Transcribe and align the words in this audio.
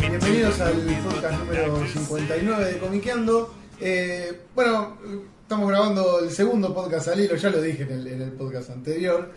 Bienvenidos 0.00 0.60
al 0.60 0.72
podcast 1.04 1.38
número 1.40 1.86
59 1.86 2.64
de 2.72 2.78
Comiqueando. 2.78 3.54
Eh, 3.80 4.40
bueno, 4.54 4.96
estamos 5.42 5.68
grabando 5.68 6.20
el 6.20 6.30
segundo 6.30 6.74
podcast 6.74 7.08
al 7.08 7.20
hilo, 7.20 7.36
ya 7.36 7.50
lo 7.50 7.60
dije 7.60 7.82
en 7.84 7.92
el, 7.92 8.06
en 8.08 8.22
el 8.22 8.32
podcast 8.32 8.70
anterior. 8.70 9.30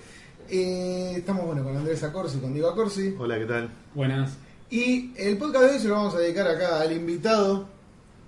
Eh, 0.49 1.13
estamos 1.17 1.45
bueno 1.45 1.63
con 1.63 1.75
Andrés 1.77 2.01
Acorsi, 2.03 2.39
con 2.39 2.53
Diego 2.53 2.69
Acorsi. 2.69 3.15
Hola, 3.19 3.37
¿qué 3.37 3.45
tal? 3.45 3.69
Buenas. 3.93 4.31
Y 4.69 5.11
el 5.17 5.37
podcast 5.37 5.65
de 5.65 5.71
hoy 5.71 5.79
se 5.79 5.87
lo 5.89 5.95
vamos 5.95 6.15
a 6.15 6.19
dedicar 6.19 6.47
acá 6.47 6.79
al 6.81 6.91
invitado, 6.93 7.67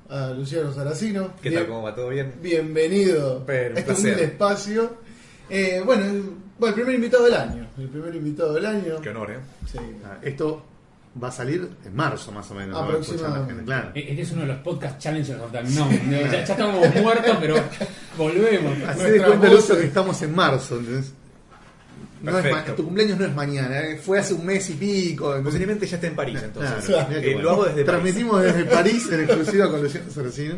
a 0.09 0.27
Luciano 0.31 0.73
Saracino. 0.73 1.31
¿Qué 1.41 1.49
Bien- 1.49 1.61
tal? 1.61 1.69
¿Cómo 1.71 1.83
va? 1.83 1.95
¿Todo 1.95 2.09
bien? 2.09 2.33
Bienvenido 2.41 3.43
Pero, 3.47 3.71
un 3.71 3.77
a 3.77 3.79
este 3.79 3.91
placer. 3.93 4.05
humilde 4.13 4.23
espacio. 4.25 5.02
Eh, 5.53 5.81
bueno, 5.85 6.05
el, 6.05 6.23
bueno, 6.59 6.67
el 6.69 6.73
primer 6.73 6.95
invitado 6.95 7.25
del 7.25 7.33
año. 7.35 7.67
El 7.77 7.87
primer 7.89 8.15
invitado 8.15 8.53
del 8.53 8.65
año. 8.65 8.99
Qué 9.01 9.09
honor, 9.09 9.31
¿eh? 9.31 9.37
Sí. 9.71 9.77
Ah, 10.05 10.17
Esto 10.21 10.65
va 11.23 11.27
a 11.27 11.31
salir 11.31 11.69
en 11.85 11.95
marzo, 11.95 12.31
más 12.31 12.49
o 12.49 12.55
menos. 12.55 12.69
¿no? 12.79 12.79
Aproximadamente. 12.85 13.49
Gente, 13.53 13.65
Claro. 13.65 13.91
E- 13.93 14.09
Este 14.09 14.21
es 14.23 14.31
uno 14.31 14.41
de 14.41 14.47
los 14.47 14.57
podcast 14.57 14.99
challengers 14.99 15.39
of 15.39 15.51
the 15.51 15.59
unknown. 15.59 16.09
Ya, 16.09 16.31
ya 16.31 16.39
estamos 16.43 16.95
muertos, 17.01 17.37
pero 17.39 17.55
volvemos. 18.17 18.71
Así 18.73 18.83
Nuestra 18.83 19.09
de 19.09 19.19
cuenta, 19.19 19.47
voz 19.47 19.55
Lucio, 19.55 19.77
que 19.77 19.85
estamos 19.85 20.21
en 20.23 20.35
marzo. 20.35 20.77
¿entendés? 20.79 21.13
No 22.23 22.39
es 22.39 22.75
tu 22.75 22.85
cumpleaños 22.85 23.19
no 23.19 23.25
es 23.25 23.35
mañana, 23.35 23.81
¿eh? 23.81 23.97
fue 23.97 24.17
hace 24.17 24.33
un 24.33 24.45
mes 24.45 24.69
y 24.69 24.73
pico. 24.73 25.25
entonces- 25.35 25.43
Posiblemente 25.45 25.85
ya 25.85 25.97
está 25.97 26.07
en 26.07 26.15
París 26.15 26.39
entonces. 26.41 26.85
Claro, 26.85 27.09
qué 27.09 27.17
Eh, 27.17 27.33
bueno. 27.33 27.41
Lo 27.41 27.49
hago 27.51 27.63
desde 27.65 27.83
París. 27.83 27.85
Transmitimos 27.85 28.41
desde 28.41 28.65
París 28.65 29.09
en 29.11 29.19
exclusiva 29.23 29.69
con 29.69 29.83
Luciano 29.83 30.09
Saracino. 30.09 30.55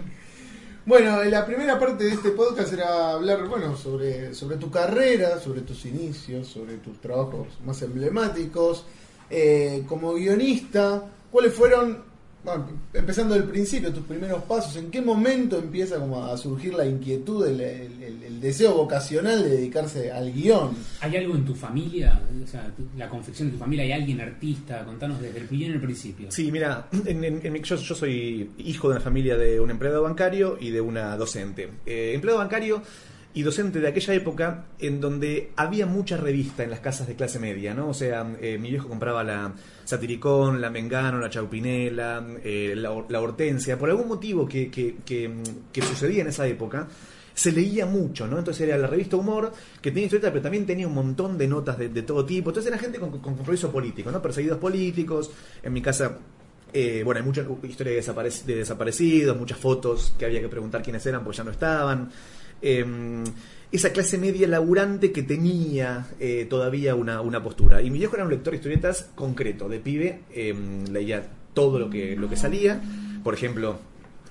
Bueno, 0.87 1.23
la 1.23 1.43
primera 1.47 1.79
parte 1.79 2.03
de 2.03 2.11
este 2.11 2.29
podcast 2.29 2.71
era 2.71 3.13
hablar, 3.13 3.47
bueno, 3.47 3.75
sobre, 3.75 4.35
sobre 4.35 4.57
tu 4.57 4.69
carrera, 4.69 5.39
sobre 5.39 5.61
tus 5.61 5.83
inicios, 5.87 6.45
sobre 6.45 6.77
tus 6.77 7.01
trabajos 7.01 7.47
más 7.65 7.81
emblemáticos, 7.81 8.85
eh, 9.31 9.83
como 9.87 10.13
guionista, 10.13 11.09
cuáles 11.31 11.55
fueron, 11.55 12.03
bueno, 12.45 12.67
empezando 12.93 13.33
del 13.33 13.43
principio, 13.45 13.91
tus 13.91 14.03
primeros 14.05 14.43
pasos, 14.43 14.75
en 14.77 14.91
qué 14.91 15.01
momento 15.01 15.57
empieza 15.57 15.97
como 15.99 16.23
a 16.23 16.37
surgir 16.37 16.73
la 16.75 16.85
inquietud, 16.85 17.45
el, 17.47 17.59
el- 17.59 18.03
el- 18.03 18.23
el 18.23 18.39
deseo 18.39 18.73
vocacional 18.75 19.43
de 19.43 19.49
dedicarse 19.49 20.11
al 20.11 20.31
guion. 20.31 20.71
¿Hay 21.01 21.15
algo 21.17 21.35
en 21.35 21.43
tu 21.43 21.55
familia? 21.55 22.21
O 22.43 22.47
sea, 22.47 22.71
la 22.97 23.09
confección 23.09 23.49
de 23.49 23.53
tu 23.53 23.59
familia, 23.59 23.83
¿hay 23.85 23.91
alguien 23.93 24.21
artista? 24.21 24.85
Contanos 24.85 25.19
desde 25.21 25.39
el 25.39 25.47
bien 25.47 25.71
en 25.71 25.75
el 25.77 25.81
principio. 25.81 26.31
Sí, 26.31 26.51
mira, 26.51 26.87
en- 27.05 27.23
en- 27.23 27.41
en 27.43 27.53
mi- 27.53 27.61
yo, 27.61 27.75
yo 27.75 27.95
soy 27.95 28.51
hijo 28.59 28.87
de 28.89 28.95
una 28.95 29.01
familia 29.03 29.35
de 29.37 29.59
un 29.59 29.71
empleado 29.71 30.03
bancario 30.03 30.57
y 30.61 30.69
de 30.69 30.81
una 30.81 31.17
docente. 31.17 31.69
Eh, 31.85 32.11
empleado 32.13 32.39
bancario 32.39 32.81
y 33.33 33.41
docente 33.41 33.79
de 33.81 33.87
aquella 33.89 34.13
época 34.13 34.65
en 34.79 35.01
donde 35.01 35.51
había 35.57 35.85
mucha 35.85 36.15
revista 36.15 36.63
en 36.63 36.69
las 36.69 36.79
casas 36.79 37.07
de 37.07 37.15
clase 37.15 37.37
media, 37.39 37.73
¿no? 37.73 37.89
O 37.89 37.93
sea, 37.93 38.25
eh, 38.41 38.57
mi 38.57 38.69
viejo 38.69 38.87
compraba 38.87 39.23
la 39.25 39.51
Satiricón, 39.85 40.59
la 40.59 40.69
Mengano, 40.69 41.19
la 41.19 41.29
Chaupinela, 41.29 42.25
eh, 42.43 42.73
la, 42.75 42.91
Hor- 42.91 43.05
la 43.09 43.21
Hortensia. 43.21 43.77
Por 43.79 43.89
algún 43.89 44.07
motivo 44.07 44.45
que, 44.47 44.69
que- 44.69 44.95
que, 45.05 45.31
que 45.71 45.81
sucedía 45.81 46.21
en 46.23 46.27
esa 46.27 46.45
época, 46.47 46.87
se 47.33 47.51
leía 47.51 47.85
mucho, 47.85 48.27
¿no? 48.27 48.37
Entonces 48.39 48.67
era 48.67 48.77
la 48.77 48.87
revista 48.87 49.15
Humor, 49.17 49.51
que 49.81 49.91
tenía 49.91 50.05
historietas, 50.05 50.31
pero 50.31 50.41
también 50.43 50.65
tenía 50.65 50.87
un 50.87 50.93
montón 50.93 51.37
de 51.37 51.47
notas 51.47 51.77
de, 51.77 51.89
todo 52.01 52.25
tipo. 52.25 52.49
Entonces 52.49 52.71
era 52.71 52.79
gente 52.81 52.97
con, 52.99 53.11
con 53.11 53.19
compromiso 53.35 53.71
político, 53.71 54.09
¿no? 54.11 54.21
Perseguidos 54.21 54.57
políticos. 54.57 55.29
En 55.61 55.73
mi 55.73 55.81
casa, 55.81 56.17
eh, 56.73 57.01
bueno, 57.03 57.19
hay 57.19 57.25
mucha 57.25 57.45
historia 57.63 57.93
de, 57.93 58.31
de 58.45 58.55
desaparecidos, 58.55 59.37
muchas 59.37 59.57
fotos 59.59 60.15
que 60.17 60.25
había 60.25 60.41
que 60.41 60.47
preguntar 60.49 60.81
quiénes 60.81 61.05
eran 61.05 61.23
porque 61.23 61.37
ya 61.37 61.43
no 61.43 61.51
estaban. 61.51 62.09
Eh, 62.61 63.23
esa 63.75 63.91
clase 63.91 64.17
media 64.17 64.47
laburante 64.47 65.11
que 65.11 65.23
tenía 65.23 66.07
eh, 66.19 66.45
todavía 66.49 66.95
una, 66.95 67.21
una 67.21 67.43
postura. 67.43 67.81
Y 67.81 67.89
mi 67.91 67.99
viejo 67.99 68.15
era 68.15 68.25
un 68.25 68.31
lector 68.31 68.51
de 68.51 68.57
historietas 68.57 69.09
concreto, 69.15 69.69
de 69.69 69.79
pibe, 69.79 70.21
eh, 70.33 70.55
leía 70.91 71.25
todo 71.53 71.79
lo 71.79 71.89
que, 71.89 72.15
lo 72.15 72.29
que 72.29 72.35
salía. 72.35 72.81
Por 73.23 73.33
ejemplo, 73.33 73.79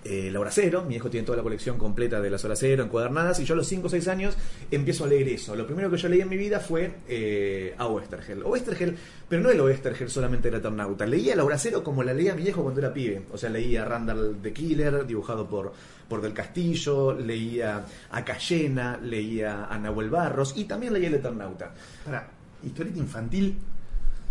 eh, 0.04 0.30
La 0.30 0.38
Hora 0.38 0.50
Cero, 0.50 0.84
mi 0.86 0.96
hijo 0.96 1.08
tiene 1.08 1.24
toda 1.24 1.38
la 1.38 1.42
colección 1.42 1.78
completa 1.78 2.20
de 2.20 2.28
las 2.28 2.44
Hora 2.44 2.56
Cero, 2.56 2.84
encuadernadas, 2.84 3.40
y 3.40 3.44
yo 3.44 3.54
a 3.54 3.56
los 3.56 3.66
5 3.66 3.86
o 3.86 3.90
6 3.90 4.06
años 4.08 4.36
empiezo 4.70 5.04
a 5.04 5.06
leer 5.06 5.28
eso. 5.28 5.56
Lo 5.56 5.66
primero 5.66 5.90
que 5.90 5.96
yo 5.96 6.08
leí 6.08 6.20
en 6.20 6.28
mi 6.28 6.36
vida 6.36 6.60
fue 6.60 6.90
eh, 7.08 7.74
a 7.78 7.86
Oestergel. 7.86 8.42
Oestergel, 8.44 8.96
pero 9.28 9.42
no 9.42 9.50
el 9.50 9.60
Oestergel 9.60 10.10
solamente 10.10 10.50
del 10.50 10.60
Eternauta. 10.60 11.06
Leía 11.06 11.34
La 11.34 11.44
Hora 11.44 11.58
Cero 11.58 11.82
como 11.82 12.02
la 12.02 12.12
leía 12.12 12.34
mi 12.34 12.42
viejo 12.42 12.62
cuando 12.62 12.80
era 12.80 12.92
pibe. 12.92 13.22
O 13.32 13.38
sea, 13.38 13.48
leía 13.48 13.84
Randall 13.86 14.36
the 14.42 14.52
Killer, 14.52 15.06
dibujado 15.06 15.48
por, 15.48 15.72
por 16.08 16.20
Del 16.20 16.32
Castillo, 16.32 17.12
leía 17.12 17.84
a 18.10 18.24
Cayena, 18.24 18.98
leía 19.02 19.66
a 19.66 19.78
Nahuel 19.78 20.10
Barros, 20.10 20.54
y 20.56 20.64
también 20.64 20.92
leía 20.92 21.08
el 21.08 21.14
Eternauta. 21.14 21.72
Para, 22.04 22.28
historieta 22.62 22.98
infantil, 22.98 23.56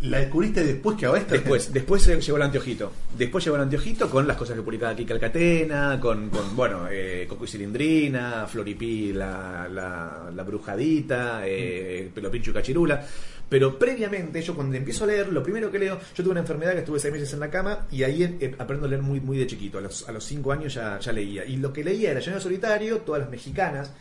¿la 0.04 0.20
descubriste 0.20 0.64
después 0.64 0.98
que 0.98 1.06
a 1.06 1.16
esta? 1.16 1.34
Después, 1.34 1.74
después 1.74 2.06
llegó 2.06 2.38
el 2.38 2.44
anteojito. 2.44 2.92
Después 3.18 3.44
llegó 3.44 3.56
el 3.56 3.64
anteojito 3.64 4.10
con 4.10 4.28
las 4.28 4.38
cosas 4.38 4.56
que 4.56 4.62
publicaba 4.62 4.96
Kika 4.96 5.14
Alcatena, 5.14 6.00
con, 6.00 6.30
con 6.30 6.56
bueno, 6.56 6.88
eh, 6.92 7.26
Coco 7.28 7.46
y 7.46 7.48
Cilindrina, 7.48 8.46
Floripí, 8.48 9.14
la, 9.14 9.68
la, 9.70 10.32
la 10.34 10.44
brujadita, 10.44 11.42
eh, 11.46 12.12
Pelopincho 12.14 12.52
y 12.52 12.54
Cachirula. 12.54 13.06
Pero 13.48 13.78
previamente, 13.78 14.42
yo 14.42 14.56
cuando 14.56 14.76
empiezo 14.76 15.04
a 15.04 15.08
leer, 15.08 15.32
lo 15.32 15.44
primero 15.44 15.72
que 15.72 15.78
leo, 15.78 16.00
yo 16.16 16.24
tuve 16.24 16.32
una 16.32 16.40
enfermedad 16.40 16.74
que 16.74 16.80
estuve 16.80 17.00
seis 17.00 17.14
meses 17.14 17.32
en 17.34 17.40
la 17.40 17.50
cama 17.50 17.86
y 17.92 18.04
ahí 18.04 18.24
eh, 18.24 18.56
aprendo 18.58 18.88
a 18.88 18.90
leer 18.90 19.02
muy, 19.02 19.20
muy 19.20 19.38
de 19.38 19.46
chiquito. 19.48 19.78
A 19.78 19.82
los, 19.82 20.08
a 20.10 20.12
los 20.12 20.24
cinco 20.24 20.52
años 20.52 20.74
ya, 20.74 21.00
ya 21.00 21.12
leía. 21.12 21.46
Y 21.46 21.58
lo 21.58 21.72
que 21.72 21.84
leía 21.84 22.12
era 22.12 22.20
Lleno 22.20 22.40
Solitario, 22.40 23.00
todas 23.00 23.22
las 23.22 23.30
mexicanas, 23.30 23.92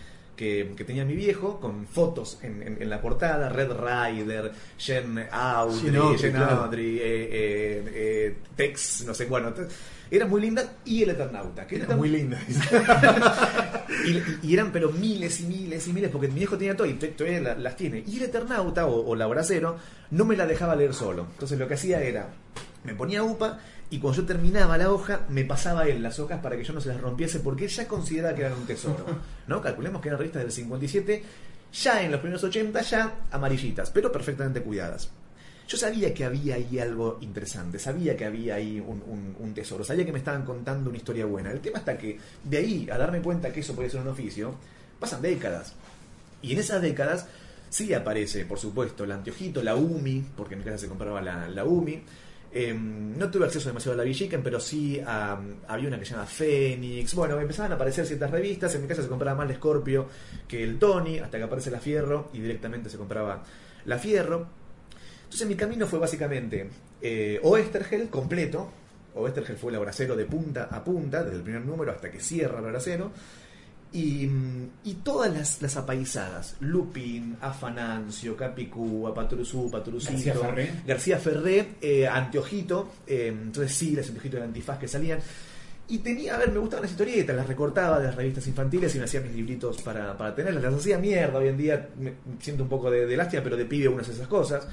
que, 0.42 0.72
que 0.76 0.84
tenía 0.84 1.04
mi 1.04 1.14
viejo, 1.14 1.60
con 1.60 1.86
fotos 1.86 2.38
en, 2.42 2.62
en- 2.62 2.82
en 2.82 2.90
la 2.90 3.00
portada, 3.00 3.48
Red 3.48 3.70
Rider, 3.72 4.50
Jen 4.76 5.26
Audrey, 5.30 5.96
Audrey, 5.96 6.18
Jen 6.18 6.32
claro. 6.32 6.62
Audrey, 6.64 6.98
eh, 6.98 7.02
eh, 7.04 7.84
eh, 7.94 8.36
Tex, 8.56 9.04
no 9.06 9.14
sé, 9.14 9.26
bueno, 9.26 9.52
era 10.10 10.26
muy 10.26 10.40
linda, 10.40 10.64
y 10.84 11.04
el 11.04 11.10
Eternauta, 11.10 11.64
que 11.66 11.76
Era 11.76 11.84
era 11.86 11.96
muy 11.96 12.08
linda. 12.08 12.40
y, 14.42 14.46
y 14.48 14.54
eran 14.54 14.72
pero 14.72 14.90
miles 14.90 15.40
y 15.40 15.44
miles 15.46 15.86
y 15.86 15.92
miles, 15.92 16.10
porque 16.10 16.28
mi 16.28 16.34
viejo 16.34 16.56
tenía 16.58 16.76
todo 16.76 16.86
y 16.88 16.94
todavía 16.94 17.40
la- 17.40 17.54
las 17.54 17.76
tiene. 17.76 18.02
Y 18.06 18.16
el 18.16 18.24
Eternauta 18.24 18.86
o, 18.86 19.06
o 19.10 19.14
la 19.14 19.28
Hora 19.28 19.42
Cero 19.44 19.76
no 20.10 20.24
me 20.24 20.36
la 20.36 20.46
dejaba 20.46 20.74
leer 20.76 20.92
solo. 20.94 21.26
Entonces 21.32 21.58
lo 21.58 21.68
que 21.68 21.74
hacía 21.74 22.02
era, 22.02 22.28
me 22.84 22.94
ponía 22.94 23.22
upa 23.22 23.60
y 23.92 23.98
cuando 23.98 24.22
yo 24.22 24.26
terminaba 24.26 24.76
la 24.78 24.90
hoja, 24.90 25.20
me 25.28 25.44
pasaba 25.44 25.86
él 25.86 26.02
las 26.02 26.18
hojas 26.18 26.40
para 26.40 26.56
que 26.56 26.64
yo 26.64 26.72
no 26.72 26.80
se 26.80 26.88
las 26.88 27.00
rompiese, 27.00 27.40
porque 27.40 27.64
él 27.66 27.70
ya 27.70 27.86
consideraba 27.86 28.34
que 28.34 28.40
eran 28.42 28.54
un 28.58 28.66
tesoro. 28.66 29.04
¿no? 29.46 29.60
Calculemos 29.60 30.00
que 30.02 30.08
eran 30.08 30.18
revistas 30.18 30.42
del 30.42 30.50
57, 30.50 31.22
ya 31.74 32.02
en 32.02 32.10
los 32.10 32.20
primeros 32.20 32.42
80, 32.42 32.80
ya 32.82 33.14
amarillitas, 33.30 33.90
pero 33.90 34.10
perfectamente 34.10 34.62
cuidadas. 34.62 35.10
Yo 35.68 35.76
sabía 35.78 36.12
que 36.12 36.24
había 36.24 36.56
ahí 36.56 36.78
algo 36.80 37.18
interesante, 37.22 37.78
sabía 37.78 38.16
que 38.16 38.24
había 38.24 38.56
ahí 38.56 38.80
un, 38.80 39.02
un- 39.06 39.36
un 39.38 39.54
tesoro, 39.54 39.84
sabía 39.84 40.04
que 40.04 40.12
me 40.12 40.18
estaban 40.18 40.44
contando 40.44 40.90
una 40.90 40.98
historia 40.98 41.24
buena. 41.24 41.50
El 41.52 41.60
tema 41.60 41.78
está 41.78 41.96
que 41.96 42.18
de 42.44 42.56
ahí 42.58 42.88
a 42.90 42.98
darme 42.98 43.20
cuenta 43.22 43.52
que 43.52 43.60
eso 43.60 43.74
puede 43.74 43.88
ser 43.88 44.00
un 44.00 44.08
oficio, 44.08 44.54
pasan 44.98 45.22
décadas. 45.22 45.74
Y 46.42 46.52
en 46.52 46.58
esas 46.58 46.82
décadas 46.82 47.26
sí 47.70 47.94
aparece, 47.94 48.44
por 48.44 48.58
supuesto, 48.58 49.04
el 49.04 49.12
anteojito, 49.12 49.62
la 49.62 49.76
UMI, 49.76 50.24
porque 50.36 50.54
en 50.54 50.60
mi 50.60 50.64
casa 50.64 50.78
se 50.78 50.88
compraba 50.88 51.22
la, 51.22 51.48
la 51.48 51.64
UMI. 51.64 52.02
Eh, 52.54 52.74
no 52.74 53.30
tuve 53.30 53.46
acceso 53.46 53.68
demasiado 53.70 53.94
a 53.94 53.96
la 53.96 54.04
Villiquen, 54.04 54.42
pero 54.42 54.60
sí 54.60 55.00
a- 55.06 55.40
había 55.68 55.88
una 55.88 55.98
que 55.98 56.04
se 56.04 56.12
llama 56.12 56.26
Fénix. 56.26 57.14
Bueno, 57.14 57.40
empezaban 57.40 57.72
a 57.72 57.76
aparecer 57.76 58.04
ciertas 58.06 58.30
revistas. 58.30 58.74
En 58.74 58.82
mi 58.82 58.88
casa 58.88 59.02
se 59.02 59.08
compraba 59.08 59.36
más 59.38 59.48
la 59.48 59.54
Scorpio 59.54 60.06
que 60.46 60.62
el 60.62 60.78
Tony, 60.78 61.18
hasta 61.18 61.38
que 61.38 61.44
aparece 61.44 61.70
la 61.70 61.80
Fierro 61.80 62.28
y 62.34 62.40
directamente 62.40 62.90
se 62.90 62.98
compraba 62.98 63.42
la 63.86 63.98
Fierro. 63.98 64.46
Entonces 65.24 65.48
mi 65.48 65.54
camino 65.54 65.86
fue 65.86 65.98
básicamente 65.98 66.68
eh, 67.00 67.40
Oestergel 67.42 68.08
completo. 68.10 68.70
Oestergel 69.14 69.56
fue 69.56 69.70
el 69.72 69.76
abracero 69.76 70.14
de 70.14 70.26
punta 70.26 70.64
a 70.70 70.84
punta, 70.84 71.22
desde 71.22 71.36
el 71.38 71.42
primer 71.42 71.62
número 71.64 71.90
hasta 71.92 72.10
que 72.10 72.20
cierra 72.20 72.58
el 72.58 72.66
abracero. 72.66 73.12
Y, 73.92 74.26
mm, 74.26 74.70
y 74.84 74.94
todas 74.94 75.32
las, 75.32 75.60
las 75.60 75.76
apaisadas, 75.76 76.56
Lupin, 76.60 77.36
Afanancio, 77.40 78.36
Capicúa, 78.36 79.14
Patrusú, 79.14 79.70
Patrucito, 79.70 80.12
García 80.12 80.34
Ferré. 80.34 80.70
García 80.86 81.18
Ferré, 81.18 81.68
eh, 81.80 82.08
Anteojito, 82.08 82.90
eh, 83.06 83.28
entonces 83.28 83.74
sí, 83.76 83.94
los 83.94 84.06
anteojitos 84.06 84.40
de 84.40 84.46
antifaz 84.46 84.78
que 84.78 84.88
salían. 84.88 85.18
Y 85.88 85.98
tenía, 85.98 86.36
a 86.36 86.38
ver, 86.38 86.50
me 86.52 86.58
gustaban 86.58 86.82
las 86.84 86.92
historietas, 86.92 87.36
las 87.36 87.46
recortaba 87.46 87.98
de 87.98 88.06
las 88.06 88.14
revistas 88.14 88.46
infantiles 88.46 88.94
y 88.94 88.98
me 88.98 89.04
hacía 89.04 89.20
mis 89.20 89.34
libritos 89.34 89.82
para, 89.82 90.16
para 90.16 90.34
tenerlas. 90.34 90.62
Las 90.62 90.74
hacía 90.74 90.96
mierda 90.96 91.38
hoy 91.38 91.48
en 91.48 91.58
día, 91.58 91.88
me 91.98 92.14
siento 92.40 92.62
un 92.62 92.70
poco 92.70 92.90
de, 92.90 93.04
de 93.04 93.16
lástima, 93.16 93.42
pero 93.42 93.56
de 93.58 93.66
pibe 93.66 93.94
hace 94.00 94.12
esas 94.12 94.28
cosas. 94.28 94.66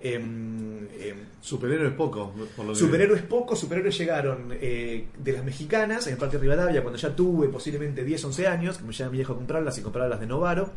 Em, 0.00 0.86
em, 1.00 1.16
Superhéroes 1.40 1.92
poco, 1.94 2.32
por 2.56 2.64
lo 2.66 2.72
que 2.72 2.78
Superhéroes 2.78 3.22
pocos, 3.22 3.58
superhéroes 3.58 3.96
llegaron 3.96 4.48
eh, 4.52 5.06
de 5.18 5.32
las 5.32 5.44
mexicanas 5.44 6.06
en 6.06 6.14
el 6.14 6.18
Parque 6.18 6.38
Rivadavia 6.38 6.82
cuando 6.82 6.98
ya 6.98 7.14
tuve 7.14 7.48
posiblemente 7.48 8.04
10, 8.04 8.24
11 8.24 8.46
años, 8.46 8.78
que 8.78 8.84
me 8.84 8.92
llevaba 8.92 9.10
mi 9.12 9.18
viejo 9.18 9.32
a 9.32 9.36
comprarlas 9.36 9.78
y 9.78 9.82
comprarlas 9.82 10.20
de 10.20 10.26
Novaro. 10.26 10.70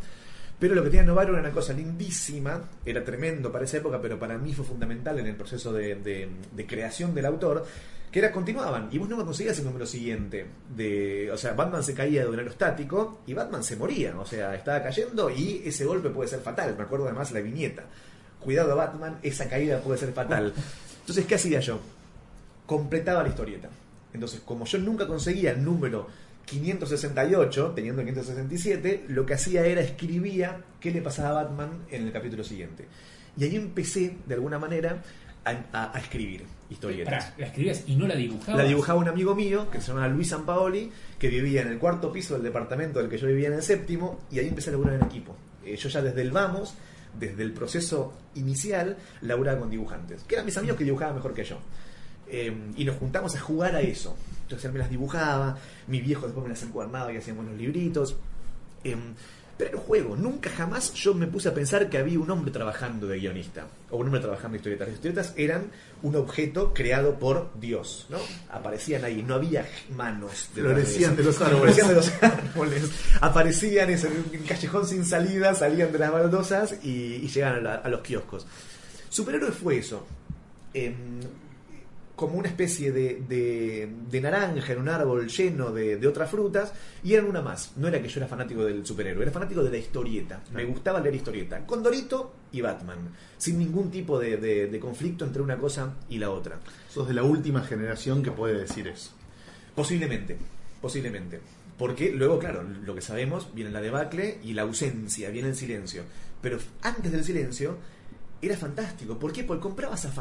Pero 0.60 0.75
lo 0.75 0.83
que 0.83 0.89
tenía 0.89 1.06
Novaro 1.06 1.31
era 1.33 1.42
una 1.42 1.51
cosa 1.51 1.74
lindísima, 1.74 2.62
era 2.86 3.04
tremendo 3.04 3.51
para 3.51 3.63
esa 3.66 3.77
época, 3.77 4.01
pero 4.01 4.19
para 4.19 4.38
mí 4.38 4.54
fue 4.54 4.66
fundamental 4.66 5.18
en 5.19 5.27
el 5.27 5.36
proceso 5.36 5.71
de, 5.74 5.95
de- 5.95 6.30
de 6.54 6.66
creación 6.68 7.16
del 7.16 7.25
autor, 7.25 7.66
que 8.12 8.19
era 8.19 8.31
continuaban, 8.31 8.89
y 8.92 8.98
vos 8.98 9.07
no 9.07 9.24
conseguías 9.25 9.57
el 9.60 9.66
número 9.66 9.86
siguiente. 9.86 10.45
De, 10.75 11.30
o 11.31 11.38
sea, 11.38 11.54
Batman 11.54 11.81
se 11.83 11.94
caía 11.94 12.24
de 12.24 12.30
un 12.30 12.39
aerostático 12.39 13.21
y 13.25 13.33
Batman 13.33 13.63
se 13.63 13.75
moría, 13.77 14.19
o 14.19 14.25
sea, 14.25 14.54
estaba 14.56 14.83
cayendo 14.83 15.30
y 15.30 15.62
ese 15.66 15.86
golpe 15.86 16.10
puede 16.10 16.27
ser 16.30 16.42
fatal. 16.42 16.75
Me 16.77 16.83
acuerdo 16.83 17.06
además 17.06 17.31
la 17.31 17.39
viñeta. 17.39 17.86
Cuidado 18.39 18.75
Batman, 18.75 19.18
esa 19.24 19.47
caída 19.50 19.80
puede 19.81 20.00
ser 20.00 20.13
fatal. 20.13 20.53
Entonces, 21.01 21.25
¿qué 21.25 21.36
hacía 21.36 21.59
yo? 21.59 21.80
completaba 22.65 23.24
la 23.24 23.30
historieta. 23.30 23.68
Entonces, 24.13 24.41
como 24.45 24.65
yo 24.65 24.77
nunca 24.77 25.07
conseguía 25.07 25.51
el 25.51 25.63
número 25.63 26.07
568, 26.45 27.74
teniendo 27.75 28.01
el 28.01 28.07
567, 28.07 29.06
lo 29.07 29.25
que 29.25 29.33
hacía 29.33 29.65
era 29.65 29.81
escribía 29.81 30.62
qué 30.80 30.91
le 30.91 31.01
pasaba 31.01 31.30
a 31.39 31.44
Batman 31.44 31.69
en 31.89 32.06
el 32.06 32.12
capítulo 32.12 32.44
siguiente. 32.44 32.86
Y 33.38 33.44
ahí 33.45 33.56
empecé, 33.56 34.18
de 34.25 34.33
alguna 34.36 34.59
manera, 34.59 35.01
a, 35.45 35.51
a- 35.74 35.97
a 35.97 36.00
escribir 36.00 36.44
historietas. 36.69 37.25
Pará, 37.25 37.35
la 37.39 37.45
escribías 37.47 37.83
y 37.88 37.95
no 37.95 38.06
la 38.06 38.15
dibujabas. 38.15 38.62
La 38.62 38.68
dibujaba 38.68 39.00
un 39.00 39.07
amigo 39.07 39.33
mío 39.33 39.69
que 39.71 39.81
se 39.81 39.88
llamaba 39.88 40.07
Luis 40.09 40.30
Sampaoli, 40.30 40.92
que 41.18 41.27
vivía 41.30 41.62
en 41.62 41.69
el 41.69 41.80
cuarto 41.80 42.12
piso 42.12 42.35
del 42.35 42.44
departamento 42.44 43.00
del 43.00 43.09
que 43.09 43.18
yo 43.18 43.27
vivía 43.27 43.47
en 43.47 43.53
el 43.56 43.63
séptimo, 43.63 44.19
y 44.31 44.38
ahí 44.39 44.47
empecé 44.47 44.69
a 44.69 44.74
laburar 44.74 44.94
en 44.95 45.03
equipo. 45.03 45.35
Eh, 45.65 45.75
yo 45.75 45.89
ya 45.89 46.01
desde 46.01 46.21
el 46.21 46.31
vamos, 46.31 46.75
desde 47.19 47.44
el 47.44 47.51
proceso 47.51 48.13
inicial, 48.36 48.98
laburaba 49.21 49.60
con 49.60 49.69
dibujantes, 49.69 50.24
que 50.24 50.36
eran 50.36 50.45
mis 50.45 50.57
amigos 50.57 50.77
que 50.77 50.83
dibujaban 50.83 51.16
mejor 51.16 51.33
que 51.33 51.44
yo. 51.44 51.57
Eh, 52.27 52.56
y 52.77 52.86
nos 52.86 52.98
juntamos 52.98 53.36
a 53.36 53.39
jugar 53.39 53.75
a 53.75 53.81
eso. 53.81 54.16
Entonces 54.44 54.66
él 54.66 54.74
me 54.74 54.80
las 54.80 54.89
dibujaba, 54.89 55.57
mi 55.88 56.00
viejo 56.00 56.25
después 56.25 56.44
me 56.44 56.50
las 56.50 56.62
encuadernaba 56.63 57.12
y 57.12 57.18
hacíamos 57.18 57.45
los 57.45 57.56
libritos. 57.56 58.16
Eh, 58.83 58.95
pero 59.59 59.71
era 59.71 59.77
un 59.79 59.83
juego, 59.83 60.15
nunca 60.15 60.50
jamás 60.50 60.94
yo 60.94 61.13
me 61.13 61.27
puse 61.27 61.50
a 61.50 61.53
pensar 61.53 61.89
que 61.89 61.97
había 61.97 62.17
un 62.17 62.31
hombre 62.31 62.50
trabajando 62.50 63.06
de 63.07 63.19
guionista 63.19 63.67
o 63.91 63.97
un 63.97 64.06
hombre 64.06 64.21
trabajando 64.21 64.51
de 64.53 64.57
historietas. 64.59 64.88
Las 64.88 64.95
historietas 64.95 65.33
eran 65.35 65.63
un 66.01 66.15
objeto 66.15 66.73
creado 66.73 67.19
por 67.19 67.51
Dios, 67.59 68.06
¿no? 68.09 68.19
Aparecían 68.50 69.03
ahí, 69.03 69.21
no 69.21 69.35
había 69.35 69.67
manos. 69.95 70.50
de 70.56 70.61
Florecían 70.63 71.15
de 71.17 71.23
los 71.25 71.41
árboles. 71.41 71.75
Florecían 71.75 71.88
de 71.89 71.95
los 71.95 72.23
árboles. 72.23 72.83
Aparecían 73.19 73.89
en 73.89 74.00
un 74.07 74.45
callejón 74.47 74.88
sin 74.88 75.03
salida, 75.03 75.53
salían 75.53 75.91
de 75.91 76.00
las 76.00 76.11
baldosas 76.13 76.75
y, 76.81 77.15
y 77.21 77.27
llegaban 77.27 77.57
a, 77.59 77.61
la- 77.61 77.75
a 77.75 77.89
los 77.89 78.00
kioscos. 78.00 78.47
Superhéroe 79.09 79.51
fue 79.51 79.79
eso. 79.79 80.07
Em, 80.73 80.94
como 82.19 82.38
una 82.38 82.50
especie 82.50 82.92
de, 82.92 83.24
de- 83.30 83.89
de 84.12 84.19
naranja 84.21 84.74
en 84.74 84.80
un 84.80 84.89
árbol 84.89 85.30
lleno 85.30 85.71
de, 85.71 85.95
de 85.95 86.06
otras 86.06 86.30
frutas 86.30 86.74
y 87.01 87.13
eran 87.13 87.27
una 87.27 87.42
más. 87.42 87.71
No 87.77 87.88
era 87.88 88.01
que 88.01 88.10
yo 88.10 88.19
era 88.19 88.27
fanático 88.27 88.66
del 88.66 88.86
superhéroe, 88.86 89.24
era 89.24 89.31
fanático 89.31 89.63
de 89.63 89.69
la 89.71 89.77
historieta. 89.77 90.44
Me 90.54 90.66
gustaba 90.66 91.00
leer 91.00 91.16
historieta. 91.16 91.66
Con 91.66 91.81
Dorito 91.81 92.33
y 92.51 92.60
Batman. 92.60 92.98
Sin 93.38 93.57
ningún 93.57 93.89
tipo 93.89 94.19
de, 94.19 94.77
conflicto 94.81 95.24
entre 95.24 95.42
una 95.42 95.57
cosa 95.57 95.94
y 96.10 96.18
la 96.18 96.30
otra. 96.30 96.60
Sos 96.89 97.07
de 97.07 97.13
la 97.13 97.24
última 97.24 97.63
generación 97.63 98.21
que 98.21 98.31
puede 98.31 98.60
decir 98.60 98.86
eso. 98.89 99.12
Posiblemente, 99.74 100.36
posiblemente. 100.81 101.39
Porque 101.77 102.12
luego, 102.12 102.38
claro, 102.38 102.63
lo 102.83 102.94
que 102.94 103.01
sabemos, 103.01 103.48
viene 103.54 103.71
la 103.71 103.80
debacle 103.80 104.39
y 104.44 104.51
la 104.51 104.63
ausencia, 104.63 105.30
viene 105.30 105.48
el 105.48 105.56
silencio. 105.56 106.04
Pero 106.42 106.57
antes 106.81 107.13
del 107.13 107.24
silencio 107.24 107.77
era 108.42 108.57
fantástico. 108.57 109.18
¿Por 109.18 109.31
qué? 109.31 109.45
Porque 109.45 109.62
comprabas 109.63 110.04
a. 110.04 110.12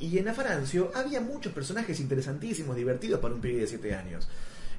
Y 0.00 0.16
en 0.18 0.28
Afarancio 0.28 0.90
había 0.94 1.20
muchos 1.20 1.52
personajes 1.52 2.00
interesantísimos, 2.00 2.74
divertidos 2.74 3.20
para 3.20 3.34
un 3.34 3.40
pibe 3.40 3.60
de 3.60 3.66
7 3.66 3.94
años. 3.94 4.28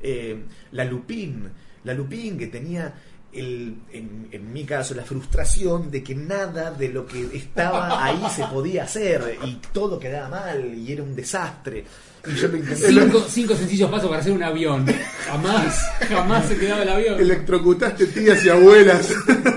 Eh, 0.01 0.43
la 0.71 0.83
Lupín, 0.83 1.43
la 1.83 1.93
Lupín 1.93 2.37
que 2.37 2.47
tenía, 2.47 2.93
el, 3.33 3.75
en, 3.93 4.27
en 4.31 4.53
mi 4.53 4.63
caso, 4.65 4.93
la 4.93 5.03
frustración 5.03 5.89
de 5.91 6.03
que 6.03 6.15
nada 6.15 6.71
de 6.71 6.89
lo 6.89 7.05
que 7.05 7.29
estaba 7.33 8.03
ahí 8.03 8.21
se 8.35 8.43
podía 8.45 8.83
hacer 8.83 9.37
y 9.45 9.55
todo 9.73 9.99
quedaba 9.99 10.29
mal 10.29 10.73
y 10.75 10.91
era 10.91 11.03
un 11.03 11.15
desastre. 11.15 11.85
Y 12.27 12.35
yo 12.35 12.47
lo 12.49 12.57
intenté. 12.57 12.87
Cinco, 12.87 13.25
cinco 13.27 13.55
sencillos 13.55 13.89
pasos 13.89 14.07
para 14.09 14.21
hacer 14.21 14.31
un 14.33 14.43
avión. 14.43 14.85
Jamás, 15.25 15.81
jamás 16.07 16.45
se 16.47 16.57
quedaba 16.57 16.83
el 16.83 16.89
avión. 16.89 17.19
Electrocutaste 17.19 18.05
tías 18.07 18.45
y 18.45 18.49
abuelas 18.49 19.11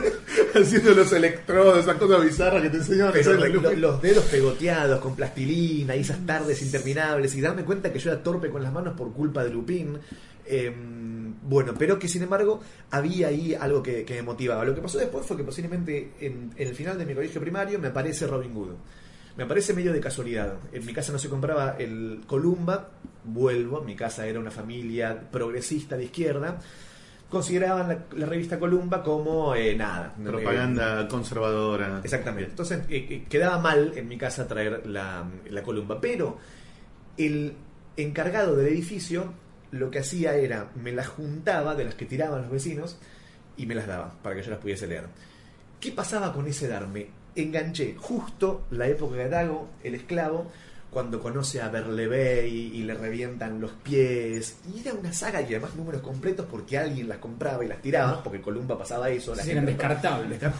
haciendo 0.54 0.92
los 0.92 1.12
electrodos, 1.12 1.80
esas 1.80 1.96
cosas 1.96 2.24
bizarras 2.24 2.62
que 2.62 2.70
te 2.70 2.76
enseñaban 2.78 3.14
a 3.16 3.20
hacer 3.20 3.50
lo- 3.50 3.72
los 3.74 4.00
dedos 4.02 4.24
pegoteados 4.26 5.00
con 5.00 5.14
plastilina 5.16 5.94
y 5.96 6.00
esas 6.00 6.24
tardes 6.24 6.62
interminables 6.62 7.34
y 7.34 7.40
darme 7.40 7.64
cuenta 7.64 7.92
que 7.92 7.98
yo 7.98 8.10
era 8.12 8.22
torpe 8.22 8.48
con 8.48 8.62
las 8.62 8.72
manos 8.72 8.94
por 8.96 9.12
culpa 9.12 9.44
de 9.44 9.50
Lupín. 9.50 9.98
Eh, 10.46 10.74
bueno, 11.46 11.74
pero 11.78 11.98
que 11.98 12.08
sin 12.08 12.22
embargo 12.22 12.60
había 12.90 13.28
ahí 13.28 13.54
algo 13.54 13.82
que, 13.82 14.04
que 14.04 14.14
me 14.14 14.22
motivaba. 14.22 14.64
Lo 14.64 14.74
que 14.74 14.80
pasó 14.80 14.98
después 14.98 15.26
fue 15.26 15.36
que 15.36 15.44
posiblemente 15.44 16.12
en, 16.20 16.52
en 16.56 16.68
el 16.68 16.74
final 16.74 16.96
de 16.96 17.04
mi 17.06 17.14
colegio 17.14 17.40
primario 17.40 17.78
me 17.78 17.88
aparece 17.88 18.26
Robin 18.26 18.52
Hood. 18.54 18.70
Me 19.36 19.44
aparece 19.44 19.74
medio 19.74 19.92
de 19.92 20.00
casualidad. 20.00 20.54
En 20.72 20.86
mi 20.86 20.92
casa 20.92 21.12
no 21.12 21.18
se 21.18 21.28
compraba 21.28 21.76
el 21.78 22.20
Columba, 22.26 22.90
vuelvo, 23.24 23.82
mi 23.82 23.96
casa 23.96 24.26
era 24.26 24.38
una 24.38 24.50
familia 24.50 25.28
progresista 25.30 25.96
de 25.96 26.04
izquierda. 26.04 26.58
Consideraban 27.28 27.88
la, 27.88 28.04
la 28.16 28.26
revista 28.26 28.60
Columba 28.60 29.02
como 29.02 29.56
eh, 29.56 29.74
nada. 29.74 30.14
Propaganda 30.22 31.08
conservadora. 31.08 32.00
Exactamente. 32.04 32.50
Entonces 32.50 32.84
eh, 32.88 33.06
eh, 33.10 33.24
quedaba 33.28 33.58
mal 33.58 33.92
en 33.96 34.06
mi 34.06 34.16
casa 34.16 34.46
traer 34.46 34.86
la, 34.86 35.28
la 35.50 35.62
columba. 35.62 36.00
Pero 36.00 36.38
el 37.16 37.54
encargado 37.96 38.54
del 38.54 38.68
edificio 38.68 39.32
lo 39.72 39.90
que 39.90 39.98
hacía 40.00 40.34
era, 40.36 40.70
me 40.82 40.92
las 40.92 41.08
juntaba 41.08 41.74
de 41.74 41.84
las 41.84 41.94
que 41.94 42.06
tiraban 42.06 42.42
los 42.42 42.50
vecinos 42.50 42.96
y 43.56 43.66
me 43.66 43.74
las 43.74 43.86
daba 43.86 44.14
para 44.22 44.34
que 44.36 44.42
yo 44.42 44.50
las 44.50 44.60
pudiese 44.60 44.86
leer. 44.86 45.04
¿Qué 45.80 45.92
pasaba 45.92 46.32
con 46.32 46.46
ese 46.46 46.68
darme? 46.68 47.08
Enganché 47.36 47.96
justo 47.98 48.64
la 48.70 48.86
época 48.88 49.16
de 49.16 49.28
Dago, 49.28 49.68
el 49.82 49.94
esclavo, 49.96 50.50
cuando 50.90 51.20
conoce 51.20 51.60
a 51.60 51.68
Berlebey 51.68 52.48
y, 52.48 52.76
y 52.78 52.82
le 52.84 52.94
revientan 52.94 53.60
los 53.60 53.72
pies. 53.72 54.58
Y 54.72 54.80
era 54.80 54.94
una 54.94 55.12
saga 55.12 55.40
y 55.42 55.46
además 55.46 55.74
números 55.74 56.02
completos 56.02 56.46
porque 56.48 56.78
alguien 56.78 57.08
las 57.08 57.18
compraba 57.18 57.64
y 57.64 57.68
las 57.68 57.82
tiraba, 57.82 58.22
porque 58.22 58.40
Columba 58.40 58.78
pasaba 58.78 59.10
eso. 59.10 59.34
la 59.34 59.42
Sí, 59.42 59.50
gente 59.50 59.52
eran 59.52 59.64
las- 59.66 59.74
descartables. 59.76 60.40
descar- 60.40 60.52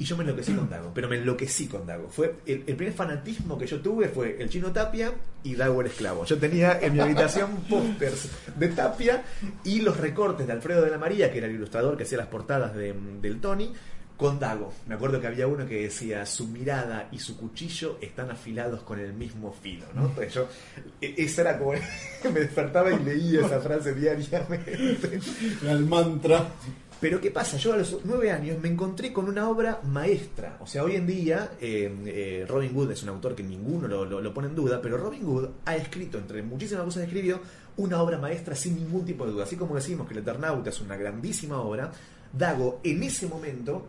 Y 0.00 0.04
yo 0.04 0.16
me 0.16 0.24
enloquecí 0.24 0.52
con 0.54 0.68
Dago, 0.68 0.90
pero 0.94 1.08
me 1.08 1.16
enloquecí 1.18 1.66
con 1.68 1.86
Dago. 1.86 2.08
Fue 2.08 2.36
el, 2.46 2.64
el 2.66 2.74
primer 2.74 2.94
fanatismo 2.94 3.56
que 3.58 3.66
yo 3.66 3.80
tuve 3.80 4.08
fue 4.08 4.42
el 4.42 4.48
chino 4.48 4.72
Tapia 4.72 5.12
y 5.44 5.54
Dago 5.54 5.82
el 5.82 5.88
esclavo. 5.88 6.24
Yo 6.24 6.38
tenía 6.38 6.80
en 6.80 6.94
mi 6.94 7.00
habitación 7.00 7.50
pósters 7.68 8.28
de 8.56 8.68
Tapia 8.68 9.22
y 9.62 9.82
los 9.82 9.98
recortes 9.98 10.46
de 10.46 10.52
Alfredo 10.54 10.82
de 10.82 10.90
la 10.90 10.96
María, 10.98 11.30
que 11.30 11.36
era 11.38 11.46
el 11.46 11.54
ilustrador 11.54 11.96
que 11.98 12.04
hacía 12.04 12.16
las 12.18 12.28
portadas 12.28 12.74
de- 12.74 12.94
del 13.20 13.40
Tony, 13.40 13.72
con 14.16 14.38
Dago. 14.38 14.72
Me 14.86 14.94
acuerdo 14.94 15.20
que 15.20 15.26
había 15.26 15.46
uno 15.46 15.66
que 15.66 15.82
decía, 15.82 16.24
su 16.26 16.46
mirada 16.48 17.08
y 17.12 17.18
su 17.18 17.36
cuchillo 17.38 17.98
están 18.00 18.30
afilados 18.30 18.82
con 18.82 18.98
el 19.00 19.12
mismo 19.12 19.52
filo, 19.62 19.84
¿no? 19.94 20.06
Entonces 20.06 20.32
yo, 20.34 20.48
e- 21.00 21.14
esa 21.18 21.42
era 21.42 21.58
como, 21.58 21.72
me 22.24 22.40
despertaba 22.40 22.90
y 22.90 22.98
leía 23.04 23.40
esa 23.46 23.60
frase 23.60 23.94
diariamente. 23.94 24.78
El 25.66 25.84
mantra. 25.86 26.48
Pero 27.00 27.18
¿qué 27.18 27.30
pasa? 27.30 27.56
Yo 27.56 27.72
a 27.72 27.78
los 27.78 27.98
nueve 28.04 28.30
años 28.30 28.58
me 28.60 28.68
encontré 28.68 29.10
con 29.10 29.26
una 29.26 29.48
obra 29.48 29.80
maestra. 29.84 30.58
O 30.60 30.66
sea, 30.66 30.84
hoy 30.84 30.96
en 30.96 31.06
día 31.06 31.52
eh, 31.58 31.90
eh, 32.04 32.44
Robin 32.46 32.74
Hood 32.74 32.92
es 32.92 33.02
un 33.02 33.08
autor 33.08 33.34
que 33.34 33.42
ninguno 33.42 33.88
lo, 33.88 34.34
pone 34.34 34.48
en 34.48 34.54
duda, 34.54 34.82
pero 34.82 34.98
Robin 34.98 35.24
Hood 35.24 35.48
ha 35.64 35.76
escrito, 35.76 36.18
entre 36.18 36.42
muchísimas 36.42 36.84
cosas 36.84 37.02
que 37.02 37.06
escribió, 37.06 37.40
una 37.78 38.02
obra 38.02 38.18
maestra 38.18 38.54
sin 38.54 38.76
ningún 38.76 39.06
tipo 39.06 39.24
de 39.24 39.32
duda. 39.32 39.44
Así 39.44 39.56
como 39.56 39.76
decimos 39.76 40.06
que 40.06 40.12
El 40.12 40.20
Eternauta 40.20 40.68
es 40.68 40.80
una 40.82 40.96
grandísima 40.96 41.60
obra, 41.60 41.90
Dago 42.32 42.80
en 42.84 43.02
ese 43.02 43.26
momento 43.26 43.88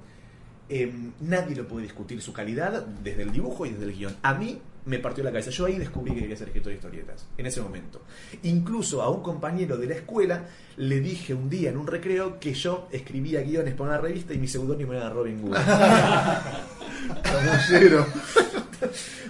eh, 0.67 0.91
nadie 1.19 1.55
lo 1.55 1.67
puede 1.67 1.83
discutir 1.83 2.21
su 2.21 2.31
calidad 2.31 2.85
desde 3.03 3.23
el 3.23 3.31
dibujo 3.31 3.65
y 3.65 3.71
desde 3.71 3.85
el 3.85 3.93
guion. 3.93 4.15
A 4.21 4.33
mí 4.33 4.61
me 4.85 5.00
partió 5.00 5.23
la 5.23 5.31
cabeza. 5.31 5.51
Yo 5.51 5.65
ahí 5.65 5.77
descubrí 5.77 6.13
que 6.13 6.21
quería 6.21 6.35
ser 6.35 6.47
escritor 6.47 6.71
de 6.71 6.75
historietas, 6.77 7.27
en 7.38 7.45
ese 7.45 7.61
momento. 7.61 8.01
Incluso 8.43 9.01
a 9.01 9.09
un 9.09 9.21
compañero 9.21 9.77
de 9.77 9.88
la 9.88 9.95
escuela 9.95 10.45
le 10.77 11.00
dije 11.00 11.33
un 11.33 11.50
día 11.50 11.69
en 11.69 11.77
un 11.77 11.88
recreo 11.88 12.39
que 12.39 12.53
yo 12.53 12.88
escribía 12.91 13.41
guiones 13.41 13.73
para 13.75 13.91
una 13.91 13.97
revista 14.00 14.33
y 14.33 14.38
mi 14.39 14.47
seudónimo 14.47 14.93
era 14.93 15.09
Robin 15.09 15.41
Hood. 15.41 15.55
Caballero. 17.23 18.05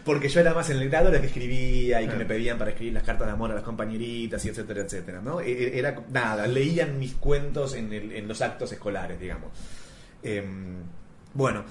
Porque 0.05 0.29
yo 0.29 0.39
era 0.39 0.53
más 0.53 0.69
en 0.69 0.77
el 0.77 0.89
grado 0.89 1.11
la 1.11 1.19
que 1.19 1.27
escribía 1.27 2.01
y 2.01 2.07
que 2.07 2.15
me 2.15 2.25
pedían 2.25 2.57
para 2.57 2.71
escribir 2.71 2.93
las 2.93 3.03
cartas 3.03 3.27
de 3.27 3.33
amor 3.33 3.51
a 3.51 3.55
las 3.55 3.63
compañeritas 3.63 4.43
y 4.45 4.49
etcétera, 4.49 4.81
etcétera, 4.81 5.21
¿no? 5.21 5.41
E- 5.41 5.51
e- 5.51 5.77
Era 5.79 6.01
nada, 6.11 6.47
leían 6.47 6.97
mis 6.97 7.13
cuentos 7.15 7.75
en, 7.75 7.91
el- 7.93 8.11
en 8.13 8.27
los 8.27 8.41
actos 8.41 8.71
escolares, 8.71 9.19
digamos. 9.19 9.49
Em, 10.23 10.77
bueno, 11.33 11.63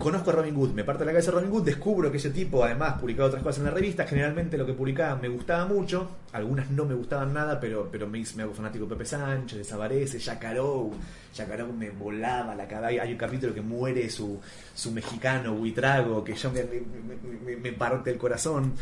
Conozco 0.00 0.30
a 0.30 0.32
Robin 0.32 0.54
Hood, 0.56 0.70
me 0.72 0.82
parte 0.82 1.04
la 1.04 1.12
cabeza 1.12 1.30
Robin 1.30 1.50
Hood, 1.50 1.62
descubro 1.62 2.10
que 2.10 2.16
ese 2.16 2.30
tipo 2.30 2.64
además 2.64 2.94
publicaba 2.98 3.28
otras 3.28 3.42
cosas 3.42 3.58
en 3.58 3.64
la 3.66 3.70
revista, 3.70 4.06
generalmente 4.06 4.56
lo 4.56 4.64
que 4.64 4.72
publicaba 4.72 5.14
me 5.20 5.28
gustaba 5.28 5.66
mucho, 5.66 6.08
algunas 6.32 6.70
no 6.70 6.86
me 6.86 6.94
gustaban 6.94 7.34
nada, 7.34 7.60
pero, 7.60 7.86
pero 7.92 8.06
me, 8.06 8.24
me 8.34 8.42
hago 8.44 8.54
fanático 8.54 8.86
de 8.86 8.94
Pepe 8.94 9.04
Sánchez, 9.04 9.58
de 9.58 9.64
Sabarese, 9.64 10.18
Yacarou, 10.18 10.90
Yacarou 11.34 11.70
me 11.74 11.90
volaba 11.90 12.54
la 12.54 12.66
cabeza, 12.66 13.02
hay, 13.02 13.12
un 13.12 13.18
capítulo 13.18 13.52
que 13.52 13.60
muere 13.60 14.08
su, 14.08 14.40
su 14.74 14.90
mexicano, 14.90 15.52
Huitrago, 15.52 16.24
que 16.24 16.34
yo 16.34 16.50
me, 16.50 16.64
me- 16.64 17.44
me- 17.44 17.56
me 17.56 17.72
parte 17.74 18.10
el 18.10 18.16
corazón. 18.16 18.72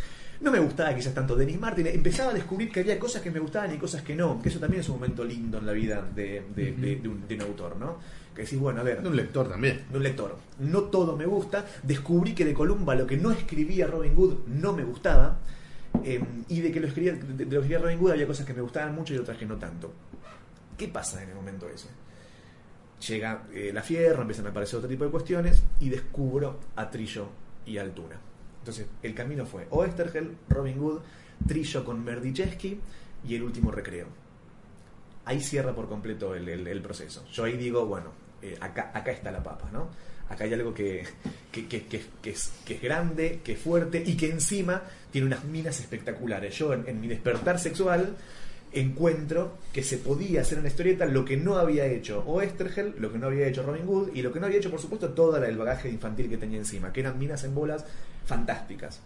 No 0.40 0.52
me 0.52 0.60
gustaba 0.60 0.94
quizás 0.94 1.12
tanto 1.12 1.34
Denis 1.34 1.58
Martin, 1.58 1.88
empezaba 1.88 2.30
a 2.30 2.34
descubrir 2.34 2.70
que 2.70 2.78
había 2.78 2.96
cosas 2.96 3.22
que 3.22 3.30
me 3.32 3.40
gustaban 3.40 3.74
y 3.74 3.76
cosas 3.76 4.02
que 4.02 4.14
no, 4.14 4.40
que 4.40 4.50
eso 4.50 4.60
también 4.60 4.82
es 4.82 4.88
un 4.88 4.94
momento 5.00 5.24
lindo 5.24 5.58
en 5.58 5.66
la 5.66 5.72
vida 5.72 6.00
de, 6.14 6.44
de- 6.54 6.72
de- 6.74 6.94
de 6.94 7.08
un, 7.08 7.26
de 7.26 7.34
un 7.34 7.40
autor, 7.42 7.76
¿no? 7.76 7.98
Que 8.38 8.44
decís, 8.44 8.60
bueno, 8.60 8.80
a 8.80 8.84
ver, 8.84 9.02
De 9.02 9.08
un 9.08 9.16
lector 9.16 9.48
también. 9.48 9.84
de 9.90 9.96
un 9.96 10.02
lector. 10.04 10.36
No 10.60 10.82
todo 10.84 11.16
me 11.16 11.26
gusta. 11.26 11.66
Descubrí 11.82 12.34
que 12.36 12.44
de 12.44 12.54
Columba 12.54 12.94
lo 12.94 13.04
que 13.04 13.16
no 13.16 13.32
escribía 13.32 13.88
Robin 13.88 14.14
Hood 14.14 14.46
no 14.46 14.72
me 14.72 14.84
gustaba. 14.84 15.38
eh, 16.04 16.22
y 16.48 16.60
de 16.60 16.70
que 16.70 16.78
lo 16.78 16.86
escribía, 16.86 17.14
de, 17.14 17.44
de 17.44 17.44
lo 17.46 17.60
escribía 17.62 17.80
Robin 17.80 17.98
Hood 17.98 18.12
había 18.12 18.28
cosas 18.28 18.46
que 18.46 18.54
me 18.54 18.60
gustaban 18.60 18.94
mucho 18.94 19.12
y 19.12 19.18
otras 19.18 19.36
que 19.38 19.44
no 19.44 19.56
tanto. 19.56 19.92
¿Qué 20.76 20.86
pasa 20.86 21.20
en 21.20 21.30
el 21.30 21.34
momento 21.34 21.68
ese? 21.68 21.88
Llega 23.08 23.42
eh, 23.52 23.72
la 23.74 23.82
fierra, 23.82 24.20
empiezan 24.22 24.46
a 24.46 24.50
aparecer 24.50 24.76
otro 24.76 24.88
tipo 24.88 25.02
de 25.04 25.10
cuestiones 25.10 25.64
y 25.80 25.88
descubro 25.88 26.60
a 26.76 26.90
Trillo 26.90 27.26
y 27.66 27.78
a 27.78 27.82
Altuna. 27.82 28.16
Entonces, 28.60 28.86
el 29.02 29.14
camino 29.14 29.46
fue 29.46 29.66
Oestergel, 29.70 30.36
Robin 30.48 30.78
Hood, 30.78 31.00
Trillo 31.48 31.84
con 31.84 32.04
Merdichesky 32.04 32.78
y 33.26 33.34
el 33.34 33.42
último 33.42 33.72
recreo 33.72 34.06
ahí 35.24 35.40
cierra 35.42 35.74
por 35.74 35.88
completo 35.90 36.34
el, 36.34 36.48
el- 36.48 36.66
el 36.66 36.80
proceso. 36.80 37.22
Yo 37.32 37.44
ahí 37.44 37.56
digo, 37.58 37.84
bueno, 37.84 38.12
eh, 38.42 38.56
acá, 38.60 38.90
acá 38.94 39.10
está 39.12 39.30
la 39.30 39.42
papa, 39.42 39.68
¿no? 39.72 39.88
Acá 40.28 40.44
hay 40.44 40.52
algo 40.52 40.74
que, 40.74 41.00
es, 41.00 42.52
grande, 42.82 43.40
que 43.42 43.52
es 43.52 43.58
fuerte 43.58 44.02
y 44.04 44.16
que 44.16 44.30
encima 44.30 44.82
tiene 45.10 45.26
unas 45.26 45.44
minas 45.44 45.80
espectaculares. 45.80 46.54
Yo 46.54 46.74
en, 46.74 46.86
en 46.86 47.00
mi 47.00 47.08
despertar 47.08 47.58
sexual 47.58 48.14
encuentro 48.72 49.54
que 49.72 49.82
se 49.82 49.96
podía 49.96 50.42
hacer 50.42 50.58
una 50.58 50.68
historieta 50.68 51.06
lo 51.06 51.24
que 51.24 51.36
no 51.36 51.56
había 51.56 51.86
hecho 51.86 52.22
Oestergel, 52.26 52.94
lo 52.98 53.10
que 53.10 53.18
no 53.18 53.28
había 53.28 53.46
hecho 53.46 53.62
Robin 53.62 53.86
Hood 53.86 54.10
y 54.14 54.22
lo 54.22 54.32
que 54.32 54.40
no 54.40 54.46
había 54.46 54.58
hecho, 54.58 54.70
por 54.70 54.80
supuesto, 54.80 55.10
todo 55.10 55.42
el 55.42 55.56
bagaje 55.56 55.88
infantil 55.88 56.28
que 56.28 56.36
tenía 56.36 56.58
encima, 56.58 56.92
que 56.92 57.00
eran 57.00 57.18
minas 57.18 57.44
en 57.44 57.54
bolas 57.54 57.84
fantásticas. 58.26 59.00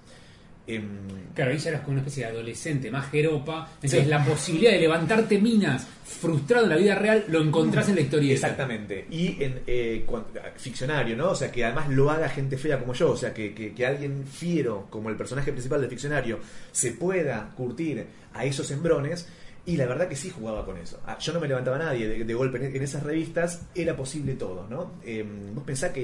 Em, 0.66 1.22
Claro, 1.34 1.50
ahí 1.50 1.56
ya 1.58 1.70
eras 1.70 1.80
como 1.80 1.92
una 1.92 2.00
especie 2.02 2.24
de 2.26 2.30
adolescente, 2.30 2.90
más 2.90 3.10
jeropa. 3.10 3.66
Entonces 3.76 4.02
Sí. 4.04 4.08
la 4.10 4.22
posibilidad 4.22 4.72
de 4.72 4.80
levantarte 4.80 5.38
minas 5.40 5.86
frustrado 6.04 6.64
en 6.64 6.70
la 6.70 6.76
vida 6.76 6.94
real 6.94 7.24
lo 7.28 7.40
encontrás 7.42 7.88
en 7.88 7.94
la 7.94 8.02
historieta. 8.02 8.34
Exactamente. 8.34 9.06
Y 9.10 9.42
en 9.42 9.60
eh, 9.66 10.04
cuan- 10.06 10.26
ficcionario, 10.56 11.16
¿no? 11.16 11.30
O 11.30 11.34
sea, 11.34 11.50
que 11.50 11.64
además 11.64 11.88
lo 11.88 12.10
haga 12.10 12.28
gente 12.28 12.58
fea 12.58 12.78
como 12.78 12.92
yo. 12.92 13.12
O 13.12 13.16
sea, 13.16 13.32
que, 13.32 13.54
que- 13.54 13.72
que 13.72 13.86
alguien 13.86 14.26
fiero, 14.26 14.86
como 14.90 15.08
el 15.08 15.16
personaje 15.16 15.52
principal 15.52 15.80
del 15.80 15.88
ficcionario, 15.88 16.38
se 16.70 16.92
pueda 16.92 17.50
curtir 17.56 18.04
a 18.34 18.44
esos 18.44 18.70
hembrones. 18.70 19.26
Y 19.64 19.76
la 19.78 19.86
verdad 19.86 20.08
que 20.08 20.16
sí 20.16 20.28
jugaba 20.28 20.66
con 20.66 20.76
eso. 20.76 21.00
Ah, 21.06 21.16
Yo 21.18 21.32
no 21.32 21.40
me 21.40 21.48
levantaba 21.48 21.76
a 21.76 21.80
nadie 21.84 22.06
de, 22.08 22.24
de 22.24 22.34
golpe 22.34 22.58
en, 22.58 22.76
en 22.76 22.82
esas 22.82 23.02
revistas. 23.04 23.62
Era 23.74 23.96
posible 23.96 24.34
todo, 24.34 24.66
¿no? 24.68 24.96
Eh, 25.04 25.24
vos 25.54 25.64
pensás 25.64 25.92
que 25.92 26.02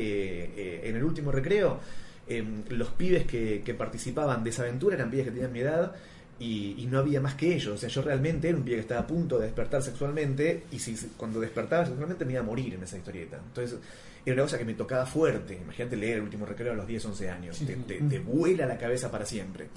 eh, 0.57 0.81
en 0.85 0.97
el 0.97 1.05
último 1.05 1.31
recreo, 1.33 1.81
eh, 2.29 2.45
los 2.71 2.89
pibes 2.91 3.27
que, 3.27 3.63
que 3.65 3.75
participaban 3.75 4.45
de 4.45 4.51
esa 4.51 4.63
aventura 4.63 4.97
eran 4.97 5.11
pibes 5.11 5.27
que 5.27 5.33
tenían 5.33 5.53
mi 5.53 5.61
edad 5.61 5.95
y, 6.41 6.75
y 6.79 6.87
no 6.87 6.99
había 6.99 7.21
más 7.21 7.35
que 7.35 7.55
ellos. 7.55 7.75
O 7.75 7.79
sea, 7.79 7.89
yo 7.89 8.03
realmente 8.03 8.49
era 8.49 8.57
un 8.57 8.65
pibe 8.65 8.77
que 8.77 8.83
estaba 8.83 9.01
a 9.01 9.07
punto 9.07 9.39
de 9.39 9.47
despertar 9.47 9.83
sexualmente 9.83 10.65
y 10.71 10.79
si 10.79 10.95
cuando 11.17 11.41
despertaba 11.41 11.85
sexualmente 11.87 12.25
me 12.25 12.33
iba 12.33 12.41
a 12.41 12.45
morir 12.45 12.75
en 12.75 12.83
esa 12.83 12.97
historieta. 12.97 13.39
Entonces, 13.45 13.79
era 14.25 14.35
una 14.35 14.43
cosa 14.45 14.59
que 14.59 14.65
me 14.65 14.75
tocaba 14.75 15.07
fuerte. 15.07 15.59
Imagínate 15.63 15.97
leer 15.97 16.17
el 16.19 16.23
último 16.25 16.45
recreo 16.47 16.73
a 16.73 16.77
los 16.77 16.87
10, 16.87 17.05
11 17.07 17.31
años. 17.31 17.57
Sí. 17.57 17.67
Te, 17.67 17.75
te- 17.77 18.01
te 18.03 18.19
vuela 18.19 18.67
la 18.67 18.77
cabeza 18.79 19.11
para 19.11 19.25
siempre. 19.25 19.69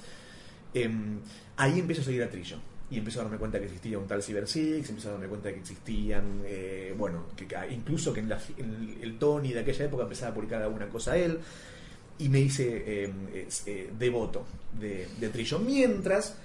Em, 0.74 1.18
ahí 1.56 1.78
empiezo 1.80 2.02
a 2.02 2.04
seguir 2.04 2.22
a 2.22 2.30
Trillo. 2.30 2.58
Y 2.90 2.98
empiezo 2.98 3.20
a 3.20 3.22
darme 3.22 3.38
cuenta 3.38 3.58
que 3.58 3.64
existía 3.64 3.98
un 3.98 4.06
tal 4.06 4.22
Cyber 4.22 4.46
Six, 4.46 4.86
empiezo 4.90 5.08
a 5.08 5.12
darme 5.12 5.26
cuenta 5.26 5.50
que 5.50 5.58
existían, 5.60 6.42
eh, 6.44 6.94
bueno, 6.96 7.24
que, 7.34 7.46
incluso 7.70 8.12
que 8.12 8.20
en, 8.20 8.28
la 8.28 8.38
en 8.58 8.98
el 9.00 9.18
Tony 9.18 9.52
de 9.54 9.60
aquella 9.60 9.86
época 9.86 10.02
empezaba 10.02 10.32
a 10.32 10.34
publicar 10.34 10.60
alguna 10.60 10.86
cosa 10.90 11.16
él 11.16 11.38
y 12.22 12.28
me 12.28 12.40
hice 12.40 12.84
eh, 12.86 13.12
es, 13.46 13.64
eh, 13.66 13.90
devoto 13.98 14.46
de, 14.78 15.08
de 15.18 15.28
Trillo. 15.28 15.58
Mientras 15.58 16.36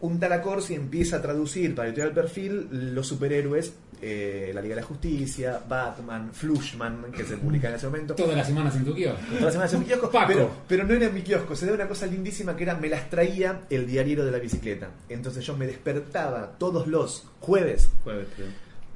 un 0.00 0.20
tal 0.20 0.32
Acorsi 0.32 0.74
empieza 0.74 1.16
a 1.16 1.22
traducir 1.22 1.74
para 1.74 1.88
editorial 1.88 2.12
perfil 2.12 2.94
los 2.94 3.06
superhéroes, 3.06 3.72
eh, 4.02 4.50
la 4.54 4.60
Liga 4.60 4.74
de 4.74 4.82
la 4.82 4.86
Justicia, 4.86 5.58
Batman, 5.66 6.30
Flushman, 6.32 7.10
que 7.10 7.24
se 7.24 7.38
publica 7.38 7.68
en 7.68 7.76
ese 7.76 7.86
momento. 7.86 8.14
Todas 8.14 8.36
las 8.36 8.46
semanas 8.46 8.76
en 8.76 8.84
tu 8.84 8.94
kiosco. 8.94 9.18
Todas 9.26 9.42
las 9.42 9.52
semanas 9.52 9.72
en 9.72 9.80
mi 9.80 9.86
kiosco, 9.86 10.10
Paco. 10.10 10.26
pero, 10.28 10.50
pero 10.68 10.84
no 10.84 10.92
era 10.92 11.06
en 11.06 11.14
mi 11.14 11.22
kiosco, 11.22 11.56
se 11.56 11.64
da 11.64 11.72
una 11.72 11.88
cosa 11.88 12.06
lindísima 12.06 12.54
que 12.54 12.64
era, 12.64 12.74
me 12.74 12.88
las 12.90 13.08
traía 13.08 13.62
el 13.70 13.86
diario 13.86 14.24
de 14.24 14.30
la 14.30 14.38
bicicleta. 14.38 14.90
Entonces 15.08 15.46
yo 15.46 15.56
me 15.56 15.66
despertaba 15.66 16.58
todos 16.58 16.86
los 16.86 17.24
jueves 17.40 17.88
Jueves, 18.04 18.28
creo. 18.36 18.48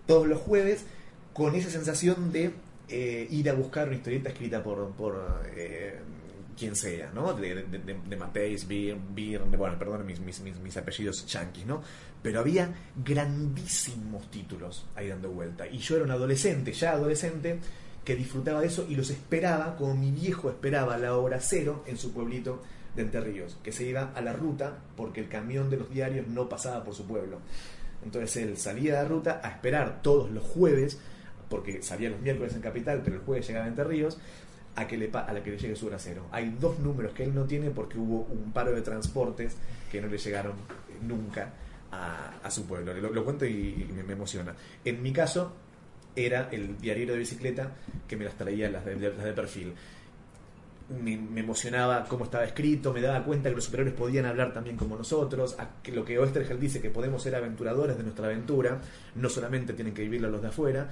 todos 0.06 0.26
los 0.28 0.38
jueves 0.38 0.84
con 1.32 1.54
esa 1.54 1.70
sensación 1.70 2.30
de 2.32 2.52
eh, 2.90 3.26
ir 3.30 3.49
a 3.49 3.54
buscar 3.54 3.88
una 3.88 3.97
historieta 3.97 4.30
escrita 4.30 4.62
por, 4.62 4.90
por 4.92 5.42
eh, 5.56 5.99
quien 6.59 6.76
sea, 6.76 7.11
¿no? 7.14 7.32
De, 7.32 7.54
de, 7.54 7.78
de, 7.78 8.00
de 8.06 8.16
Mateis, 8.16 8.66
Byrne, 8.66 9.56
bueno, 9.56 9.78
perdón 9.78 10.04
mis, 10.06 10.20
mis, 10.20 10.40
mis, 10.40 10.76
apellidos 10.76 11.26
yanquis, 11.26 11.66
¿no? 11.66 11.82
Pero 12.23 12.40
había 12.40 12.75
grandísimos 13.02 14.30
títulos 14.30 14.87
ahí 14.94 15.09
dando 15.09 15.30
vuelta. 15.30 15.66
Y 15.66 15.78
yo 15.78 15.97
era 15.97 16.04
un 16.04 16.11
adolescente, 16.11 16.73
ya 16.73 16.92
adolescente, 16.92 17.59
que 18.04 18.16
disfrutaba 18.16 18.61
de 18.61 18.66
eso 18.66 18.87
y 18.88 18.97
los 18.97 19.11
esperaba 19.11 19.76
como 19.76 19.94
mi 19.94 20.11
viejo 20.11 20.50
esperaba 20.50 20.99
la 20.99 21.16
hora 21.16 21.40
cero 21.40 21.85
en 21.87 21.97
su 21.97 22.12
pueblito 22.12 22.62
de 22.94 23.02
Entre 23.02 23.20
Ríos, 23.20 23.56
que 23.62 23.73
se 23.73 23.85
iba 23.85 24.12
a 24.14 24.20
la 24.20 24.32
ruta 24.32 24.78
porque 24.97 25.20
el 25.20 25.28
camión 25.28 25.70
de 25.70 25.76
los 25.76 25.90
diarios 25.90 26.26
no 26.26 26.49
pasaba 26.49 26.85
por 26.85 26.94
su 26.94 27.06
pueblo. 27.06 27.38
Entonces 28.04 28.37
él 28.37 28.56
salía 28.56 28.97
de 28.97 29.02
la 29.02 29.09
ruta 29.09 29.40
a 29.42 29.49
esperar 29.50 30.02
todos 30.02 30.30
los 30.30 30.42
jueves, 30.42 30.99
porque 31.50 31.83
salía 31.83 32.09
los 32.09 32.21
miércoles 32.21 32.54
en 32.54 32.62
Capital, 32.62 33.02
pero 33.04 33.16
el 33.16 33.23
jueves 33.23 33.47
llegaba 33.47 33.66
a 33.66 33.69
Entre 33.69 33.85
Ríos, 33.85 34.19
a, 34.76 34.87
que 34.87 34.97
le, 34.97 35.11
a 35.12 35.33
la 35.33 35.42
que 35.42 35.50
le 35.50 35.59
llegue 35.59 35.76
su 35.76 35.88
hora 35.88 35.99
cero. 35.99 36.26
Hay 36.30 36.57
dos 36.59 36.78
números 36.78 37.12
que 37.12 37.25
él 37.25 37.35
no 37.35 37.45
tiene 37.45 37.71
porque 37.71 37.99
hubo 37.99 38.26
un 38.30 38.52
paro 38.52 38.73
de 38.73 38.80
transportes 38.83 39.57
que 39.90 40.00
no 40.00 40.09
le 40.09 40.16
llegaron 40.16 40.52
eh, 40.52 40.99
nunca 41.02 41.52
a, 41.92 42.50
su 42.50 42.66
pueblo. 42.66 42.95
Lo, 42.95 43.25
cuento 43.25 43.45
y, 43.45 43.88
me, 44.07 44.12
emociona. 44.12 44.54
En 44.85 45.02
mi 45.02 45.12
caso, 45.12 45.52
era 46.14 46.49
el 46.52 46.78
diario 46.78 47.12
de 47.12 47.19
bicicleta 47.19 47.73
que 48.07 48.16
me 48.16 48.25
las 48.25 48.35
traía 48.35 48.71
las 48.71 48.85
de, 48.85 48.97
las 48.97 49.25
de 49.25 49.33
perfil. 49.33 49.75
Me, 51.02 51.14
emocionaba 51.40 52.04
cómo 52.04 52.25
estaba 52.25 52.45
escrito, 52.45 52.92
me 52.92 53.00
daba 53.00 53.25
cuenta 53.25 53.49
que 53.49 53.57
los 53.57 53.64
superhéroes 53.64 53.97
podían 53.97 54.26
hablar 54.26 54.52
también 54.52 54.76
como 54.76 54.97
nosotros, 54.97 55.57
lo 55.92 56.04
que 56.04 56.19
Oestergel 56.19 56.59
dice 56.59 56.80
que 56.80 56.90
podemos 56.90 57.23
ser 57.23 57.35
aventuradores 57.35 57.97
de 57.97 58.02
nuestra 58.02 58.26
aventura, 58.26 58.80
no 59.14 59.28
solamente 59.28 59.73
tienen 59.73 59.95
que 59.95 60.02
vivirlo 60.02 60.30
los 60.30 60.42
de 60.42 60.49
afuera. 60.49 60.90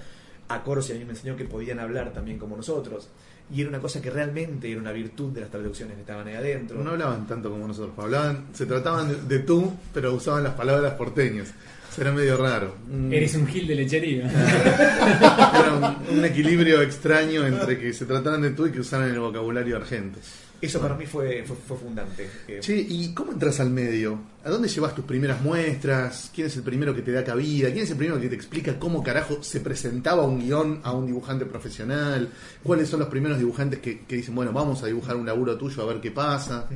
A 0.49 0.63
Corsi 0.63 0.93
a 0.93 0.97
mí 0.97 1.05
me 1.05 1.11
enseñó 1.13 1.37
que 1.37 1.45
podían 1.45 1.79
hablar 1.79 2.13
también 2.13 2.39
como 2.39 2.57
nosotros. 2.57 3.09
Y 3.55 3.61
era 3.63 3.71
una 3.71 3.79
cosa 3.81 4.01
que 4.03 4.11
realmente 4.11 4.71
era 4.71 4.81
una 4.81 4.93
virtud 4.93 5.33
de 5.33 5.41
las 5.43 5.51
traducciones 5.51 5.95
que 5.95 6.01
estaban 6.03 6.27
ahí 6.29 6.35
adentro. 6.35 6.83
No 6.83 6.91
hablaban 6.91 7.27
tanto 7.27 7.51
como 7.51 7.67
nosotros, 7.67 7.95
hablaban, 7.99 8.47
se 8.53 8.67
trataban 8.67 9.09
de, 9.09 9.37
de 9.39 9.43
tú, 9.45 9.73
pero 9.95 10.13
usaban 10.15 10.45
las 10.45 10.53
palabras 10.55 10.93
porteñas. 10.95 11.49
Eso 11.91 12.03
era 12.03 12.13
medio 12.13 12.37
raro. 12.37 12.75
Un- 12.91 13.11
Eres 13.13 13.35
un 13.35 13.47
gil 13.47 13.67
de 13.67 13.75
lechería. 13.75 14.31
Era 14.31 15.97
un, 16.11 16.19
un 16.19 16.25
equilibrio 16.25 16.83
extraño 16.83 17.47
entre 17.47 17.79
que 17.79 17.93
se 17.93 18.05
trataran 18.05 18.43
de 18.43 18.51
tú 18.51 18.67
y 18.67 18.71
que 18.73 18.81
usaran 18.81 19.11
el 19.11 19.19
vocabulario 19.19 19.77
argento. 19.77 20.19
Eso 20.61 20.81
para 20.81 20.97
mí 20.97 21.07
fue, 21.07 21.45
fue, 21.47 21.57
fue 21.57 21.77
fundante. 21.77 22.29
Che, 22.61 22.77
¿y 22.77 23.15
cómo 23.15 23.33
entras 23.33 23.61
al 23.61 23.71
medio? 23.71 24.19
¿A 24.45 24.51
dónde 24.51 24.69
llevas 24.69 24.95
tus 24.95 25.05
primeras 25.05 25.41
muestras? 25.41 26.31
¿Quién 26.35 26.49
es 26.49 26.57
el 26.57 26.63
primero 26.63 26.95
que 26.95 27.03
te 27.03 27.13
da 27.13 27.23
cabida? 27.23 27.71
¿Quién 27.71 27.85
es 27.85 27.91
el 27.91 27.97
primero 27.97 28.21
que 28.21 28.29
te 28.29 28.35
explica 28.35 28.79
cómo 28.79 29.03
carajo 29.03 29.43
se 29.43 29.61
presentaba 29.61 30.25
un 30.25 30.41
guion 30.41 30.81
a 30.83 30.93
un 30.93 31.07
dibujante 31.07 31.47
profesional? 31.47 32.29
¿Cuáles 32.63 32.89
son 32.89 33.01
los 33.01 33.09
primeros 33.09 33.39
dibujantes 33.39 33.79
que, 33.79 34.01
que 34.01 34.17
dicen, 34.17 34.35
bueno, 34.35 34.53
vamos 34.53 34.83
a 34.83 34.87
dibujar 34.87 35.17
un 35.17 35.27
laburo 35.27 35.57
tuyo 35.57 35.83
a 35.83 35.87
ver 35.87 36.01
qué 36.01 36.11
pasa? 36.11 36.67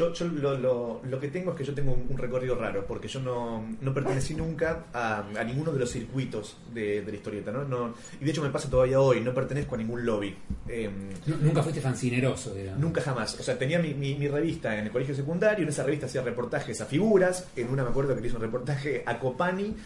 Yo, 0.00 0.14
yo 0.14 0.24
lo, 0.28 0.56
lo, 0.56 1.02
lo 1.04 1.20
que 1.20 1.28
tengo 1.28 1.50
es 1.50 1.58
que 1.58 1.64
yo 1.64 1.74
tengo 1.74 1.92
un, 1.92 2.06
un 2.08 2.16
recorrido 2.16 2.54
raro, 2.54 2.86
porque 2.86 3.06
yo 3.06 3.20
no, 3.20 3.62
no 3.82 3.92
pertenecí 3.92 4.34
nunca 4.34 4.86
a, 4.94 5.18
a 5.38 5.44
ninguno 5.44 5.72
de 5.72 5.78
los 5.78 5.90
circuitos 5.90 6.56
de, 6.72 7.02
de 7.02 7.10
la 7.12 7.16
historieta, 7.18 7.52
¿no? 7.52 7.64
No, 7.64 7.92
y 8.18 8.24
de 8.24 8.30
hecho 8.30 8.42
me 8.42 8.48
pasa 8.48 8.70
todavía 8.70 8.98
hoy, 8.98 9.20
no 9.20 9.34
pertenezco 9.34 9.74
a 9.74 9.78
ningún 9.78 10.06
lobby. 10.06 10.34
Em, 10.68 11.10
Nu- 11.26 11.36
Nunca 11.42 11.62
fuiste 11.62 11.82
fancineroso, 11.82 12.54
digamos. 12.54 12.80
Nunca 12.80 13.02
jamás. 13.02 13.38
O 13.38 13.42
sea, 13.42 13.58
tenía 13.58 13.78
mi, 13.78 13.92
mi- 13.92 14.14
mi 14.14 14.26
revista 14.28 14.74
en 14.78 14.86
el 14.86 14.90
colegio 14.90 15.14
secundario, 15.14 15.64
en 15.64 15.68
esa 15.68 15.82
revista 15.84 16.06
hacía 16.06 16.22
reportajes 16.22 16.80
a 16.80 16.86
figuras, 16.86 17.48
en 17.54 17.68
una 17.68 17.84
me 17.84 17.90
acuerdo 17.90 18.14
que 18.14 18.22
le 18.22 18.26
hizo 18.28 18.36
un 18.36 18.42
reportaje 18.42 19.02
a 19.04 19.18
Copani, 19.18 19.76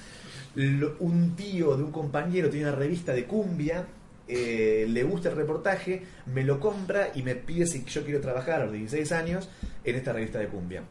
Lo- 0.54 0.94
un 1.00 1.34
tío 1.34 1.76
de 1.76 1.82
un 1.82 1.90
compañero 1.90 2.48
tenía 2.48 2.68
una 2.68 2.76
revista 2.76 3.12
de 3.12 3.24
cumbia, 3.24 3.84
eh, 4.26 4.86
le 4.88 5.02
gusta 5.02 5.30
el 5.30 5.36
reportaje, 5.36 6.02
me 6.32 6.44
lo 6.44 6.58
compra 6.60 7.10
y 7.14 7.22
me 7.22 7.34
pide 7.34 7.66
si 7.66 7.84
yo 7.84 8.04
quiero 8.04 8.20
trabajar 8.20 8.62
a 8.62 8.64
los 8.64 8.72
16 8.72 9.12
años 9.12 9.48
en 9.84 9.96
esta 9.96 10.12
revista 10.12 10.38
de 10.38 10.48
cumbia. 10.48 10.82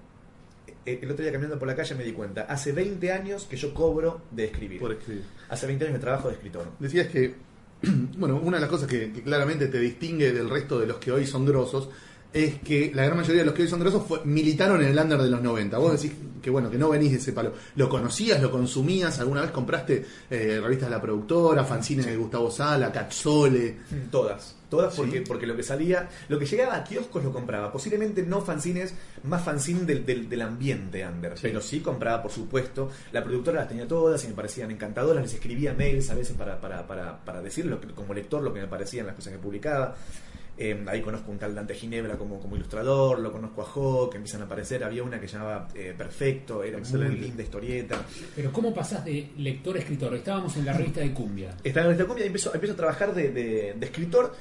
Eh, 0.85 0.99
El 1.01 1.11
otro 1.11 1.23
día 1.23 1.31
caminando 1.31 1.57
por 1.57 1.67
la 1.67 1.75
calle 1.75 1.95
me 1.95 2.03
di 2.03 2.11
cuenta, 2.11 2.43
hace 2.43 2.71
20 2.71 3.11
años 3.11 3.45
que 3.49 3.57
yo 3.57 3.73
cobro 3.73 4.21
de 4.31 4.45
escribir. 4.45 4.79
Por 4.79 4.91
escribir. 4.91 5.23
Hace 5.49 5.67
20 5.67 5.85
años 5.85 5.97
que 5.97 6.01
trabajo 6.01 6.27
de 6.27 6.35
escritor. 6.35 6.71
Decías 6.79 7.07
que 7.07 7.35
bueno, 8.17 8.37
una 8.37 8.57
de 8.57 8.61
las 8.61 8.69
cosas 8.69 8.87
que, 8.87 9.11
que 9.11 9.23
claramente 9.23 9.67
te 9.67 9.79
distingue 9.79 10.31
del 10.31 10.49
resto 10.49 10.79
de 10.79 10.87
los 10.87 10.97
que 10.97 11.11
hoy 11.11 11.25
son 11.25 11.45
grosos 11.45 11.89
es 12.33 12.59
que 12.61 12.91
la 12.93 13.05
gran 13.05 13.17
mayoría 13.17 13.41
de 13.41 13.45
los 13.45 13.53
que 13.53 13.61
hoy 13.61 13.67
son 13.67 13.79
grosos 13.79 14.03
fue, 14.07 14.21
militaron 14.25 14.81
en 14.81 14.87
el 14.89 14.97
under 14.97 15.21
de 15.21 15.29
los 15.29 15.41
90. 15.41 15.77
Vos 15.77 16.01
decís 16.01 16.17
que 16.41 16.49
bueno, 16.49 16.69
que 16.69 16.77
no 16.77 16.89
venís 16.89 17.11
de 17.11 17.17
ese 17.19 17.31
palo. 17.31 17.53
¿Lo 17.75 17.87
conocías, 17.87 18.41
lo 18.41 18.51
consumías? 18.51 19.17
¿Alguna 19.19 19.41
vez 19.43 19.51
compraste 19.51 20.05
eh, 20.29 20.59
revistas 20.61 20.89
de 20.89 20.95
la 20.95 21.01
productora, 21.01 21.63
fanzines 21.63 22.05
de 22.05 22.17
Gustavo 22.17 22.51
Sala, 22.51 22.91
Catzole? 22.91 23.77
Todas, 24.11 24.55
todas 24.69 24.93
Sí. 24.93 25.01
porque, 25.01 25.21
porque 25.21 25.47
lo 25.47 25.55
que 25.55 25.63
salía, 25.63 26.09
lo 26.27 26.37
que 26.37 26.45
llegaba 26.45 26.75
a 26.75 26.83
kioscos 26.83 27.23
lo 27.23 27.31
compraba. 27.31 27.71
Posiblemente 27.71 28.23
no 28.23 28.41
fanzines, 28.41 28.93
más 29.23 29.41
fanzine 29.43 29.83
del, 29.85 30.05
del, 30.05 30.27
del 30.27 30.41
ambiente 30.41 31.05
under, 31.07 31.35
pero 31.41 31.61
sí 31.61 31.79
compraba, 31.79 32.21
por 32.21 32.31
supuesto. 32.31 32.89
La 33.13 33.23
productora 33.23 33.59
las 33.61 33.69
tenía 33.69 33.87
todas 33.87 34.21
y 34.25 34.27
me 34.27 34.33
parecían 34.33 34.69
encantadoras. 34.71 35.23
Les 35.23 35.33
escribía 35.35 35.73
mails 35.73 36.09
a 36.09 36.15
veces 36.15 36.35
para, 36.35 36.59
para, 36.59 36.85
para, 36.85 37.23
para 37.23 37.41
decir 37.41 37.65
lo 37.67 37.79
que, 37.79 37.87
como 37.89 38.13
lector 38.13 38.43
lo 38.43 38.53
que 38.53 38.59
me 38.59 38.67
parecían 38.67 39.05
las 39.05 39.15
cosas 39.15 39.31
que 39.31 39.39
publicaba. 39.39 39.95
Eh, 40.65 40.81
ahí 40.87 41.01
conozco 41.01 41.29
un 41.29 41.37
tal 41.37 41.53
Dante 41.53 41.73
Ginebra 41.75 42.17
como, 42.17 42.39
como 42.39 42.55
ilustrador, 42.55 43.19
lo 43.19 43.31
conozco 43.33 43.61
a 43.63 43.65
Jo, 43.65 44.09
que 44.09 44.15
empiezan 44.17 44.41
a 44.41 44.45
aparecer. 44.45 44.81
Había 44.83 45.03
una 45.03 45.19
que 45.19 45.27
llamaba 45.27 45.67
eh, 45.75 45.93
Perfecto, 45.97 46.63
era 46.63 46.77
muy 46.77 46.85
Excelente. 46.87 47.17
linda 47.17 47.43
historieta. 47.43 48.01
Pero 48.35 48.51
¿cómo 48.53 48.73
pasás 48.73 49.03
de 49.03 49.29
lector 49.37 49.75
a 49.75 49.79
escritor? 49.79 50.13
Estábamos 50.15 50.55
en 50.55 50.65
la 50.65 50.73
revista 50.73 51.01
de 51.01 51.11
Cumbia. 51.13 51.57
Estaba 51.63 51.87
en 51.87 51.91
esta 51.93 52.05
cumbia 52.05 52.23
y 52.23 52.27
empiezo, 52.27 52.53
empiezo 52.53 52.73
a 52.73 52.77
trabajar 52.77 53.13
de, 53.13 53.31
de- 53.31 53.73
de 53.77 53.85
escritor 53.85 54.33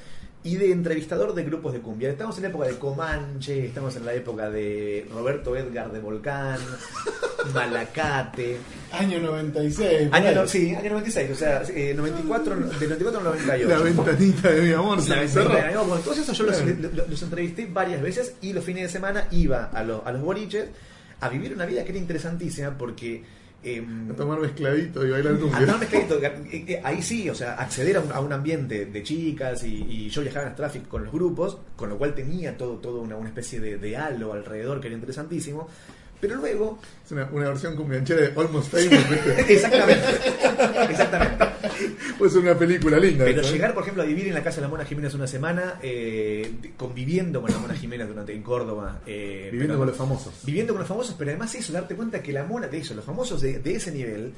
y 0.44 0.56
de 0.56 0.72
entrevistador 0.72 1.34
de 1.34 1.44
grupos 1.44 1.72
de 1.72 1.80
cumbia. 1.80 2.10
Estamos 2.10 2.36
en 2.36 2.42
la 2.42 2.48
época 2.48 2.66
de 2.66 2.76
Comanche, 2.78 3.66
estamos 3.66 3.94
en 3.96 4.04
la 4.04 4.12
época 4.14 4.50
de 4.50 5.06
Roberto 5.12 5.56
Edgar 5.56 5.92
de 5.92 6.00
Volcán, 6.00 6.58
Malacate. 7.54 8.56
Año 8.92 9.20
96. 9.20 10.08
por 10.08 10.16
Año, 10.18 10.32
no- 10.34 10.46
sí, 10.48 10.74
año 10.74 10.90
96, 10.90 11.30
o 11.30 11.34
sea, 11.34 11.62
eh, 11.74 11.94
94, 11.96 12.54
del 12.56 12.88
94 12.88 13.18
al 13.18 13.24
98. 13.24 13.68
La 13.68 13.78
ventanita 13.78 14.50
de 14.50 14.62
mi 14.62 14.72
amor 14.72 15.00
se 15.00 15.10
La 15.10 15.22
de 15.22 15.28
bueno, 15.76 15.96
todos 16.04 16.18
esos 16.18 16.36
yo 16.36 16.44
los- 16.44 17.08
los 17.08 17.22
entrevisté 17.22 17.66
varias 17.66 18.02
veces 18.02 18.34
y 18.40 18.52
los 18.52 18.64
fines 18.64 18.82
de 18.84 18.88
semana 18.88 19.26
iba 19.30 19.64
a, 19.72 19.82
los- 19.82 20.04
a 20.04 20.12
los 20.12 20.22
boliches 20.22 20.66
a 21.20 21.28
vivir 21.28 21.52
una 21.54 21.66
vida 21.66 21.84
que 21.84 21.90
era 21.90 21.98
interesantísima 21.98 22.76
porque... 22.76 23.22
em, 23.64 24.10
A 24.10 24.14
tomar 24.14 24.38
mezcladito 24.40 25.06
y 25.06 25.10
bailar 25.10 25.34
a 25.34 25.38
cumbia. 25.38 25.60
tomar 25.60 25.78
mezcladito, 25.80 26.18
eh, 26.22 26.80
ahí 26.84 27.02
sí, 27.02 27.28
o 27.30 27.34
sea, 27.34 27.54
acceder 27.54 27.96
a 27.96 28.00
un, 28.00 28.12
a 28.12 28.20
un 28.20 28.32
ambiente 28.32 28.86
de 28.86 29.02
chicas 29.02 29.62
y, 29.64 29.86
y 29.88 30.08
yo 30.10 30.22
viajaba 30.22 30.48
en 30.48 30.54
Traffic 30.56 30.88
con 30.88 31.04
los 31.04 31.12
grupos, 31.12 31.58
con 31.76 31.88
lo 31.88 31.98
cual 31.98 32.14
tenía 32.14 32.56
todo, 32.56 32.78
todo 32.78 33.00
una, 33.00 33.16
una 33.16 33.28
especie 33.28 33.60
de, 33.60 33.78
de 33.78 33.96
halo 33.96 34.32
alrededor 34.32 34.80
que 34.80 34.88
era 34.88 34.94
interesantísimo. 34.94 35.68
Pero 36.22 36.36
luego, 36.36 36.78
Es 37.04 37.10
una, 37.10 37.28
una 37.32 37.48
versión 37.48 37.74
cumbianchera 37.74 38.20
de 38.20 38.28
Almost 38.40 38.70
Famous, 38.70 39.10
¿viste? 39.10 39.40
exactamente, 39.54 40.06
exactamente. 40.88 41.44
Puede 42.16 42.30
ser 42.30 42.40
una 42.42 42.56
película 42.56 42.98
linda. 42.98 43.24
Pero 43.24 43.42
¿eh? 43.42 43.50
llegar, 43.50 43.74
por 43.74 43.82
ejemplo, 43.82 44.04
a 44.04 44.06
vivir 44.06 44.28
en 44.28 44.34
la 44.34 44.42
casa 44.42 44.56
de 44.56 44.62
la 44.62 44.68
Mona 44.68 44.84
Jiménez 44.84 45.12
una 45.14 45.26
semana, 45.26 45.80
eh, 45.82 46.52
conviviendo 46.76 47.42
con 47.42 47.50
la 47.50 47.58
Mona 47.58 47.74
Jiménez 47.74 48.06
durante 48.06 48.32
en 48.32 48.42
Córdoba. 48.42 49.00
eh, 49.04 49.48
Viviendo 49.50 49.74
pero- 49.74 49.78
con 49.80 49.88
los 49.88 49.96
famosos. 49.96 50.32
Viviendo 50.44 50.72
con 50.74 50.78
los 50.80 50.88
famosos, 50.88 51.16
pero 51.18 51.30
además 51.32 51.52
eso, 51.56 51.72
darte 51.72 51.96
cuenta 51.96 52.22
que 52.22 52.32
la 52.32 52.44
Mona, 52.44 52.68
de 52.68 52.78
eso, 52.78 52.94
los 52.94 53.04
famosos 53.04 53.40
de, 53.40 53.58
de 53.58 53.74
ese 53.74 53.90
nivel, 53.90 54.32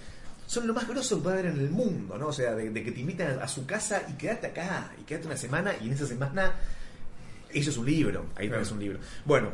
son 0.47 0.67
lo 0.67 0.73
más 0.73 0.89
grosso 0.89 1.17
que 1.19 1.23
puede 1.25 1.39
haber 1.41 1.53
en 1.53 1.61
el 1.61 1.71
mundo, 1.71 2.17
¿no? 2.17 2.29
O 2.29 2.33
sea, 2.33 2.55
de, 2.55 2.71
de 2.71 2.83
que 2.83 2.93
te 2.93 3.01
invitan 3.01 3.39
a 3.41 3.47
su 3.49 3.67
casa 3.67 4.03
y 4.09 4.15
quedate 4.15 4.47
acá, 4.47 4.91
y 4.99 5.05
quedate 5.05 5.27
una 5.27 5.37
semana, 5.37 5.73
y 5.83 5.89
en 5.89 5.93
esa 5.93 6.07
semana, 6.07 6.53
eso 7.53 7.71
es 7.71 7.77
un 7.77 7.85
libro, 7.87 8.25
ahí 8.37 8.47
Claro. 8.49 8.63
tenés 8.63 8.73
un 8.73 8.81
libro. 8.81 8.99
Bueno, 9.27 9.49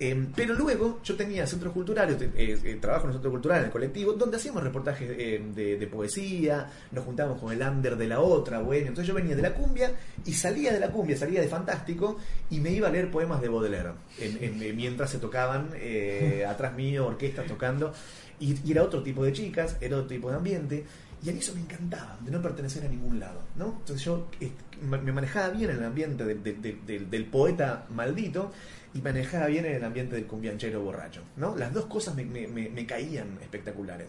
em, 0.00 0.26
pero 0.34 0.54
luego 0.54 1.00
yo 1.02 1.16
tenía 1.16 1.46
centros 1.46 1.72
culturales, 1.72 2.16
eh, 2.20 2.58
eh, 2.62 2.78
trabajo 2.80 3.04
en 3.04 3.08
un 3.08 3.12
centro 3.14 3.30
cultural, 3.30 3.58
en 3.60 3.64
el 3.66 3.70
colectivo, 3.70 4.12
donde 4.12 4.36
hacíamos 4.36 4.62
reportajes 4.62 5.10
eh, 5.18 5.42
de, 5.54 5.76
de 5.76 5.86
poesía, 5.86 6.70
nos 6.92 7.04
juntábamos 7.04 7.40
con 7.40 7.52
el 7.52 7.60
under 7.62 7.96
de 7.96 8.06
la 8.06 8.20
otra, 8.20 8.60
bueno, 8.60 8.86
entonces 8.88 9.06
yo 9.08 9.14
venía 9.14 9.34
de 9.36 9.42
la 9.42 9.54
cumbia 9.54 9.92
y 10.24 10.32
salía 10.32 10.72
de 10.72 10.80
la 10.80 10.90
cumbia, 10.90 11.16
salía 11.16 11.40
de 11.40 11.48
Fantástico 11.48 12.18
y 12.50 12.60
me 12.60 12.70
iba 12.70 12.88
a 12.88 12.90
leer 12.90 13.10
poemas 13.10 13.40
de 13.40 13.48
Baudelaire, 13.48 13.90
en- 14.20 14.42
en- 14.42 14.62
eh, 14.62 14.72
mientras 14.72 15.10
se 15.10 15.18
tocaban 15.18 15.70
eh, 15.74 16.44
atrás 16.48 16.74
mío, 16.74 17.06
orquestas 17.06 17.46
tocando, 17.46 17.92
y, 18.40 18.56
y 18.64 18.70
era 18.72 18.84
otro 18.84 19.02
tipo 19.02 19.24
de 19.24 19.32
chicas, 19.32 19.76
era 19.80 19.96
otro 19.96 20.08
tipo 20.08 20.30
de 20.30 20.36
ambiente. 20.36 20.84
Y 21.20 21.30
a 21.30 21.32
mí 21.32 21.40
eso 21.40 21.52
me 21.52 21.60
encantaba, 21.62 22.16
de 22.20 22.30
no 22.30 22.40
pertenecer 22.40 22.84
a 22.84 22.88
ningún 22.88 23.18
lado, 23.18 23.40
¿no? 23.56 23.74
Entonces 23.80 24.04
yo 24.04 24.28
eh, 24.40 24.52
me 24.88 25.10
manejaba 25.10 25.48
bien 25.48 25.70
en 25.70 25.78
el 25.78 25.84
ambiente 25.84 26.24
del- 26.24 26.44
del- 26.44 26.86
del- 26.86 27.10
del 27.10 27.24
poeta 27.24 27.86
maldito 27.90 28.52
y 28.94 29.00
manejaba 29.00 29.46
bien 29.46 29.64
en 29.66 29.74
el 29.76 29.84
ambiente 29.84 30.16
del 30.16 30.26
cumbianchero 30.26 30.80
borracho, 30.82 31.22
¿no? 31.36 31.56
Las 31.56 31.72
dos 31.74 31.86
cosas 31.86 32.14
me, 32.14 32.24
me- 32.24 32.46
me- 32.48 32.68
me 32.68 32.86
caían 32.86 33.38
espectaculares. 33.42 34.08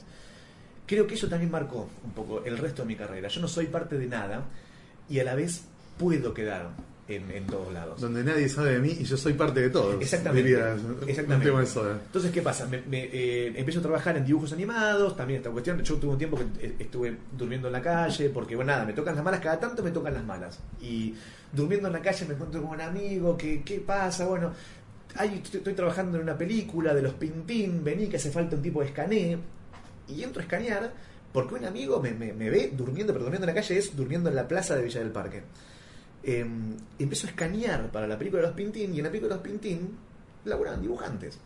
Creo 0.85 1.05
que 1.05 1.15
eso 1.15 1.27
también 1.27 1.51
marcó 1.51 1.89
un 2.03 2.11
poco 2.11 2.43
el 2.45 2.57
resto 2.57 2.81
de 2.81 2.87
mi 2.87 2.95
carrera. 2.95 3.27
Yo 3.27 3.41
no 3.41 3.47
soy 3.47 3.67
parte 3.67 3.97
de 3.97 4.07
nada 4.07 4.43
y 5.09 5.19
a 5.19 5.23
la 5.23 5.35
vez 5.35 5.61
puedo 5.97 6.33
quedar 6.33 6.69
en, 7.07 7.29
en 7.31 7.45
todos 7.47 7.71
lados. 7.73 7.99
Donde 8.01 8.23
nadie 8.23 8.47
sabe 8.49 8.71
de 8.73 8.79
mí 8.79 8.95
y 8.99 9.03
yo 9.03 9.17
soy 9.17 9.33
parte 9.33 9.59
de 9.61 9.69
todos. 9.69 10.01
Exactamente. 10.01 10.47
Diría 10.47 10.73
un 10.75 10.97
Exactamente. 11.09 11.45
tema 11.47 11.59
de 11.59 11.65
soda. 11.67 11.99
Entonces, 12.05 12.31
¿qué 12.31 12.41
pasa? 12.41 12.65
Me, 12.67 12.81
me, 12.81 13.03
eh, 13.05 13.47
empiezo 13.55 13.79
a 13.79 13.83
trabajar 13.83 14.17
en 14.17 14.25
dibujos 14.25 14.53
animados, 14.53 15.15
también 15.17 15.37
esta 15.39 15.49
cuestión. 15.51 15.81
Yo 15.83 15.95
tuve 15.97 16.11
un 16.13 16.17
tiempo 16.17 16.37
que 16.37 16.65
eh, 16.67 16.75
estuve 16.79 17.17
durmiendo 17.37 17.67
en 17.67 17.73
la 17.73 17.81
calle, 17.81 18.29
porque, 18.29 18.55
bueno, 18.55 18.71
nada, 18.71 18.85
me 18.85 18.93
tocan 18.93 19.15
las 19.15 19.23
malas, 19.23 19.41
cada 19.41 19.59
tanto 19.59 19.83
me 19.83 19.91
tocan 19.91 20.13
las 20.13 20.23
malas. 20.23 20.59
Y 20.81 21.13
durmiendo 21.51 21.88
en 21.88 21.93
la 21.93 22.01
calle 22.01 22.25
me 22.25 22.33
encuentro 22.35 22.62
con 22.62 22.71
un 22.71 22.81
amigo, 22.81 23.38
que, 23.38 23.62
¿qué 23.63 23.79
pasa? 23.79 24.25
Bueno, 24.25 24.51
ay, 25.15 25.41
estoy, 25.43 25.73
trabajando 25.73 26.17
en 26.17 26.23
una 26.23 26.38
película 26.38 26.93
de 26.93 27.01
los 27.01 27.13
Pintín, 27.13 27.83
vení 27.83 28.07
que 28.07 28.17
hace 28.17 28.31
falta 28.31 28.55
un 28.55 28.62
tipo 28.62 28.81
de 28.81 28.88
escanee. 28.88 29.38
Y 30.07 30.23
entro 30.23 30.41
a 30.41 30.43
escanear, 30.43 30.91
porque 31.31 31.55
un 31.55 31.65
amigo 31.65 31.99
me, 32.01 32.12
me- 32.13 32.33
ve 32.49 32.71
durmiendo, 32.75 33.13
pero 33.13 33.23
durmiendo 33.25 33.47
en 33.47 33.55
la 33.55 33.62
calle 33.62 33.77
es 33.77 33.95
durmiendo 33.95 34.29
en 34.29 34.35
la 34.35 34.47
plaza 34.47 34.75
de 34.75 34.81
Villa 34.83 34.99
del 35.01 35.12
Parque. 35.12 35.43
Eh, 36.23 36.45
empiezo 36.99 37.27
a 37.27 37.29
escanear 37.29 37.91
para 37.91 38.07
la 38.07 38.17
película 38.17 38.41
de 38.41 38.47
los 38.47 38.55
Pintín, 38.55 38.93
y 38.93 38.97
en 38.99 39.03
la 39.03 39.09
película 39.09 39.35
de 39.35 39.41
los 39.41 39.47
Pintín 39.47 39.97
laburaban 40.45 40.81
dibujantes. 40.81 41.38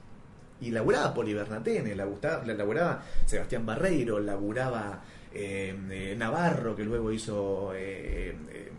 Y 0.62 0.72
laburaba 0.72 1.14
Poli 1.14 1.34
Bernatene, 1.34 1.94
la 1.96 2.06
gustaba- 2.06 2.46
la 2.46 2.54
laburaba 2.54 3.04
Sebastián 3.26 3.66
Barreiro, 3.66 4.20
laburaba 4.20 5.04
eh, 5.34 5.76
eh, 5.92 6.16
Navarro, 6.18 6.76
que 6.76 6.84
luego 6.86 7.12
hizo 7.12 7.74
eh, 7.76 8.34
eh, 8.52 8.72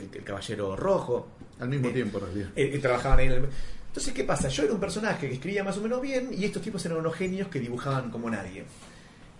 el, 0.00 0.08
el 0.12 0.24
Caballero 0.24 0.76
Rojo. 0.76 1.28
Al 1.60 1.68
mismo 1.68 1.88
Eh, 1.88 1.92
tiempo, 1.92 2.18
en 2.18 2.24
realidad. 2.24 2.48
eh, 2.56 2.70
eh, 2.74 2.78
trabajaban 2.78 3.18
ahí 3.20 3.26
en 3.26 3.32
el... 3.32 3.48
Entonces, 3.88 4.12
¿qué 4.14 4.24
pasa? 4.24 4.48
Yo 4.48 4.62
era 4.64 4.72
un 4.72 4.80
personaje 4.80 5.28
que 5.28 5.34
escribía 5.34 5.64
más 5.64 5.76
o 5.76 5.80
menos 5.80 6.00
bien 6.00 6.30
y 6.32 6.44
estos 6.44 6.62
tipos 6.62 6.84
eran 6.86 6.98
unos 6.98 7.14
genios 7.14 7.48
que 7.48 7.58
dibujaban 7.60 8.10
como 8.10 8.30
nadie. 8.30 8.64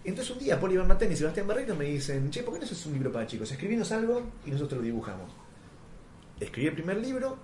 Entonces 0.03 0.33
un 0.35 0.39
día 0.41 0.59
Poli 0.59 0.77
Bernatene 0.77 1.13
y 1.13 1.17
Sebastián 1.17 1.47
Barreiro 1.47 1.75
me 1.77 1.85
dicen, 1.85 2.31
che, 2.31 2.43
¿por 2.43 2.55
qué 2.55 2.61
no 2.61 2.65
haces 2.67 2.85
un 2.87 2.95
libro 2.95 3.13
para 3.13 3.27
chicos? 3.27 3.51
Escribinos 3.53 3.93
algo 3.93 4.23
y 4.47 4.51
nosotros 4.51 4.79
lo 4.79 4.85
dibujamos. 4.87 5.31
Escribí 6.41 6.69
el 6.69 6.75
primer 6.75 6.97
libro, 6.97 7.37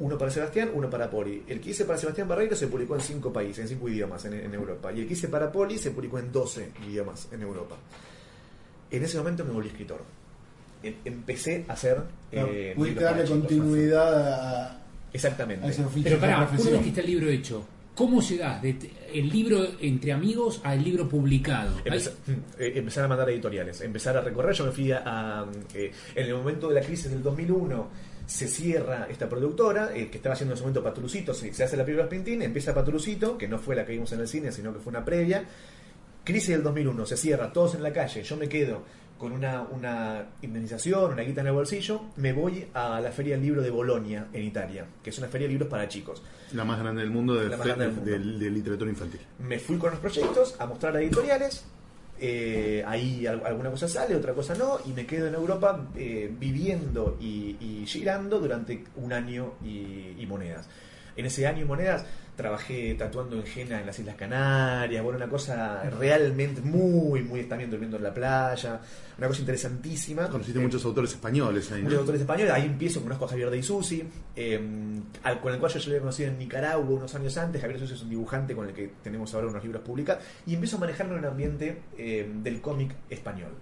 uno 0.00 0.18
para 0.18 0.30
Sebastián, 0.30 0.70
uno 0.74 0.90
para 0.90 1.08
Poli. 1.08 1.44
El 1.46 1.60
que 1.60 1.70
hice 1.70 1.84
para 1.84 1.98
Sebastián 1.98 2.26
Barreiro 2.28 2.56
se 2.56 2.66
publicó 2.66 2.96
en 2.96 3.00
cinco 3.00 3.32
países, 3.32 3.60
en 3.60 3.68
cinco 3.68 3.88
idiomas 3.88 4.24
en, 4.26 4.34
en 4.34 4.52
Europa. 4.52 4.92
Y 4.92 5.00
el 5.00 5.06
que 5.06 5.12
hice 5.14 5.28
para 5.28 5.50
Poli 5.50 5.78
se 5.78 5.92
publicó 5.92 6.18
en 6.18 6.30
12 6.32 6.72
idiomas 6.86 7.28
en 7.32 7.40
Europa. 7.42 7.76
En 8.90 9.02
ese 9.04 9.16
momento 9.18 9.44
me 9.44 9.52
volví 9.52 9.68
escritor. 9.68 10.02
Em- 10.88 10.94
Empecé 11.04 11.64
a 11.68 11.72
hacer... 11.72 11.98
eh, 12.32 12.72
Pudiste 12.76 13.02
darle 13.04 13.24
continuidad 13.24 14.32
a, 14.32 14.66
a 14.72 14.80
Exactamente. 15.12 15.66
ese 15.68 15.84
oficio. 15.84 16.04
Pero 16.10 16.20
pará, 16.20 16.36
una 16.38 16.70
vez 16.70 16.82
que 16.82 16.88
está 16.88 17.00
el 17.00 17.06
libro 17.06 17.28
hecho, 17.28 17.64
¿cómo 17.94 18.20
llegás 18.20 18.60
de 18.60 18.74
t- 18.74 18.90
el 19.14 19.28
libro 19.30 19.66
entre 19.80 20.12
amigos 20.12 20.60
al 20.64 20.82
libro 20.84 21.08
publicado? 21.08 21.76
Empezar, 21.84 22.12
eh, 22.58 22.72
empezar 22.76 23.04
a 23.04 23.08
mandar 23.08 23.30
editoriales, 23.30 23.80
empezar 23.80 24.16
a 24.16 24.20
recorrer. 24.20 24.54
Yo 24.54 24.66
me 24.66 24.72
fui 24.72 24.92
a. 24.92 25.02
a, 25.04 25.46
eh, 25.74 25.90
en 26.14 26.26
el 26.26 26.34
momento 26.34 26.68
de 26.68 26.74
la 26.74 26.80
crisis 26.82 27.10
del 27.10 27.22
2001, 27.22 27.88
se 28.26 28.48
cierra 28.48 29.06
esta 29.08 29.28
productora, 29.28 29.96
eh, 29.96 30.08
que 30.10 30.16
estaba 30.18 30.34
haciendo 30.34 30.52
en 30.52 30.56
ese 30.56 30.62
momento 30.64 30.82
Patrucito. 30.82 31.32
Se, 31.32 31.54
se 31.54 31.64
hace 31.64 31.76
la 31.76 31.84
película 31.84 32.06
Spintin, 32.06 32.42
empieza 32.42 32.74
Patrucito, 32.74 33.38
que 33.38 33.46
no 33.48 33.58
fue 33.58 33.76
la 33.76 33.86
que 33.86 33.92
vimos 33.92 34.10
en 34.12 34.20
el 34.20 34.28
cine, 34.28 34.50
sino 34.52 34.72
que 34.74 34.80
fue 34.80 34.90
una 34.90 35.04
previa. 35.04 35.44
Crisis 36.24 36.48
del 36.48 36.64
2001, 36.64 37.06
se 37.06 37.16
cierra, 37.16 37.52
todos 37.52 37.76
en 37.76 37.84
la 37.84 37.92
calle. 37.92 38.24
Yo 38.24 38.36
me 38.36 38.48
quedo 38.48 38.82
con 39.18 39.32
una, 39.32 39.62
una 39.62 40.24
indemnización, 40.42 41.12
una 41.12 41.22
guita 41.22 41.40
en 41.40 41.46
el 41.48 41.52
bolsillo. 41.52 42.02
Me 42.16 42.32
voy 42.32 42.66
a 42.74 43.00
la 43.00 43.10
Feria 43.12 43.34
del 43.34 43.42
Libro 43.44 43.62
de 43.62 43.70
Bolonia, 43.70 44.26
en 44.32 44.42
Italia, 44.44 44.84
que 45.02 45.10
es 45.10 45.18
una 45.18 45.28
feria 45.28 45.46
de 45.46 45.52
libros 45.54 45.68
para 45.70 45.88
chicos. 45.88 46.22
La 46.52 46.64
más 46.64 46.78
grande 46.78 47.02
del 47.02 47.10
mundo 47.10 47.34
de, 47.34 47.48
grande 47.56 47.84
del 47.86 47.92
mundo. 47.94 48.10
de- 48.10 48.44
de 48.44 48.50
literatura 48.50 48.90
infantil. 48.90 49.20
me 49.40 49.58
fui 49.58 49.76
con 49.78 49.90
los 49.90 50.00
proyectos 50.00 50.54
a 50.58 50.66
mostrar 50.66 50.94
a 50.96 51.00
editoriales. 51.00 51.64
eh, 52.18 52.82
ahí 52.86 53.26
al- 53.26 53.44
alguna 53.44 53.70
cosa 53.70 53.86
sale, 53.88 54.16
otra 54.16 54.32
cosa 54.32 54.54
no, 54.54 54.78
y 54.86 54.92
me 54.92 55.04
quedo 55.04 55.26
en 55.26 55.34
Europa 55.34 55.86
eh, 55.96 56.32
viviendo 56.40 57.18
y, 57.20 57.56
y 57.60 57.84
girando 57.86 58.38
durante 58.40 58.84
un 58.96 59.12
año 59.12 59.52
y, 59.62 60.14
y 60.18 60.26
monedas. 60.26 60.66
En 61.14 61.26
ese 61.26 61.46
año 61.46 61.62
y 61.62 61.64
monedas 61.66 62.06
trabajé 62.36 62.94
tatuando 62.94 63.36
en 63.36 63.44
Jena 63.44 63.80
en 63.80 63.86
las 63.86 63.98
Islas 63.98 64.14
Canarias, 64.14 65.02
bueno, 65.02 65.16
una 65.16 65.28
cosa 65.28 65.82
realmente 65.98 66.60
muy, 66.60 67.22
muy, 67.22 67.44
también 67.44 67.70
durmiendo 67.70 67.96
en 67.96 68.02
la 68.02 68.12
playa, 68.12 68.80
una 69.16 69.26
cosa 69.28 69.40
interesantísima. 69.40 70.28
Conociste 70.28 70.58
Eh, 70.58 70.62
muchos 70.62 70.84
autores 70.84 71.12
españoles 71.12 71.72
ahí, 71.72 71.78
¿no? 71.78 71.84
muchos 71.84 72.00
autores 72.00 72.20
españoles. 72.20 72.52
Ahí 72.52 72.66
empiezo, 72.66 73.00
conozco 73.02 73.24
a 73.24 73.28
Javier 73.28 73.48
de 73.50 73.58
Isusi, 73.58 74.04
eh, 74.36 74.60
al- 75.22 75.40
con 75.40 75.54
el 75.54 75.58
cual 75.58 75.72
yo 75.72 75.78
ya 75.78 75.84
lo 75.86 75.90
había 75.92 76.00
conocido 76.00 76.28
en 76.30 76.38
Nicaragua 76.38 76.84
unos 76.96 77.14
años 77.14 77.36
antes. 77.38 77.60
Javier 77.60 77.78
de 77.78 77.84
Isusi 77.84 77.98
es 77.98 78.02
un 78.04 78.10
dibujante 78.10 78.54
con 78.54 78.68
el 78.68 78.74
que 78.74 78.90
tenemos 79.02 79.32
ahora 79.34 79.46
unos 79.48 79.62
libros 79.64 79.82
publicados. 79.82 80.22
Y 80.46 80.54
empiezo 80.54 80.76
a 80.76 80.80
manejarme 80.80 81.14
en 81.14 81.18
un 81.20 81.24
ambiente 81.24 81.82
eh, 81.96 82.30
del 82.42 82.60
cómic 82.60 82.94
español. 83.08 83.52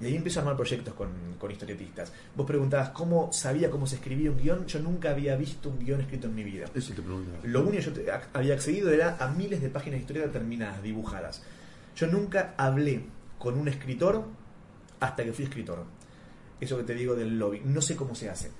Y 0.00 0.04
ahí 0.04 0.16
empiezo 0.16 0.40
a 0.40 0.42
armar 0.42 0.56
proyectos 0.56 0.92
con, 0.94 1.08
con 1.38 1.50
historietistas. 1.50 2.12
Vos 2.34 2.46
preguntabas 2.46 2.90
cómo 2.90 3.32
sabía 3.32 3.70
cómo 3.70 3.86
se 3.86 3.94
escribía 3.96 4.30
un 4.30 4.36
guion. 4.36 4.66
Yo 4.66 4.78
nunca 4.80 5.10
había 5.10 5.36
visto 5.36 5.70
un 5.70 5.78
guion 5.78 6.02
escrito 6.02 6.26
en 6.26 6.34
mi 6.34 6.44
vida. 6.44 6.66
Eso 6.74 6.92
te 6.92 7.00
preguntaba. 7.00 7.38
Lo 7.44 7.60
único 7.62 7.76
que 7.76 7.82
yo 7.82 7.92
te- 7.94 8.10
a- 8.10 8.28
había 8.34 8.54
accedido 8.54 8.90
era 8.90 9.16
a 9.18 9.28
miles 9.28 9.62
de 9.62 9.70
páginas 9.70 9.98
de 9.98 10.00
historieta 10.02 10.30
terminadas, 10.32 10.82
dibujadas. 10.82 11.42
Yo 11.96 12.06
nunca 12.08 12.54
hablé 12.58 13.06
con 13.38 13.56
un 13.58 13.68
escritor 13.68 14.24
hasta 15.00 15.24
que 15.24 15.32
fui 15.32 15.44
escritor. 15.46 15.84
Eso 16.60 16.76
que 16.76 16.84
te 16.84 16.94
digo 16.94 17.14
del 17.14 17.38
lobby. 17.38 17.62
No 17.64 17.80
sé 17.80 17.96
cómo 17.96 18.14
se 18.14 18.28
hace. 18.28 18.50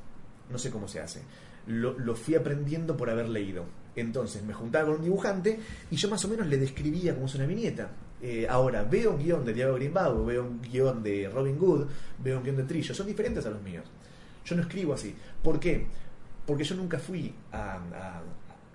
No 0.50 0.58
sé 0.58 0.70
cómo 0.70 0.88
se 0.88 1.00
hace. 1.00 1.20
Lo, 1.66 1.98
lo 1.98 2.14
fui 2.16 2.34
aprendiendo 2.34 2.96
por 2.96 3.10
haber 3.10 3.28
leído. 3.28 3.64
Entonces 3.94 4.42
me 4.42 4.54
juntaba 4.54 4.86
con 4.86 4.94
un 4.96 5.02
dibujante 5.02 5.60
y 5.90 5.96
yo 5.96 6.08
más 6.08 6.24
o 6.24 6.28
menos 6.28 6.46
le 6.46 6.56
describía 6.56 7.12
cómo 7.14 7.26
es 7.26 7.34
una 7.34 7.44
viñeta. 7.46 7.90
Eh, 8.22 8.46
ahora, 8.48 8.82
veo 8.84 9.12
un 9.12 9.18
guion 9.22 9.44
de 9.44 9.52
Diego 9.52 9.74
Greenbaum, 9.74 10.26
veo 10.26 10.42
un 10.44 10.60
guion 10.62 11.02
de 11.02 11.28
Robin 11.28 11.56
Hood, 11.58 11.86
veo 12.22 12.38
un 12.38 12.44
guion 12.44 12.56
de 12.56 12.62
Trillo. 12.64 12.94
Son 12.94 13.06
diferentes 13.06 13.44
a 13.46 13.50
los 13.50 13.62
míos. 13.62 13.84
Yo 14.44 14.56
no 14.56 14.62
escribo 14.62 14.94
así. 14.94 15.14
¿Por 15.42 15.60
qué? 15.60 15.86
Porque 16.46 16.64
yo 16.64 16.74
nunca 16.76 16.98
fui 16.98 17.32
a, 17.52 17.74
a- 17.74 18.22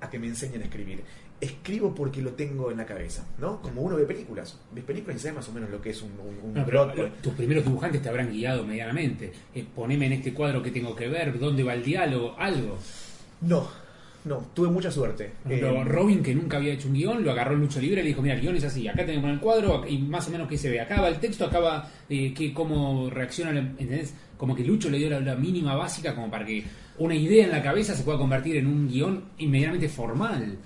a 0.02 0.10
que 0.10 0.20
me 0.20 0.28
enseñen 0.28 0.62
a 0.62 0.66
escribir. 0.66 1.04
Escribo 1.40 1.96
porque 1.96 2.22
lo 2.22 2.32
tengo 2.34 2.70
en 2.70 2.78
la 2.78 2.86
cabeza, 2.86 3.26
¿no? 3.40 3.62
Como 3.62 3.82
uno 3.82 3.96
ve 3.96 4.06
películas. 4.06 4.60
Ves 4.72 4.84
películas 4.84 5.18
y 5.18 5.20
sabes 5.20 5.36
más 5.38 5.50
o 5.50 5.52
menos 5.54 5.70
lo 5.72 5.82
que 5.82 5.90
es 5.90 6.02
un, 6.04 6.12
un, 6.12 6.56
pero 6.66 6.92
tus 7.24 7.34
primeros 7.34 7.64
dibujantes 7.66 8.00
te 8.02 8.10
habrán 8.10 8.30
guiado 8.32 8.64
medianamente. 8.64 9.32
Eh, 9.56 9.66
poneme 9.76 10.06
en 10.08 10.14
este 10.14 10.34
cuadro 10.36 10.62
que 10.62 10.70
tengo 10.70 10.96
que 10.96 11.08
ver, 11.08 11.40
dónde 11.40 11.64
va 11.64 11.74
el 11.74 11.84
diálogo, 11.84 12.36
algo. 12.38 12.78
No, 13.42 13.68
no, 14.26 14.38
tuve 14.54 14.70
mucha 14.70 14.92
suerte. 14.92 15.32
Ejemplo, 15.46 15.82
Eh, 15.82 15.84
Robin, 15.84 16.22
que 16.24 16.36
nunca 16.36 16.58
había 16.58 16.74
hecho 16.74 16.88
un 16.88 16.94
guion, 16.94 17.24
lo 17.24 17.32
agarró 17.32 17.54
en 17.56 17.62
Lucho 17.62 17.80
Libre 17.82 18.02
y 18.02 18.04
le 18.04 18.10
dijo, 18.10 18.22
mira, 18.22 18.36
el 18.36 18.42
guion 18.42 18.56
es 18.56 18.64
así, 18.64 18.88
acá 18.88 19.06
tenemos 19.06 19.32
el 19.32 19.40
cuadro 19.40 19.84
y 19.88 19.98
más 19.98 20.28
o 20.28 20.32
menos 20.32 20.48
qué 20.48 20.58
se 20.58 20.70
ve. 20.70 20.80
Acá 20.82 21.02
va 21.02 21.08
el 21.10 21.18
texto, 21.20 21.46
acá 21.46 21.60
va 21.60 21.90
eh, 22.10 22.34
qué- 22.36 22.54
cómo 22.54 23.10
reacciona, 23.10 23.58
¿entendés? 23.60 24.14
Como 24.38 24.56
que 24.56 24.64
Lucho 24.64 24.90
le 24.90 24.98
dio 24.98 25.10
la, 25.10 25.20
la 25.20 25.36
mínima 25.36 25.76
básica 25.76 26.14
como 26.16 26.30
para 26.30 26.46
que 26.46 26.64
una 27.02 27.16
idea 27.16 27.46
en 27.46 27.52
la 27.52 27.64
cabeza 27.64 27.96
se 27.96 28.04
pueda 28.04 28.20
convertir 28.20 28.58
en 28.58 28.68
un 28.68 28.88
guion 28.88 29.24
inmediatamente 29.40 29.90
formal. 29.90 30.58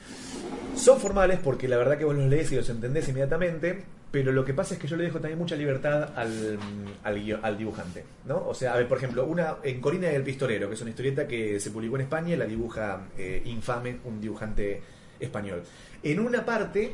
Son 0.76 1.00
formales 1.00 1.40
porque 1.42 1.68
la 1.68 1.78
verdad 1.78 1.98
que 1.98 2.04
vos 2.04 2.16
los 2.16 2.30
lees 2.30 2.52
y 2.52 2.56
los 2.58 2.70
entendés 2.70 3.08
inmediatamente, 3.08 3.84
pero 4.12 4.34
lo 4.34 4.44
que 4.44 4.54
pasa 4.54 4.74
es 4.74 4.80
que 4.80 4.88
yo 4.88 4.98
le 4.98 5.06
dejo 5.06 5.20
también 5.20 5.40
mucha 5.40 5.56
libertad 5.56 6.12
al, 6.14 6.60
al, 7.04 7.58
dibujante, 7.58 8.04
¿no? 8.26 8.46
O 8.48 8.54
sea, 8.54 8.74
a 8.74 8.78
ver, 8.78 8.88
por 8.88 8.98
ejemplo, 8.98 9.26
una 9.26 9.56
en 9.64 9.80
Corina 9.80 10.12
y 10.12 10.16
el 10.16 10.24
Pistolero, 10.24 10.68
que 10.68 10.76
es 10.76 10.82
una 10.82 10.90
historieta 10.90 11.26
que 11.26 11.58
se 11.60 11.72
publicó 11.72 11.96
en 11.96 12.02
España 12.02 12.34
y 12.34 12.38
la 12.38 12.46
dibuja 12.46 13.08
eh, 13.18 13.42
Infame, 13.46 14.00
un 14.04 14.20
dibujante 14.20 14.82
español. 15.18 15.64
En 16.04 16.20
una 16.20 16.44
parte 16.44 16.94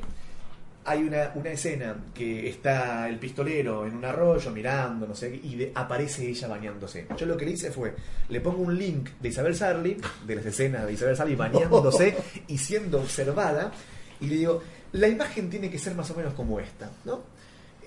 hay 0.85 1.03
una, 1.03 1.31
una 1.35 1.51
escena 1.51 1.95
que 2.13 2.49
está 2.49 3.07
el 3.07 3.17
pistolero 3.19 3.85
en 3.85 3.95
un 3.95 4.03
arroyo 4.05 4.49
mirando, 4.51 5.05
no 5.07 5.13
sé, 5.15 5.39
y 5.43 5.55
de- 5.55 5.71
aparece 5.75 6.27
ella 6.27 6.47
bañándose. 6.47 7.05
Yo 7.17 7.25
lo 7.25 7.37
que 7.37 7.45
le 7.45 7.51
hice 7.51 7.71
fue, 7.71 7.93
le 8.29 8.41
pongo 8.41 8.63
un 8.63 8.77
link 8.77 9.09
de 9.19 9.29
Isabel 9.29 9.55
Sarli, 9.55 9.97
de 10.25 10.35
las 10.35 10.45
escenas 10.45 10.85
de 10.87 10.93
Isabel 10.93 11.15
Sarli 11.15 11.35
bañándose 11.35 12.15
y 12.47 12.57
siendo 12.57 12.99
observada, 12.99 13.71
y 14.19 14.27
le 14.27 14.35
digo, 14.35 14.61
la 14.93 15.07
imagen 15.07 15.49
tiene 15.49 15.69
que 15.69 15.77
ser 15.79 15.93
más 15.95 16.09
o 16.11 16.15
menos 16.15 16.33
como 16.33 16.59
esta, 16.59 16.89
¿no? 17.05 17.21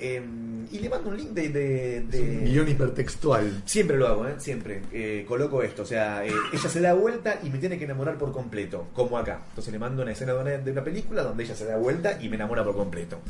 Em, 0.00 0.66
y 0.72 0.78
le 0.80 0.88
mando 0.88 1.08
un 1.10 1.16
link 1.16 1.30
de... 1.30 1.48
de- 1.50 1.98
Es 2.10 2.20
un 2.20 2.44
guion 2.44 2.68
hipertextual. 2.68 3.62
Siempre 3.64 3.96
lo 3.96 4.08
hago, 4.08 4.26
¿eh? 4.26 4.34
Siempre. 4.38 4.82
Eh, 4.92 5.24
coloco 5.26 5.62
esto. 5.62 5.82
O 5.82 5.86
sea, 5.86 6.24
eh, 6.26 6.32
ella 6.52 6.68
se 6.68 6.80
da 6.80 6.94
vuelta 6.94 7.38
y 7.42 7.50
me 7.50 7.58
tiene 7.58 7.78
que 7.78 7.84
enamorar 7.84 8.18
por 8.18 8.32
completo, 8.32 8.88
como 8.92 9.16
acá. 9.18 9.40
Entonces 9.50 9.72
le 9.72 9.78
mando 9.78 10.02
una 10.02 10.12
escena 10.12 10.32
de 10.34 10.40
una, 10.40 10.50
de 10.58 10.72
una 10.72 10.82
película 10.84 11.22
donde 11.22 11.44
ella 11.44 11.54
se 11.54 11.64
da 11.64 11.76
vuelta 11.76 12.18
y 12.20 12.28
me 12.28 12.36
enamora 12.36 12.64
por 12.64 12.74
completo. 12.74 13.20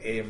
Eh, 0.00 0.24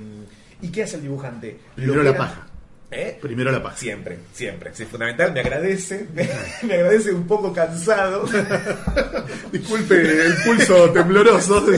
¿Y 0.61 0.68
qué 0.68 0.85
hace 0.85 0.97
el 0.97 1.03
dibujante? 1.03 1.57
Primero 1.75 1.97
Lo 1.99 2.03
la 2.05 2.11
era- 2.11 2.18
paja. 2.18 2.47
¿Eh? 2.95 3.18
Primero 3.23 3.51
la 3.51 3.62
paz. 3.62 3.79
Siempre, 3.79 4.18
siempre. 4.35 4.71
Es 4.71 4.85
fundamental. 4.87 5.33
Me 5.33 5.40
agradece. 5.40 6.07
Me, 6.14 6.29
me 6.68 6.75
agradece 6.75 7.11
un 7.12 7.27
poco 7.27 7.51
cansado. 7.53 8.25
Disculpe 9.51 9.95
el 10.27 10.35
pulso 10.45 10.90
tembloroso. 10.92 11.64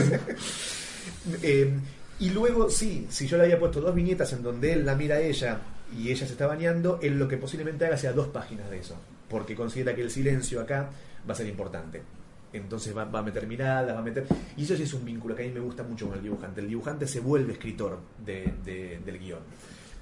Eh, 1.41 1.73
y 2.19 2.29
luego, 2.29 2.69
sí, 2.69 3.07
si 3.09 3.27
yo 3.27 3.37
le 3.37 3.43
había 3.43 3.59
puesto 3.59 3.81
dos 3.81 3.93
viñetas 3.93 4.31
en 4.33 4.43
donde 4.43 4.73
él 4.73 4.85
la 4.85 4.95
mira 4.95 5.15
a 5.15 5.19
ella 5.21 5.59
y 5.97 6.09
ella 6.11 6.25
se 6.25 6.33
está 6.33 6.47
bañando, 6.47 6.99
él 7.01 7.17
lo 7.19 7.27
que 7.27 7.37
posiblemente 7.37 7.85
haga 7.85 7.97
sea 7.97 8.13
dos 8.13 8.27
páginas 8.27 8.69
de 8.69 8.79
eso, 8.79 8.95
porque 9.29 9.55
considera 9.55 9.93
que 9.95 10.01
el 10.01 10.09
silencio 10.11 10.61
acá 10.61 10.89
va 11.27 11.33
a 11.33 11.35
ser 11.35 11.47
importante. 11.47 12.01
Entonces 12.53 12.95
va, 12.95 13.03
va 13.03 13.19
a 13.19 13.23
meter 13.23 13.45
miradas, 13.47 13.93
va 13.93 13.99
a 13.99 14.03
meter... 14.03 14.25
Y 14.55 14.63
eso 14.63 14.77
sí 14.77 14.83
es 14.83 14.93
un 14.93 15.03
vínculo 15.03 15.35
que 15.35 15.43
a 15.43 15.45
mí 15.45 15.51
me 15.51 15.59
gusta 15.59 15.83
mucho 15.83 16.07
con 16.07 16.15
el 16.17 16.23
dibujante. 16.23 16.61
El 16.61 16.69
dibujante 16.69 17.05
se 17.05 17.19
vuelve 17.19 17.51
escritor 17.51 17.99
de- 18.25 18.53
de- 18.63 19.01
del 19.05 19.19
guion. 19.19 19.39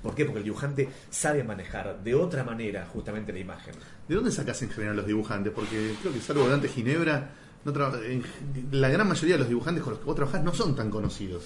¿Por 0.03 0.13
qué? 0.13 0.25
Porque 0.25 0.39
el 0.39 0.43
dibujante 0.43 0.87
sabe 1.09 1.43
manejar 1.43 2.03
de 2.03 2.13
otra 2.13 2.43
manera 2.43 2.85
justamente 2.93 3.33
la 3.33 3.39
imagen. 3.39 3.73
¿De 4.07 4.13
dónde 4.13 4.29
sacas 4.31 4.61
en 4.61 4.69
general 4.69 4.97
los 4.97 5.07
dibujantes? 5.07 5.51
Porque 5.51 5.95
creo 6.01 6.13
que 6.13 6.19
salvo 6.21 6.47
Dante 6.47 6.67
Ginebra, 6.67 7.31
no 7.65 7.71
la 8.71 8.89
gran 8.89 9.07
mayoría 9.07 9.35
de 9.35 9.39
los 9.39 9.47
dibujantes 9.47 9.81
con 9.83 9.91
los 9.93 9.99
que 10.01 10.05
vos 10.05 10.15
trabajás 10.15 10.43
no 10.43 10.53
son 10.53 10.75
tan 10.75 10.91
conocidos. 10.91 11.45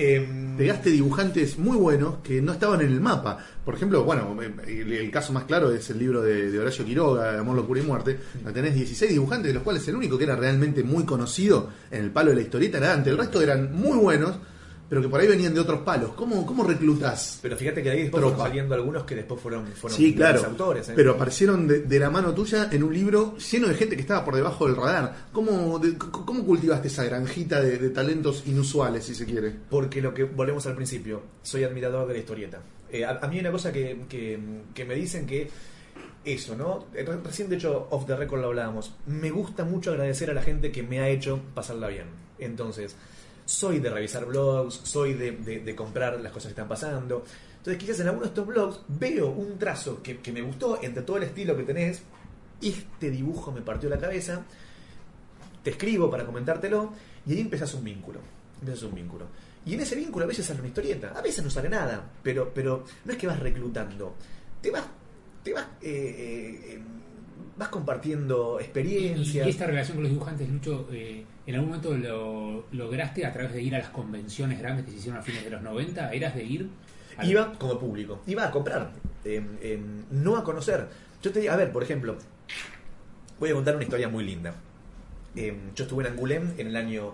Em, 0.00 0.56
Pegaste 0.56 0.90
dibujantes 0.90 1.58
muy 1.58 1.76
buenos 1.76 2.16
que 2.22 2.40
no 2.40 2.52
estaban 2.52 2.80
en 2.80 2.88
el 2.88 3.00
mapa. 3.00 3.38
Por 3.64 3.74
ejemplo, 3.74 4.02
bueno, 4.04 4.36
el, 4.66 4.92
el 4.92 5.10
caso 5.10 5.32
más 5.32 5.44
claro 5.44 5.72
es 5.72 5.88
el 5.90 5.98
libro 5.98 6.22
de, 6.22 6.50
de 6.50 6.58
Horacio 6.58 6.84
Quiroga, 6.84 7.38
Amor, 7.38 7.56
Locura 7.56 7.80
y 7.80 7.84
Muerte. 7.84 8.18
donde 8.34 8.52
tenés 8.52 8.74
16 8.74 9.10
dibujantes, 9.10 9.48
de 9.48 9.54
los 9.54 9.62
cuales 9.62 9.86
el 9.88 9.96
único 9.96 10.18
que 10.18 10.24
era 10.24 10.36
realmente 10.36 10.82
muy 10.82 11.04
conocido 11.04 11.70
en 11.90 12.04
el 12.04 12.10
palo 12.10 12.30
de 12.30 12.36
la 12.36 12.42
historieta 12.42 12.78
era 12.78 12.88
Dante. 12.88 13.10
El 13.10 13.18
resto 13.18 13.40
eran 13.40 13.74
muy 13.74 13.98
buenos, 13.98 14.36
pero 14.90 15.00
que 15.00 15.08
por 15.08 15.20
ahí 15.20 15.26
venían 15.28 15.54
de 15.54 15.60
otros 15.60 15.80
palos. 15.80 16.10
¿Cómo, 16.14 16.44
cómo 16.44 16.64
reclutás? 16.64 17.38
Pero 17.40 17.56
fíjate 17.56 17.82
que 17.82 17.88
de 17.90 17.94
ahí 17.96 18.02
después 18.02 18.22
fueron 18.24 18.38
saliendo 18.38 18.74
algunos 18.74 19.04
que 19.04 19.14
después 19.14 19.40
fueron, 19.40 19.66
fueron 19.68 19.96
Sí, 19.96 20.14
claro. 20.14 20.44
autores. 20.44 20.88
¿eh? 20.90 20.92
Pero 20.96 21.12
aparecieron 21.12 21.66
de, 21.66 21.80
de 21.82 21.98
la 21.98 22.10
mano 22.10 22.34
tuya 22.34 22.68
en 22.72 22.82
un 22.82 22.92
libro 22.92 23.38
lleno 23.38 23.68
de 23.68 23.74
gente 23.74 23.94
que 23.96 24.02
estaba 24.02 24.24
por 24.24 24.34
debajo 24.34 24.66
del 24.66 24.76
radar. 24.76 25.28
¿Cómo, 25.32 25.78
de- 25.78 25.96
cómo 25.96 26.44
cultivaste 26.44 26.88
esa 26.88 27.04
granjita 27.04 27.60
de, 27.62 27.78
de 27.78 27.90
talentos 27.90 28.42
inusuales, 28.46 29.04
si 29.04 29.14
se 29.14 29.24
quiere? 29.24 29.54
Porque 29.70 30.02
lo 30.02 30.12
que 30.12 30.24
volvemos 30.24 30.66
al 30.66 30.74
principio, 30.74 31.22
soy 31.42 31.62
admirador 31.64 32.06
de 32.08 32.14
la 32.14 32.18
historieta. 32.18 32.58
Eh, 32.92 33.04
a, 33.04 33.20
a 33.22 33.28
mí 33.28 33.36
hay 33.36 33.40
una 33.42 33.52
cosa 33.52 33.72
que, 33.72 34.00
que- 34.08 34.38
que 34.74 34.84
me 34.84 34.96
dicen 34.96 35.24
que 35.24 35.48
eso, 36.24 36.56
¿no? 36.56 36.86
Eh, 36.94 37.04
re- 37.06 37.18
Recién, 37.24 37.48
de 37.48 37.56
hecho, 37.56 37.86
off 37.90 38.06
the 38.06 38.16
record 38.16 38.40
lo 38.40 38.48
hablábamos. 38.48 38.92
Me 39.06 39.30
gusta 39.30 39.64
mucho 39.64 39.92
agradecer 39.92 40.30
a 40.30 40.34
la 40.34 40.42
gente 40.42 40.70
que 40.72 40.82
me 40.82 40.98
ha 41.00 41.08
hecho 41.08 41.40
pasarla 41.54 41.88
bien. 41.88 42.06
Entonces, 42.38 42.96
soy 43.50 43.80
de 43.80 43.90
revisar 43.90 44.24
blogs, 44.26 44.80
soy 44.84 45.14
de, 45.14 45.32
de- 45.32 45.74
comprar 45.74 46.20
las 46.20 46.30
cosas 46.30 46.44
que 46.48 46.52
están 46.52 46.68
pasando. 46.68 47.24
Entonces, 47.58 47.82
quizás 47.82 47.98
en 48.00 48.06
alguno 48.06 48.22
de 48.22 48.28
estos 48.28 48.46
blogs 48.46 48.80
veo 48.86 49.28
un 49.30 49.58
trazo 49.58 50.00
que, 50.02 50.18
que 50.18 50.30
me 50.32 50.40
gustó 50.40 50.78
entre 50.82 51.02
todo 51.02 51.16
el 51.16 51.24
estilo 51.24 51.56
que 51.56 51.64
tenés. 51.64 52.02
Este 52.62 53.10
dibujo 53.10 53.50
me 53.50 53.60
partió 53.60 53.88
la 53.90 53.98
cabeza. 53.98 54.42
Te 55.64 55.70
escribo 55.70 56.08
para 56.08 56.24
comentártelo 56.24 56.92
y 57.26 57.32
ahí 57.32 57.40
empezás 57.40 57.74
un 57.74 57.82
vínculo. 57.82 58.20
Empiezas 58.60 58.84
un 58.84 58.94
vínculo. 58.94 59.26
Y 59.66 59.74
en 59.74 59.80
ese 59.80 59.96
vínculo 59.96 60.24
a 60.24 60.28
veces 60.28 60.46
sale 60.46 60.60
una 60.60 60.68
historieta, 60.68 61.12
a 61.14 61.20
veces 61.20 61.42
no 61.44 61.50
sale 61.50 61.68
nada, 61.68 62.08
pero, 62.22 62.50
pero 62.54 62.84
no 63.04 63.12
es 63.12 63.18
que 63.18 63.26
vas 63.26 63.38
reclutando, 63.40 64.14
te 64.62 64.70
vas, 64.70 64.84
te 65.42 65.52
vas, 65.52 65.66
eh, 65.82 65.90
eh, 65.90 66.74
eh, 66.74 66.82
vas 67.56 67.68
compartiendo 67.68 68.58
experiencias. 68.60 69.46
y 69.46 69.50
esta 69.50 69.66
relación 69.66 69.96
con 69.96 70.04
los 70.04 70.12
dibujantes, 70.12 70.48
Lucho, 70.48 70.88
eh, 70.92 71.24
¿en 71.46 71.54
algún 71.54 71.70
momento 71.70 71.96
lo 71.96 72.66
lograste 72.72 73.24
a 73.26 73.32
través 73.32 73.52
de 73.52 73.62
ir 73.62 73.74
a 73.74 73.78
las 73.78 73.90
convenciones 73.90 74.58
grandes 74.58 74.84
que 74.84 74.90
se 74.92 74.96
hicieron 74.98 75.20
a 75.20 75.22
fines 75.22 75.44
de 75.44 75.50
los 75.50 75.62
90? 75.62 76.12
¿Eras 76.12 76.34
de 76.34 76.44
ir? 76.44 76.68
Iba 77.22 77.52
como 77.58 77.78
público, 77.78 78.20
iba 78.26 78.46
a 78.46 78.50
comprar, 78.50 78.92
eh, 79.24 79.42
eh, 79.60 79.78
no 80.10 80.36
a 80.36 80.44
conocer. 80.44 80.86
Yo 81.22 81.30
te 81.32 81.40
digo, 81.40 81.52
a 81.52 81.56
ver, 81.56 81.70
por 81.70 81.82
ejemplo, 81.82 82.16
voy 83.38 83.50
a 83.50 83.54
contar 83.54 83.74
una 83.74 83.84
historia 83.84 84.08
muy 84.08 84.24
linda. 84.24 84.54
Eh, 85.36 85.54
yo 85.76 85.84
estuve 85.84 86.06
en 86.06 86.14
Angoulême 86.14 86.52
en 86.58 86.68
el 86.68 86.76
año 86.76 87.12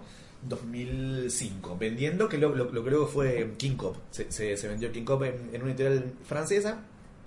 2005, 0.49 1.77
vendiendo, 1.79 2.29
que 2.29 2.39
lo, 2.39 2.55
lo- 2.55 2.71
lo 2.71 2.85
que 2.85 2.91
luego 2.91 3.07
fue 3.07 3.53
King 3.59 3.77
Cop. 3.77 3.97
Se, 4.11 4.31
se- 4.31 4.57
se 4.57 4.69
vendió 4.69 4.93
King 4.93 5.05
Cop 5.05 5.23
en, 5.25 5.51
en 5.53 5.62
una 5.62 5.73
editorial 5.73 6.12
francesa 6.25 6.79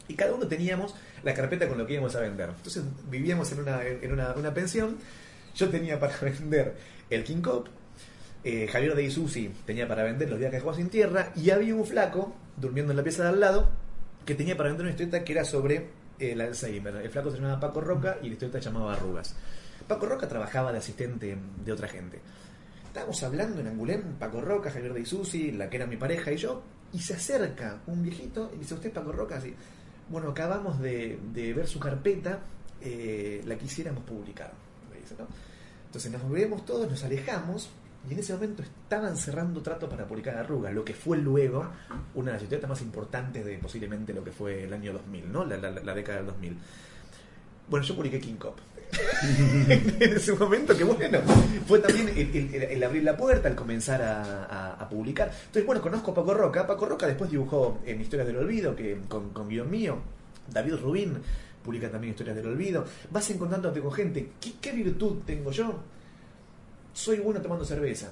y 0.10 0.16
cada 0.16 0.34
uno 0.34 0.46
teníamos 0.48 0.94
la 1.24 1.34
carpeta 1.34 1.70
con 1.70 1.78
lo 1.78 1.88
que 1.88 1.94
íbamos 1.94 2.14
a 2.16 2.20
vender. 2.20 2.50
Entonces 2.50 2.84
vivíamos 3.10 3.50
en 3.54 3.60
una, 3.60 3.82
en 3.86 4.12
una, 4.12 4.34
una 4.34 4.54
pensión. 4.54 4.98
Yo 5.56 5.70
tenía 5.70 5.98
para 5.98 6.18
vender 6.22 6.76
el 7.10 7.24
King 7.24 7.42
Cop, 7.42 7.68
eh, 8.44 8.68
Javier 8.68 8.96
de 8.96 9.04
Isusi 9.04 9.52
tenía 9.66 9.86
para 9.86 10.04
vender 10.04 10.30
los 10.30 10.40
días 10.40 10.50
que 10.50 10.62
jugaba 10.62 10.78
sin 10.78 10.90
tierra 10.90 11.34
y 11.36 11.50
había 11.50 11.76
un 11.76 11.86
flaco 11.86 12.34
durmiendo 12.56 12.94
en 12.94 12.98
la 12.98 13.04
pieza 13.04 13.24
de 13.24 13.30
al 13.30 13.40
lado 13.40 13.70
que 14.26 14.34
tenía 14.34 14.56
para 14.56 14.70
vender 14.70 14.86
una 14.86 14.92
historieta 14.92 15.26
que 15.26 15.34
era 15.34 15.44
sobre 15.44 15.76
eh, 15.76 16.32
el 16.32 16.40
Alzheimer. 16.42 16.96
El 16.96 17.10
flaco 17.10 17.32
se 17.32 17.38
llamaba 17.38 17.60
Paco 17.60 17.82
Roca 17.82 18.18
y 18.22 18.28
la 18.28 18.34
historieta 18.34 18.60
se 18.60 18.66
llamaba 18.66 18.94
Arrugas. 18.94 19.36
Paco 19.88 20.06
Roca 20.06 20.28
trabajaba 20.28 20.72
de 20.72 20.78
asistente 20.78 21.38
de 21.66 21.72
otra 21.72 21.88
gente. 21.88 22.22
Estábamos 22.86 23.22
hablando 23.24 23.60
en 23.60 23.68
Angulem, 23.68 24.14
Paco 24.18 24.40
Roca, 24.40 24.72
Javier 24.72 24.94
de 24.94 25.02
Isusi, 25.02 25.52
la 25.52 25.70
que 25.70 25.78
era 25.78 25.86
mi 25.86 25.98
pareja 25.98 26.32
y 26.32 26.38
yo, 26.38 26.62
y 26.94 27.00
se 27.00 27.16
acerca 27.16 27.82
un 27.88 28.02
viejito 28.02 28.52
y 28.56 28.60
dice, 28.60 28.74
¿usted 28.74 28.88
es 28.88 28.96
Paco 28.96 29.12
Roca? 29.12 29.38
Así, 29.38 29.54
bueno, 30.10 30.30
acabamos 30.30 30.80
de, 30.80 31.20
ver 31.34 31.68
su 31.68 31.80
carpeta, 31.80 32.40
eh, 32.82 33.42
la 33.46 33.56
quisiéramos 33.58 34.04
publicar. 34.04 34.52
dice, 35.00 35.16
¿no? 35.18 35.28
Entonces 35.86 36.12
nos 36.12 36.30
vemos 36.30 36.66
todos, 36.66 36.90
nos 36.90 37.04
alejamos 37.04 37.70
Y 38.08 38.14
en 38.14 38.20
ese 38.20 38.34
momento 38.34 38.64
estaban 38.64 39.18
cerrando 39.18 39.62
trato 39.62 39.90
para 39.90 40.08
publicar 40.08 40.38
Arrugas, 40.38 40.74
lo 40.74 40.86
que 40.86 40.94
fue 40.94 41.18
luego 41.18 41.68
una 42.16 42.28
de 42.28 42.34
las 42.34 42.44
historietas 42.44 42.70
más 42.70 42.82
importantes 42.82 43.44
de 43.46 43.58
posiblemente 43.58 44.14
lo 44.14 44.24
que 44.24 44.32
fue 44.32 44.64
el 44.64 44.74
año 44.74 44.94
2000, 44.94 45.32
¿no? 45.32 45.44
La- 45.46 45.58
la 45.58 45.94
década 45.94 46.20
del 46.20 46.28
2000. 46.28 46.58
Bueno, 47.70 47.86
yo 47.86 47.96
publiqué 47.96 48.20
King 48.22 48.36
Cop. 48.38 48.58
en 49.68 50.14
ese 50.14 50.34
momento, 50.34 50.76
que 50.76 50.84
bueno, 50.84 51.20
fue 51.68 51.80
también 51.80 52.10
el, 52.16 52.84
abrir 52.84 53.04
la 53.04 53.16
puerta, 53.16 53.48
el 53.48 53.56
comenzar 53.56 54.02
a, 54.02 54.88
publicar. 54.90 55.28
Entonces, 55.28 55.66
bueno, 55.66 55.82
conozco 55.82 56.12
a 56.12 56.16
Paco 56.16 56.34
Roca. 56.34 56.66
Paco 56.66 56.86
Roca 56.86 57.06
después 57.06 57.30
dibujó 57.30 57.80
en 57.86 58.02
Historias 58.02 58.28
del 58.28 58.38
Olvido, 58.38 58.76
que 58.76 59.00
con, 59.08 59.30
con 59.30 59.48
guion 59.48 59.70
mío. 59.70 59.98
David 60.52 60.76
Rubín 60.82 61.18
publica 61.64 61.90
también 61.92 62.12
Historias 62.12 62.36
del 62.36 62.48
Olvido. 62.48 62.86
Vas 63.12 63.30
encontrándote 63.30 63.80
con 63.82 63.92
gente. 63.92 64.32
¿Qué, 64.42 64.54
qué 64.60 64.72
virtud 64.72 65.18
tengo 65.26 65.52
yo? 65.52 65.80
Soy 67.00 67.20
bueno 67.20 67.42
tomando 67.42 67.64
cerveza. 67.64 68.12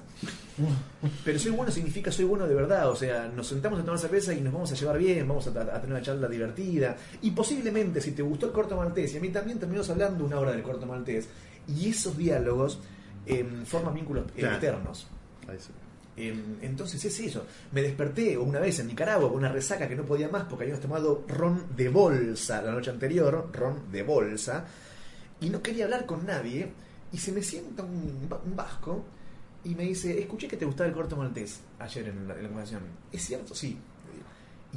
Pero 1.22 1.38
soy 1.38 1.50
bueno 1.52 1.70
significa 1.70 2.10
soy 2.10 2.24
bueno 2.24 2.48
de 2.48 2.54
verdad. 2.54 2.88
O 2.88 2.96
sea, 2.96 3.26
nos 3.28 3.46
sentamos 3.46 3.78
a 3.78 3.84
tomar 3.84 3.98
cerveza 4.00 4.32
y 4.32 4.40
nos 4.40 4.50
vamos 4.50 4.72
a 4.72 4.74
llevar 4.74 4.96
bien, 4.96 5.28
vamos 5.28 5.46
a, 5.46 5.50
a 5.50 5.80
tener 5.80 5.90
una 5.90 6.00
charla 6.00 6.26
divertida. 6.26 6.96
Y 7.20 7.32
posiblemente, 7.32 8.00
si 8.00 8.12
te 8.12 8.22
gustó 8.22 8.46
el 8.46 8.52
corto 8.52 8.76
maltés, 8.76 9.12
y 9.12 9.18
a 9.18 9.20
mí 9.20 9.28
también 9.28 9.58
terminamos 9.58 9.90
hablando 9.90 10.24
una 10.24 10.38
hora 10.40 10.52
del 10.52 10.62
corto 10.62 10.86
maltés, 10.86 11.28
y 11.68 11.90
esos 11.90 12.16
diálogos 12.16 12.78
em, 13.26 13.66
forman 13.66 13.92
vínculos 13.94 14.24
Claro. 14.34 14.56
eternos. 14.56 15.06
Ahí 15.46 15.58
sí. 15.58 15.68
Em, 16.16 16.56
entonces 16.62 17.04
es 17.04 17.20
eso. 17.20 17.44
Me 17.72 17.82
desperté 17.82 18.38
una 18.38 18.58
vez 18.58 18.78
en 18.80 18.86
Nicaragua 18.86 19.28
con 19.28 19.36
una 19.36 19.52
resaca 19.52 19.86
que 19.86 19.96
no 19.96 20.04
podía 20.04 20.30
más 20.30 20.44
porque 20.44 20.64
habíamos 20.64 20.80
tomado 20.82 21.24
ron 21.28 21.66
de 21.76 21.90
bolsa 21.90 22.62
la 22.62 22.72
noche 22.72 22.88
anterior, 22.90 23.50
ron 23.52 23.92
de 23.92 24.02
bolsa, 24.02 24.64
y 25.42 25.50
no 25.50 25.60
quería 25.60 25.84
hablar 25.84 26.06
con 26.06 26.24
nadie. 26.24 26.72
Y 27.12 27.18
se 27.18 27.32
me 27.32 27.42
sienta 27.42 27.82
un, 27.82 28.28
va- 28.30 28.40
un 28.44 28.54
vasco 28.54 29.04
y 29.64 29.74
me 29.74 29.84
dice: 29.84 30.18
Escuché 30.20 30.46
que 30.48 30.56
te 30.56 30.64
gustaba 30.64 30.88
el 30.88 30.94
corto 30.94 31.16
maltés 31.16 31.60
ayer 31.78 32.08
en 32.08 32.28
la, 32.28 32.34
en 32.34 32.42
la 32.42 32.48
conversación. 32.48 32.82
¿Es 33.12 33.24
cierto? 33.24 33.54
Sí. 33.54 33.78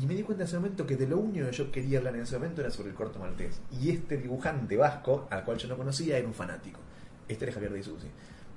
Y 0.02 0.06
me 0.06 0.16
di 0.16 0.24
cuenta 0.24 0.44
en 0.44 0.48
ese 0.48 0.56
momento 0.56 0.88
que 0.88 0.96
de 0.96 1.06
lo 1.06 1.18
único 1.18 1.46
que 1.48 1.52
yo 1.52 1.70
quería 1.72 1.98
hablar 1.98 2.16
en 2.16 2.22
ese 2.22 2.38
momento 2.38 2.62
era 2.62 2.72
sobre 2.72 2.90
el 2.90 2.96
corto 2.96 3.20
maltés. 3.20 3.60
Y 3.82 3.90
este 3.90 4.18
dibujante 4.18 4.78
vasco, 4.78 5.28
al 5.30 5.44
cual 5.44 5.58
yo 5.58 5.68
no 5.68 5.76
conocía, 5.76 6.18
era 6.18 6.26
un 6.28 6.34
fanático. 6.34 6.80
Este 7.28 7.44
era 7.44 7.54
Javier 7.54 7.74
de 7.74 7.80
Isusi. 7.82 8.08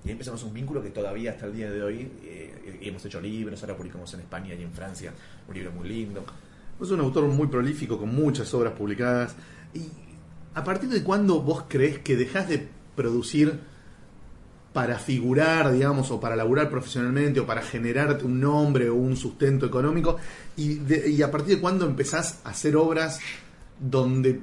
Y 0.05 0.09
ahí 0.09 0.13
empezamos 0.13 0.45
un 0.45 0.55
vínculo 0.55 0.81
que 0.83 0.91
todavía 0.91 1.33
hasta 1.33 1.47
el 1.47 1.55
día 1.57 1.71
de 1.71 1.83
hoy 1.83 2.09
eh, 2.23 2.79
hemos 2.83 3.05
hecho 3.05 3.21
libros, 3.21 3.61
ahora 3.63 3.77
publicamos 3.77 4.13
en 4.15 4.21
España 4.21 4.55
y 4.55 4.63
en 4.63 4.71
Francia 4.73 5.13
un 5.49 5.55
libro 5.55 5.73
muy 5.73 5.89
lindo. 5.89 6.25
Sos 6.79 6.91
un 6.93 7.01
autor 7.01 7.25
muy 7.27 7.49
prolífico, 7.49 7.99
con 7.99 8.15
muchas 8.15 8.53
obras 8.55 8.75
publicadas. 8.75 9.35
¿Y 9.73 9.89
a 10.55 10.63
partir 10.63 10.89
de 10.91 11.03
cuándo 11.03 11.41
vos 11.41 11.65
crees 11.69 11.99
que 12.01 12.17
dejás 12.17 12.49
de 12.49 12.69
producir 12.95 13.59
para 14.75 14.99
figurar, 14.99 15.73
digamos, 15.73 16.11
o 16.11 16.21
para 16.21 16.35
laburar 16.35 16.69
profesionalmente, 16.69 17.39
o 17.39 17.47
para 17.47 17.63
generar 17.63 18.19
un 18.25 18.41
nombre 18.41 18.91
o 18.91 18.97
un 18.97 19.17
sustento 19.17 19.65
económico? 19.65 20.17
¿Y, 20.57 21.23
a 21.23 21.31
partir 21.31 21.55
de 21.57 21.61
cuándo 21.63 21.87
empezás 21.87 22.41
a 22.45 22.51
hacer 22.51 22.77
obras 22.77 23.21
donde 23.79 24.41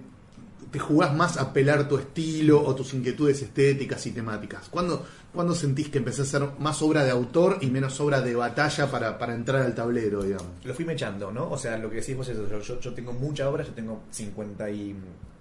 te 0.71 0.79
jugás 0.79 1.13
más 1.13 1.35
a 1.35 1.51
pelar 1.51 1.89
tu 1.89 1.97
estilo 1.97 2.63
o 2.63 2.73
tus 2.73 2.93
inquietudes 2.93 3.41
estéticas 3.41 4.05
y 4.07 4.11
temáticas? 4.11 4.69
¿Cuándo, 4.69 5.05
cuándo 5.33 5.53
sentís 5.53 5.89
que 5.89 5.97
empezás 5.97 6.33
a 6.33 6.37
hacer 6.37 6.49
más 6.59 6.81
obra 6.81 7.03
de 7.03 7.11
autor 7.11 7.57
y 7.59 7.67
menos 7.67 7.99
obra 7.99 8.21
de 8.21 8.33
batalla 8.33 8.89
para, 8.89 9.17
para 9.17 9.35
entrar 9.35 9.61
al 9.63 9.75
tablero, 9.75 10.23
digamos? 10.23 10.47
Lo 10.63 10.73
fui 10.73 10.85
mechando, 10.85 11.29
¿no? 11.29 11.51
O 11.51 11.57
sea, 11.57 11.77
lo 11.77 11.89
que 11.89 11.97
decís 11.97 12.15
vos 12.15 12.29
es 12.29 12.37
eso. 12.37 12.79
Yo, 12.79 12.93
tengo 12.93 13.11
mucha 13.11 13.49
obra, 13.49 13.65
yo 13.65 13.73
tengo 13.73 14.03
50 14.09 14.69
y 14.71 14.95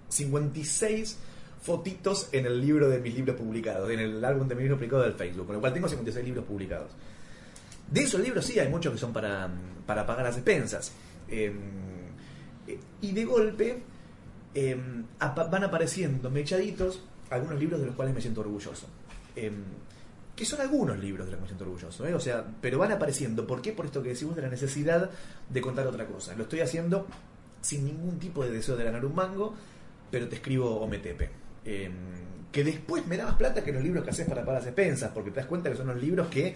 56 0.09 1.17
fotitos 1.61 2.29
en 2.31 2.45
el 2.47 2.59
libro 2.59 2.89
de 2.89 2.99
mis 2.99 3.13
libros 3.13 3.35
publicados, 3.35 3.89
en 3.91 3.99
el 3.99 4.25
álbum 4.25 4.47
de 4.47 4.55
mis 4.55 4.63
libros 4.63 4.77
publicados 4.79 5.05
del 5.05 5.13
Facebook, 5.15 5.45
con 5.45 5.55
lo 5.55 5.61
cual 5.61 5.73
tengo 5.73 5.87
56 5.87 6.25
libros 6.25 6.45
publicados. 6.45 6.91
De 7.89 8.01
esos 8.01 8.19
libros 8.21 8.45
sí 8.45 8.57
hay 8.59 8.69
muchos 8.69 8.93
que 8.93 8.99
son 8.99 9.13
para, 9.13 9.49
para 9.85 10.05
pagar 10.05 10.25
las 10.25 10.35
expensas. 10.37 10.91
Eh, 11.29 11.53
y 13.01 13.11
de 13.11 13.25
golpe 13.25 13.83
apa- 15.19 15.45
van 15.45 15.63
apareciendo 15.63 16.29
mechaditos 16.29 17.01
algunos 17.29 17.59
libros 17.59 17.79
de 17.79 17.85
los 17.87 17.95
cuales 17.95 18.13
me 18.13 18.21
siento 18.21 18.41
orgulloso. 18.41 18.87
Eh, 19.35 19.51
que 20.35 20.45
son 20.45 20.61
algunos 20.61 20.97
libros 20.97 21.25
de 21.27 21.31
los 21.31 21.37
que 21.37 21.41
me 21.43 21.47
siento 21.47 21.65
orgulloso, 21.65 22.07
¿eh? 22.07 22.13
o 22.15 22.19
sea, 22.19 22.43
pero 22.61 22.79
van 22.79 22.91
apareciendo. 22.91 23.45
¿Por 23.45 23.61
qué? 23.61 23.73
Por 23.73 23.85
esto 23.85 24.01
que 24.01 24.09
decimos 24.09 24.35
de 24.35 24.41
la 24.41 24.49
necesidad 24.49 25.09
de 25.49 25.61
contar 25.61 25.85
otra 25.87 26.05
cosa. 26.07 26.33
Lo 26.35 26.43
estoy 26.43 26.61
haciendo 26.61 27.05
sin 27.61 27.85
ningún 27.85 28.17
tipo 28.17 28.43
de 28.43 28.51
deseo 28.51 28.75
de 28.75 28.83
ganar 28.83 29.05
un 29.05 29.13
mango, 29.13 29.53
pero 30.09 30.27
te 30.27 30.35
escribo 30.35 30.79
Ometepe. 30.81 31.29
Eh, 31.65 31.89
que 32.51 32.63
después 32.63 33.07
me 33.07 33.15
da 33.17 33.25
más 33.25 33.35
plata 33.35 33.63
que 33.63 33.71
los 33.71 33.81
libros 33.81 34.03
que 34.03 34.09
haces 34.09 34.27
para 34.27 34.41
pagar 34.41 34.61
las 34.61 34.67
expensas, 34.67 35.11
porque 35.13 35.31
te 35.31 35.37
das 35.37 35.45
cuenta 35.45 35.69
que 35.69 35.77
son 35.77 35.87
los 35.87 36.01
libros 36.01 36.27
que 36.27 36.55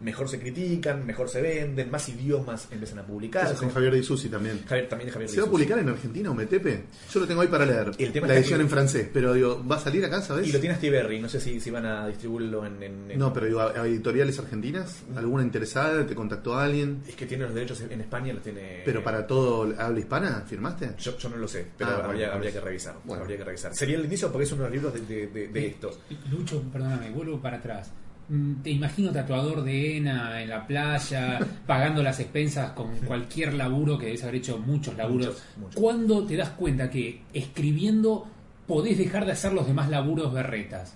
mejor 0.00 0.28
se 0.28 0.38
critican, 0.38 1.06
mejor 1.06 1.28
se 1.28 1.40
venden, 1.40 1.90
más 1.90 2.08
idiomas 2.08 2.68
empiezan 2.70 2.98
a 2.98 3.06
publicar. 3.06 3.46
Eso 3.46 3.56
con 3.56 3.70
Javier 3.70 3.94
Di 3.94 4.02
Susi 4.02 4.28
también. 4.28 4.62
Javier, 4.66 4.88
también 4.88 5.10
Javier 5.10 5.30
¿Se 5.30 5.40
va 5.40 5.46
a 5.46 5.50
publicar 5.50 5.78
en 5.78 5.88
Argentina 5.88 6.30
o 6.30 6.34
Metepe? 6.34 6.84
Yo 7.12 7.20
lo 7.20 7.26
tengo 7.26 7.40
ahí 7.40 7.48
para 7.48 7.64
leer. 7.64 7.90
El 7.98 8.12
tema 8.12 8.26
la 8.26 8.34
edición 8.34 8.58
que- 8.58 8.64
en 8.64 8.68
francés, 8.70 9.08
pero 9.12 9.32
digo, 9.32 9.64
¿va 9.66 9.76
a 9.76 9.80
salir 9.80 10.04
acá, 10.04 10.20
sabes? 10.20 10.46
Y 10.48 10.52
lo 10.52 10.60
tiene 10.60 10.74
Steve 10.76 10.96
Berry, 10.98 11.20
no 11.20 11.28
sé 11.28 11.40
si, 11.40 11.60
si 11.60 11.70
van 11.70 11.86
a 11.86 12.06
distribuirlo 12.08 12.66
en... 12.66 12.82
en- 12.82 13.10
en- 13.12 13.18
No, 13.18 13.32
pero 13.32 13.46
digo, 13.46 13.60
¿a- 13.60 13.86
editoriales 13.86 14.38
argentinas? 14.38 15.02
¿Alguna 15.16 15.42
interesada? 15.42 16.06
¿Te 16.06 16.14
contactó 16.14 16.56
alguien? 16.58 17.02
Es 17.08 17.14
que 17.14 17.26
tiene 17.26 17.44
los 17.44 17.54
derechos 17.54 17.80
en 17.80 18.00
España, 18.00 18.32
los 18.34 18.42
tiene... 18.42 18.82
¿Pero 18.84 19.02
para 19.02 19.26
todo 19.26 19.72
habla 19.78 19.98
hispana 19.98 20.44
firmaste? 20.46 20.90
Yo, 20.98 21.16
yo 21.16 21.28
no 21.30 21.36
lo 21.36 21.48
sé, 21.48 21.66
pero 21.78 21.90
Ah, 21.90 21.94
habría, 22.04 22.26
bueno. 22.26 22.32
habría 22.34 22.52
que 22.52 22.60
revisar. 22.60 22.96
Bueno. 23.04 23.22
Habría 23.22 23.38
que 23.38 23.44
revisar. 23.44 23.74
Sería 23.74 23.96
el 23.96 24.04
inicio 24.04 24.30
porque 24.30 24.44
es 24.44 24.52
uno 24.52 24.64
de 24.64 24.68
los 24.70 24.74
libros 24.76 24.94
de, 24.94 25.00
de- 25.00 25.26
de- 25.28 25.48
de 25.48 25.66
estos. 25.66 25.98
Lucho, 26.30 26.62
perdóname, 26.72 27.10
vuelvo 27.10 27.40
para 27.40 27.56
atrás. 27.58 27.90
Mm, 28.28 28.62
Te 28.62 28.70
imagino 28.70 29.12
tatuador 29.12 29.62
de 29.62 29.98
ENA 29.98 30.42
en 30.42 30.48
la 30.48 30.66
playa, 30.66 31.38
pagando 31.66 32.02
las 32.02 32.20
expensas 32.20 32.72
con 32.72 32.96
cualquier 32.98 33.54
laburo 33.54 33.98
que 33.98 34.06
debes 34.06 34.22
haber 34.22 34.36
hecho 34.36 34.58
muchos 34.58 34.96
laburos. 34.96 35.26
Muchos, 35.28 35.44
muchos. 35.58 35.74
¿Cuándo 35.80 36.26
te 36.26 36.36
das 36.36 36.50
cuenta 36.50 36.90
que 36.90 37.22
escribiendo 37.32 38.26
podés 38.66 38.96
dejar 38.98 39.26
de 39.26 39.32
hacer 39.32 39.52
los 39.52 39.66
demás 39.66 39.90
laburos 39.90 40.32
berretas? 40.32 40.94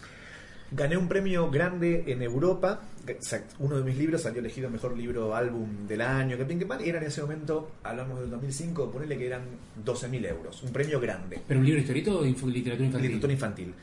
Gané 0.71 0.99
un 0.99 1.09
premio 1.09 1.51
grande 1.51 2.05
en 2.09 2.21
Europa. 2.23 2.81
Uno 3.59 3.79
de 3.79 3.85
mis 3.85 3.97
libros 3.97 4.21
salió 4.21 4.41
elegido 4.41 4.69
mejor 4.69 4.95
libro 4.97 5.35
álbum 5.35 5.87
del 5.87 6.03
año. 6.03 6.37
Que 6.37 6.45
pin, 6.45 6.59
que 6.59 6.67
pan. 6.67 6.81
Era 6.85 6.99
en 6.99 7.07
ese 7.07 7.23
momento, 7.23 7.71
hablamos 7.83 8.21
del 8.21 8.29
2005, 8.29 8.91
ponerle 8.91 9.17
que 9.17 9.27
eran 9.27 9.43
12.000 9.83 10.27
euros. 10.27 10.63
Un 10.63 10.71
premio 10.71 11.01
grande. 11.01 11.41
¿Pero 11.49 11.61
un 11.61 11.65
libro 11.65 11.81
historieto 11.81 12.19
o 12.19 12.23
literatura 12.23 12.85
infantil? 12.85 13.01
Literatura 13.01 13.33
infantil. 13.33 13.75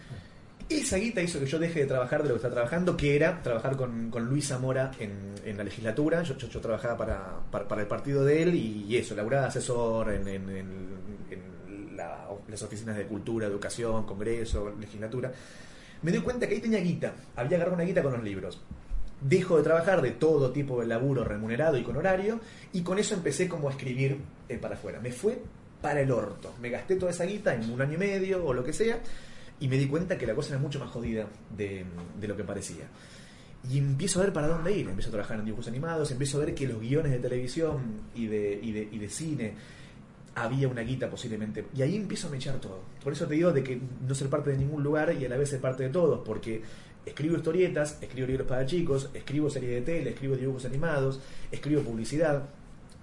Esa 0.67 0.97
guita 0.97 1.21
hizo 1.21 1.39
que 1.39 1.45
yo 1.45 1.59
deje 1.59 1.81
de 1.81 1.85
trabajar 1.85 2.23
de 2.23 2.29
lo 2.29 2.33
que 2.35 2.37
estaba 2.39 2.55
trabajando, 2.55 2.97
que 2.97 3.15
era 3.15 3.41
trabajar 3.43 3.75
con, 3.77 4.09
con 4.09 4.25
Luis 4.25 4.47
Zamora 4.47 4.91
en, 4.99 5.35
en 5.45 5.57
la 5.57 5.63
legislatura. 5.63 6.23
Yo, 6.23 6.35
yo, 6.37 6.47
yo 6.49 6.59
trabajaba 6.59 6.97
para, 6.97 7.39
para, 7.51 7.67
para 7.67 7.81
el 7.81 7.87
partido 7.87 8.25
de 8.25 8.41
él 8.41 8.55
y, 8.55 8.85
y 8.89 8.97
eso, 8.97 9.15
laburaba 9.15 9.47
asesor 9.47 10.11
en, 10.11 10.27
en- 10.27 10.49
en- 10.49 11.95
la- 11.95 12.27
las 12.49 12.61
oficinas 12.63 12.97
de 12.97 13.05
cultura, 13.05 13.47
educación, 13.47 14.05
congreso, 14.05 14.73
legislatura. 14.79 15.31
Me 16.01 16.11
di 16.11 16.19
cuenta 16.19 16.47
que 16.47 16.55
ahí 16.55 16.61
tenía 16.61 16.79
guita, 16.79 17.13
había 17.35 17.57
agarrado 17.57 17.75
una 17.75 17.85
guita 17.85 18.01
con 18.03 18.13
los 18.13 18.23
libros. 18.23 18.59
Dejo 19.21 19.57
de 19.57 19.63
trabajar 19.63 20.01
de 20.01 20.11
todo 20.11 20.51
tipo 20.51 20.81
de 20.81 20.87
laburo 20.87 21.23
remunerado 21.23 21.77
y 21.77 21.83
con 21.83 21.95
horario, 21.95 22.39
y 22.73 22.81
con 22.81 22.99
eso 22.99 23.13
empecé 23.15 23.47
como 23.47 23.69
a 23.69 23.71
escribir 23.71 24.17
eh, 24.49 24.57
para 24.57 24.75
afuera. 24.75 24.99
Me 24.99 25.11
fue 25.11 25.39
para 25.81 26.01
el 26.01 26.11
orto. 26.11 26.53
Me 26.59 26.69
gasté 26.69 26.95
toda 26.95 27.11
esa 27.11 27.23
guita 27.23 27.53
en 27.55 27.69
un 27.71 27.81
año 27.81 27.93
y 27.93 27.97
medio 27.97 28.43
o 28.45 28.53
lo 28.53 28.63
que 28.63 28.73
sea, 28.73 28.99
y 29.59 29.67
me 29.67 29.77
di 29.77 29.87
cuenta 29.87 30.17
que 30.17 30.27
la 30.27 30.35
cosa 30.35 30.49
era 30.49 30.59
mucho 30.59 30.79
más 30.79 30.89
jodida 30.89 31.27
de, 31.55 31.85
de 32.19 32.27
lo 32.27 32.35
que 32.35 32.43
parecía. 32.43 32.85
Y 33.71 33.77
empiezo 33.77 34.19
a 34.19 34.23
ver 34.23 34.33
para 34.33 34.47
dónde 34.47 34.71
ir. 34.77 34.87
Empiezo 34.87 35.09
a 35.09 35.11
trabajar 35.11 35.39
en 35.39 35.45
dibujos 35.45 35.67
animados, 35.67 36.11
empiezo 36.11 36.37
a 36.37 36.45
ver 36.45 36.53
que 36.53 36.67
los 36.67 36.79
guiones 36.79 37.11
de 37.11 37.19
televisión 37.19 38.01
y 38.13 38.27
de, 38.27 38.59
y 38.61 38.71
de, 38.71 38.89
y 38.91 38.97
de 38.99 39.09
cine 39.09 39.53
había 40.35 40.67
una 40.67 40.81
guita 40.81 41.09
posiblemente. 41.09 41.65
Y 41.73 41.81
ahí 41.81 41.95
empiezo 41.95 42.27
a 42.27 42.31
mechar 42.31 42.59
todo. 42.59 42.81
Por 43.03 43.13
eso 43.13 43.25
te 43.25 43.35
digo 43.35 43.51
de 43.51 43.63
que 43.63 43.79
no 44.05 44.13
ser 44.13 44.29
parte 44.29 44.51
de 44.51 44.57
ningún 44.57 44.83
lugar 44.83 45.15
y 45.19 45.25
a 45.25 45.29
la 45.29 45.37
vez 45.37 45.49
ser 45.49 45.61
parte 45.61 45.83
de 45.83 45.89
todos, 45.89 46.21
porque 46.25 46.61
escribo 47.05 47.37
historietas, 47.37 47.97
escribo 48.01 48.27
libros 48.27 48.47
para 48.47 48.65
chicos, 48.65 49.09
escribo 49.13 49.49
series 49.49 49.71
de 49.71 49.81
tele, 49.81 50.09
escribo 50.11 50.35
dibujos 50.35 50.65
animados, 50.65 51.21
escribo 51.51 51.81
publicidad. 51.81 52.49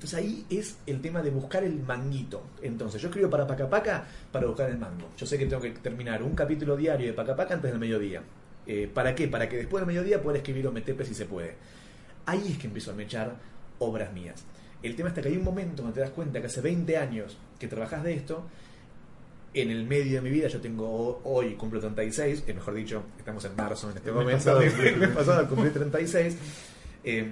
Entonces 0.03 0.19
ahí 0.19 0.45
es 0.51 0.79
el 0.85 1.01
tema 1.01 1.23
de 1.23 1.31
buscar 1.31 1.62
el 1.62 1.79
manguito. 1.79 2.43
Entonces 2.61 3.01
yo 3.01 3.07
escribo 3.07 3.31
para 3.31 3.47
Paca 3.47 3.71
Paca 3.71 4.05
para 4.33 4.49
buscar 4.49 4.69
el 4.69 4.77
mango. 4.77 5.09
Yo 5.17 5.25
sé 5.25 5.38
que 5.38 5.47
tengo 5.47 5.62
que 5.62 5.71
terminar 5.71 6.25
un 6.25 6.35
capítulo 6.35 6.77
diario 6.77 7.07
de 7.07 7.12
Paca 7.12 7.37
Paca 7.37 7.55
antes 7.55 7.71
del 7.71 7.79
mediodía. 7.79 8.21
Eh, 8.67 8.91
¿Para 8.93 9.15
qué? 9.15 9.29
Para 9.29 9.49
que 9.49 9.59
después 9.59 9.81
del 9.81 9.87
mediodía 9.87 10.21
pueda 10.21 10.38
escribir 10.38 10.67
o 10.67 10.73
metepe 10.73 11.05
si 11.05 11.15
se 11.15 11.27
puede. 11.27 11.55
Ahí 12.27 12.49
es 12.51 12.59
que 12.59 12.67
empiezo 12.67 12.91
a 12.91 12.95
mechar 12.95 13.37
obras 13.79 14.12
mías. 14.12 14.45
El 14.83 14.97
tema 14.97 15.11
está 15.11 15.23
que 15.23 15.29
hay 15.29 15.37
un 15.37 15.45
momento 15.45 15.83
donde 15.83 15.95
te 15.95 16.01
das 16.01 16.11
cuenta 16.11 16.41
que 16.41 16.49
hace 16.49 16.61
20 16.61 16.97
años 16.97 17.38
que 17.61 17.69
trabajas 17.69 18.03
de 18.03 18.15
esto, 18.15 18.45
en 19.55 19.71
el 19.71 19.87
medio 19.87 20.21
de 20.21 20.21
mi 20.21 20.31
vida, 20.31 20.49
yo 20.49 20.61
tengo 20.61 21.21
hoy, 21.23 21.55
cumplo 21.55 21.79
36, 21.79 22.43
eh, 22.45 22.55
mejor 22.55 22.75
dicho, 22.75 23.05
estamos 23.19 23.45
en 23.45 23.55
marzo 23.55 23.88
en 23.88 23.99
este 23.99 24.11
momento, 24.11 24.33
pasado 24.37 24.62
pasado 25.15 25.49
cumplí 25.49 25.71
36, 25.71 26.37
eh, 27.05 27.31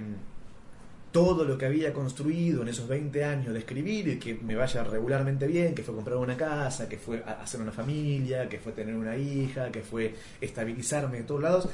todo 1.11 1.43
lo 1.43 1.57
que 1.57 1.65
había 1.65 1.91
construido 1.91 2.61
en 2.61 2.69
esos 2.69 2.87
20 2.87 3.23
años 3.25 3.53
de 3.53 3.59
escribir 3.59 4.07
y 4.07 4.17
que 4.17 4.35
me 4.35 4.55
vaya 4.55 4.83
regularmente 4.83 5.45
bien, 5.45 5.75
que 5.75 5.83
fue 5.83 5.93
comprar 5.93 6.17
una 6.17 6.37
casa, 6.37 6.87
que 6.87 6.97
fue 6.97 7.21
hacer 7.23 7.59
una 7.61 7.71
familia, 7.73 8.47
que 8.47 8.59
fue 8.59 8.71
tener 8.71 8.95
una 8.95 9.17
hija, 9.17 9.69
que 9.71 9.81
fue 9.81 10.15
estabilizarme 10.39 11.17
de 11.17 11.23
todos 11.23 11.41
lados, 11.41 11.69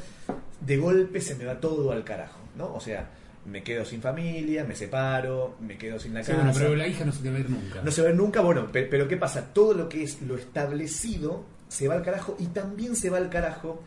de 0.60 0.78
golpe 0.78 1.22
se 1.22 1.36
me 1.36 1.46
va 1.46 1.60
todo 1.60 1.92
al 1.92 2.04
carajo, 2.04 2.40
¿no? 2.58 2.74
O 2.74 2.80
sea, 2.80 3.10
me 3.46 3.62
quedo 3.64 3.86
sin 3.86 4.02
familia, 4.02 4.64
me 4.66 4.76
separo, 4.76 5.56
me 5.62 5.78
quedo 5.78 6.00
sin 6.00 6.14
la 6.16 6.24
Sí, 6.24 6.32
casa. 6.32 6.44
bueno, 6.44 6.58
pero 6.58 6.76
la 6.76 6.88
hija 6.88 7.06
no 7.06 7.12
se 7.12 7.22
te 7.22 7.30
va 7.30 7.38
a 7.38 7.40
ir 7.40 7.50
nunca. 7.50 7.82
No 7.84 7.92
se 7.92 8.02
va 8.02 8.08
a 8.08 8.12
ver 8.12 8.20
nunca, 8.20 8.42
bueno, 8.42 8.72
pe- 8.72 8.84
pero, 8.90 9.08
¿qué 9.08 9.18
pasa? 9.18 9.54
Todo 9.54 9.74
lo 9.74 9.88
que 9.88 10.04
es 10.04 10.22
lo 10.24 10.36
establecido 10.36 11.46
se 11.68 11.88
va 11.88 11.94
al 11.94 12.02
carajo 12.04 12.36
y 12.40 12.48
también 12.48 12.96
se 12.96 13.10
va 13.12 13.18
al 13.18 13.30
carajo 13.30 13.82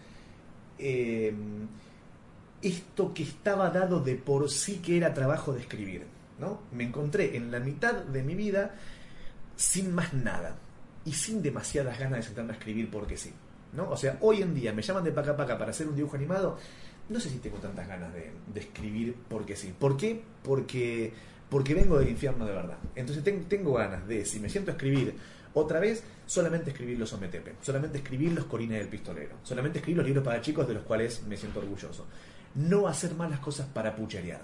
eh, 0.79 1.33
esto 2.63 3.13
que 3.15 3.23
estaba 3.23 3.71
dado 3.71 4.01
de 4.01 4.17
por 4.17 4.51
sí 4.51 4.77
que 4.85 4.97
era 4.97 5.15
trabajo 5.15 5.53
de 5.53 5.61
escribir, 5.61 6.05
¿no? 6.39 6.61
Me 6.73 6.85
encontré 6.85 7.37
en 7.37 7.51
la 7.51 7.61
mitad 7.61 7.95
de 7.95 8.23
mi 8.23 8.35
vida 8.35 8.75
sin 9.57 9.95
más 9.95 10.13
nada 10.15 10.57
y 11.05 11.13
sin 11.13 11.43
demasiadas 11.43 11.99
ganas 11.99 12.21
de 12.21 12.23
sentarme 12.25 12.53
a 12.53 12.57
escribir 12.57 12.91
porque 12.91 13.17
sí, 13.17 13.33
¿no? 13.73 13.91
O 13.91 13.97
sea, 13.97 14.19
hoy 14.21 14.43
en 14.43 14.55
día 14.55 14.73
me 14.73 14.83
llaman 14.83 15.05
de 15.05 15.13
paca 15.13 15.37
paca 15.37 15.59
para 15.59 15.71
hacer 15.71 15.89
un 15.89 15.97
dibujo 15.97 16.17
animado, 16.17 16.59
no 17.09 17.19
sé 17.19 17.31
si 17.31 17.39
tengo 17.39 17.57
tantas 17.59 17.89
ganas 17.89 18.13
de, 18.15 18.31
escribir 18.61 19.17
porque 19.29 19.57
sí. 19.57 19.75
¿Por 19.79 19.97
qué? 19.97 20.23
Porque, 20.43 21.13
porque 21.49 21.75
vengo 21.75 21.99
del 21.99 22.09
infierno 22.09 22.47
de 22.47 22.53
verdad. 22.53 22.79
Entonces 22.95 23.25
ten- 23.25 23.45
tengo 23.49 23.73
ganas 23.73 24.07
de, 24.07 24.25
si 24.25 24.39
me 24.39 24.49
siento 24.49 24.71
a 24.71 24.75
escribir 24.75 25.15
otra 25.55 25.81
vez, 25.81 26.05
solamente 26.27 26.71
escribir 26.71 26.99
los 26.99 27.13
Ometepe, 27.13 27.55
solamente 27.61 27.99
escribir 27.99 28.33
los 28.33 28.45
Corines 28.45 28.79
del 28.79 28.89
Pistolero, 28.89 29.37
solamente 29.43 29.79
escribir 29.81 29.97
los 29.99 30.07
libros 30.07 30.25
para 30.25 30.41
chicos 30.41 30.69
de 30.69 30.75
los 30.75 30.85
cuales 30.85 31.23
me 31.27 31.37
siento 31.37 31.59
orgulloso. 31.59 32.07
No 32.55 32.89
hacer 32.89 33.15
más 33.15 33.31
las 33.31 33.41
cosas 33.41 33.67
para 33.67 33.95
pucherear. 33.95 34.41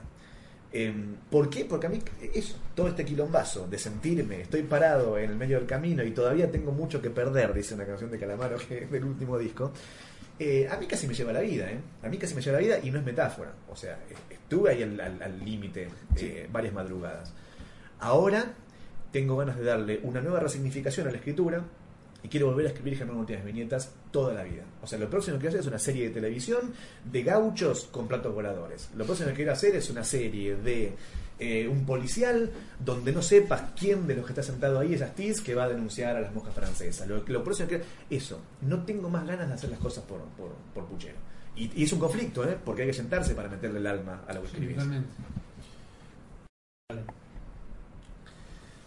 Em, 0.73 1.17
¿Por 1.31 1.49
qué? 1.49 1.65
Porque 1.65 1.87
a 1.87 1.91
mí 1.91 2.03
eso, 2.35 2.57
todo 2.75 2.89
este 2.89 3.05
quilombazo 3.05 3.67
de 3.67 3.79
sentirme, 3.79 4.43
estoy 4.43 4.63
parado 4.63 5.17
en 5.19 5.31
el 5.31 5.37
medio 5.37 5.59
del 5.59 5.67
camino 5.67 6.03
y 6.03 6.11
todavía 6.11 6.51
tengo 6.51 6.73
mucho 6.73 7.01
que 7.01 7.11
perder, 7.11 7.55
dice 7.55 7.75
una 7.75 7.87
canción 7.87 8.11
de 8.11 8.19
Calamaro 8.19 8.59
que 8.59 8.85
es 8.85 8.91
del 8.91 9.05
último 9.05 9.39
disco, 9.39 9.73
eh, 10.39 10.69
a 10.71 10.77
mí 10.77 10.87
casi 10.87 11.07
me 11.07 11.15
lleva 11.15 11.33
la 11.33 11.41
vida, 11.41 11.71
¿eh? 11.71 11.79
A 12.03 12.09
mí 12.09 12.19
casi 12.19 12.35
me 12.35 12.43
lleva 12.43 12.59
la 12.59 12.63
vida 12.63 12.79
y 12.83 12.91
no 12.91 12.99
es 12.99 13.05
metáfora. 13.05 13.53
O 13.71 13.77
sea, 13.77 13.99
estuve 14.29 14.71
ahí 14.71 14.83
al 14.83 15.45
límite 15.45 15.89
eh, 16.17 16.49
varias 16.53 16.75
madrugadas. 16.75 17.33
Ahora 18.01 18.53
tengo 19.13 19.37
ganas 19.39 19.57
de 19.57 19.65
darle 19.65 20.01
una 20.03 20.21
nueva 20.21 20.41
resignificación 20.41 21.09
a 21.09 21.11
la 21.11 21.17
escritura 21.17 21.63
y 22.23 22.29
quiero 22.29 22.47
volver 22.47 22.67
a 22.67 22.69
escribir 22.71 22.97
Germán 22.99 23.19
Martínez 23.19 23.45
Viñetas 23.45 23.93
toda 24.11 24.35
la 24.35 24.43
vida. 24.43 24.65
O 24.83 24.87
sea, 24.87 24.99
lo 24.99 25.09
próximo 25.09 25.39
que 25.39 25.49
hacer 25.49 25.61
es 25.61 25.67
una 25.67 25.79
serie 25.79 26.09
de 26.09 26.15
televisión 26.15 26.73
de 27.05 27.23
gauchos 27.23 27.89
con 27.91 28.09
platos 28.09 28.35
voladores. 28.35 28.89
Lo 28.97 29.05
próximo 29.05 29.29
que 29.29 29.35
quiero 29.37 29.53
hacer 29.53 29.77
es 29.77 29.91
una 29.91 30.03
serie 30.03 30.57
de 30.57 30.93
eh, 31.39 31.69
un 31.69 31.85
policial 31.85 32.51
donde 32.83 33.13
no 33.13 33.21
sepas 33.23 33.73
quién 33.79 34.07
de 34.07 34.17
los 34.17 34.25
que 34.25 34.33
está 34.33 34.43
sentado 34.43 34.79
ahí 34.81 34.95
es 34.95 35.03
Astiz 35.03 35.41
que 35.41 35.55
va 35.55 35.65
a 35.65 35.69
denunciar 35.69 36.17
a 36.17 36.21
las 36.21 36.35
moscas 36.35 36.55
francesas. 36.55 37.07
Lo, 37.07 37.23
lo 37.27 37.45
próximo 37.45 37.69
que 37.69 37.83
eso, 38.11 38.41
no 38.63 38.85
tengo 38.85 39.09
más 39.09 39.27
ganas 39.27 39.49
de 39.49 39.55
hacer 39.55 39.71
las 39.71 39.79
cosas 39.79 40.03
por, 40.05 40.21
por, 40.37 40.53
por 40.75 40.87
puchero. 40.87 41.17
Y, 41.55 41.85
es 41.85 41.93
un 41.93 41.99
conflicto, 42.01 42.49
¿eh? 42.49 42.57
porque 42.65 42.83
hay 42.83 42.89
que 42.89 42.95
sentarse 42.95 43.35
para 43.35 43.49
meterle 43.49 43.79
el 43.79 43.87
alma 43.87 44.25
a 44.27 44.35
lo 44.35 44.43
que 44.43 44.49
Sí, 44.49 44.53
escribís. 44.55 44.77
totalmente. 44.77 45.09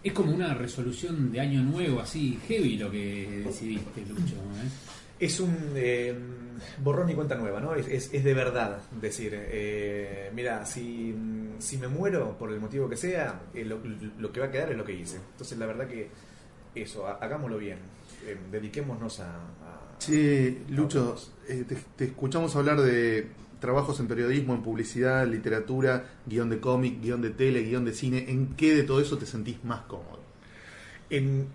Es 0.03 0.13
como 0.13 0.31
una 0.33 0.53
resolución 0.53 1.31
de 1.31 1.39
año 1.41 1.61
nuevo, 1.61 1.99
así 1.99 2.39
heavy 2.47 2.77
lo 2.77 2.89
que 2.89 3.43
decidiste, 3.45 4.01
Lucho. 4.05 4.35
¿eh? 4.35 4.69
Es 5.19 5.39
un 5.41 5.53
eh, 5.75 6.15
borrón 6.81 7.09
y 7.09 7.13
cuenta 7.15 7.35
nueva, 7.35 7.59
¿no? 7.59 7.75
Es, 7.75 7.87
es, 7.87 8.09
es 8.13 8.23
de 8.23 8.33
verdad 8.33 8.79
decir, 9.01 9.31
eh, 9.35 10.31
mira, 10.33 10.65
si, 10.65 11.13
si 11.59 11.77
me 11.77 11.89
muero 11.89 12.37
por 12.37 12.51
el 12.53 12.61
motivo 12.61 12.87
que 12.89 12.95
sea, 12.95 13.41
eh, 13.53 13.65
lo, 13.65 13.79
lo 14.17 14.31
que 14.31 14.39
va 14.39 14.45
a 14.45 14.51
quedar 14.51 14.71
es 14.71 14.77
lo 14.77 14.85
que 14.85 14.93
hice. 14.93 15.17
Entonces, 15.17 15.57
la 15.57 15.65
verdad 15.65 15.87
que 15.87 16.07
eso, 16.75 17.05
ha- 17.05 17.15
hagámoslo 17.15 17.57
bien, 17.57 17.79
eh, 18.25 18.37
dediquémonos 18.51 19.19
a... 19.19 19.35
a- 19.35 19.97
Che, 19.99 20.59
Lucho, 20.69 21.17
eh, 21.49 21.65
te, 21.67 21.75
te 21.97 22.05
escuchamos 22.05 22.55
hablar 22.55 22.79
de 22.79 23.27
trabajos 23.59 23.99
en 23.99 24.07
periodismo, 24.07 24.53
en 24.53 24.61
publicidad, 24.61 25.27
literatura, 25.27 26.19
guion 26.25 26.49
de 26.49 26.59
cómic, 26.59 27.01
guion 27.01 27.21
de 27.21 27.31
tele, 27.31 27.63
guion 27.63 27.85
de 27.85 27.93
cine. 27.93 28.25
¿En 28.29 28.55
qué 28.55 28.75
de 28.75 28.83
todo 28.83 29.01
eso 29.01 29.17
te 29.17 29.25
sentís 29.25 29.63
más 29.63 29.81
cómodo? 29.81 30.19
En, 31.09 31.47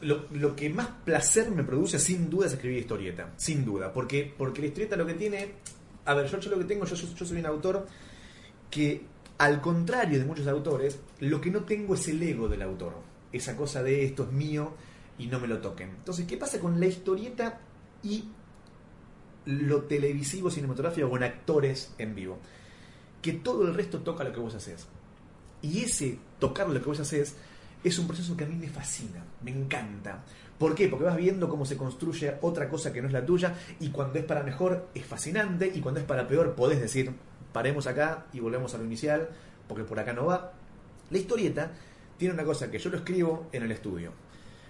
lo, 0.00 0.56
que 0.56 0.70
más 0.70 0.88
placer 1.04 1.50
me 1.50 1.62
produce 1.62 1.98
sin 1.98 2.30
duda 2.30 2.46
es 2.46 2.54
escribir 2.54 2.78
historieta, 2.78 3.32
sin 3.36 3.64
duda, 3.64 3.92
porque, 3.92 4.32
porque 4.36 4.62
la 4.62 4.68
historieta 4.68 4.96
lo 4.96 5.06
que 5.06 5.14
tiene, 5.14 5.52
a 6.06 6.14
ver, 6.14 6.26
yo, 6.26 6.40
yo 6.40 6.50
lo 6.50 6.58
que 6.58 6.64
tengo, 6.64 6.86
yo, 6.86 6.96
yo 6.96 7.26
soy 7.26 7.38
un 7.38 7.46
autor 7.46 7.86
que 8.70 9.02
al 9.38 9.60
contrario 9.60 10.18
de 10.18 10.24
muchos 10.24 10.46
autores, 10.46 10.98
lo 11.20 11.40
que 11.40 11.50
no 11.50 11.64
tengo 11.64 11.94
es 11.94 12.08
el 12.08 12.22
ego 12.22 12.48
del 12.48 12.62
autor, 12.62 12.94
esa 13.32 13.56
cosa 13.56 13.82
de 13.82 14.04
esto 14.04 14.24
es 14.24 14.32
mío 14.32 14.72
y 15.18 15.26
no 15.26 15.38
me 15.38 15.48
lo 15.48 15.58
toquen. 15.58 15.90
Entonces, 15.90 16.26
¿qué 16.26 16.36
pasa 16.36 16.58
con 16.58 16.80
la 16.80 16.86
historieta 16.86 17.60
y 18.02 18.24
lo 19.46 19.82
televisivo, 19.84 20.50
cinematográfico 20.50 21.08
con 21.08 21.22
actores 21.22 21.94
en 21.98 22.14
vivo? 22.14 22.38
Que 23.22 23.32
todo 23.32 23.66
el 23.66 23.74
resto 23.74 24.00
toca 24.00 24.24
lo 24.24 24.32
que 24.32 24.40
vos 24.40 24.54
haces. 24.54 24.86
Y 25.62 25.82
ese 25.82 26.18
tocar 26.38 26.68
lo 26.68 26.80
que 26.80 26.86
vos 26.86 27.00
haces 27.00 27.34
es 27.82 27.98
un 27.98 28.06
proceso 28.06 28.36
que 28.36 28.44
a 28.44 28.48
mí 28.48 28.56
me 28.56 28.68
fascina, 28.68 29.24
me 29.42 29.50
encanta. 29.50 30.24
¿Por 30.58 30.74
qué? 30.74 30.88
Porque 30.88 31.04
vas 31.04 31.16
viendo 31.16 31.48
cómo 31.48 31.64
se 31.66 31.76
construye 31.76 32.34
otra 32.40 32.68
cosa 32.68 32.92
que 32.92 33.00
no 33.00 33.08
es 33.08 33.12
la 33.12 33.24
tuya 33.24 33.54
y 33.78 33.90
cuando 33.90 34.18
es 34.18 34.24
para 34.24 34.42
mejor 34.42 34.88
es 34.94 35.04
fascinante 35.04 35.70
y 35.72 35.80
cuando 35.80 36.00
es 36.00 36.06
para 36.06 36.26
peor 36.26 36.54
podés 36.54 36.80
decir, 36.80 37.12
paremos 37.52 37.86
acá 37.86 38.26
y 38.32 38.40
volvemos 38.40 38.74
a 38.74 38.78
lo 38.78 38.84
inicial 38.84 39.28
porque 39.68 39.84
por 39.84 39.98
acá 40.00 40.12
no 40.12 40.26
va. 40.26 40.52
La 41.10 41.18
historieta 41.18 41.72
tiene 42.16 42.34
una 42.34 42.44
cosa 42.44 42.70
que 42.70 42.78
yo 42.78 42.90
lo 42.90 42.96
escribo 42.96 43.48
en 43.52 43.62
el 43.62 43.72
estudio. 43.72 44.12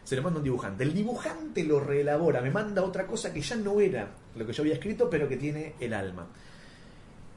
Se 0.05 0.17
lo 0.17 0.23
manda 0.23 0.39
un 0.39 0.45
dibujante. 0.45 0.85
El 0.85 0.95
dibujante 0.95 1.65
lo 1.65 1.81
reelabora, 1.81 2.41
me 2.41 2.51
manda 2.51 2.83
otra 2.83 3.07
cosa 3.07 3.33
que 3.33 3.41
ya 3.41 3.57
no 3.57 3.81
era 3.81 4.09
lo 4.37 4.47
que 4.47 4.53
yo 4.53 4.63
había 4.63 4.75
escrito, 4.75 5.09
pero 5.11 5.29
que 5.29 5.37
tiene 5.37 5.75
el 5.81 5.95
alma 5.95 6.29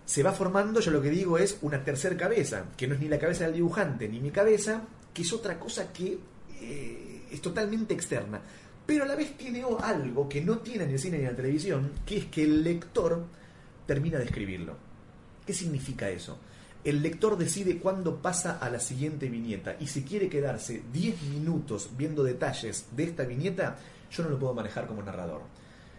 se 0.10 0.24
va 0.24 0.32
formando, 0.32 0.80
yo 0.80 0.90
lo 0.90 1.04
que 1.04 1.12
digo 1.12 1.38
es 1.38 1.60
una 1.62 1.84
tercer 1.84 2.18
cabeza, 2.18 2.66
que 2.76 2.88
no 2.88 2.96
es 2.96 3.00
ni 3.00 3.08
la 3.08 3.20
cabeza 3.20 3.44
del 3.44 3.54
dibujante 3.54 4.10
ni 4.10 4.20
mi 4.20 4.32
cabeza, 4.32 4.82
que 5.14 5.22
es 5.22 5.32
otra 5.32 5.60
cosa 5.60 5.94
que 5.94 6.18
eh, 6.62 7.28
es 7.30 7.40
totalmente 7.40 7.94
externa. 7.94 8.42
Pero 8.88 9.04
a 9.04 9.08
la 9.08 9.16
vez 9.16 9.38
tiene 9.38 9.64
algo 9.84 10.28
que 10.28 10.42
no 10.42 10.58
tiene 10.58 10.88
ni 10.88 10.94
el 10.94 11.00
cine 11.00 11.20
ni 11.20 11.26
la 11.26 11.36
televisión, 11.36 11.92
que 12.08 12.18
es 12.18 12.26
que 12.26 12.42
el 12.42 12.64
lector 12.64 13.24
termina 13.86 14.18
de 14.18 14.26
escribirlo. 14.26 14.78
¿Qué 15.46 15.54
significa 15.54 16.10
eso? 16.10 16.40
El 16.84 17.04
lector 17.04 17.38
decide 17.38 17.78
cuándo 17.78 18.20
pasa 18.20 18.58
a 18.58 18.68
la 18.72 18.80
siguiente 18.80 19.30
viñeta 19.30 19.78
y 19.80 19.86
si 19.86 20.02
quiere 20.02 20.28
quedarse 20.28 20.82
10 20.92 21.22
minutos 21.22 21.92
viendo 21.96 22.24
detalles 22.24 22.88
de 22.96 23.04
esta 23.04 23.26
viñeta, 23.26 23.78
yo 24.10 24.24
no 24.24 24.30
lo 24.30 24.40
puedo 24.40 24.56
manejar 24.56 24.88
como 24.88 25.04
narrador. 25.04 25.44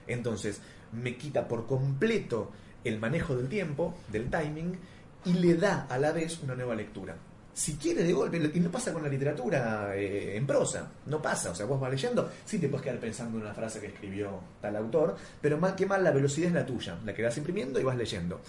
Entonces, 0.08 0.60
me 0.92 1.16
quita 1.16 1.46
por 1.46 1.66
completo 1.66 2.50
el 2.84 2.98
manejo 2.98 3.36
del 3.36 3.48
tiempo, 3.48 3.94
del 4.08 4.30
timing, 4.30 4.78
y 5.24 5.34
le 5.34 5.54
da 5.54 5.86
a 5.88 5.98
la 5.98 6.12
vez 6.12 6.40
una 6.42 6.54
nueva 6.54 6.74
lectura. 6.74 7.16
Si 7.52 7.74
quiere 7.74 8.04
de 8.04 8.12
golpe, 8.12 8.50
y 8.54 8.60
no 8.60 8.70
pasa 8.70 8.92
con 8.92 9.02
la 9.02 9.08
literatura 9.08 9.94
eh, 9.94 10.36
en 10.36 10.46
prosa, 10.46 10.90
no 11.06 11.20
pasa, 11.20 11.50
o 11.50 11.54
sea, 11.54 11.66
vos 11.66 11.80
vas 11.80 11.90
leyendo, 11.90 12.30
sí 12.44 12.58
te 12.58 12.68
puedes 12.68 12.84
quedar 12.84 13.00
pensando 13.00 13.36
en 13.36 13.44
una 13.44 13.54
frase 13.54 13.80
que 13.80 13.88
escribió 13.88 14.40
tal 14.60 14.76
autor, 14.76 15.16
pero 15.40 15.58
más 15.58 15.72
que 15.72 15.84
más 15.84 16.00
la 16.00 16.12
velocidad 16.12 16.48
es 16.48 16.54
la 16.54 16.64
tuya, 16.64 16.98
la 17.04 17.12
que 17.12 17.22
vas 17.22 17.36
imprimiendo 17.36 17.78
y 17.80 17.84
vas 17.84 17.96
leyendo. 17.96 18.40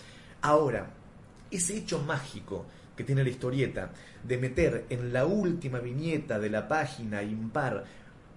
Ahora, 0.42 0.88
ese 1.50 1.78
hecho 1.78 2.00
mágico 2.00 2.66
que 2.96 3.04
tiene 3.04 3.24
la 3.24 3.30
historieta 3.30 3.90
de 4.24 4.38
meter 4.38 4.86
en 4.90 5.12
la 5.12 5.26
última 5.26 5.80
viñeta 5.80 6.40
de 6.40 6.50
la 6.50 6.68
página 6.68 7.24
impar 7.24 7.84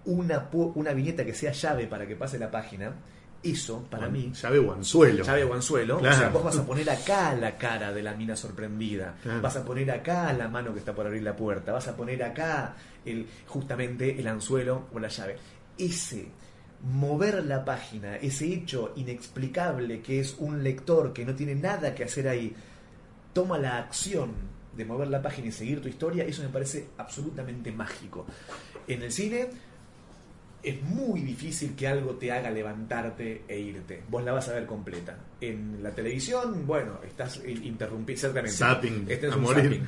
una, 0.06 0.48
una 0.52 0.92
viñeta 0.92 1.24
que 1.24 1.34
sea 1.34 1.52
llave 1.52 1.86
para 1.86 2.06
que 2.06 2.16
pase 2.16 2.38
la 2.38 2.50
página, 2.50 2.94
eso 3.44 3.84
para 3.90 4.08
mí 4.08 4.32
Llave 4.32 4.58
o 4.58 4.72
anzuelo. 4.72 5.24
llave 5.24 5.44
o 5.44 5.54
anzuelo. 5.54 5.98
Claro. 5.98 6.16
O 6.16 6.18
sea, 6.18 6.28
vos 6.30 6.44
vas 6.44 6.56
a 6.56 6.66
poner 6.66 6.88
acá 6.90 7.34
la 7.34 7.56
cara 7.56 7.92
de 7.92 8.02
la 8.02 8.14
mina 8.14 8.34
sorprendida. 8.34 9.16
Claro. 9.22 9.42
Vas 9.42 9.56
a 9.56 9.64
poner 9.64 9.90
acá 9.90 10.32
la 10.32 10.48
mano 10.48 10.72
que 10.72 10.78
está 10.78 10.94
por 10.94 11.06
abrir 11.06 11.22
la 11.22 11.36
puerta. 11.36 11.72
Vas 11.72 11.86
a 11.88 11.96
poner 11.96 12.22
acá 12.22 12.74
el, 13.04 13.26
justamente 13.46 14.18
el 14.18 14.26
anzuelo 14.26 14.86
o 14.92 14.98
la 14.98 15.08
llave. 15.08 15.36
Ese 15.76 16.28
mover 16.82 17.44
la 17.44 17.64
página, 17.64 18.16
ese 18.16 18.52
hecho 18.52 18.92
inexplicable 18.96 20.00
que 20.00 20.20
es 20.20 20.36
un 20.38 20.62
lector 20.62 21.12
que 21.12 21.24
no 21.24 21.34
tiene 21.34 21.54
nada 21.54 21.94
que 21.94 22.04
hacer 22.04 22.28
ahí, 22.28 22.54
toma 23.32 23.58
la 23.58 23.78
acción 23.78 24.32
de 24.76 24.84
mover 24.84 25.08
la 25.08 25.22
página 25.22 25.48
y 25.48 25.52
seguir 25.52 25.80
tu 25.80 25.88
historia, 25.88 26.24
eso 26.24 26.42
me 26.42 26.48
parece 26.48 26.88
absolutamente 26.98 27.72
mágico. 27.72 28.26
En 28.86 29.02
el 29.02 29.12
cine 29.12 29.48
es 30.64 30.82
muy 30.82 31.20
difícil 31.20 31.74
que 31.74 31.86
algo 31.86 32.12
te 32.14 32.32
haga 32.32 32.50
levantarte 32.50 33.42
e 33.46 33.58
irte. 33.58 34.02
Vos 34.08 34.24
la 34.24 34.32
vas 34.32 34.48
a 34.48 34.54
ver 34.54 34.66
completa. 34.66 35.16
En 35.40 35.82
la 35.82 35.90
televisión, 35.90 36.66
bueno, 36.66 37.00
estás 37.06 37.40
interrumpido, 37.46 38.18
certamente. 38.18 38.56
Zapping, 38.56 39.06
Este 39.08 39.26
es 39.28 39.32
a 39.32 39.36
un 39.36 39.42
morir. 39.42 39.62
zapping. 39.64 39.86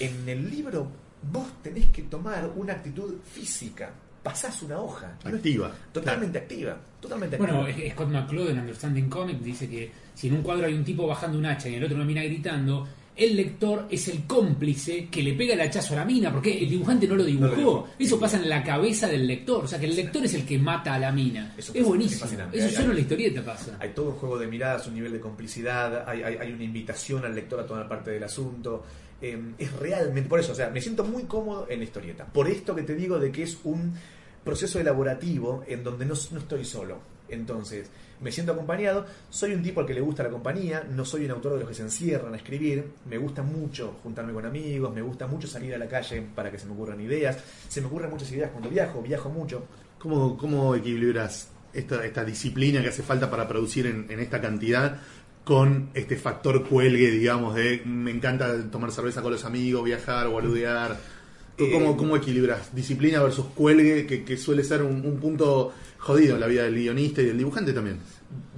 En 0.00 0.28
el 0.28 0.50
libro, 0.50 0.90
vos 1.32 1.46
tenés 1.62 1.86
que 1.90 2.02
tomar 2.02 2.50
una 2.56 2.74
actitud 2.74 3.14
física. 3.24 3.90
Pasás 4.22 4.62
una 4.62 4.78
hoja. 4.78 5.16
No 5.24 5.34
Activa. 5.36 5.72
Totalmente 5.92 6.38
activa. 6.38 6.76
Totalmente 7.00 7.36
activa. 7.36 7.60
Bueno, 7.62 7.68
eh, 7.78 7.90
Scott 7.92 8.08
McCloud 8.10 8.50
en 8.50 8.58
Understanding 8.58 9.08
Comics 9.08 9.42
dice 9.42 9.68
que 9.68 9.90
si 10.14 10.28
en 10.28 10.34
un 10.34 10.42
cuadro 10.42 10.66
hay 10.66 10.74
un 10.74 10.84
tipo 10.84 11.06
bajando 11.06 11.38
un 11.38 11.46
hacha 11.46 11.68
y 11.68 11.72
en 11.74 11.78
el 11.78 11.84
otro 11.84 11.96
una 11.96 12.04
mina 12.04 12.22
gritando, 12.22 12.86
el 13.16 13.36
lector 13.36 13.86
es 13.90 14.08
el 14.08 14.24
cómplice 14.26 15.08
que 15.10 15.22
le 15.22 15.34
pega 15.34 15.52
el 15.54 15.60
hachazo 15.60 15.92
a 15.94 15.98
la 15.98 16.04
mina, 16.04 16.32
porque 16.32 16.58
el 16.62 16.70
dibujante 16.70 17.06
no 17.06 17.16
lo 17.16 17.24
dibujó. 17.24 17.46
No 17.46 17.50
lo 17.52 17.56
dibujó. 17.58 17.88
Eso 17.98 18.18
pasa 18.18 18.38
en 18.38 18.48
la 18.48 18.62
cabeza 18.64 19.08
del 19.08 19.26
lector, 19.26 19.64
o 19.64 19.68
sea 19.68 19.78
que 19.78 19.86
el 19.86 19.94
lector 19.96 20.24
es 20.24 20.32
el 20.34 20.46
que 20.46 20.58
mata 20.58 20.94
a 20.94 20.98
la 20.98 21.12
mina. 21.12 21.54
Eso 21.58 21.72
es 21.74 21.80
es 21.80 21.86
buenísimo. 21.86 22.20
fascinante. 22.22 22.58
Eso 22.58 22.70
solo 22.70 22.90
en 22.90 22.94
la 22.94 23.00
historieta 23.00 23.44
pasa. 23.44 23.76
Hay 23.80 23.90
todo 23.90 24.06
un 24.10 24.16
juego 24.16 24.38
de 24.38 24.46
miradas, 24.46 24.86
un 24.86 24.94
nivel 24.94 25.12
de 25.12 25.20
complicidad, 25.20 26.08
hay, 26.08 26.22
hay- 26.22 26.36
hay 26.36 26.52
una 26.52 26.64
invitación 26.64 27.24
al 27.24 27.34
lector 27.34 27.60
a 27.60 27.66
tomar 27.66 27.86
parte 27.88 28.10
del 28.10 28.22
asunto. 28.24 28.84
Eh, 29.20 29.38
es 29.58 29.70
realmente, 29.74 30.28
por 30.30 30.40
eso, 30.40 30.52
o 30.52 30.54
sea, 30.54 30.70
me 30.70 30.80
siento 30.80 31.04
muy 31.04 31.24
cómodo 31.24 31.66
en 31.68 31.80
la 31.80 31.84
historieta. 31.84 32.24
Por 32.24 32.48
esto 32.48 32.74
que 32.74 32.82
te 32.84 32.94
digo 32.94 33.18
de 33.18 33.30
que 33.30 33.42
es 33.42 33.58
un 33.64 33.92
proceso 34.42 34.80
elaborativo 34.80 35.62
en 35.68 35.84
donde 35.84 36.06
no, 36.06 36.14
no 36.30 36.38
estoy 36.38 36.64
solo. 36.64 36.98
Entonces, 37.28 37.90
me 38.20 38.30
siento 38.32 38.52
acompañado, 38.52 39.06
soy 39.30 39.52
un 39.54 39.62
tipo 39.62 39.80
al 39.80 39.86
que 39.86 39.94
le 39.94 40.00
gusta 40.00 40.22
la 40.22 40.30
compañía, 40.30 40.86
no 40.90 41.04
soy 41.04 41.24
un 41.24 41.30
autor 41.30 41.54
de 41.54 41.60
los 41.60 41.68
que 41.68 41.74
se 41.74 41.82
encierran 41.82 42.34
a 42.34 42.36
escribir, 42.36 42.84
me 43.08 43.18
gusta 43.18 43.42
mucho 43.42 43.96
juntarme 44.02 44.32
con 44.32 44.44
amigos, 44.44 44.94
me 44.94 45.02
gusta 45.02 45.26
mucho 45.26 45.48
salir 45.48 45.74
a 45.74 45.78
la 45.78 45.88
calle 45.88 46.22
para 46.34 46.50
que 46.50 46.58
se 46.58 46.66
me 46.66 46.72
ocurran 46.72 47.00
ideas, 47.00 47.38
se 47.68 47.80
me 47.80 47.86
ocurren 47.86 48.10
muchas 48.10 48.30
ideas 48.32 48.50
cuando 48.50 48.68
viajo, 48.68 49.02
viajo 49.02 49.28
mucho, 49.28 49.64
¿Cómo, 49.98 50.38
cómo 50.38 50.74
equilibras 50.74 51.48
esta, 51.74 52.04
esta 52.06 52.24
disciplina 52.24 52.80
que 52.80 52.88
hace 52.88 53.02
falta 53.02 53.30
para 53.30 53.46
producir 53.46 53.86
en, 53.86 54.06
en 54.08 54.18
esta 54.20 54.40
cantidad 54.40 54.98
con 55.44 55.90
este 55.92 56.16
factor 56.16 56.66
cuelgue, 56.66 57.10
digamos, 57.10 57.54
de 57.54 57.82
me 57.84 58.10
encanta 58.10 58.70
tomar 58.70 58.92
cerveza 58.92 59.20
con 59.20 59.32
los 59.32 59.44
amigos, 59.44 59.84
viajar, 59.84 60.28
boludear? 60.28 60.96
¿Cómo, 61.58 61.90
Eh, 61.90 61.94
cómo 61.98 62.16
equilibras 62.16 62.74
disciplina 62.74 63.22
versus 63.22 63.44
cuelgue, 63.54 64.06
que, 64.06 64.24
que 64.24 64.38
suele 64.38 64.64
ser 64.64 64.82
un, 64.82 65.04
un 65.04 65.18
punto 65.18 65.74
jodido 66.00 66.36
la 66.38 66.46
vida 66.46 66.64
del 66.64 66.74
guionista 66.74 67.22
y 67.22 67.26
del 67.26 67.38
dibujante 67.38 67.72
también? 67.72 67.98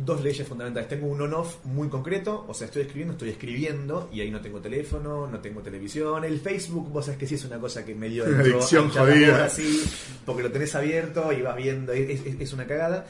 dos 0.04 0.22
leyes 0.22 0.46
fundamentales. 0.46 0.88
Tengo 0.88 1.06
un 1.06 1.20
on-off 1.22 1.64
muy 1.64 1.88
concreto, 1.88 2.44
o 2.46 2.52
sea, 2.52 2.66
estoy 2.66 2.82
escribiendo, 2.82 3.12
estoy 3.12 3.30
escribiendo, 3.30 4.10
y 4.12 4.20
ahí 4.20 4.30
no 4.30 4.40
tengo 4.40 4.60
teléfono, 4.60 5.26
no 5.28 5.38
tengo 5.40 5.62
televisión. 5.62 6.24
El 6.24 6.40
Facebook, 6.40 6.90
vos 6.90 7.04
sabés 7.06 7.18
que 7.20 7.26
sí 7.26 7.36
es 7.36 7.44
una 7.46 7.58
cosa 7.58 7.82
que 7.84 7.94
medio 7.94 8.24
Una 8.26 8.40
adicción 8.40 8.90
jodida. 8.90 9.44
así, 9.46 9.82
porque 10.26 10.42
lo 10.42 10.50
tenés 10.52 10.74
abierto 10.74 11.32
y 11.32 11.40
vas 11.40 11.56
viendo, 11.56 11.92
es, 11.92 12.20
es- 12.26 12.40
es 12.40 12.52
una 12.52 12.66
cagada. 12.66 13.06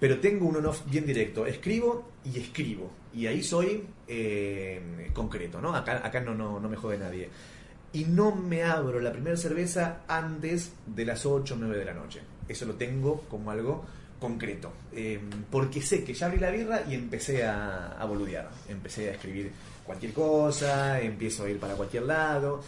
Pero 0.00 0.18
tengo 0.20 0.46
un 0.46 0.56
on-off 0.56 0.82
bien 0.88 1.04
directo. 1.04 1.44
Escribo 1.44 2.08
y 2.24 2.38
escribo. 2.38 2.90
Y 3.12 3.26
ahí 3.26 3.42
soy 3.42 3.82
eh, 4.06 5.10
concreto, 5.12 5.60
¿no? 5.60 5.74
Acá, 5.74 6.00
acá 6.06 6.20
no, 6.20 6.34
no, 6.34 6.58
no 6.60 6.68
me 6.68 6.76
jode 6.76 6.98
nadie. 6.98 7.28
Y 7.92 8.04
no 8.04 8.34
me 8.34 8.62
abro 8.62 9.00
la 9.00 9.12
primera 9.12 9.36
cerveza 9.36 10.02
antes 10.08 10.72
de 10.86 11.04
las 11.04 11.26
8 11.26 11.54
o 11.54 11.58
9 11.58 11.78
de 11.78 11.84
la 11.84 11.94
noche. 11.94 12.20
Eso 12.48 12.64
lo 12.66 12.74
tengo 12.74 13.22
como 13.28 13.50
algo 13.50 13.84
concreto. 14.18 14.72
Eh, 14.92 15.20
porque 15.50 15.80
sé 15.82 16.02
que 16.02 16.14
ya 16.14 16.26
abrí 16.26 16.38
la 16.38 16.50
birra 16.50 16.82
y 16.88 16.94
empecé 16.94 17.44
a, 17.46 18.04
boludear. 18.08 18.50
Empecé 18.68 19.10
a 19.10 19.12
escribir 19.12 19.52
cualquier 19.84 20.12
cosa, 20.12 21.00
empiezo 21.00 21.44
a 21.44 21.50
ir 21.50 21.58
para 21.60 21.74
cualquier 21.74 22.04
lado. 22.04 22.60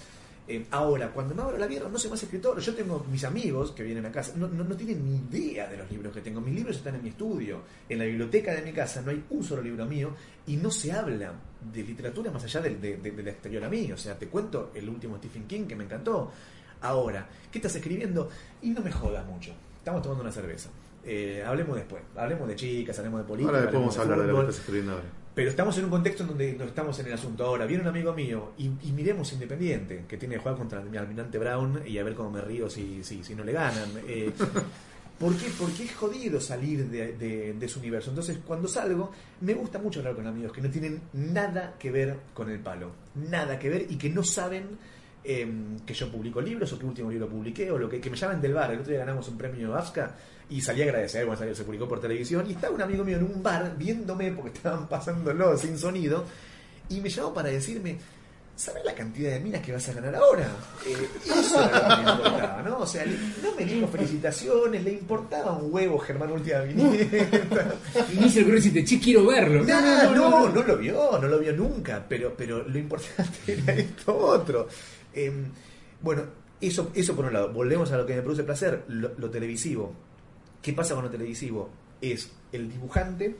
Eh, 0.48 0.66
ahora, 0.72 1.10
cuando 1.12 1.32
me 1.34 1.42
abro 1.42 1.56
la 1.58 1.66
birra, 1.68 1.88
no 1.88 1.96
soy 1.98 2.10
más 2.10 2.22
escritor. 2.22 2.58
Yo 2.60 2.74
tengo 2.74 3.04
mis 3.10 3.22
amigos 3.24 3.70
que 3.72 3.82
vienen 3.84 4.04
a 4.06 4.10
casa, 4.12 4.32
no, 4.36 4.48
no, 4.48 4.64
no 4.64 4.74
tienen 4.76 5.04
ni 5.04 5.16
idea 5.38 5.68
de 5.68 5.76
los 5.76 5.88
libros 5.90 6.12
que 6.12 6.20
tengo. 6.22 6.40
Mis 6.40 6.54
libros 6.54 6.76
están 6.76 6.96
en 6.96 7.02
mi 7.04 7.10
estudio. 7.10 7.60
En 7.88 7.98
la 7.98 8.04
biblioteca 8.04 8.52
de 8.52 8.62
mi 8.62 8.72
casa 8.72 9.00
no 9.02 9.10
hay 9.12 9.22
un 9.30 9.44
solo 9.44 9.62
libro 9.62 9.86
mío 9.86 10.10
y 10.46 10.56
no 10.56 10.70
se 10.70 10.90
habla 10.92 11.32
de 11.72 11.82
literatura 11.84 12.30
más 12.32 12.42
allá 12.44 12.60
del, 12.62 12.80
de, 12.80 12.96
de- 12.96 13.10
del 13.12 13.28
exterior 13.28 13.62
a 13.64 13.68
mí. 13.68 13.92
O 13.92 13.96
sea, 13.96 14.18
te 14.18 14.26
cuento 14.28 14.72
el 14.74 14.88
último 14.88 15.18
Stephen 15.18 15.46
King 15.46 15.66
que 15.66 15.76
me 15.76 15.84
encantó. 15.84 16.32
Ahora, 16.80 17.28
¿qué 17.52 17.58
estás 17.58 17.76
escribiendo? 17.76 18.28
Y 18.62 18.70
no 18.70 18.80
me 18.80 18.90
jodas 18.90 19.24
mucho. 19.26 19.52
Estamos 19.80 20.02
tomando 20.02 20.22
una 20.22 20.32
cerveza. 20.32 20.68
Eh, 21.04 21.42
hablemos 21.46 21.76
después. 21.76 22.02
Hablemos 22.16 22.46
de 22.48 22.56
chicas, 22.56 22.96
hablemos 22.98 23.20
de 23.20 23.26
política. 23.26 23.48
Ahora 23.50 23.62
después 23.62 23.76
hablemos 23.76 23.96
vamos 23.96 23.98
a 23.98 24.02
hablar 24.12 24.26
de 24.26 24.32
lo 24.32 24.38
que 24.38 24.40
estás 24.50 24.58
escribiendo 24.60 24.92
ahora. 24.92 25.04
Pero 25.34 25.48
estamos 25.50 25.78
en 25.78 25.84
un 25.84 25.90
contexto 25.90 26.22
en 26.24 26.28
donde 26.28 26.52
no 26.54 26.64
estamos 26.64 26.98
en 26.98 27.06
el 27.06 27.12
asunto 27.14 27.44
ahora. 27.46 27.64
Viene 27.64 27.82
un 27.82 27.88
amigo 27.88 28.12
mío 28.12 28.50
y, 28.58 28.66
y 28.66 28.92
miremos 28.92 29.32
Independiente, 29.32 30.04
que 30.06 30.16
tiene 30.16 30.34
que 30.34 30.40
jugar 30.40 30.56
contra 30.58 30.80
mi 30.82 30.96
almirante 30.96 31.38
Brown 31.38 31.82
y 31.86 31.98
a 31.98 32.04
ver 32.04 32.14
cómo 32.14 32.30
me 32.30 32.40
río 32.42 32.68
si, 32.68 33.02
si, 33.04 33.24
si 33.24 33.34
no 33.34 33.42
le 33.44 33.52
ganan. 33.52 33.88
Eh, 34.06 34.30
¿Por 35.18 35.34
qué? 35.36 35.46
Porque 35.58 35.84
es 35.84 35.94
jodido 35.94 36.40
salir 36.40 36.86
de, 36.88 37.12
de- 37.12 37.52
de 37.54 37.68
su 37.68 37.78
universo. 37.78 38.08
Entonces, 38.10 38.38
cuando 38.46 38.66
salgo, 38.68 39.12
me 39.42 39.52
gusta 39.54 39.78
mucho 39.78 40.00
hablar 40.00 40.14
con 40.14 40.26
amigos 40.26 40.52
que 40.52 40.62
no 40.62 40.70
tienen 40.70 41.00
nada 41.12 41.74
que 41.78 41.90
ver 41.90 42.16
con 42.34 42.50
el 42.50 42.58
palo. 42.58 42.90
Nada 43.14 43.58
que 43.58 43.68
ver 43.68 43.86
y 43.90 43.96
que 43.96 44.08
no 44.10 44.22
saben 44.24 44.64
eh, 45.24 45.48
que 45.86 45.94
yo 45.94 46.10
publico 46.10 46.40
libros 46.40 46.72
o 46.72 46.78
qué 46.78 46.86
último 46.86 47.10
libro 47.10 47.28
publiqué 47.28 47.70
o 47.70 47.78
lo 47.78 47.88
que, 47.88 48.00
que 48.00 48.10
me 48.10 48.16
llamen 48.16 48.40
del 48.40 48.54
bar. 48.54 48.70
El 48.72 48.80
otro 48.80 48.90
día 48.90 49.00
ganamos 49.00 49.28
un 49.28 49.36
premio 49.38 49.74
AFSCA 49.74 50.14
y 50.48 50.60
salí 50.60 50.82
a 50.82 50.84
agradecer, 50.84 51.24
bueno, 51.26 51.38
salió- 51.38 51.54
se 51.54 51.64
publicó 51.64 51.86
por 51.88 52.00
televisión 52.00 52.44
y 52.48 52.52
estaba 52.52 52.74
un 52.74 52.82
amigo 52.82 53.04
mío 53.04 53.16
en 53.18 53.24
un 53.24 53.42
bar 53.42 53.74
viéndome 53.78 54.32
porque 54.32 54.50
estaban 54.56 54.88
pasándolo 54.88 55.56
sin 55.56 55.78
sonido 55.78 56.24
y 56.88 57.00
me 57.00 57.08
llamó 57.08 57.32
para 57.32 57.50
decirme, 57.50 57.98
¿sabes 58.56 58.84
la 58.84 58.92
cantidad 58.94 59.30
de 59.30 59.38
minas 59.40 59.62
que 59.62 59.72
vas 59.72 59.88
a 59.88 59.92
ganar 59.92 60.14
ahora? 60.16 60.48
Eh, 60.86 61.08
eso 61.24 61.62
era 61.64 61.88
lo 61.88 61.96
que 61.96 62.02
me 62.02 62.10
importaba, 62.10 62.62
¿no? 62.62 62.78
O 62.80 62.86
sea, 62.86 63.04
le- 63.06 63.16
no 63.42 63.54
me 63.56 63.64
dijo 63.64 63.86
felicitaciones, 63.86 64.82
le 64.82 64.92
importaba 64.94 65.52
un 65.52 65.72
huevo 65.72 65.98
Germán 66.00 66.32
Última 66.32 66.58
Vinieta. 66.62 67.74
Y 68.12 68.16
ni 68.18 68.28
se 68.28 68.40
ocurrió 68.40 68.56
decirte, 68.56 68.84
che, 68.84 68.98
quiero 68.98 69.24
verlo. 69.26 69.62
No, 69.62 69.80
no, 69.80 70.14
no, 70.14 70.48
no 70.48 70.62
lo 70.64 70.76
vio, 70.76 71.18
no 71.20 71.28
lo 71.28 71.38
vio 71.38 71.52
nunca, 71.52 72.04
pero, 72.08 72.34
pero 72.36 72.66
lo 72.68 72.76
importante 72.78 73.38
era 73.52 73.72
esto 73.74 74.16
otro. 74.16 74.66
Eh, 75.14 75.32
bueno, 76.00 76.24
eso, 76.60 76.90
eso 76.94 77.16
por 77.16 77.24
un 77.24 77.32
lado. 77.32 77.52
Volvemos 77.52 77.90
a 77.92 77.96
lo 77.96 78.06
que 78.06 78.14
me 78.14 78.22
produce 78.22 78.44
placer, 78.44 78.84
lo, 78.88 79.30
televisivo. 79.30 79.92
¿Qué 80.60 80.72
pasa 80.72 80.94
con 80.94 81.04
lo 81.04 81.10
televisivo? 81.10 81.70
Es 82.00 82.32
el 82.52 82.70
dibujante 82.70 83.36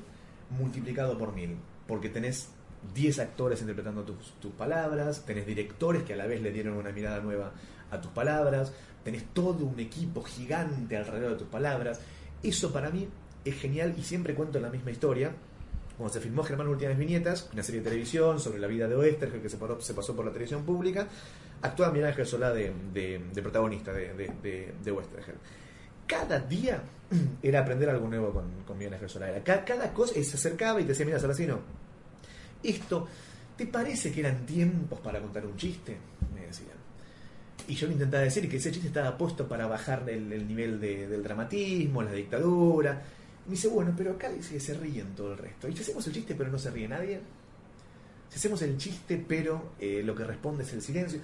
multiplicado 0.51 1.19
por 1.19 1.35
mil, 1.35 1.57
porque 1.87 2.09
tenés 2.09 2.49
10 2.95 3.19
actores 3.19 3.61
interpretando 3.61 4.05
tus, 4.05 4.33
tus 4.41 4.53
palabras, 4.53 5.25
tenés 5.27 5.47
directores 5.47 6.03
que 6.03 6.15
a 6.15 6.17
la 6.17 6.27
vez 6.27 6.41
le 6.41 6.51
dieron 6.51 6.77
una 6.77 6.93
mirada 6.93 7.21
nueva 7.21 7.53
a 7.91 8.01
tus 8.01 8.11
palabras, 8.13 8.73
tenés 9.05 9.25
todo 9.35 9.67
un 9.67 9.79
equipo 9.79 10.23
gigante 10.23 10.97
alrededor 10.97 11.33
de 11.33 11.39
tus 11.39 11.49
palabras. 11.49 12.01
Eso 12.43 12.73
para 12.73 12.91
mí 12.91 13.07
es 13.45 13.55
genial 13.55 13.95
y 13.99 14.03
siempre 14.03 14.35
cuento 14.35 14.61
la 14.61 14.71
misma 14.71 14.91
historia. 14.91 15.33
Cuando 15.99 16.15
se 16.15 16.21
filmó 16.21 16.43
Germán 16.43 16.69
Últimas 16.69 16.97
Viñetas, 16.97 17.51
una 17.53 17.63
serie 17.63 17.83
de 17.83 17.91
televisión 17.91 18.41
sobre 18.41 18.59
la 18.59 18.67
vida 18.67 18.89
de 18.89 18.95
Oestergel 18.95 19.43
que 19.43 19.51
se 19.51 19.59
pasó 19.59 20.17
por 20.17 20.25
la 20.25 20.33
televisión 20.33 20.65
pública, 20.65 21.07
actuaba 21.63 21.93
Miguel 21.93 22.09
Ángel 22.09 22.27
Solá 22.27 22.53
de, 22.53 22.73
de- 22.93 23.21
de 23.33 23.43
protagonista 23.43 23.93
de, 23.93 24.15
de, 24.15 24.73
de, 24.83 24.91
Oestergel. 24.91 25.35
Cada 26.07 26.39
día 26.41 26.83
era 27.43 27.61
aprender 27.61 27.89
algo 27.91 28.09
nuevo 28.09 28.33
con, 28.33 28.45
con 28.67 28.77
Miguel 28.79 28.95
Ángel 28.95 29.09
Solá. 29.09 29.31
Era 29.31 29.43
ca- 29.45 29.65
cada 29.65 29.93
cosa, 29.93 30.15
se 30.15 30.21
acercaba 30.37 30.81
y 30.81 30.85
te 30.85 30.91
decía, 30.91 31.07
mira, 31.07 31.19
Saracino, 31.19 31.61
esto, 32.63 33.07
¿te 33.57 33.67
parece 33.67 34.13
que 34.13 34.21
eran 34.21 34.45
tiempos 34.47 35.01
para 35.01 35.21
contar 35.21 35.47
un 35.47 35.57
chiste? 35.57 35.97
Me 36.35 36.47
decían. 36.47 36.79
Y 37.69 37.75
yo 37.75 37.87
le 37.87 37.93
intentaba 37.93 38.23
decir 38.25 38.49
que 38.49 38.57
ese 38.57 38.73
chiste 38.73 38.89
estaba 38.89 39.17
puesto 39.17 39.47
para 39.47 39.67
bajar 39.67 40.09
el, 40.09 40.33
el 40.33 40.47
nivel 40.49 40.81
de- 40.81 41.07
del 41.09 41.23
dramatismo, 41.23 42.03
la 42.03 42.13
dictadura. 42.13 43.03
Y 43.47 43.51
me 43.51 43.55
dice, 43.55 43.69
bueno, 43.69 43.95
pero 43.97 44.13
acá 44.13 44.29
dice 44.31 44.55
que 44.55 44.61
se 44.61 44.75
ríen 44.75 45.15
todo 45.15 45.33
el 45.33 45.39
resto. 45.39 45.69
¿Y 45.69 45.77
si 45.77 45.83
hacemos 45.83 46.07
el 46.07 46.13
chiste 46.15 46.35
pero 46.35 46.51
no 46.51 46.59
se 46.59 46.71
ríe 46.71 46.89
nadie? 46.89 47.21
Si 48.29 48.37
hacemos 48.37 48.63
el 48.63 48.77
chiste 48.77 49.25
pero 49.27 49.73
eh, 49.81 50.03
lo 50.05 50.15
que 50.15 50.25
responde 50.25 50.65
es 50.65 50.73
el 50.73 50.83
silencio. 50.83 51.21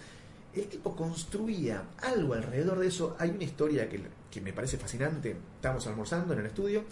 El 0.57 0.69
tipo 0.69 0.97
construía 0.97 1.85
algo 2.01 2.33
alrededor 2.33 2.79
de 2.79 2.87
eso. 2.87 3.15
Hay 3.19 3.29
una 3.29 3.45
historia 3.45 3.91
que, 3.91 4.41
me 4.41 4.55
parece 4.55 4.79
fascinante. 4.79 5.37
Estamos 5.57 5.87
almorzando 5.87 6.33
en 6.33 6.41
el 6.41 6.47
estudio 6.47 6.83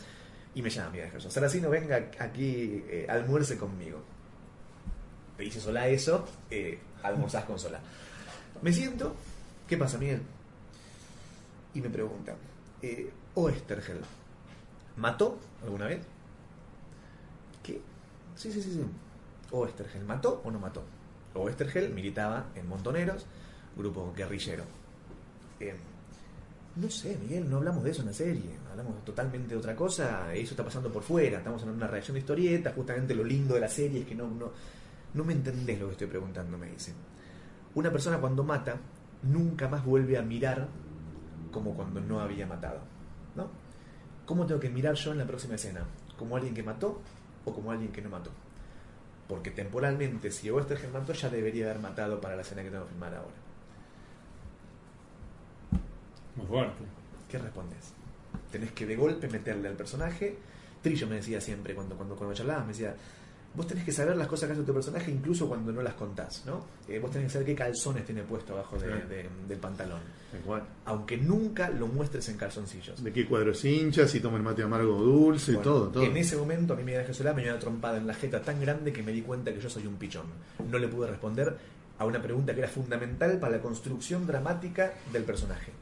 y 0.55 0.61
me 0.61 0.69
llama 0.69 0.93
Jesús. 0.93 1.33
Saracino, 1.33 1.71
venga 1.71 2.11
aquí, 2.19 2.85
eh, 2.87 3.07
almuerce 3.09 3.57
conmigo. 3.57 4.03
Me 5.39 5.45
dice 5.45 5.61
Solá 5.61 5.89
eso, 5.89 6.27
eh, 6.51 6.79
almorzás 7.03 7.47
con 7.47 7.59
Solá. 7.59 7.81
Me 8.61 8.71
siento, 8.71 9.17
¿qué 9.67 9.79
pasa, 9.79 9.97
Miguel? 9.97 10.21
Y 11.73 11.81
me 11.81 11.89
pregunta, 11.89 12.37
eh, 12.83 13.11
Oestergel, 13.35 14.01
¿mató 14.99 15.39
alguna 15.63 15.87
vez? 15.87 16.03
¿Qué? 17.63 17.81
Sí, 18.37 18.53
sí, 18.53 18.63
sí, 18.63 18.73
sí. 18.75 18.85
Oestergel, 19.51 20.05
¿mató 20.05 20.43
o 20.45 20.51
no 20.51 20.59
mató? 20.59 20.83
Oestergel 21.35 21.93
militaba 21.95 22.47
en 22.55 22.69
Montoneros, 22.69 23.27
grupo 23.77 24.13
guerrillero. 24.17 24.65
No 26.77 26.91
sé, 26.91 27.17
Miguel, 27.23 27.49
no 27.49 27.59
hablamos 27.59 27.85
de 27.85 27.91
eso 27.91 28.01
en 28.01 28.09
la 28.09 28.13
serie. 28.13 28.51
Hablamos 28.71 29.05
totalmente 29.05 29.51
de 29.51 29.57
otra 29.57 29.77
cosa. 29.77 30.35
Eso 30.35 30.51
está 30.51 30.65
pasando 30.65 30.93
por 30.93 31.03
fuera. 31.03 31.39
Estamos 31.39 31.63
en 31.63 31.69
una 31.69 31.87
reacción 31.87 32.15
de 32.15 32.21
historieta. 32.21 32.73
Justamente 32.75 33.15
lo 33.15 33.23
lindo 33.23 33.55
de 33.55 33.61
la 33.61 33.69
serie 33.69 34.01
es 34.01 34.07
que 34.07 34.15
no, 34.15 34.29
no, 34.29 34.51
no 35.15 35.25
me 35.25 35.33
entendés 35.33 35.79
lo 35.79 35.87
que 35.87 35.93
estoy 35.93 36.09
preguntando, 36.09 36.59
me 36.59 36.69
dicen. 36.71 36.95
Una 37.75 37.93
persona 37.93 38.19
cuando 38.19 38.43
mata 38.43 38.77
nunca 39.23 39.69
más 39.69 39.85
vuelve 39.85 40.19
a 40.19 40.23
mirar 40.23 40.69
como 41.53 41.75
cuando 41.75 42.01
no 42.01 42.21
había 42.21 42.47
matado. 42.47 42.81
¿No? 43.37 43.49
¿Cómo 44.27 44.47
tengo 44.47 44.61
que 44.61 44.71
mirar 44.71 44.95
yo 44.95 45.13
en 45.13 45.19
la 45.19 45.27
próxima 45.27 45.55
escena? 45.55 45.85
¿Como 46.19 46.37
alguien 46.37 46.55
que 46.55 46.63
mató 46.63 47.01
o 47.45 47.53
como 47.53 47.71
alguien 47.71 47.93
que 47.93 48.03
no 48.03 48.11
mató? 48.11 48.31
Porque 49.29 49.51
temporalmente, 49.51 50.31
si 50.31 50.51
Oestergel 50.51 50.91
mató, 50.91 51.13
ya 51.13 51.29
debería 51.29 51.67
haber 51.67 51.81
matado 51.81 52.21
para 52.21 52.35
la 52.35 52.43
escena 52.43 52.63
que 52.63 52.71
tengo 52.71 52.85
que 52.85 52.91
filmar 52.91 53.15
ahora. 53.15 53.44
Muy 56.37 56.47
fuerte. 56.47 56.83
¿Qué 57.31 57.39
respondes? 57.39 57.93
Tenés 58.51 58.73
que 58.73 58.87
de 58.87 58.97
golpe 58.97 59.29
meterle 59.29 59.69
al 59.69 59.75
personaje. 59.77 60.37
Trillo 60.83 61.07
me 61.07 61.17
decía 61.17 61.41
siempre, 61.41 61.75
cuando, 61.75 61.97
cuando, 61.97 62.15
cuando 62.15 62.35
charlábamos, 62.35 62.67
me 62.69 62.73
decía, 62.73 62.95
vos 63.55 63.67
tenés 63.67 63.85
que 63.85 63.93
saber 63.93 64.17
las 64.17 64.27
cosas 64.27 64.49
que 64.49 64.53
hace 64.53 64.63
tu 64.65 64.75
personaje 64.75 65.11
incluso 65.11 65.49
cuando 65.49 65.73
no 65.73 65.81
las 65.81 65.95
contás, 65.95 66.45
¿no? 66.45 66.65
Eh, 66.89 66.99
vos 66.99 67.11
tenés 67.11 67.29
que 67.29 67.33
saber 67.33 67.47
qué 67.47 67.55
calzones 67.55 68.05
tiene 68.05 68.23
puesto 68.23 68.53
abajo 68.53 68.77
de- 68.79 68.87
Claro. 68.87 69.09
de- 69.09 69.29
del 69.49 69.59
pantalón. 69.59 70.01
Igual. 70.43 70.63
Aunque 70.85 71.17
nunca 71.17 71.71
lo 71.71 71.87
muestres 71.87 72.29
en 72.29 72.37
calzoncillos. 72.37 73.03
De 73.03 73.13
qué 73.13 73.27
cuadros 73.27 73.65
hinchas, 73.65 74.11
si 74.11 74.21
toma 74.21 74.37
el 74.37 74.43
mate 74.43 74.63
amargo 74.63 74.97
o 74.97 75.03
dulce, 75.03 75.53
Bueno, 75.53 75.63
todo, 75.71 75.89
todo. 75.89 76.03
En 76.05 76.17
ese 76.17 76.37
momento 76.37 76.75
a 76.75 76.77
mí 76.77 76.83
Miguel 76.85 77.01
Ángel 77.01 77.15
Solá 77.15 77.33
me 77.33 77.43
dio 77.43 77.53
una 77.53 77.61
trompada 77.61 77.97
en 77.97 78.07
la 78.07 78.15
jeta 78.15 78.43
tan 78.43 78.61
grande 78.61 78.93
que 78.93 79.03
me 79.03 79.13
di 79.13 79.23
cuenta 79.23 79.53
que 79.55 79.61
yo 79.61 79.71
soy 79.71 79.87
un 79.87 79.95
pichón. 79.97 80.27
No 80.69 80.79
le 80.79 80.89
pude 80.89 81.07
responder 81.09 81.57
a 81.99 82.05
una 82.05 82.21
pregunta 82.21 82.53
que 82.53 82.59
era 82.61 82.69
fundamental 82.69 83.39
para 83.39 83.57
la 83.57 83.63
construcción 83.63 84.27
dramática 84.27 84.93
del 85.13 85.23
personaje. 85.25 85.73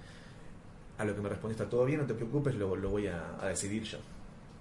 A 1.03 1.05
lo 1.05 1.15
que 1.15 1.21
me 1.21 1.29
respondiste, 1.29 1.65
está 1.65 1.71
todo 1.71 1.85
bien, 1.85 2.01
no 2.01 2.07
te 2.07 2.15
preocupes, 2.15 2.55
lo, 2.55 2.77
lo 2.77 2.91
voy 2.91 3.09
a, 3.09 3.37
a 3.41 3.49
decidir 3.49 3.83
yo. 3.83 3.99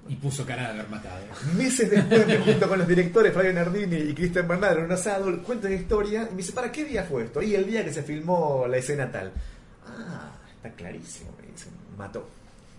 Y 0.10 0.16
puso 0.16 0.44
cara 0.46 0.64
de 0.64 0.80
haber 0.80 0.90
matado. 0.90 1.24
Meses 1.56 1.90
después 1.92 2.26
me 2.26 2.38
junto 2.46 2.68
con 2.68 2.80
los 2.80 2.88
directores 2.88 3.32
Fabio 3.34 3.54
Nardini 3.54 3.98
y 3.98 4.14
Cristian 4.16 4.48
Bernardo 4.48 4.80
en 4.80 4.86
un 4.86 4.92
asado, 4.92 5.44
cuento 5.44 5.70
la 5.70 5.76
historia 5.76 6.24
y 6.28 6.32
me 6.32 6.38
dice, 6.38 6.54
¿para 6.54 6.72
qué 6.72 6.84
día 6.86 7.04
fue 7.04 7.26
esto? 7.26 7.42
Y 7.42 7.54
el 7.54 7.68
día 7.68 7.86
que 7.86 7.94
se 7.94 8.02
filmó 8.02 8.66
la 8.68 8.78
escena 8.78 9.12
tal. 9.12 9.32
Ah, 9.86 10.32
está 10.56 10.72
clarísimo, 10.76 11.32
me 11.40 11.48
dicen, 11.52 11.72
mató. 11.98 12.28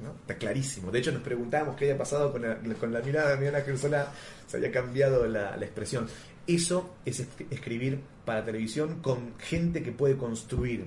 ¿no? 0.03 0.11
Está 0.23 0.35
clarísimo. 0.35 0.91
De 0.91 0.99
hecho, 0.99 1.13
nos 1.13 1.23
preguntábamos 1.23 1.77
qué 1.77 1.85
había 1.85 1.99
pasado 1.99 2.33
con 2.33 2.43
la, 2.43 2.57
con 2.81 2.93
la 2.93 3.01
mirada 3.01 3.37
de 3.37 3.49
Ángel 3.57 3.79
Solá, 3.79 4.09
se 4.49 4.57
había 4.57 4.73
cambiado 4.73 5.25
la, 5.29 5.57
la 5.57 5.65
expresión. 5.65 6.09
Eso 6.45 6.97
es 7.05 7.21
es- 7.21 7.29
escribir 7.51 8.01
para 8.25 8.45
televisión 8.45 9.01
con 9.01 9.39
gente 9.39 9.85
que 9.85 9.93
puede 9.93 10.17
construir 10.17 10.87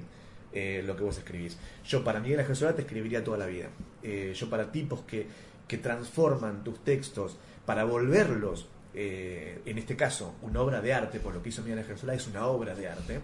eh, 0.56 0.82
lo 0.84 0.96
que 0.96 1.04
vos 1.04 1.18
escribís. 1.18 1.58
Yo 1.86 2.04
para 2.04 2.20
Miguel 2.20 2.40
Ángel 2.40 2.56
Solá 2.56 2.74
te 2.74 2.82
escribiría 2.82 3.24
toda 3.24 3.38
la 3.38 3.46
vida. 3.46 3.68
Eh, 4.02 4.34
yo 4.34 4.50
para 4.50 4.72
tipos 4.72 5.02
que, 5.02 5.28
que 5.68 5.78
transforman 5.78 6.64
tus 6.64 6.84
textos 6.84 7.38
para 7.66 7.84
volverlos, 7.84 8.68
eh, 8.94 9.62
en 9.66 9.78
este 9.78 9.98
caso, 9.98 10.36
una 10.42 10.62
obra 10.62 10.82
de 10.82 10.94
arte, 10.94 11.20
por 11.20 11.34
lo 11.34 11.44
que 11.44 11.50
hizo 11.50 11.62
Miguel 11.62 11.80
Ángel 11.80 11.98
Solá 11.98 12.14
es 12.14 12.26
una 12.28 12.48
obra 12.48 12.74
de 12.74 12.88
arte, 12.88 13.20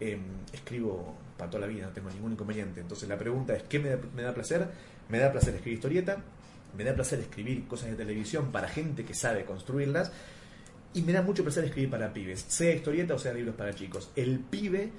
eh, 0.00 0.18
escribo 0.52 1.18
para 1.36 1.50
toda 1.50 1.66
la 1.66 1.66
vida, 1.66 1.86
no 1.86 1.92
tengo 1.92 2.08
ningún 2.08 2.32
inconveniente. 2.32 2.80
Entonces 2.80 3.08
la 3.08 3.18
pregunta 3.18 3.54
es, 3.54 3.62
¿qué 3.64 3.78
me 3.78 3.90
da, 3.90 3.98
me 4.16 4.22
da 4.22 4.32
placer? 4.32 4.66
Me 5.10 5.18
da 5.18 5.30
placer 5.30 5.54
escribir 5.54 5.76
historieta, 5.76 6.22
me 6.76 6.84
da 6.84 6.94
placer 6.94 7.20
escribir 7.20 7.66
cosas 7.66 7.90
de 7.90 7.96
televisión 7.96 8.52
para 8.52 8.68
gente 8.68 9.04
que 9.04 9.12
sabe 9.12 9.44
construirlas, 9.44 10.12
y 10.94 11.02
me 11.02 11.12
da 11.12 11.22
mucho 11.22 11.42
placer 11.42 11.64
escribir 11.64 11.90
para 11.90 12.12
pibes, 12.12 12.44
sea 12.48 12.74
historieta 12.74 13.14
o 13.14 13.18
sea 13.18 13.32
libros 13.32 13.54
para 13.54 13.74
chicos. 13.74 14.10
El 14.16 14.40
pibe 14.40 14.90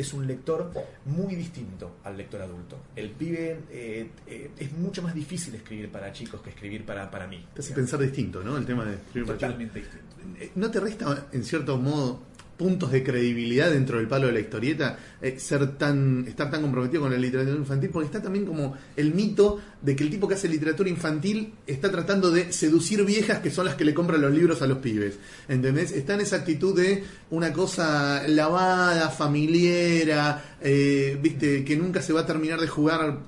es 0.00 0.12
un 0.12 0.26
lector 0.26 0.70
muy 1.06 1.34
distinto 1.34 1.96
al 2.04 2.16
lector 2.16 2.42
adulto. 2.42 2.76
El 2.96 3.10
pibe 3.10 3.60
eh, 3.70 4.10
eh, 4.26 4.50
es 4.58 4.72
mucho 4.72 5.02
más 5.02 5.14
difícil 5.14 5.54
escribir 5.54 5.90
para 5.90 6.12
chicos 6.12 6.40
que 6.40 6.50
escribir 6.50 6.84
para, 6.84 7.10
para 7.10 7.26
mí. 7.26 7.44
Te 7.54 7.60
hace 7.60 7.74
pensar 7.74 8.00
distinto, 8.00 8.42
¿no? 8.42 8.56
El 8.56 8.66
tema 8.66 8.84
de 8.84 8.94
escribir 8.94 9.26
para 9.26 9.38
chicos. 9.38 9.52
Totalmente 9.52 9.78
distinto. 9.80 10.10
Eh, 10.38 10.52
¿No 10.54 10.70
te 10.70 10.80
resta, 10.80 11.28
en 11.32 11.44
cierto 11.44 11.76
modo, 11.78 12.20
puntos 12.60 12.92
de 12.92 13.02
credibilidad 13.02 13.70
dentro 13.70 13.96
del 13.96 14.06
palo 14.06 14.26
de 14.26 14.34
la 14.34 14.40
historieta 14.40 14.98
eh, 15.22 15.38
ser 15.38 15.78
tan 15.78 16.26
estar 16.28 16.50
tan 16.50 16.60
comprometido 16.60 17.00
con 17.00 17.10
la 17.10 17.16
literatura 17.16 17.56
infantil? 17.56 17.88
Porque 17.88 18.04
está 18.04 18.20
también 18.20 18.44
como 18.44 18.76
el 18.94 19.14
mito 19.14 19.58
de 19.80 19.96
que 19.96 20.04
el 20.04 20.10
tipo 20.10 20.28
que 20.28 20.34
hace 20.34 20.46
literatura 20.46 20.90
infantil 20.90 21.54
está 21.66 21.90
tratando 21.90 22.30
de 22.30 22.52
seducir 22.52 23.02
viejas 23.06 23.38
que 23.38 23.50
son 23.50 23.64
las 23.64 23.76
que 23.76 23.86
le 23.86 23.94
compran 23.94 24.20
los 24.20 24.30
libros 24.30 24.60
a 24.60 24.66
los 24.66 24.76
pibes. 24.76 25.18
¿Entendés? 25.48 25.92
Está 25.92 26.12
en 26.12 26.20
esa 26.20 26.36
actitud 26.36 26.76
de 26.78 27.02
una 27.30 27.50
cosa 27.50 28.28
lavada, 28.28 29.08
familiera, 29.08 30.56
eh, 30.60 31.18
viste, 31.22 31.64
que 31.64 31.76
nunca 31.76 32.02
se 32.02 32.12
va 32.12 32.20
a 32.20 32.26
terminar 32.26 32.60
de 32.60 32.68
jugar 32.68 33.20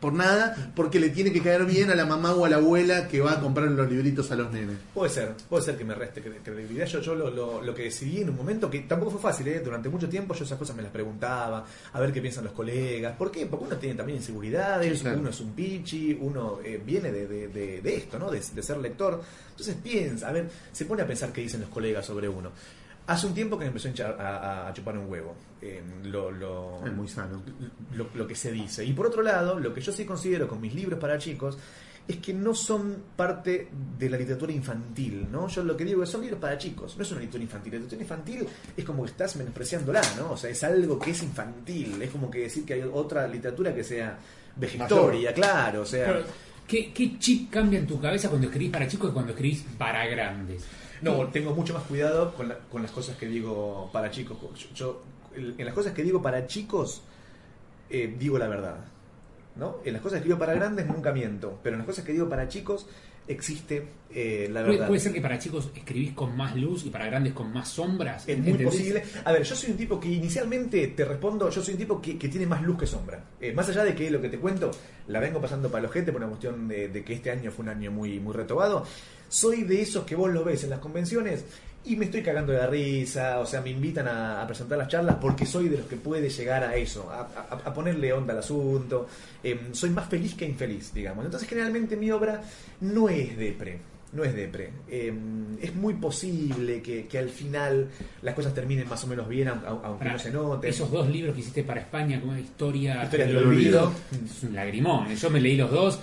por 0.00 0.12
nada, 0.12 0.72
porque 0.74 1.00
le 1.00 1.10
tiene 1.10 1.32
que 1.32 1.40
caer 1.40 1.64
bien 1.64 1.90
a 1.90 1.94
la 1.94 2.04
mamá 2.06 2.34
o 2.34 2.44
a 2.44 2.48
la 2.48 2.56
abuela 2.56 3.08
que 3.08 3.20
va 3.20 3.32
a 3.32 3.40
comprar 3.40 3.68
los 3.70 3.90
libritos 3.90 4.30
a 4.30 4.36
los 4.36 4.52
nenes. 4.52 4.76
Puede 4.94 5.10
ser, 5.10 5.34
puede 5.48 5.64
ser 5.64 5.76
que 5.76 5.84
me 5.84 5.94
reste 5.94 6.22
cre- 6.22 6.42
credibilidad. 6.42 6.86
Yo, 6.86 7.00
yo 7.00 7.14
lo, 7.14 7.30
lo- 7.30 7.62
lo 7.62 7.74
que 7.74 7.84
decidí 7.84 8.20
en 8.20 8.30
un 8.30 8.36
momento, 8.36 8.68
que 8.70 8.80
tampoco 8.80 9.12
fue 9.12 9.20
fácil, 9.20 9.48
¿eh? 9.48 9.60
durante 9.64 9.88
mucho 9.88 10.08
tiempo 10.08 10.34
yo 10.34 10.44
esas 10.44 10.58
cosas 10.58 10.76
me 10.76 10.82
las 10.82 10.92
preguntaba, 10.92 11.64
a 11.92 12.00
ver 12.00 12.12
qué 12.12 12.20
piensan 12.20 12.44
los 12.44 12.52
colegas. 12.52 13.16
¿Por 13.16 13.30
qué? 13.30 13.46
Porque 13.46 13.64
uno 13.66 13.76
tiene 13.76 13.94
también 13.94 14.18
inseguridades, 14.18 14.96
Sí, 14.98 15.02
claro. 15.02 15.20
uno 15.20 15.30
es 15.30 15.40
un 15.40 15.52
pichi, 15.52 16.16
uno 16.20 16.58
eh, 16.64 16.80
viene 16.84 17.10
de, 17.12 17.26
de- 17.26 17.48
de- 17.48 17.80
de 17.80 17.96
esto, 17.96 18.18
¿no? 18.18 18.30
De, 18.30 18.38
de 18.40 18.62
ser 18.62 18.78
lector. 18.78 19.22
Entonces 19.50 19.76
piensa, 19.82 20.28
a 20.28 20.32
ver, 20.32 20.48
se 20.72 20.84
pone 20.84 21.02
a 21.02 21.06
pensar 21.06 21.32
qué 21.32 21.40
dicen 21.40 21.60
los 21.62 21.70
colegas 21.70 22.04
sobre 22.04 22.28
uno. 22.28 22.50
Hace 23.06 23.26
un 23.28 23.34
tiempo 23.34 23.56
que 23.58 23.64
me 23.64 23.68
empezó 23.76 23.88
a, 24.04 24.10
a- 24.10 24.68
a 24.68 24.72
chupar 24.72 24.98
un 24.98 25.08
huevo. 25.10 25.34
eh, 25.62 25.82
lo, 26.04 26.30
lo- 26.30 26.84
Es 26.86 26.92
muy 26.92 27.08
sano. 27.08 27.42
lo, 27.94 28.08
lo 28.14 28.26
que 28.26 28.34
se 28.34 28.52
dice. 28.52 28.84
Y 28.84 28.92
por 28.92 29.06
otro 29.06 29.22
lado, 29.22 29.58
lo 29.58 29.72
que 29.72 29.80
yo 29.80 29.92
sí 29.92 30.04
considero 30.04 30.46
con 30.48 30.60
mis 30.60 30.74
libros 30.74 30.98
para 30.98 31.16
chicos 31.18 31.56
es 32.08 32.18
que 32.18 32.32
no 32.32 32.54
son 32.54 33.02
parte 33.16 33.68
de 33.98 34.08
la 34.10 34.16
literatura 34.16 34.52
infantil, 34.52 35.26
¿no? 35.30 35.48
Yo 35.48 35.64
lo 35.64 35.76
que 35.76 35.84
digo 35.84 36.02
es 36.04 36.08
son 36.08 36.20
libros 36.22 36.38
para 36.40 36.56
chicos, 36.56 36.96
no 36.96 37.02
es 37.02 37.10
una 37.10 37.20
literatura 37.20 37.42
infantil. 37.44 37.72
La 37.72 37.78
literatura 37.80 38.02
infantil 38.02 38.46
es 38.76 38.84
como 38.84 39.02
que 39.04 39.10
estás 39.10 39.34
menospreciándola, 39.36 40.00
¿no? 40.16 40.32
O 40.32 40.36
sea, 40.36 40.50
es 40.50 40.62
algo 40.62 40.98
que 41.00 41.10
es 41.10 41.22
infantil, 41.24 42.00
es 42.00 42.10
como 42.10 42.30
que 42.30 42.40
decir 42.42 42.64
que 42.64 42.74
hay 42.74 42.82
otra 42.82 43.26
literatura 43.26 43.74
que 43.74 43.82
sea 43.82 44.18
vejestoria, 44.56 45.32
claro, 45.34 45.82
o 45.82 45.86
sea... 45.86 46.06
Pero, 46.06 46.24
¿qué, 46.68 46.92
¿Qué 46.92 47.18
chip 47.18 47.50
cambia 47.50 47.78
en 47.80 47.86
tu 47.88 48.00
cabeza 48.00 48.28
cuando 48.28 48.46
escribís 48.48 48.70
para 48.72 48.86
chicos 48.86 49.10
y 49.10 49.12
cuando 49.12 49.32
escribís 49.32 49.64
para 49.76 50.06
grandes? 50.06 50.64
No, 51.02 51.26
tengo 51.28 51.54
mucho 51.54 51.74
más 51.74 51.82
cuidado 51.84 52.34
con, 52.34 52.48
la- 52.48 52.58
con 52.58 52.82
las 52.82 52.90
cosas 52.90 53.16
que 53.16 53.26
digo 53.26 53.90
para 53.92 54.10
chicos. 54.10 54.36
Yo, 54.74 54.74
yo- 54.74 55.02
en 55.58 55.64
las 55.64 55.74
cosas 55.74 55.92
que 55.92 56.02
digo 56.02 56.22
para 56.22 56.46
chicos, 56.46 57.02
eh, 57.90 58.14
digo 58.18 58.38
la 58.38 58.48
verdad. 58.48 58.76
¿no? 59.56 59.78
En 59.86 59.94
las 59.94 60.02
cosas 60.02 60.18
que 60.20 60.24
digo 60.26 60.38
para 60.38 60.52
grandes 60.52 60.86
nunca 60.86 61.12
miento, 61.12 61.58
pero 61.62 61.76
en 61.76 61.78
las 61.78 61.86
cosas 61.86 62.04
que 62.04 62.12
digo 62.12 62.28
para 62.28 62.46
chicos 62.46 62.86
existe 63.26 63.88
eh, 64.10 64.48
la 64.52 64.60
¿Puede, 64.60 64.72
verdad. 64.74 64.86
puede 64.88 65.00
ser 65.00 65.12
que 65.14 65.20
para 65.22 65.38
chicos 65.38 65.70
escribís 65.74 66.12
con 66.12 66.36
más 66.36 66.54
luz 66.54 66.84
y 66.84 66.90
para 66.90 67.06
grandes 67.06 67.32
con 67.32 67.52
más 67.54 67.68
sombras. 67.70 68.28
Es 68.28 68.36
muy 68.38 68.50
¿entendés? 68.50 68.66
posible. 68.74 69.02
A 69.24 69.32
ver, 69.32 69.42
yo 69.44 69.56
soy 69.56 69.70
un 69.70 69.78
tipo 69.78 69.98
que 69.98 70.08
inicialmente 70.08 70.88
te 70.88 71.04
respondo, 71.06 71.48
yo 71.48 71.62
soy 71.62 71.72
un 71.72 71.78
tipo 71.80 72.02
que, 72.02 72.18
que 72.18 72.28
tiene 72.28 72.46
más 72.46 72.62
luz 72.62 72.78
que 72.78 72.86
sombra. 72.86 73.24
Eh, 73.40 73.52
más 73.54 73.66
allá 73.70 73.82
de 73.82 73.94
que 73.94 74.10
lo 74.10 74.20
que 74.20 74.28
te 74.28 74.38
cuento 74.38 74.70
la 75.08 75.20
vengo 75.20 75.40
pasando 75.40 75.70
para 75.70 75.82
los 75.84 75.90
gente 75.92 76.12
por 76.12 76.20
una 76.20 76.28
cuestión 76.28 76.68
de, 76.68 76.88
de 76.88 77.02
que 77.02 77.14
este 77.14 77.30
año 77.30 77.50
fue 77.50 77.62
un 77.64 77.70
año 77.70 77.90
muy, 77.90 78.20
muy 78.20 78.34
retobado, 78.34 78.84
soy 79.28 79.62
de 79.64 79.82
esos 79.82 80.04
que 80.04 80.14
vos 80.16 80.30
lo 80.32 80.44
ves 80.44 80.64
en 80.64 80.70
las 80.70 80.78
convenciones 80.80 81.44
y 81.84 81.94
me 81.94 82.06
estoy 82.06 82.20
cagando 82.22 82.52
de 82.52 82.58
la 82.58 82.66
risa, 82.66 83.38
o 83.38 83.46
sea, 83.46 83.60
me 83.60 83.70
invitan 83.70 84.08
a, 84.08 84.42
a 84.42 84.46
presentar 84.46 84.76
las 84.76 84.88
charlas 84.88 85.16
porque 85.20 85.46
soy 85.46 85.68
de 85.68 85.78
los 85.78 85.86
que 85.86 85.94
puede 85.96 86.28
llegar 86.30 86.64
a 86.64 86.74
eso, 86.76 87.08
a, 87.10 87.20
a- 87.20 87.60
a 87.64 87.72
ponerle 87.74 88.12
onda 88.12 88.32
al 88.32 88.40
asunto. 88.40 89.06
Eh, 89.44 89.68
soy 89.72 89.90
más 89.90 90.08
feliz 90.08 90.34
que 90.34 90.44
infeliz, 90.46 90.92
digamos. 90.92 91.24
Entonces, 91.24 91.48
generalmente 91.48 91.96
mi 91.96 92.10
obra 92.10 92.42
no 92.80 93.08
es 93.08 93.36
depre. 93.36 93.78
No 94.12 94.24
es 94.24 94.34
depre. 94.34 94.70
Eh, 94.88 95.12
es 95.60 95.74
muy 95.74 95.94
posible 95.94 96.80
que, 96.80 97.06
que 97.06 97.18
al 97.18 97.28
final 97.28 97.88
las 98.22 98.34
cosas 98.34 98.54
terminen 98.54 98.88
más 98.88 99.02
o 99.04 99.06
menos 99.08 99.28
bien, 99.28 99.48
aunque, 99.48 99.98
Pará, 99.98 100.12
no 100.14 100.18
se 100.18 100.30
note. 100.30 100.68
Esos 100.68 100.90
dos 100.90 101.08
libros 101.08 101.34
que 101.34 101.40
hiciste 101.40 101.62
para 101.64 101.80
España, 101.80 102.20
como 102.20 102.36
Historia, 102.36 103.02
Historia 103.04 103.26
del 103.26 103.36
olvido. 103.38 103.92
es 104.24 104.42
un 104.44 104.54
lagrimón. 104.54 105.14
Yo 105.14 105.28
me 105.30 105.40
leí 105.40 105.56
los 105.56 105.70
dos. 105.70 106.00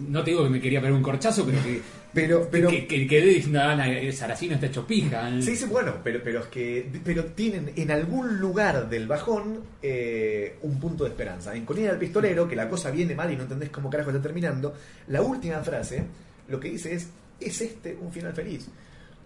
No 0.00 0.24
te 0.24 0.30
digo 0.30 0.44
que 0.44 0.48
me 0.50 0.60
quería 0.60 0.80
pegar 0.80 0.94
un 0.94 1.02
corchazo, 1.02 1.44
pero 1.44 1.62
que, 1.62 1.82
Pero, 2.12 2.48
pero, 2.50 2.68
que, 2.68 2.86
que 2.86 3.06
quedé 3.06 3.26
diciendo, 3.26 3.60
ah, 3.62 3.76
Saracino 4.12 4.54
está 4.54 4.66
hecho 4.66 4.86
pija. 4.86 5.30
Sí, 5.40 5.54
sí, 5.54 5.66
bueno, 5.66 5.94
pero, 6.02 6.20
pero 6.24 6.40
es 6.40 6.46
que 6.46 6.90
pero 7.04 7.26
tienen 7.26 7.72
en 7.76 7.90
algún 7.90 8.38
lugar 8.38 8.88
del 8.88 9.06
bajón 9.06 9.60
eh, 9.80 10.56
un 10.62 10.80
punto 10.80 11.04
de 11.04 11.10
esperanza. 11.10 11.54
En 11.54 11.64
Colina 11.64 11.90
del 11.90 11.98
Pistolero, 11.98 12.48
que 12.48 12.56
la 12.56 12.68
cosa 12.68 12.90
viene 12.90 13.14
mal 13.14 13.32
y 13.32 13.36
no 13.36 13.42
entendés 13.42 13.70
cómo 13.70 13.88
carajo 13.88 14.10
está 14.10 14.20
terminando, 14.20 14.74
la 15.08 15.22
última 15.22 15.60
frase 15.60 16.04
lo 16.48 16.58
que 16.58 16.70
dice 16.70 16.94
es, 16.94 17.08
¿es 17.38 17.60
este 17.60 17.96
un 18.00 18.12
final 18.12 18.32
feliz? 18.32 18.68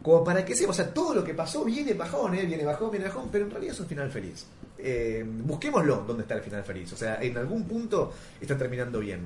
Como 0.03 0.23
para 0.23 0.45
que 0.45 0.55
sepa, 0.55 0.71
o 0.71 0.75
sea, 0.75 0.93
todo 0.93 1.15
lo 1.15 1.25
que 1.25 1.33
pasó 1.33 1.65
viene 1.65 1.95
bajón, 1.95 2.35
¿eh? 2.35 2.45
viene 2.45 2.65
bajón, 2.65 2.91
viene 2.91 3.07
bajón, 3.07 3.31
pero 3.33 3.47
en 3.47 3.51
realidad 3.51 3.73
es 3.75 3.81
un 3.81 3.87
final 3.87 4.11
feliz. 4.11 4.45
Eh, 4.77 5.25
busquémoslo, 5.27 6.05
¿dónde 6.07 6.25
está 6.25 6.35
el 6.35 6.43
final 6.43 6.63
feliz? 6.63 6.93
O 6.93 6.97
sea, 6.97 7.23
en 7.23 7.39
algún 7.39 7.65
punto 7.65 8.13
está 8.39 8.59
terminando 8.59 9.01
bien. 9.01 9.21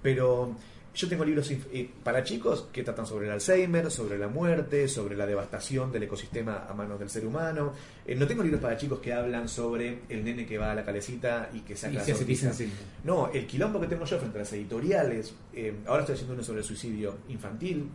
Pero 0.00 0.56
yo 0.94 1.08
tengo 1.08 1.24
libros 1.24 1.50
eh, 1.50 1.90
para 2.02 2.22
chicos 2.22 2.68
que 2.72 2.84
tratan 2.84 3.06
sobre 3.06 3.26
el 3.26 3.32
Alzheimer, 3.32 3.90
sobre 3.90 4.16
la 4.16 4.28
muerte, 4.28 4.86
sobre 4.88 5.16
la 5.16 5.26
devastación 5.26 5.90
del 5.90 6.04
ecosistema 6.04 6.66
a 6.68 6.74
manos 6.74 7.00
del 7.00 7.10
ser 7.10 7.26
humano. 7.26 7.72
Eh, 8.06 8.14
no 8.14 8.26
tengo 8.26 8.42
libros 8.42 8.60
para 8.60 8.76
chicos 8.76 9.00
que 9.00 9.12
hablan 9.12 9.48
sobre 9.48 10.02
el 10.08 10.24
nene 10.24 10.46
que 10.46 10.56
va 10.56 10.70
a 10.70 10.74
la 10.74 10.84
calecita 10.84 11.50
y 11.52 11.60
que 11.60 11.74
saca 11.74 11.94
Y 11.94 11.96
la 11.96 12.04
se. 12.04 12.68
No, 13.02 13.30
el 13.32 13.46
quilombo 13.46 13.80
que 13.80 13.88
tengo 13.88 14.04
yo 14.04 14.18
frente 14.18 14.38
a 14.38 14.40
las 14.40 14.52
editoriales, 14.52 15.34
eh, 15.52 15.74
ahora 15.86 16.02
estoy 16.02 16.14
haciendo 16.14 16.34
uno 16.34 16.44
sobre 16.44 16.60
el 16.60 16.64
suicidio 16.64 17.16
infantil, 17.28 17.88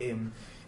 eh, 0.00 0.16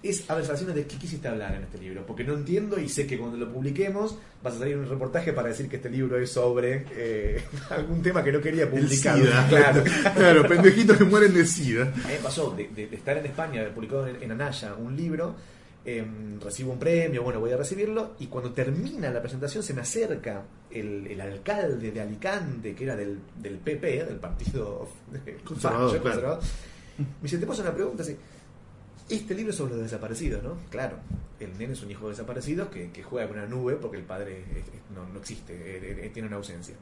es, 0.09 0.29
a 0.31 0.35
ver, 0.35 0.45
Saracino, 0.45 0.73
¿de 0.73 0.87
qué 0.87 0.97
quisiste 0.97 1.27
hablar 1.29 1.55
en 1.55 1.63
este 1.65 1.79
libro? 1.79 2.05
Porque 2.07 2.25
no 2.25 2.35
entiendo 2.35 2.79
y 2.79 2.89
sé 2.89 3.07
que 3.07 3.19
cuando 3.19 3.37
lo 3.37 3.53
publiquemos 3.53 4.17
vas 4.43 4.55
a 4.55 4.59
salir 4.61 4.77
un 4.77 4.89
reportaje 4.89 5.33
para 5.33 5.49
decir 5.49 5.69
que 5.69 5.77
este 5.77 5.89
libro 5.91 6.19
es 6.19 6.31
sobre 6.31 6.85
eh, 6.93 7.43
algún 7.71 8.03
tema 8.03 8.23
que 8.23 8.33
no 8.33 8.41
quería 8.41 8.65
El 8.65 8.69
publicar. 8.71 9.17
SIDA. 9.19 9.47
Claro. 9.49 9.85
claro, 10.15 10.49
pendejitos 10.49 10.97
que 10.99 11.05
mueren 11.05 11.33
de 11.35 11.47
SIDA. 11.47 11.83
A 11.85 11.87
mí 11.97 12.03
me 12.15 12.17
pasó 12.23 12.51
de, 12.51 12.69
de- 12.69 12.87
de 12.89 12.97
estar 12.97 13.17
en 13.17 13.27
España, 13.27 13.61
haber 13.61 13.73
publicado 13.75 14.07
en, 14.07 14.23
en 14.23 14.31
Anaya 14.33 14.75
un 14.75 14.97
libro, 14.97 15.35
eh, 15.87 16.05
recibo 16.43 16.73
un 16.73 16.79
premio, 16.79 17.23
bueno, 17.23 17.41
voy 17.41 17.53
a 17.53 17.57
recibirlo, 17.57 18.15
y 18.19 18.27
cuando 18.29 18.53
termina 18.53 19.11
la 19.11 19.21
presentación 19.21 19.63
se 19.63 19.75
me 19.75 19.83
acerca 19.83 20.43
el, 20.71 21.07
el 21.07 21.21
alcalde 21.21 21.91
de 21.93 22.01
Alicante, 22.01 22.75
que 22.75 22.85
era 22.85 22.97
del, 22.97 23.19
del 23.41 23.59
PP, 23.59 24.05
del 24.05 24.17
Partido 24.17 24.89
Conservador, 25.45 26.01
claro. 26.03 26.39
Me 26.99 27.05
dice, 27.23 27.39
te 27.39 27.47
paso 27.47 27.63
una 27.63 27.75
pregunta, 27.75 28.03
así, 28.03 28.17
Este 29.09 29.35
libro 29.35 29.51
es 29.51 29.57
sobre 29.57 29.75
los 29.75 29.83
desaparecidos, 29.83 30.43
¿no? 30.43 30.57
Claro, 30.71 30.97
el 31.39 31.57
nene 31.59 31.75
es 31.75 31.83
un 31.83 31.91
hijo 31.91 32.05
de 32.07 32.11
desaparecidos 32.13 32.69
que, 32.69 32.91
que 32.91 33.03
juega 33.03 33.29
con 33.29 33.37
una 33.39 33.47
nube 33.47 33.75
porque 33.75 33.99
el 33.99 34.05
padre 34.05 34.39
eh, 34.39 34.45
eh, 34.57 34.63
no, 34.95 35.07
no 35.13 35.19
existe, 35.19 35.53
eh, 35.55 36.07
eh, 36.07 36.11
tiene 36.13 36.29
una 36.29 36.37
ausencia. 36.39 36.75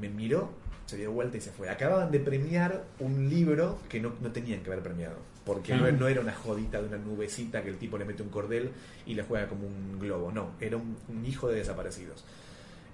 Me 0.00 0.08
miró, 0.08 0.50
se 0.86 0.96
dio 0.96 1.12
vuelta 1.12 1.36
y 1.36 1.40
se 1.40 1.50
fue. 1.52 1.68
Acababan 1.70 2.10
de 2.10 2.18
premiar 2.18 2.84
un 2.98 3.28
libro 3.30 3.78
que 3.88 4.00
no, 4.00 4.12
no 4.20 4.32
tenían 4.32 4.60
que 4.62 4.70
haber 4.72 4.82
premiado, 4.82 5.16
porque 5.44 5.72
no, 5.74 5.90
no 5.92 6.08
era 6.08 6.20
una 6.20 6.34
jodita 6.34 6.80
de 6.82 6.88
una 6.88 6.98
nubecita 6.98 7.62
que 7.62 7.68
el 7.68 7.76
tipo 7.76 7.96
le 7.96 8.04
mete 8.06 8.22
un 8.24 8.30
cordel 8.30 8.70
y 9.06 9.14
le 9.14 9.22
juega 9.22 9.46
como 9.48 9.66
un 9.68 10.00
globo, 10.00 10.32
no, 10.32 10.52
era 10.60 10.76
un, 10.76 10.96
un 11.08 11.24
hijo 11.24 11.48
de 11.48 11.56
desaparecidos. 11.58 12.24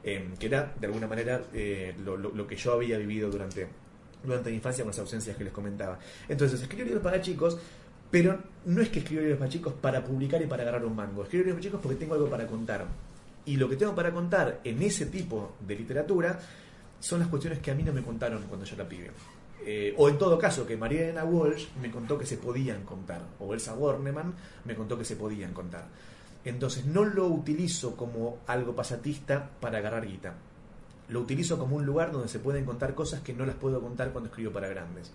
Eh, 0.05 0.29
que 0.39 0.47
era, 0.47 0.75
de 0.79 0.87
alguna 0.87 1.07
manera, 1.07 1.43
eh, 1.55 1.95
lo, 2.05 2.17
lo- 2.19 2.31
lo 2.33 2.47
que 2.47 2.55
yo 2.57 2.73
había 2.75 2.99
vivido 2.99 3.31
durante, 3.31 3.67
durante 4.23 4.51
mi 4.51 4.57
infancia 4.57 4.85
con 4.85 4.91
las 4.91 4.99
ausencias 4.99 5.37
que 5.37 5.45
les 5.45 5.53
comentaba. 5.53 5.99
Entonces, 6.29 6.61
escribo 6.61 6.85
libros 6.85 7.03
para 7.03 7.21
chicos, 7.21 7.59
pero 8.11 8.39
no 8.65 8.81
es 8.81 8.89
que 8.89 9.01
escribo 9.01 9.23
libros 9.23 9.39
para 9.39 9.51
chicos 9.51 9.73
para 9.81 10.05
publicar 10.05 10.41
y 10.43 10.47
para 10.47 10.63
agarrar 10.63 10.85
un 10.85 10.97
mango. 10.97 11.23
Escribo 11.23 11.45
libros 11.45 11.57
para 11.57 11.65
chicos 11.65 11.81
porque 11.83 11.97
tengo 11.97 12.15
algo 12.15 12.29
para 12.29 12.47
contar. 12.47 12.87
Y 13.45 13.57
lo 13.57 13.69
que 13.69 13.77
tengo 13.77 13.95
para 13.95 14.13
contar 14.13 14.61
en 14.65 14.83
ese 14.83 15.07
tipo 15.07 15.57
de 15.67 15.75
literatura 15.77 16.39
son 17.01 17.21
las 17.21 17.29
cuestiones 17.29 17.61
que 17.61 17.71
a 17.71 17.75
mí 17.75 17.83
no 17.83 17.93
me 17.93 18.03
contaron 18.03 18.43
cuando 18.49 18.67
yo 18.67 18.75
era 18.75 18.89
pibe. 18.89 19.11
Eh, 19.65 19.95
o 19.97 20.09
en 20.09 20.19
todo 20.19 20.39
caso, 20.39 20.67
que 20.67 20.77
Mariana 20.77 21.25
Walsh 21.25 21.69
me 21.81 21.91
contó 21.91 22.19
que 22.19 22.27
se 22.27 22.39
podían 22.39 22.85
contar. 22.85 23.23
O 23.39 23.53
Elsa 23.53 23.75
Warneman 23.75 24.35
me 24.65 24.75
contó 24.75 24.99
que 24.99 25.05
se 25.05 25.17
podían 25.17 25.53
contar. 25.53 25.87
Entonces 26.45 26.87
no 26.87 27.05
lo 27.05 27.27
utilizo 27.27 27.97
como 27.97 28.39
algo 28.47 28.75
pasatista 28.75 29.51
para 29.61 29.79
agarrar 29.79 30.07
guita. 30.07 30.35
Lo 31.09 31.21
utilizo 31.21 31.59
como 31.59 31.77
un 31.77 31.87
lugar 31.87 32.13
donde 32.13 32.29
se 32.29 32.39
pueden 32.39 32.65
contar 32.65 32.95
cosas 32.95 33.21
que 33.21 33.33
no 33.33 33.47
las 33.47 33.57
puedo 33.57 33.81
contar 33.81 34.11
cuando 34.11 34.29
escribo 34.29 34.53
para 34.53 34.69
grandes. 34.69 35.13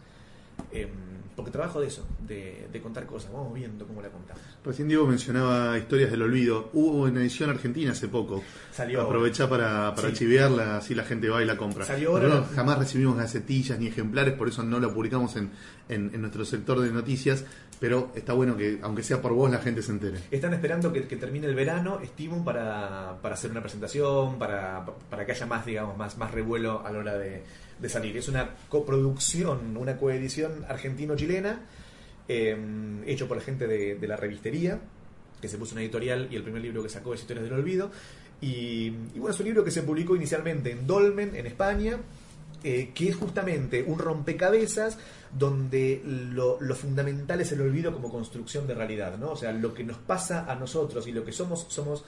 Em, 0.72 0.90
porque 1.36 1.50
trabajo 1.50 1.82
de 1.82 1.88
eso, 1.88 2.06
de, 2.28 2.68
de 2.72 2.80
contar 2.82 3.08
cosas. 3.08 3.32
Vamos 3.34 3.56
viendo 3.56 3.88
cómo 3.88 4.04
la 4.04 4.10
contamos. 4.10 4.42
Recién 4.64 4.88
Diego 4.88 5.08
mencionaba 5.08 5.76
historias 5.80 6.12
del 6.12 6.22
olvido. 6.22 6.70
Hubo 6.74 7.04
una 7.04 7.22
edición 7.22 7.50
argentina 7.50 7.92
hace 7.92 8.08
poco. 8.08 8.44
Salió 8.72 9.02
Aprovechá 9.02 9.50
para, 9.50 9.96
para 9.96 10.10
Sí. 10.10 10.16
chivearla, 10.18 10.78
así 10.78 10.94
la 10.94 11.04
gente 11.04 11.30
va 11.30 11.42
y 11.42 11.46
la 11.46 11.58
compra. 11.58 11.86
Salió 11.86 12.12
ahora. 12.12 12.46
Jamás 12.56 12.78
recibimos 12.78 13.18
gacetillas 13.18 13.80
ni 13.80 13.88
ejemplares, 13.88 14.36
por 14.36 14.48
eso 14.48 14.62
no 14.64 14.80
la 14.80 14.94
publicamos 14.94 15.36
en, 15.36 15.50
en- 15.90 16.12
en 16.14 16.22
nuestro 16.22 16.46
sector 16.46 16.80
de 16.80 16.92
noticias. 16.92 17.44
Pero 17.80 18.12
está 18.16 18.34
bueno 18.34 18.56
que, 18.56 18.80
aunque 18.84 19.02
sea 19.04 19.20
por 19.22 19.34
vos, 19.34 19.50
la 19.52 19.58
gente 19.58 19.82
se 19.82 19.92
entere. 19.92 20.20
Están 20.32 20.54
esperando 20.54 20.94
que, 20.94 21.06
que 21.08 21.18
termine 21.18 21.48
el 21.48 21.56
verano, 21.56 22.00
Estimum, 22.02 22.46
para, 22.46 23.18
para 23.22 23.34
hacer 23.34 23.50
una 23.52 23.60
presentación, 23.62 24.38
para, 24.40 24.86
para 25.10 25.26
que 25.26 25.32
haya 25.34 25.46
más, 25.48 25.66
digamos, 25.66 25.98
más, 25.98 26.16
más 26.18 26.32
revuelo 26.32 26.86
a 26.86 26.92
la 26.92 27.00
hora 27.00 27.18
de, 27.18 27.44
de 27.80 27.90
salir. 27.90 28.18
Es 28.18 28.28
una 28.28 28.56
coproducción, 28.70 29.78
una 29.78 29.98
coedición 29.98 30.66
argentino-chilena, 30.68 31.62
eh, 32.28 32.58
hecho 33.06 33.28
por 33.28 33.38
la 33.38 33.44
gente 33.44 33.68
de, 33.68 34.08
la 34.08 34.16
revistería, 34.16 34.80
que 35.42 35.48
se 35.48 35.58
puso 35.58 35.74
una 35.74 35.82
editorial 35.82 36.28
y 36.32 36.36
el 36.36 36.44
primer 36.44 36.62
libro 36.62 36.84
que 36.84 36.90
sacó 36.90 37.14
es 37.14 37.22
Historias 37.22 37.46
del 37.46 37.54
Olvido. 37.54 37.92
Y, 38.42 38.88
y 39.14 39.20
bueno, 39.20 39.34
es 39.34 39.40
un 39.40 39.46
libro 39.46 39.64
que 39.64 39.72
se 39.72 39.84
publicó 39.84 40.16
inicialmente 40.16 40.72
en 40.72 40.86
Dolmen, 40.86 41.36
en 41.36 41.46
España, 41.46 42.00
eh, 42.66 42.92
que 42.96 43.10
es 43.10 43.18
justamente 43.18 43.84
un 43.86 44.00
rompecabezas 44.00 44.98
donde 45.38 46.02
lo, 46.06 46.62
lo 46.62 46.76
fundamental 46.76 47.42
es 47.42 47.52
el 47.52 47.60
olvido 47.60 47.92
como 47.92 48.10
construcción 48.10 48.66
de 48.68 48.74
realidad, 48.74 49.18
¿no? 49.18 49.32
O 49.32 49.36
sea, 49.36 49.52
lo 49.52 49.74
que 49.74 49.84
nos 49.84 49.98
pasa 49.98 50.50
a 50.50 50.56
nosotros 50.56 51.06
y 51.08 51.12
lo 51.12 51.26
que 51.26 51.34
somos, 51.34 51.66
somos 51.68 52.06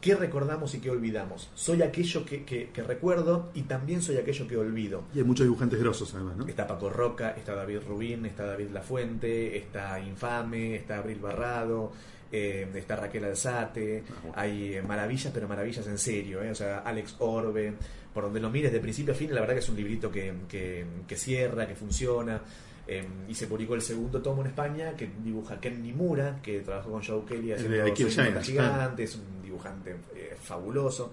qué 0.00 0.14
recordamos 0.14 0.74
y 0.74 0.78
qué 0.80 0.90
olvidamos. 0.90 1.50
Soy 1.54 1.82
aquello 1.82 2.24
que, 2.24 2.44
que- 2.44 2.68
que 2.70 2.82
recuerdo 2.82 3.50
y 3.54 3.62
también 3.62 4.02
soy 4.02 4.16
aquello 4.16 4.46
que 4.46 4.56
olvido. 4.56 5.04
Y 5.14 5.18
hay 5.18 5.24
muchos 5.24 5.44
dibujantes 5.46 5.78
grosos, 5.80 6.14
además, 6.14 6.36
¿no? 6.36 6.46
Está 6.46 6.66
Paco 6.66 6.88
Roca, 6.90 7.30
está 7.36 7.54
David 7.54 7.80
Rubín, 7.88 8.26
está 8.26 8.44
David 8.46 8.70
Lafuente, 8.72 9.56
está 9.56 9.98
Infame, 10.00 10.76
está 10.76 10.98
Abril 10.98 11.18
Barrado, 11.18 11.92
eh, 12.30 12.68
está 12.74 12.96
Raquel 12.96 13.24
Alzate, 13.24 14.04
Ah, 14.08 14.12
bueno. 14.22 14.34
hay 14.38 14.74
eh, 14.74 14.82
maravillas, 14.82 15.32
pero 15.32 15.48
maravillas 15.48 15.86
en 15.86 15.98
serio, 15.98 16.42
¿eh? 16.42 16.50
o 16.50 16.54
sea, 16.54 16.78
Alex 16.80 17.16
Orbe, 17.20 17.72
por 18.12 18.24
donde 18.24 18.40
lo 18.40 18.50
mires 18.50 18.72
de 18.72 18.80
principio 18.80 19.12
a 19.12 19.16
fin, 19.16 19.34
la 19.34 19.40
verdad 19.40 19.54
que 19.54 19.60
es 19.60 19.68
un 19.68 19.76
librito 19.76 20.10
que, 20.10 20.32
que- 20.48 20.84
que 21.06 21.16
cierra, 21.16 21.66
que 21.66 21.74
funciona. 21.74 22.40
Eh, 22.86 23.06
y 23.28 23.34
se 23.34 23.46
publicó 23.46 23.74
el 23.74 23.82
segundo 23.82 24.22
tomo 24.22 24.42
en 24.42 24.48
España 24.48 24.94
que 24.96 25.10
dibuja 25.22 25.60
Ken 25.60 25.82
Nimura, 25.82 26.40
que 26.42 26.60
trabajó 26.60 26.92
con 26.92 27.02
Joe 27.02 27.24
Kelly 27.26 27.52
haciendo 27.52 27.94
Giant, 27.94 28.42
gigante, 28.42 29.02
es 29.02 29.16
un 29.16 29.42
dibujante 29.42 29.96
eh, 30.14 30.36
fabuloso. 30.40 31.12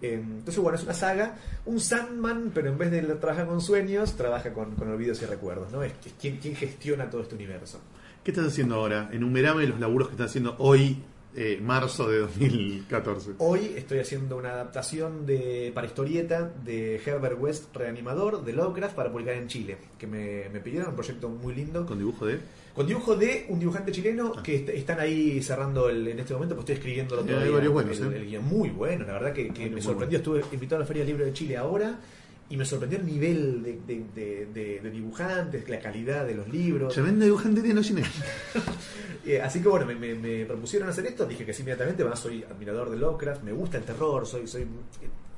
Eh, 0.00 0.14
Entonces, 0.14 0.58
bueno, 0.58 0.78
es 0.78 0.84
una 0.84 0.94
saga, 0.94 1.36
un 1.66 1.80
Sandman, 1.80 2.52
pero 2.54 2.68
en 2.68 2.78
vez 2.78 2.90
de 2.90 3.02
trabajar 3.16 3.46
con 3.46 3.60
sueños, 3.60 4.16
trabaja 4.16 4.52
con, 4.52 4.76
con 4.76 4.88
olvidos 4.88 5.20
y 5.22 5.26
recuerdos, 5.26 5.72
¿no? 5.72 5.82
Es, 5.82 5.92
es 6.06 6.12
quien, 6.20 6.36
quien 6.36 6.54
gestiona 6.54 7.10
todo 7.10 7.22
este 7.22 7.34
universo. 7.34 7.80
¿Qué 8.22 8.30
estás 8.30 8.46
haciendo 8.46 8.76
ahora? 8.76 9.08
Enumerame 9.12 9.66
los 9.66 9.80
laburos 9.80 10.08
que 10.08 10.14
estás 10.14 10.30
haciendo 10.30 10.54
hoy, 10.58 11.02
eh, 11.36 11.58
marzo 11.62 12.08
de 12.08 12.18
2014. 12.20 13.32
Hoy 13.38 13.72
estoy 13.76 13.98
haciendo 13.98 14.36
una 14.36 14.52
adaptación 14.52 15.26
de 15.26 15.70
para 15.74 15.86
historieta 15.86 16.50
de 16.64 16.96
Herbert 17.04 17.36
West, 17.40 17.74
reanimador, 17.76 18.44
de 18.44 18.52
Lovecraft, 18.52 18.94
para 18.94 19.12
publicar 19.12 19.34
en 19.34 19.46
Chile, 19.46 19.76
que 19.98 20.06
me, 20.06 20.48
me 20.52 20.60
pidieron 20.60 20.88
un 20.90 20.94
proyecto 20.96 21.28
muy 21.28 21.54
lindo. 21.54 21.84
Con 21.86 21.98
dibujo 21.98 22.26
de. 22.26 22.38
Con 22.74 22.86
dibujo 22.86 23.16
de 23.16 23.46
un 23.48 23.58
dibujante 23.58 23.90
chileno 23.92 24.32
Ah. 24.36 24.42
que 24.42 24.54
est- 24.56 24.68
están 24.70 25.00
ahí 25.00 25.42
cerrando 25.42 25.88
el- 25.88 26.06
en 26.08 26.18
este 26.20 26.32
momento, 26.32 26.54
pues 26.54 26.68
estoy 26.70 26.74
varios 27.52 27.72
buenos, 27.72 27.98
el, 28.00 28.12
¿eh? 28.12 28.16
el 28.16 28.26
guion 28.26 28.44
muy 28.44 28.70
bueno, 28.70 29.04
la 29.04 29.12
verdad 29.14 29.32
que, 29.32 29.50
me 29.70 29.82
sorprendió. 29.82 30.18
Estuve 30.18 30.42
invitado 30.52 30.76
a 30.76 30.80
la 30.80 30.86
Feria 30.86 31.02
del 31.02 31.08
Libro 31.12 31.24
de 31.26 31.32
Chile 31.32 31.56
ahora 31.56 31.98
y 32.50 32.56
me 32.56 32.64
sorprendió 32.64 32.98
el 32.98 33.06
nivel 33.06 33.62
de, 33.62 34.04
de- 34.14 34.46
de- 34.82 34.90
dibujantes, 34.90 35.68
la 35.68 35.78
calidad 35.80 36.26
de 36.26 36.34
los 36.34 36.48
libros. 36.48 36.92
Tremenda 36.94 37.24
dibujante 37.26 37.60
tiene 37.62 37.82
cine. 37.84 38.02
Eh, 39.26 39.42
así 39.42 39.60
que 39.60 39.68
bueno, 39.68 39.84
me, 39.84 39.94
me- 39.94 40.14
me 40.14 40.46
propusieron 40.46 40.88
hacer 40.88 41.04
esto, 41.04 41.26
dije 41.26 41.44
que 41.44 41.52
sí 41.52 41.60
inmediatamente, 41.60 42.02
además 42.02 42.18
soy 42.20 42.42
admirador 42.44 42.88
de 42.88 42.96
Lovecraft, 42.96 43.42
me 43.42 43.52
gusta 43.52 43.76
el 43.76 43.84
terror, 43.84 44.26
soy, 44.26 44.46
soy, 44.46 44.62
eh, 44.62 44.66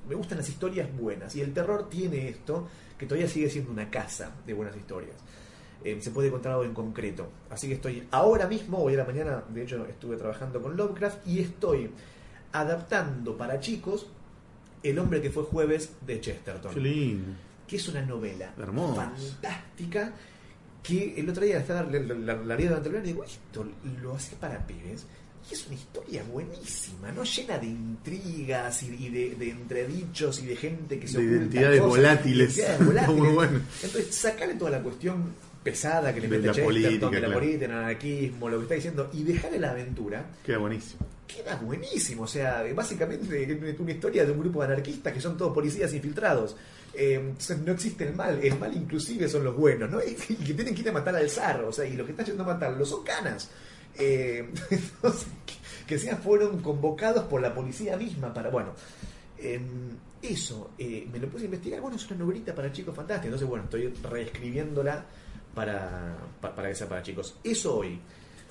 me 0.08 0.14
gustan 0.14 0.38
las 0.38 0.48
historias 0.48 0.88
buenas. 0.96 1.34
Y 1.34 1.40
el 1.40 1.52
terror 1.52 1.88
tiene 1.88 2.28
esto, 2.28 2.68
que 2.96 3.06
todavía 3.06 3.26
sigue 3.28 3.50
siendo 3.50 3.72
una 3.72 3.90
casa 3.90 4.30
de 4.46 4.52
buenas 4.54 4.76
historias. 4.76 5.16
Eh, 5.82 5.98
se 6.00 6.12
puede 6.12 6.30
contar 6.30 6.52
algo 6.52 6.64
en 6.64 6.74
concreto. 6.74 7.30
Así 7.48 7.66
que 7.66 7.74
estoy 7.74 8.06
ahora 8.12 8.46
mismo, 8.46 8.78
hoy 8.78 8.94
a 8.94 8.98
la 8.98 9.04
mañana, 9.06 9.42
de 9.48 9.62
hecho 9.64 9.84
estuve 9.86 10.16
trabajando 10.16 10.62
con 10.62 10.76
Lovecraft 10.76 11.26
y 11.26 11.40
estoy 11.40 11.90
adaptando 12.52 13.36
para 13.36 13.58
chicos 13.58 14.06
El 14.82 14.98
hombre 14.98 15.20
que 15.20 15.30
fue 15.30 15.44
jueves 15.44 15.90
de 16.06 16.20
Chesterton 16.20 16.74
Qué 16.74 16.80
lindo. 16.80 17.32
que 17.66 17.76
es 17.76 17.88
una 17.88 18.02
novela 18.02 18.54
Hermoso. 18.58 18.94
fantástica 18.96 20.12
que 20.82 21.14
el 21.20 21.28
otro 21.28 21.44
día 21.44 21.58
estaba 21.58 21.82
la, 21.82 21.98
la, 22.00 22.14
la, 22.14 22.34
la 22.36 22.56
durante 22.56 22.88
el 22.88 22.92
verano 22.94 23.04
y 23.04 23.12
digo, 23.12 23.24
esto 23.24 23.66
lo 24.02 24.14
hace 24.14 24.36
para 24.36 24.66
pibes 24.66 25.04
y 25.50 25.54
es 25.54 25.66
una 25.66 25.74
historia 25.74 26.22
buenísima, 26.24 27.12
¿no? 27.12 27.24
Llena 27.24 27.58
de 27.58 27.66
intrigas 27.66 28.82
y, 28.82 28.86
y 29.06 29.08
de, 29.10 29.34
de 29.34 29.50
entredichos 29.50 30.42
y 30.42 30.46
de 30.46 30.56
gente 30.56 30.98
que 30.98 31.06
se 31.08 31.18
De 31.18 31.24
oculta 31.26 31.42
identidades 31.44 31.80
cosas, 31.80 31.96
volátiles. 31.96 32.56
identidades 32.56 32.86
volátiles. 32.86 33.18
Muy 33.22 33.28
bueno. 33.34 33.60
Entonces, 33.82 34.14
sacale 34.14 34.54
toda 34.54 34.70
la 34.70 34.82
cuestión 34.82 35.32
pesada 35.62 36.14
que 36.14 36.20
le 36.22 36.28
De 36.28 36.36
mete 36.38 36.46
la 36.48 36.52
Chesterton, 36.54 36.74
política, 36.82 37.06
de 37.10 37.20
la 37.20 37.26
claro. 37.26 37.40
política, 37.40 37.64
el 37.66 37.72
anarquismo, 37.72 38.48
lo 38.48 38.56
que 38.58 38.62
está 38.62 38.74
diciendo, 38.76 39.10
y 39.12 39.22
dejarle 39.24 39.58
la 39.58 39.70
aventura 39.72 40.24
Queda 40.44 40.58
buenísimo. 40.58 41.00
Queda 41.36 41.56
buenísimo. 41.56 42.22
O 42.24 42.26
sea, 42.26 42.64
básicamente 42.74 43.76
una 43.78 43.92
historia 43.92 44.24
de 44.24 44.32
un 44.32 44.38
grupo 44.40 44.60
de 44.60 44.66
anarquistas 44.66 45.12
que 45.12 45.20
son 45.20 45.36
todos 45.36 45.52
policías 45.54 45.92
infiltrados. 45.94 46.56
Eh, 46.92 47.34
no 47.64 47.72
existe 47.72 48.04
el 48.08 48.14
mal, 48.14 48.40
el 48.42 48.58
mal 48.58 48.76
inclusive 48.76 49.28
son 49.28 49.44
los 49.44 49.56
buenos, 49.56 49.88
¿no? 49.90 50.00
Y 50.04 50.14
que 50.14 50.54
tienen 50.54 50.74
que 50.74 50.80
ir 50.82 50.88
a 50.88 50.92
matar 50.92 51.14
al 51.14 51.30
zar, 51.30 51.62
o 51.64 51.72
sea, 51.72 51.84
y 51.86 51.94
los 51.96 52.04
que 52.04 52.12
están 52.12 52.26
yendo 52.26 52.42
a 52.42 52.46
matarlo 52.46 52.84
son 52.84 53.04
canas. 53.04 53.48
Eh, 53.96 54.48
entonces, 54.70 55.26
que, 55.86 55.98
sean 55.98 56.18
fueron 56.22 56.60
convocados 56.60 57.24
por 57.24 57.40
la 57.40 57.54
policía 57.54 57.96
misma 57.96 58.32
para, 58.34 58.50
bueno, 58.50 58.74
eh, 59.38 59.60
eso, 60.22 60.72
eh, 60.78 61.08
me 61.12 61.18
lo 61.18 61.28
puse 61.28 61.44
a 61.44 61.46
investigar, 61.46 61.80
bueno, 61.80 61.96
es 61.96 62.06
una 62.10 62.18
novelita 62.20 62.54
para 62.54 62.70
chicos 62.72 62.94
fantástica, 62.94 63.26
entonces 63.26 63.48
bueno, 63.48 63.64
estoy 63.64 63.88
reescribiéndola 64.02 65.04
para, 65.54 66.16
pa- 66.40 66.54
para 66.54 66.74
sea 66.74 66.88
para 66.88 67.02
chicos. 67.02 67.36
Eso 67.42 67.76
hoy. 67.78 67.98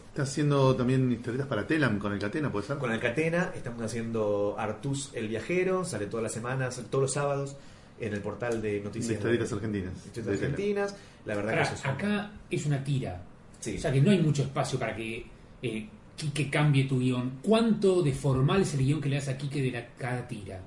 Estás 0.10 0.30
haciendo 0.30 0.76
también 0.76 1.12
historietas 1.12 1.48
para 1.48 1.66
Telam 1.68 2.00
con 2.00 2.12
el 2.12 2.20
Catena, 2.20 2.52
¿puede 2.52 2.66
ser? 2.66 2.78
Con 2.78 2.92
Alcatena 2.92 3.52
estamos 3.56 3.82
haciendo 3.84 4.56
Artus 4.58 5.12
el 5.14 5.28
Viajero, 5.28 5.86
sale 5.86 6.08
todas 6.08 6.24
las 6.24 6.34
semanas, 6.34 6.82
todos 6.90 7.04
los 7.04 7.14
sábados 7.14 7.56
en 8.00 8.14
el 8.14 8.20
portal 8.22 8.62
de 8.62 8.82
noticias 8.82 9.08
De 9.10 9.14
historietas 9.16 9.54
argentinas. 9.54 9.94
Historietas 10.06 10.40
De 10.40 10.46
argentinas. 10.48 10.96
La 11.26 11.36
verdad 11.36 11.54
que 11.54 11.62
eso 11.62 11.74
es 11.76 11.84
un- 11.86 11.92
acá 11.92 12.32
es 12.50 12.66
una 12.66 12.84
tira. 12.84 13.22
Sí. 13.60 13.76
O 13.78 13.80
sea 13.80 13.92
que 13.94 14.02
no 14.02 14.12
hay 14.12 14.20
mucho 14.22 14.42
espacio 14.44 14.80
para 14.80 14.96
que 14.96 15.26
eh, 15.62 15.90
Quique 16.18 16.50
cambie 16.50 16.84
tu 16.86 17.00
guion. 17.00 17.40
¿Cuánto 17.42 18.02
de 18.02 18.12
formal 18.14 18.62
es 18.64 18.74
el 18.74 18.80
guion 18.86 19.00
que 19.00 19.08
le 19.10 19.16
das 19.18 19.30
a 19.30 19.38
Quique 19.38 19.62
de 19.62 19.72
la, 19.72 19.88
cada 19.98 20.28
tira? 20.28 20.60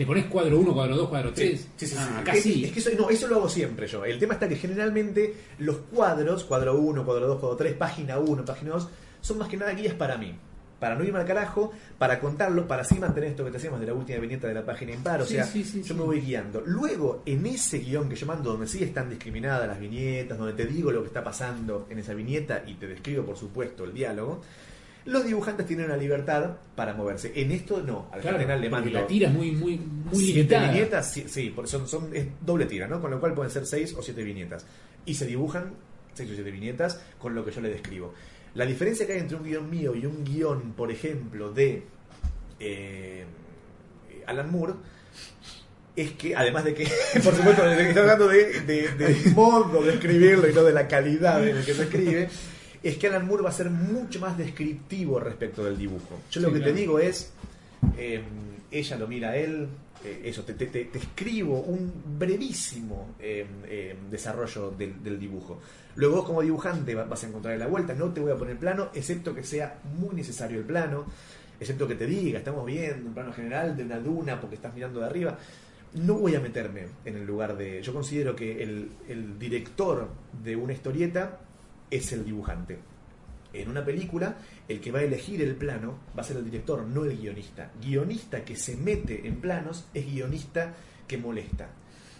¿Le 0.00 0.06
pones 0.06 0.24
cuadro 0.26 0.58
1, 0.58 0.72
cuadro 0.72 0.96
2, 0.96 1.08
cuadro 1.10 1.30
3? 1.34 1.60
Sí, 1.60 1.66
sí, 1.76 1.86
sí, 1.88 1.94
Ah, 1.98 2.06
sí. 2.08 2.20
acá 2.22 2.32
Es- 2.32 2.42
sí. 2.42 2.64
Es, 2.64 2.72
que 2.72 2.78
eso, 2.80 2.90
no, 2.98 3.10
eso 3.10 3.26
lo 3.28 3.36
hago 3.36 3.48
siempre 3.50 3.86
yo. 3.86 4.02
El 4.02 4.18
tema 4.18 4.32
está 4.32 4.48
que 4.48 4.56
generalmente 4.56 5.34
los 5.58 5.76
cuadros, 5.92 6.44
cuadro 6.44 6.78
1, 6.78 7.04
cuadro 7.04 7.26
2, 7.26 7.38
cuadro 7.38 7.56
3, 7.58 7.74
página 7.74 8.18
1, 8.18 8.42
página 8.42 8.70
2, 8.70 8.88
son 9.20 9.36
más 9.36 9.48
que 9.48 9.58
nada 9.58 9.72
guías 9.72 9.92
para 9.92 10.16
mí. 10.16 10.34
para 10.80 10.94
no 10.94 11.04
irme 11.04 11.18
al 11.18 11.26
carajo, 11.26 11.72
para 11.98 12.18
contarlo, 12.18 12.66
para 12.66 12.80
así 12.80 12.98
mantener 12.98 13.28
esto 13.32 13.44
que 13.44 13.50
te 13.50 13.58
decíamos 13.58 13.80
de 13.80 13.86
la 13.88 13.92
última 13.92 14.18
viñeta 14.18 14.48
de 14.48 14.54
la 14.54 14.64
página 14.64 14.92
impar. 14.94 15.20
O 15.20 15.26
Sí, 15.26 15.34
sea, 15.34 15.44
sí, 15.44 15.62
sí, 15.62 15.82
yo 15.82 15.94
me 15.94 16.04
voy 16.04 16.22
guiando. 16.22 16.62
Luego, 16.64 17.22
en 17.26 17.44
ese 17.44 17.80
guion 17.80 18.08
que 18.08 18.16
yo 18.16 18.24
mando, 18.24 18.52
donde 18.52 18.66
sí 18.66 18.82
están 18.82 19.10
discriminadas 19.10 19.68
las 19.68 19.78
viñetas, 19.78 20.38
donde 20.38 20.54
te 20.54 20.64
digo 20.64 20.90
lo 20.90 21.02
que 21.02 21.08
está 21.08 21.22
pasando 21.22 21.86
en 21.90 21.98
esa 21.98 22.14
viñeta 22.14 22.64
y 22.66 22.76
te 22.76 22.86
describo, 22.86 23.24
por 23.26 23.36
supuesto, 23.36 23.84
el 23.84 23.92
diálogo, 23.92 24.40
los 25.06 25.24
dibujantes 25.24 25.66
tienen 25.66 25.86
una 25.86 25.96
libertad 25.96 26.56
para 26.76 26.94
moverse. 26.94 27.32
En 27.34 27.50
esto 27.52 27.82
no, 27.82 28.08
al 28.12 28.20
Claro, 28.20 28.36
cardenal 28.36 28.60
le 28.60 28.70
mando 28.70 28.90
la 28.90 29.06
tira 29.06 29.28
es 29.28 29.34
muy, 29.34 29.52
muy, 29.52 29.76
muy 29.78 30.14
siete 30.14 30.38
limitada. 30.40 30.70
viñetas, 30.72 31.12
sí, 31.12 31.24
sí, 31.26 31.52
porque 31.54 31.70
son, 31.70 31.88
son 31.88 32.14
es 32.14 32.26
doble 32.40 32.66
tira, 32.66 32.86
¿no? 32.86 33.00
Con 33.00 33.10
lo 33.10 33.18
cual 33.20 33.34
pueden 33.34 33.50
ser 33.50 33.66
seis 33.66 33.94
o 33.96 34.02
siete 34.02 34.22
viñetas. 34.22 34.66
Y 35.06 35.14
se 35.14 35.26
dibujan 35.26 35.72
seis 36.14 36.30
o 36.30 36.34
siete 36.34 36.50
viñetas 36.50 37.00
con 37.18 37.34
lo 37.34 37.44
que 37.44 37.50
yo 37.50 37.60
le 37.60 37.70
describo. 37.70 38.12
La 38.54 38.66
diferencia 38.66 39.06
que 39.06 39.12
hay 39.14 39.20
entre 39.20 39.36
un 39.36 39.44
guion 39.44 39.70
mío 39.70 39.94
y 39.94 40.04
un 40.06 40.24
guion, 40.24 40.72
por 40.72 40.90
ejemplo, 40.90 41.52
de 41.52 41.84
eh, 42.58 43.24
Alan 44.26 44.50
Moore, 44.50 44.74
es 45.96 46.12
que, 46.12 46.34
además 46.36 46.64
de 46.64 46.74
que, 46.74 46.84
por 47.24 47.34
supuesto, 47.34 47.64
está 47.68 48.00
hablando 48.00 48.28
de, 48.28 48.60
de- 48.62 48.88
del 48.96 49.34
modo 49.34 49.82
de 49.82 49.94
escribirlo 49.94 50.48
y 50.48 50.52
no 50.52 50.62
de 50.62 50.72
la 50.72 50.86
calidad 50.88 51.46
en 51.46 51.56
la 51.58 51.64
que 51.64 51.74
se 51.74 51.82
escribe, 51.84 52.28
es 52.82 52.96
que 52.96 53.06
Alan 53.08 53.26
Moore 53.26 53.42
va 53.42 53.50
a 53.50 53.52
ser 53.52 53.70
mucho 53.70 54.20
más 54.20 54.36
descriptivo 54.38 55.20
respecto 55.20 55.64
del 55.64 55.76
dibujo. 55.76 56.20
Yo 56.30 56.40
lo 56.40 56.48
que 56.52 56.58
claro. 56.58 56.72
te 56.72 56.78
digo 56.80 56.98
es, 56.98 57.32
eh, 57.98 58.22
ella 58.70 58.96
lo 58.96 59.06
mira 59.06 59.30
a 59.30 59.36
él, 59.36 59.68
eh, 60.04 60.22
eso, 60.24 60.42
te, 60.44 60.54
te- 60.54 60.66
te- 60.66 60.84
te 60.86 60.98
escribo 60.98 61.60
un 61.60 61.92
brevísimo 62.18 63.14
eh, 63.20 63.46
eh, 63.66 63.96
desarrollo 64.10 64.70
del, 64.70 65.02
del 65.02 65.18
dibujo. 65.20 65.60
Luego 65.96 66.16
vos 66.16 66.24
como 66.24 66.40
dibujante 66.42 66.94
va- 66.94 67.04
vas 67.04 67.22
a 67.24 67.26
encontrar 67.26 67.58
la 67.58 67.66
vuelta, 67.66 67.92
no 67.94 68.06
te 68.12 68.20
voy 68.20 68.32
a 68.32 68.36
poner 68.36 68.56
plano, 68.58 68.88
excepto 68.94 69.34
que 69.34 69.42
sea 69.44 69.78
muy 69.98 70.14
necesario 70.14 70.58
el 70.60 70.64
plano, 70.64 71.04
excepto 71.58 71.86
que 71.86 71.96
te 71.96 72.06
diga, 72.06 72.38
estamos 72.38 72.64
viendo 72.64 73.08
un 73.08 73.12
plano 73.14 73.32
general 73.34 73.76
de 73.76 73.84
una 73.84 73.98
duna 73.98 74.40
porque 74.40 74.56
estás 74.56 74.72
mirando 74.74 75.00
de 75.00 75.06
arriba. 75.06 75.38
No 75.92 76.14
voy 76.14 76.34
a 76.36 76.40
meterme 76.40 76.86
en 77.04 77.16
el 77.16 77.26
lugar 77.26 77.56
de... 77.58 77.82
Yo 77.82 77.92
considero 77.92 78.34
que 78.36 78.62
el, 78.62 78.88
el 79.08 79.38
director 79.38 80.08
de 80.42 80.54
una 80.56 80.72
historieta 80.72 81.40
es 81.90 82.12
el 82.12 82.24
dibujante. 82.24 82.78
En 83.52 83.68
una 83.68 83.84
película, 83.84 84.36
el 84.68 84.80
que 84.80 84.92
va 84.92 85.00
a 85.00 85.02
elegir 85.02 85.42
el 85.42 85.56
plano 85.56 85.98
va 86.16 86.22
a 86.22 86.24
ser 86.24 86.36
el 86.36 86.44
director, 86.44 86.82
no 86.84 87.04
el 87.04 87.16
guionista. 87.18 87.72
Guionista 87.82 88.44
que 88.44 88.54
se 88.54 88.76
mete 88.76 89.26
en 89.26 89.40
planos 89.40 89.86
es 89.92 90.06
guionista 90.06 90.72
que 91.08 91.18
molesta. 91.18 91.68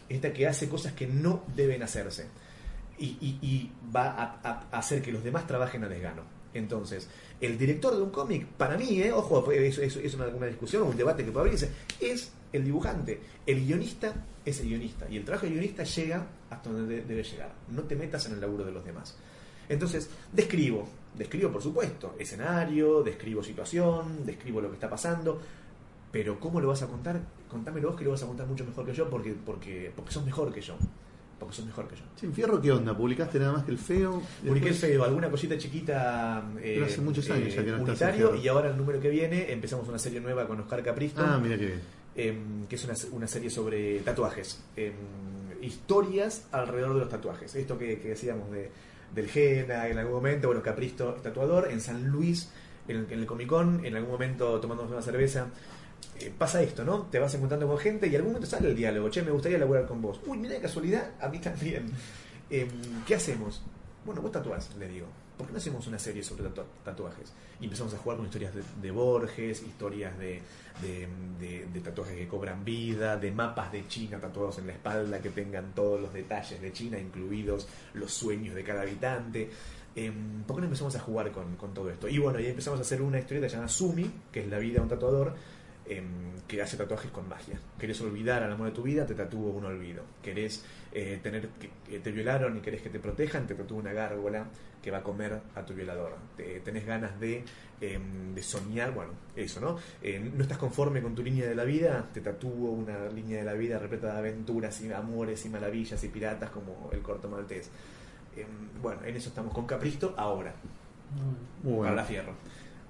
Esta 0.09 0.33
que 0.33 0.49
hace 0.49 0.69
cosas 0.69 0.93
que 0.95 1.07
no 1.07 1.45
deben 1.55 1.85
hacerse. 1.85 2.27
Y, 2.99 3.71
va 3.95 4.39
a, 4.43 4.77
hacer 4.77 5.01
que 5.01 5.11
los 5.13 5.25
demás 5.25 5.47
trabajen 5.47 5.85
a 5.85 5.89
desgano. 5.89 6.23
Entonces, 6.53 7.09
el 7.41 7.57
director 7.57 7.95
de 7.97 8.03
un 8.03 8.11
cómic, 8.11 8.45
para 8.47 8.77
mí, 8.77 9.01
eh, 9.01 9.13
ojo, 9.13 9.51
es, 9.53 9.79
es- 9.79 10.15
una, 10.15 10.27
una 10.27 10.47
discusión, 10.47 10.83
un 10.83 10.97
debate 10.97 11.25
que 11.25 11.31
puede 11.31 11.47
abrirse, 11.47 11.71
es 12.01 12.33
el 12.53 12.65
dibujante. 12.65 13.21
El 13.47 13.65
guionista 13.65 14.13
es 14.45 14.61
el 14.61 14.67
guionista. 14.69 15.07
Y 15.09 15.17
el 15.17 15.25
trabajo 15.25 15.47
del 15.47 15.55
guionista 15.55 15.85
llega 15.85 16.27
hasta 16.51 16.71
donde 16.71 16.97
de- 16.97 17.05
debe 17.05 17.23
llegar. 17.23 17.55
No 17.71 17.83
te 17.85 17.95
metas 17.97 18.27
en 18.27 18.33
el 18.33 18.41
laburo 18.41 18.65
de 18.65 18.73
los 18.73 18.85
demás. 18.85 19.17
Entonces, 19.71 20.11
describo, 20.33 20.87
describo 21.17 21.51
por 21.51 21.63
supuesto, 21.63 22.17
escenario, 22.19 23.03
describo 23.03 23.43
situación, 23.43 24.27
describo 24.27 24.61
lo 24.61 24.69
que 24.69 24.75
está 24.75 24.91
pasando, 24.91 25.41
pero 26.11 26.41
¿cómo 26.41 26.61
lo 26.61 26.69
vas 26.69 26.83
a 26.83 26.89
contar? 26.89 27.21
Contámelo 27.49 27.89
vos 27.91 27.97
que 27.97 28.05
lo 28.05 28.11
vas 28.11 28.23
a 28.23 28.27
contar 28.27 28.47
mucho 28.49 28.65
mejor 28.65 28.85
que 28.85 28.93
yo 28.93 29.09
porque, 29.09 29.33
porque, 29.47 29.93
porque 29.95 30.11
sos 30.13 30.25
mejor 30.25 30.53
que 30.53 30.61
yo. 30.61 30.77
Porque 31.39 31.55
sos 31.55 31.65
mejor 31.65 31.87
que 31.87 31.95
yo. 31.97 32.03
Sin 32.17 32.35
Fierro, 32.35 32.61
¿qué 32.61 32.73
onda? 32.73 32.97
¿Publicaste 32.97 33.39
nada 33.39 33.53
más 33.53 33.65
que 33.65 33.71
el 33.71 33.79
feo? 33.79 34.21
Publiqué 34.45 34.69
el 34.69 34.75
feo, 34.75 35.05
alguna 35.05 35.31
cosita 35.31 35.57
chiquita 35.57 36.45
eh, 36.59 36.73
Pero 36.75 36.87
hace 36.87 37.01
muchos 37.01 37.31
años 37.31 37.55
ya 37.55 37.65
que 37.65 37.71
no 37.71 37.83
unitario, 37.83 38.35
y 38.35 38.49
ahora 38.49 38.71
el 38.71 38.77
número 38.77 39.01
que 39.01 39.09
viene 39.09 39.53
empezamos 39.53 39.89
una 39.89 39.99
serie 39.99 40.21
nueva 40.21 40.47
con 40.47 40.61
Oscar 40.61 40.83
Capristo. 40.83 41.23
Ah, 41.25 41.39
mira 41.41 41.57
que 41.57 41.67
bien. 41.67 41.81
em, 42.17 42.67
que 42.67 42.75
es 42.75 42.85
una, 42.85 42.95
una 43.13 43.27
serie 43.29 43.49
sobre 43.51 44.01
tatuajes. 44.01 44.61
em, 44.77 44.93
historias 45.63 46.47
alrededor 46.53 46.95
de 46.95 47.01
los 47.01 47.09
tatuajes. 47.09 47.55
Esto 47.55 47.79
que, 47.79 48.01
que 48.01 48.09
decíamos 48.11 48.51
de, 48.51 48.71
del 49.15 49.29
Jena 49.29 49.89
en 49.89 49.99
algún 49.99 50.15
momento, 50.15 50.49
bueno, 50.49 50.63
Capristo 50.63 51.17
es 51.17 51.23
tatuador, 51.23 51.71
en 51.71 51.81
San 51.81 52.07
Luis, 52.09 52.51
en 52.89 53.07
el, 53.11 53.27
Comic 53.27 53.49
Con, 53.49 53.85
en 53.85 53.97
algún 53.97 54.11
momento 54.11 54.61
tomándonos 54.61 54.93
una 54.93 55.03
cerveza. 55.03 55.49
eh, 56.19 56.33
pasa 56.37 56.63
esto, 56.63 56.85
¿no? 56.85 57.03
Te 57.11 57.19
vas 57.19 57.35
encontrando 57.35 57.67
con 57.67 57.79
gente 57.79 58.07
y 58.07 58.11
en 58.11 58.17
algún 58.17 58.33
momento 58.33 58.49
sale 58.49 58.69
el 58.71 58.77
diálogo. 58.77 59.09
Che, 59.11 59.23
me 59.23 59.31
gustaría 59.31 59.59
laburar 59.59 59.87
con 59.87 60.01
vos. 60.03 60.21
Uy, 60.27 60.39
mira 60.39 60.55
de 60.55 60.61
casualidad, 60.61 61.11
a 61.21 61.29
mí 61.29 61.39
también. 61.39 61.91
Em, 62.51 62.69
¿Qué 63.07 63.15
hacemos? 63.15 63.63
Bueno, 64.05 64.23
vos 64.23 64.33
tatuás, 64.33 64.75
le 64.77 64.89
digo. 64.89 65.07
¿Por 65.41 65.47
qué 65.47 65.53
no 65.55 65.59
hacemos 65.59 65.87
una 65.87 65.99
serie 65.99 66.23
sobre 66.23 66.45
tatu- 66.45 66.67
tatuajes? 66.85 67.33
Y 67.63 67.65
empezamos 67.65 67.95
a 67.95 67.97
jugar 67.97 68.19
con 68.19 68.27
historias 68.27 68.53
de, 68.55 68.91
Borges, 68.91 69.63
historias 69.63 70.13
de, 70.19 70.43
tatuajes 71.83 72.15
que 72.15 72.29
cobran 72.29 72.63
vida, 72.63 73.17
de 73.17 73.33
mapas 73.33 73.73
de 73.73 73.89
China 73.89 74.21
tatuados 74.21 74.59
en 74.59 74.67
la 74.67 74.75
espalda 74.75 75.19
que 75.19 75.31
tengan 75.31 75.75
todos 75.75 75.99
los 75.99 76.13
detalles 76.13 76.61
de 76.61 76.71
China, 76.75 76.99
incluidos 76.99 77.67
los 77.95 78.13
sueños 78.13 78.55
de 78.55 78.63
cada 78.63 78.83
habitante. 78.83 79.49
Em, 79.97 80.43
¿Por 80.43 80.57
qué 80.57 80.61
no 80.61 80.67
empezamos 80.67 80.95
a 80.97 81.01
jugar 81.01 81.33
con, 81.33 81.57
todo 81.73 81.89
esto? 81.89 82.07
Y 82.07 82.19
bueno, 82.19 82.39
y 82.39 82.45
empezamos 82.45 82.79
a 82.79 82.83
hacer 82.83 83.01
una 83.01 83.19
historieta 83.19 83.47
llamada 83.47 83.69
Sumi, 83.69 84.11
que 84.31 84.41
es 84.41 84.47
la 84.47 84.59
vida 84.59 84.75
de 84.75 84.81
un 84.83 84.89
tatuador, 84.89 85.35
em, 85.87 86.35
que 86.47 86.61
hace 86.61 86.77
tatuajes 86.77 87.11
con 87.11 87.27
magia. 87.31 87.59
¿Querés 87.79 87.99
olvidar 88.03 88.43
al 88.43 88.53
amor 88.53 88.67
de 88.67 88.75
tu 88.75 88.83
vida? 88.83 89.07
Te 89.07 89.15
tatúo 89.15 89.53
un 89.53 89.65
olvido. 89.65 90.03
¿Querés 90.23 90.63
eh, 90.93 91.19
tener 91.23 91.49
que, 91.49 91.71
que 91.89 92.01
te 92.01 92.11
violaron 92.13 92.59
y 92.59 92.61
querés 92.61 92.83
que 92.83 92.91
te 92.91 93.01
protejan? 93.01 93.47
Te 93.47 93.55
tatúo 93.55 93.79
una 93.79 93.95
gárgola 93.95 94.47
que 94.83 94.91
va 94.91 94.99
a 94.99 95.03
comer 95.03 95.41
a 95.55 95.65
tu 95.65 95.75
violador. 95.75 96.17
Te- 96.37 96.61
tenés 96.61 96.87
ganas 96.87 97.19
de, 97.21 97.45
em, 97.81 98.35
de 98.35 98.43
soñar, 98.43 98.93
bueno, 98.93 99.13
eso, 99.37 99.61
¿no? 99.61 99.77
Eh, 100.03 100.19
no 100.35 100.43
estás 100.43 100.59
conforme 100.59 101.03
con 101.03 101.15
tu 101.15 101.23
línea 101.23 101.47
de 101.47 101.55
la 101.55 101.65
vida, 101.65 102.09
te 102.15 102.21
tatúo 102.21 102.71
una 102.71 103.09
línea 103.09 103.39
de 103.39 103.45
la 103.45 103.53
vida 103.55 103.79
repleta 103.79 104.13
de 104.13 104.19
aventuras 104.19 104.81
y 104.81 104.93
amores 104.93 105.45
y 105.45 105.49
maravillas 105.51 106.03
y 106.05 106.09
piratas 106.09 106.51
como 106.51 106.89
el 106.93 107.01
corto 107.01 107.29
maltés. 107.29 107.69
Em, 108.37 108.47
bueno, 108.81 109.03
en 109.05 109.17
eso 109.17 109.29
estamos 109.29 109.53
con 109.53 109.67
Capristo 109.67 110.15
ahora, 110.17 110.55
Muy 111.63 111.81
para 111.85 111.97
la 111.97 112.05
fierro. 112.05 112.33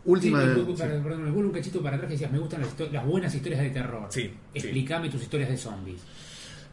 Última. 0.05 0.41
Sí, 0.43 0.49
sí. 0.49 0.55
perdón, 0.79 1.03
perdón, 1.03 1.25
me 1.25 1.31
vuelvo 1.31 1.49
un 1.51 1.55
cachito 1.55 1.83
para 1.83 1.97
atrás 1.97 2.09
que 2.09 2.15
decías, 2.15 2.31
me 2.33 2.39
gustan 2.39 2.63
las, 2.93 3.05
buenas 3.07 3.35
historias 3.35 3.61
de 3.63 3.71
terror. 3.71 4.07
Sí, 4.11 4.23
sí. 4.23 4.35
Explícame 4.55 5.11
tus 5.11 5.23
historias 5.23 5.51
de 5.51 5.57
zombies. 5.59 6.01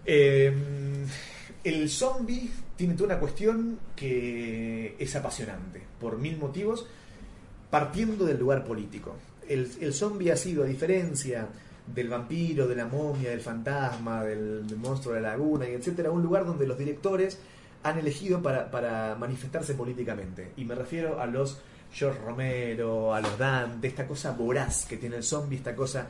Eh, 0.05 0.53
el 1.63 1.89
zombie 1.89 2.49
tiene 2.77 2.93
toda 2.93 3.07
una 3.07 3.19
cuestión 3.19 3.79
que 3.95 4.95
es 4.97 5.15
apasionante, 5.15 5.81
por 5.99 6.17
mil 6.17 6.37
motivos, 6.37 6.85
partiendo 7.69 8.25
del 8.25 8.39
lugar 8.39 8.63
político. 8.63 9.15
El, 9.47 9.69
el 9.81 9.93
zombie 9.93 10.31
ha 10.31 10.37
sido, 10.37 10.63
a 10.63 10.67
diferencia 10.67 11.47
del 11.93 12.09
vampiro, 12.09 12.67
de 12.67 12.75
la 12.75 12.85
momia, 12.85 13.31
del 13.31 13.41
fantasma, 13.41 14.23
del, 14.23 14.65
monstruo 14.77 15.15
de 15.15 15.21
la 15.21 15.29
laguna, 15.29 15.67
y 15.67 15.73
etcétera, 15.73 16.11
un 16.11 16.21
lugar 16.21 16.45
donde 16.45 16.67
los 16.67 16.77
directores 16.77 17.39
han 17.83 17.97
elegido 17.97 18.41
para, 18.41 18.69
para 18.69 19.15
manifestarse 19.15 19.73
políticamente. 19.73 20.51
Y 20.57 20.65
me 20.65 20.75
refiero 20.75 21.19
a 21.19 21.25
los 21.25 21.59
George 21.91 22.19
Romero, 22.19 23.13
a 23.13 23.21
los 23.21 23.37
Dante, 23.37 23.87
esta 23.87 24.05
cosa 24.05 24.31
voraz 24.31 24.85
que 24.85 24.97
tiene 24.97 25.17
el 25.17 25.23
zombie, 25.23 25.57
esta 25.57 25.75
cosa 25.75 26.07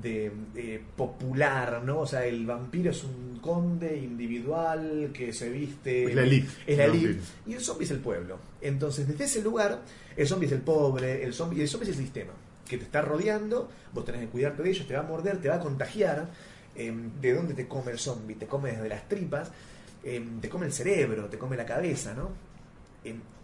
de 0.00 0.32
eh, 0.54 0.80
popular, 0.96 1.82
¿no? 1.84 2.00
O 2.00 2.06
sea, 2.06 2.24
el 2.24 2.46
vampiro 2.46 2.90
es 2.90 3.04
un 3.04 3.38
conde 3.40 3.96
individual 3.96 5.10
que 5.12 5.32
se 5.32 5.48
viste. 5.48 6.04
Es 6.04 6.14
la 6.14 6.22
elite. 6.22 6.48
Es 6.66 6.78
la 6.78 6.84
El 6.84 6.90
elite. 6.94 7.20
Y 7.46 7.54
el 7.54 7.60
zombie 7.60 7.84
es 7.84 7.90
el 7.90 8.00
pueblo. 8.00 8.38
Entonces, 8.60 9.08
desde 9.08 9.24
ese 9.24 9.42
lugar, 9.42 9.82
el 10.16 10.26
zombie 10.26 10.46
es 10.46 10.52
el 10.52 10.60
pobre, 10.60 11.24
el 11.24 11.32
zombie, 11.34 11.62
el 11.62 11.68
zombie 11.68 11.90
es 11.90 11.96
el 11.96 12.04
sistema 12.04 12.32
que 12.70 12.78
te 12.78 12.84
está 12.84 13.02
rodeando, 13.02 13.68
vos 13.92 14.04
tenés 14.04 14.20
que 14.22 14.28
cuidarte 14.28 14.62
de 14.62 14.70
ellos, 14.70 14.86
te 14.86 14.94
va 14.94 15.00
a 15.00 15.02
morder, 15.02 15.38
te 15.38 15.48
va 15.48 15.56
a 15.56 15.60
contagiar. 15.60 16.28
Em, 16.76 17.10
¿De 17.20 17.34
dónde 17.34 17.54
te 17.54 17.66
come 17.66 17.90
el 17.90 17.98
zombie? 17.98 18.36
Te 18.36 18.46
come 18.46 18.70
desde 18.70 18.88
las 18.88 19.08
tripas, 19.08 19.50
em, 20.04 20.40
te 20.40 20.48
come 20.48 20.66
el 20.66 20.72
cerebro, 20.72 21.26
te 21.26 21.36
come 21.36 21.56
la 21.56 21.66
cabeza, 21.66 22.14
¿no? 22.14 22.30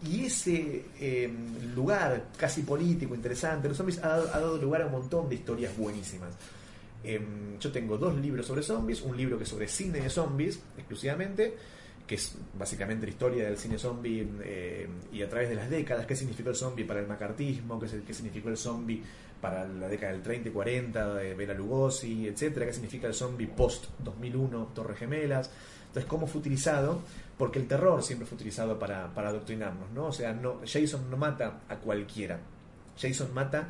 Y 0.05 0.27
ese 0.27 0.85
em, 1.01 1.75
lugar 1.75 2.27
casi 2.37 2.63
político, 2.63 3.15
interesante, 3.15 3.69
los 3.69 3.77
zombies 3.77 3.99
ha, 4.05 4.09
dado- 4.09 4.29
ha 4.35 4.39
dado 4.41 4.59
lugar 4.59 4.83
a 4.83 4.87
un 4.87 4.93
montón 4.93 5.29
de 5.29 5.37
historias 5.37 5.77
buenísimas. 5.77 6.35
Em, 7.03 7.59
yo 7.59 7.73
tengo 7.73 7.97
dos 7.97 8.15
libros 8.17 8.47
sobre 8.47 8.63
zombies, 8.63 9.01
un 9.03 9.17
libro 9.17 9.39
que 9.39 9.45
es 9.45 9.49
sobre 9.51 9.69
cine 9.69 10.01
de 10.01 10.11
zombies 10.11 10.61
exclusivamente, 10.77 11.55
que 12.07 12.17
es 12.17 12.35
básicamente 12.59 13.07
la 13.07 13.11
historia 13.13 13.45
del 13.47 13.57
cine 13.57 13.79
zombie 13.79 14.29
eh, 14.45 14.87
y 15.13 15.23
a 15.23 15.29
través 15.29 15.49
de 15.49 15.55
las 15.57 15.71
décadas, 15.71 16.07
qué 16.07 16.15
significó 16.15 16.51
el 16.51 16.57
zombie 16.57 16.85
para 16.85 17.01
el 17.01 17.07
macartismo, 17.07 17.81
qué, 17.81 17.87
qué 18.07 18.13
significó 18.15 18.49
el 18.51 18.57
zombie 18.57 19.03
para 19.41 19.67
la 19.67 19.89
década 19.89 20.13
del 20.13 20.23
30 20.23 20.49
y 20.49 20.53
40, 20.53 21.15
de 21.15 21.35
Bela 21.35 21.55
Lugosi, 21.55 22.29
etcétera, 22.29 22.67
qué 22.67 22.73
significa 22.73 23.07
el 23.07 23.15
zombie 23.15 23.47
post 23.47 23.87
2001, 24.05 24.69
Torres 24.75 24.99
Gemelas. 24.99 25.51
Entonces, 25.89 26.05
cómo 26.09 26.27
fue 26.27 26.41
utilizado, 26.41 27.01
porque 27.37 27.59
el 27.59 27.69
terror 27.69 28.03
siempre 28.03 28.27
fue 28.27 28.37
utilizado 28.37 28.79
para, 28.79 29.13
para 29.15 29.29
adoctrinarnos, 29.29 29.91
¿no? 29.91 30.07
O 30.07 30.13
sea, 30.13 30.33
no, 30.33 30.61
Jason 30.65 31.11
no 31.11 31.17
mata 31.17 31.61
a 31.69 31.77
cualquiera. 31.77 32.41
Jason 32.99 33.33
mata 33.35 33.69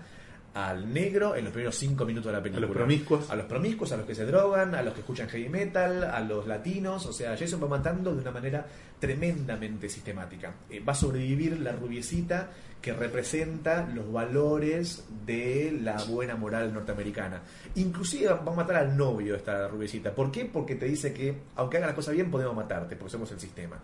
al 0.57 0.91
negro 0.91 1.37
en 1.37 1.45
los 1.45 1.53
primeros 1.53 1.77
cinco 1.77 2.07
minutos 2.07 2.33
de 2.33 2.39
la 2.39 2.43
película. 2.43 2.67
los 2.67 2.75
promiscuos. 2.75 3.31
A 3.31 3.37
los 3.37 3.45
promiscuos, 3.45 3.93
a 3.93 3.99
los 3.99 4.07
que 4.07 4.15
se 4.15 4.25
drogan, 4.25 4.75
a 4.75 4.81
los 4.81 4.95
que 4.95 5.01
escuchan 5.01 5.29
heavy 5.29 5.51
metal, 5.51 6.03
a 6.03 6.19
los 6.21 6.47
latinos. 6.47 7.05
O 7.05 7.13
sea, 7.13 7.37
Jason 7.37 7.63
va 7.63 7.69
matando 7.69 8.15
de 8.15 8.23
una 8.23 8.31
manera 8.31 8.67
tremendamente 8.99 9.91
sistemática. 9.91 10.55
Eh, 10.71 10.81
va 10.81 10.93
a 10.93 10.97
sobrevivir 10.97 11.61
la 11.61 11.73
rubiecita 11.73 12.49
que 12.81 12.95
representa 12.95 13.87
los 13.87 14.11
valores 14.11 15.05
de 15.27 15.79
la 15.79 16.03
buena 16.05 16.37
moral 16.37 16.73
norteamericana. 16.73 17.43
Inclusive 17.75 18.29
va 18.33 18.53
a 18.53 18.57
matar 18.57 18.77
al 18.77 18.97
novio 18.97 19.33
de 19.33 19.39
esta 19.39 19.69
rubiecita. 19.69 20.15
¿Por 20.15 20.33
qué? 20.33 20.47
Porque 20.47 20.77
te 20.77 20.87
dice 20.87 21.13
que 21.13 21.37
aunque 21.57 21.77
haga 21.77 21.89
la 21.89 21.95
cosa 21.95 22.13
bien 22.13 22.31
podemos 22.31 22.57
matarte, 22.57 22.97
porque 22.97 23.13
somos 23.13 23.31
el 23.31 23.41
sistema. 23.41 23.77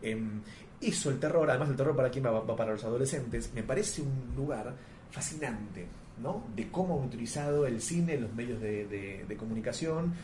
Em, 0.00 0.42
eso, 0.80 1.10
el 1.10 1.18
terror, 1.18 1.50
además 1.50 1.70
el 1.70 1.76
terror 1.76 1.96
para 1.96 2.10
quién 2.10 2.24
va, 2.24 2.30
va 2.30 2.54
para 2.54 2.70
los 2.70 2.84
adolescentes, 2.84 3.50
me 3.52 3.64
parece 3.64 4.00
un 4.02 4.32
lugar 4.36 4.72
fascinante, 5.10 5.86
De 6.54 6.70
cómo 6.70 6.98
han 6.98 7.06
utilizado 7.06 7.66
el 7.66 7.80
cine, 7.82 8.16
los 8.16 8.32
medios 8.32 8.60
de, 8.60 9.36
comunicación 9.38 10.14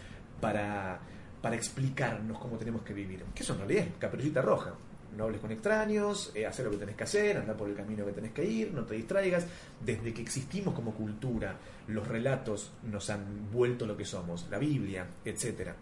para, 0.40 1.00
para 1.42 1.56
explicarnos 1.56 2.38
cómo 2.38 2.56
tenemos 2.56 2.82
que 2.82 2.94
vivir. 2.94 3.24
Que 3.34 3.42
eso 3.42 3.54
en 3.54 3.58
realidad 3.60 3.84
es 3.84 3.92
caperucita 3.98 4.40
roja. 4.40 4.74
No 5.16 5.24
hables 5.24 5.40
con 5.40 5.50
extraños, 5.50 6.30
eh, 6.36 6.46
hacer 6.46 6.66
lo 6.66 6.70
que 6.70 6.76
tenés 6.76 6.94
que 6.94 7.02
hacer, 7.02 7.36
andar 7.36 7.56
por 7.56 7.68
el 7.68 7.74
camino 7.74 8.06
que 8.06 8.12
tenés 8.12 8.30
que 8.30 8.44
ir, 8.44 8.72
no 8.72 8.84
te 8.84 8.94
distraigas. 8.94 9.44
Desde 9.84 10.14
que 10.14 10.22
existimos 10.22 10.72
como 10.72 10.94
cultura, 10.94 11.56
los 11.88 12.06
relatos 12.06 12.70
nos 12.84 13.10
han 13.10 13.50
vuelto 13.50 13.86
lo 13.86 13.96
que 13.96 14.04
somos, 14.04 14.46
la 14.50 14.58
Biblia, 14.58 15.06
etcétera. 15.24 15.74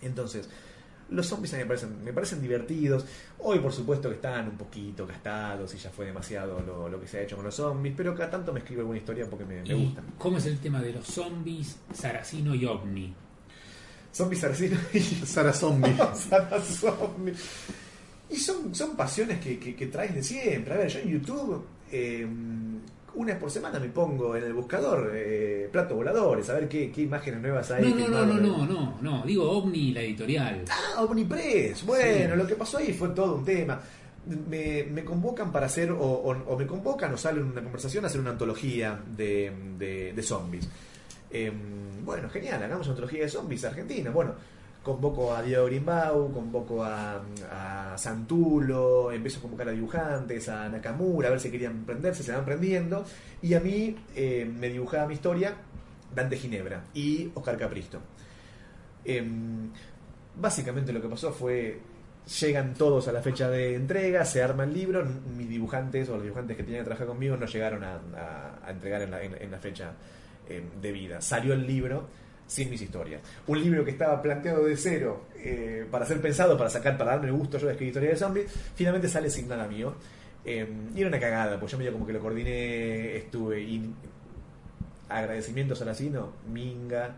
Entonces, 0.00 0.48
los 1.12 1.26
zombies 1.26 1.54
a 1.54 1.56
mí 1.56 1.62
me 1.62 1.68
parecen, 1.68 2.04
me 2.04 2.12
parecen 2.12 2.40
divertidos. 2.40 3.04
Hoy, 3.38 3.58
por 3.58 3.72
supuesto, 3.72 4.08
que 4.08 4.16
están 4.16 4.48
un 4.48 4.56
poquito 4.56 5.06
gastados 5.06 5.74
y 5.74 5.78
ya 5.78 5.90
fue 5.90 6.06
demasiado 6.06 6.60
lo, 6.60 6.88
lo 6.88 7.00
que 7.00 7.06
se 7.06 7.18
ha 7.18 7.22
hecho 7.22 7.36
con 7.36 7.44
los 7.44 7.54
zombies, 7.54 7.94
pero 7.96 8.14
cada 8.14 8.30
tanto 8.30 8.52
me 8.52 8.60
escribo 8.60 8.80
alguna 8.80 8.98
historia 8.98 9.28
porque 9.28 9.44
me, 9.44 9.62
me 9.62 9.68
¿Y 9.68 9.84
gustan. 9.86 10.04
¿Cómo 10.18 10.38
es 10.38 10.46
el 10.46 10.58
tema 10.58 10.80
de 10.80 10.92
los 10.92 11.06
zombies, 11.06 11.76
Saracino 11.92 12.54
y 12.54 12.64
OVNI? 12.64 13.14
Zombies 14.12 14.44
asesinos 14.44 14.80
y 14.94 15.00
Sara 15.00 15.52
Zombie. 15.52 15.94
Sara 16.14 16.60
Zombie. 16.60 17.34
Y 18.30 18.36
son, 18.36 18.74
son 18.74 18.96
pasiones 18.96 19.40
que, 19.40 19.58
que, 19.58 19.74
que 19.74 19.86
traes 19.86 20.14
de 20.14 20.22
siempre. 20.22 20.74
A 20.74 20.76
ver, 20.76 20.88
yo 20.88 21.00
en 21.00 21.08
YouTube, 21.08 21.64
eh, 21.90 22.26
una 23.14 23.32
vez 23.32 23.40
por 23.40 23.50
semana 23.50 23.78
me 23.78 23.88
pongo 23.88 24.34
en 24.36 24.44
el 24.44 24.52
buscador 24.52 25.12
eh, 25.14 25.68
platos 25.72 25.96
voladores, 25.96 26.48
a 26.50 26.54
ver 26.54 26.68
qué, 26.68 26.90
qué 26.90 27.02
imágenes 27.02 27.40
nuevas 27.40 27.70
hay. 27.70 27.82
No, 27.92 28.08
no, 28.08 28.24
no, 28.24 28.26
no, 28.26 28.40
no, 28.40 28.66
no, 28.66 28.98
no. 29.00 29.22
Digo 29.26 29.50
OVNI, 29.50 29.92
la 29.92 30.00
editorial. 30.00 30.64
Ah, 30.70 31.02
Omnipress. 31.02 31.84
Bueno, 31.84 32.34
Sí. 32.34 32.38
lo 32.38 32.46
que 32.46 32.54
pasó 32.54 32.78
ahí 32.78 32.92
fue 32.92 33.08
todo 33.10 33.36
un 33.36 33.44
tema. 33.44 33.80
Me, 34.48 34.84
me 34.84 35.04
convocan 35.04 35.50
para 35.50 35.66
hacer, 35.66 35.90
o, 35.90 35.96
o- 35.98 36.44
o 36.46 36.56
me 36.56 36.66
convocan 36.66 37.12
o 37.12 37.16
sale 37.16 37.40
en 37.40 37.46
una 37.46 37.62
conversación 37.62 38.04
a 38.04 38.06
hacer 38.06 38.20
una 38.20 38.30
antología 38.30 39.00
de, 39.16 39.52
de- 39.78 40.12
de 40.12 40.22
zombies. 40.22 40.68
Em, 41.30 42.04
bueno, 42.04 42.28
genial, 42.30 42.62
hagamos 42.62 42.86
una 42.86 42.92
antología 42.92 43.22
de 43.22 43.28
zombies 43.28 43.64
argentina. 43.64 44.10
Bueno, 44.10 44.34
convoco 44.82 45.34
a 45.34 45.42
Diego 45.42 45.66
Grimbau, 45.66 46.32
convoco 46.32 46.82
a, 46.82 47.22
a 47.50 47.96
Santulo, 47.96 49.12
empiezo 49.12 49.38
a 49.38 49.42
convocar 49.42 49.68
a 49.68 49.72
dibujantes, 49.72 50.48
a 50.48 50.68
Nakamura, 50.68 51.28
a 51.28 51.30
ver 51.30 51.40
si 51.40 51.50
querían 51.50 51.84
prenderse, 51.84 52.22
se 52.22 52.32
van 52.32 52.44
prendiendo. 52.44 53.04
Y 53.40 53.54
a 53.54 53.60
mí 53.60 53.96
eh, 54.14 54.44
me 54.44 54.68
dibujaba 54.68 55.06
mi 55.06 55.14
historia 55.14 55.54
Dante 56.14 56.36
Ginebra 56.36 56.84
y 56.94 57.30
Oscar 57.34 57.56
Capristo. 57.56 58.00
Em, 59.04 59.70
básicamente 60.36 60.92
lo 60.92 61.00
que 61.00 61.08
pasó 61.08 61.32
fue 61.32 61.80
llegan 62.40 62.74
todos 62.74 63.08
a 63.08 63.12
la 63.12 63.20
fecha 63.20 63.48
de 63.50 63.74
entrega, 63.74 64.24
se 64.24 64.42
arma 64.42 64.64
el 64.64 64.72
libro, 64.72 65.04
mis 65.36 65.48
dibujantes 65.48 66.08
o 66.08 66.14
los 66.14 66.22
dibujantes 66.22 66.56
que 66.56 66.62
tenían 66.62 66.82
que 66.82 66.86
trabajar 66.86 67.08
conmigo 67.08 67.36
no 67.36 67.46
llegaron 67.46 67.82
a, 67.84 68.00
entregar 68.68 69.02
en 69.02 69.50
la, 69.50 69.58
fecha 69.58 69.92
eh, 70.48 70.62
de 70.80 70.92
vida. 70.92 71.20
Salió 71.20 71.52
el 71.52 71.66
libro 71.66 72.08
sin 72.46 72.70
mis 72.70 72.82
historias. 72.82 73.20
Un 73.46 73.60
libro 73.60 73.84
que 73.84 73.92
estaba 73.92 74.20
planteado 74.20 74.64
de 74.64 74.76
cero 74.76 75.26
eh, 75.36 75.86
para 75.90 76.04
ser 76.06 76.20
pensado, 76.20 76.56
para 76.56 76.70
sacar, 76.70 76.98
para 76.98 77.12
darme 77.12 77.30
gusto 77.30 77.58
yo 77.58 77.66
de 77.66 77.72
escribir 77.72 77.90
historias 77.90 78.12
de 78.12 78.18
zombies, 78.18 78.52
finalmente 78.74 79.08
sale 79.08 79.30
sin 79.30 79.48
nada 79.48 79.66
mío. 79.66 79.94
Eh, 80.44 80.66
y 80.94 81.00
era 81.00 81.08
una 81.08 81.20
cagada, 81.20 81.58
pues 81.58 81.70
yo 81.72 81.78
medio 81.78 81.92
como 81.92 82.06
que 82.06 82.12
lo 82.12 82.20
coordiné, 82.20 83.16
estuve 83.16 83.60
y 83.60 83.94
agradecimientos 85.08 85.80
a 85.82 85.84
Lacino, 85.84 86.32
Minga 86.52 87.14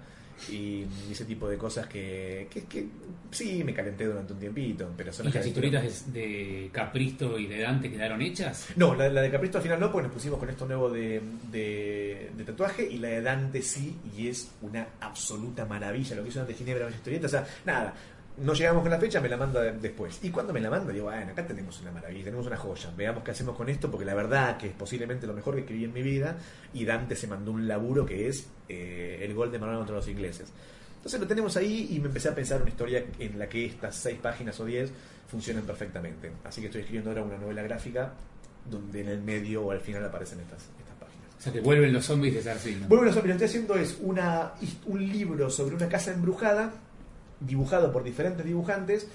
y 0.50 0.86
ese 1.10 1.24
tipo 1.24 1.48
de 1.48 1.56
cosas 1.56 1.86
que, 1.86 2.48
que, 2.50 2.64
que 2.64 2.86
sí 3.30 3.62
me 3.64 3.74
calenté 3.74 4.06
durante 4.06 4.32
un 4.32 4.38
tiempito, 4.38 4.90
pero 4.96 5.12
son 5.12 5.28
¿Y 5.28 5.32
las 5.32 5.46
historietas 5.46 6.12
de, 6.12 6.70
Capristo 6.72 7.38
y 7.38 7.46
de 7.46 7.60
Dante 7.60 7.90
quedaron 7.90 8.20
hechas? 8.22 8.68
No, 8.76 8.94
la, 8.94 9.08
la 9.08 9.22
de 9.22 9.30
Capristo 9.30 9.58
al 9.58 9.62
final 9.62 9.80
no, 9.80 9.90
porque 9.90 10.08
nos 10.08 10.14
pusimos 10.14 10.38
con 10.38 10.48
esto 10.48 10.66
nuevo 10.66 10.90
de, 10.90 11.20
de, 11.50 12.30
de 12.36 12.44
tatuaje 12.44 12.88
y 12.88 12.98
la 12.98 13.08
de 13.08 13.22
Dante 13.22 13.62
sí, 13.62 13.96
y 14.16 14.28
es 14.28 14.50
una 14.62 14.86
absoluta 15.00 15.64
maravilla 15.64 16.16
lo 16.16 16.22
que 16.22 16.28
hizo 16.28 16.40
Dante 16.40 16.54
Ginebra 16.54 16.84
en 16.84 16.90
la 16.90 16.96
historieta. 16.96 17.26
O 17.26 17.30
sea, 17.30 17.46
nada, 17.64 17.94
no 18.38 18.52
llegamos 18.52 18.82
con 18.82 18.90
la 18.90 18.98
fecha, 18.98 19.20
me 19.20 19.28
la 19.28 19.36
manda 19.36 19.60
de- 19.62 19.72
después. 19.72 20.18
Y 20.22 20.30
cuando 20.30 20.52
me 20.52 20.60
la 20.60 20.68
manda, 20.70 20.92
digo, 20.92 21.04
bueno, 21.06 21.30
acá 21.32 21.46
tenemos 21.46 21.80
una 21.80 21.92
maravilla, 21.92 22.24
tenemos 22.24 22.46
una 22.46 22.56
joya. 22.56 22.90
Veamos 22.96 23.22
qué 23.22 23.30
hacemos 23.30 23.56
con 23.56 23.68
esto, 23.68 23.90
porque 23.90 24.04
la 24.04 24.14
verdad 24.14 24.56
que 24.56 24.68
es 24.68 24.72
posiblemente 24.72 25.26
lo 25.26 25.34
mejor 25.34 25.54
que 25.54 25.60
escribí 25.60 25.84
en 25.84 25.92
mi 25.92 26.02
vida. 26.02 26.36
Y 26.72 26.84
Dante 26.84 27.14
se 27.16 27.26
mandó 27.28 27.52
un 27.52 27.68
laburo 27.68 28.04
que 28.04 28.28
es 28.28 28.48
eh, 28.68 29.20
el 29.22 29.34
gol 29.34 29.52
de 29.52 29.58
Maradona 29.58 29.80
contra 29.80 29.96
los 29.96 30.08
ingleses. 30.08 30.48
Entonces 30.96 31.20
lo 31.20 31.26
tenemos 31.26 31.56
ahí 31.56 31.88
y 31.90 32.00
me 32.00 32.06
empecé 32.08 32.28
a 32.30 32.34
pensar 32.34 32.60
una 32.62 32.70
historia 32.70 33.04
en 33.18 33.38
la 33.38 33.46
que 33.48 33.66
estas 33.66 33.94
seis 33.94 34.18
páginas 34.20 34.58
o 34.58 34.64
diez 34.64 34.90
funcionan 35.28 35.64
perfectamente. 35.64 36.32
Así 36.44 36.60
que 36.62 36.68
estoy 36.68 36.80
escribiendo 36.80 37.10
ahora 37.10 37.22
una 37.22 37.36
novela 37.36 37.62
gráfica 37.62 38.14
donde 38.70 39.02
en 39.02 39.08
el 39.08 39.20
medio 39.20 39.66
o 39.66 39.70
al 39.70 39.80
final 39.80 40.02
aparecen 40.04 40.40
estas, 40.40 40.62
estas 40.62 40.94
páginas. 40.98 41.28
O 41.38 41.42
sea, 41.42 41.52
que 41.52 41.60
vuelven 41.60 41.92
los 41.92 42.06
zombies 42.06 42.34
de 42.34 42.42
Saracino. 42.42 42.88
Bueno, 42.88 43.04
lo 43.04 43.22
que 43.22 43.30
estoy 43.30 43.46
haciendo 43.46 43.74
es 43.74 43.98
una, 44.00 44.52
un 44.86 45.06
libro 45.12 45.50
sobre 45.50 45.76
una 45.76 45.88
casa 45.90 46.12
embrujada, 46.14 46.72
dibujado 47.46 47.92
por 47.92 48.04
diferentes 48.04 48.44
dibujantes, 48.44 49.08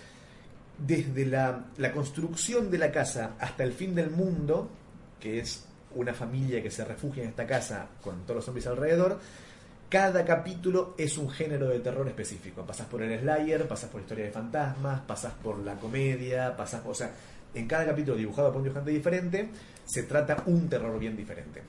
desde 0.77 1.25
la, 1.25 1.65
la 1.77 1.91
construcción 1.91 2.71
de 2.71 2.77
la 2.77 2.91
casa 2.91 3.31
hasta 3.39 3.63
el 3.63 3.73
fin 3.73 3.95
del 3.95 4.11
mundo, 4.11 4.69
que 5.19 5.39
es 5.39 5.65
una 5.95 6.13
familia 6.13 6.61
que 6.61 6.71
se 6.71 6.85
refugia 6.85 7.23
en 7.23 7.29
esta 7.29 7.45
casa 7.45 7.87
con 8.01 8.21
todos 8.23 8.37
los 8.37 8.45
zombies 8.45 8.67
alrededor. 8.67 9.19
Cada 9.89 10.23
capítulo 10.23 10.93
es 10.97 11.17
un 11.17 11.29
género 11.29 11.67
de 11.67 11.79
terror 11.79 12.07
específico. 12.07 12.63
Pasas 12.63 12.85
por 12.87 13.01
el 13.01 13.19
Slayer, 13.19 13.67
pasas 13.67 13.89
por 13.89 14.01
historia 14.01 14.25
de 14.25 14.31
fantasmas, 14.31 15.01
pasas 15.01 15.33
por 15.33 15.57
la 15.59 15.75
comedia, 15.75 16.55
pasas 16.55 16.81
por. 16.81 16.91
O 16.91 16.95
sea, 16.95 17.11
en 17.55 17.67
cada 17.67 17.87
capítulo 17.87 18.15
dibujado 18.15 18.49
por 18.49 18.57
un 18.57 18.63
dibujante 18.65 18.91
diferente, 18.91 19.49
se 19.83 20.03
trata 20.03 20.43
un 20.45 20.69
terror 20.69 20.99
bien 20.99 21.17
diferente. 21.17 21.63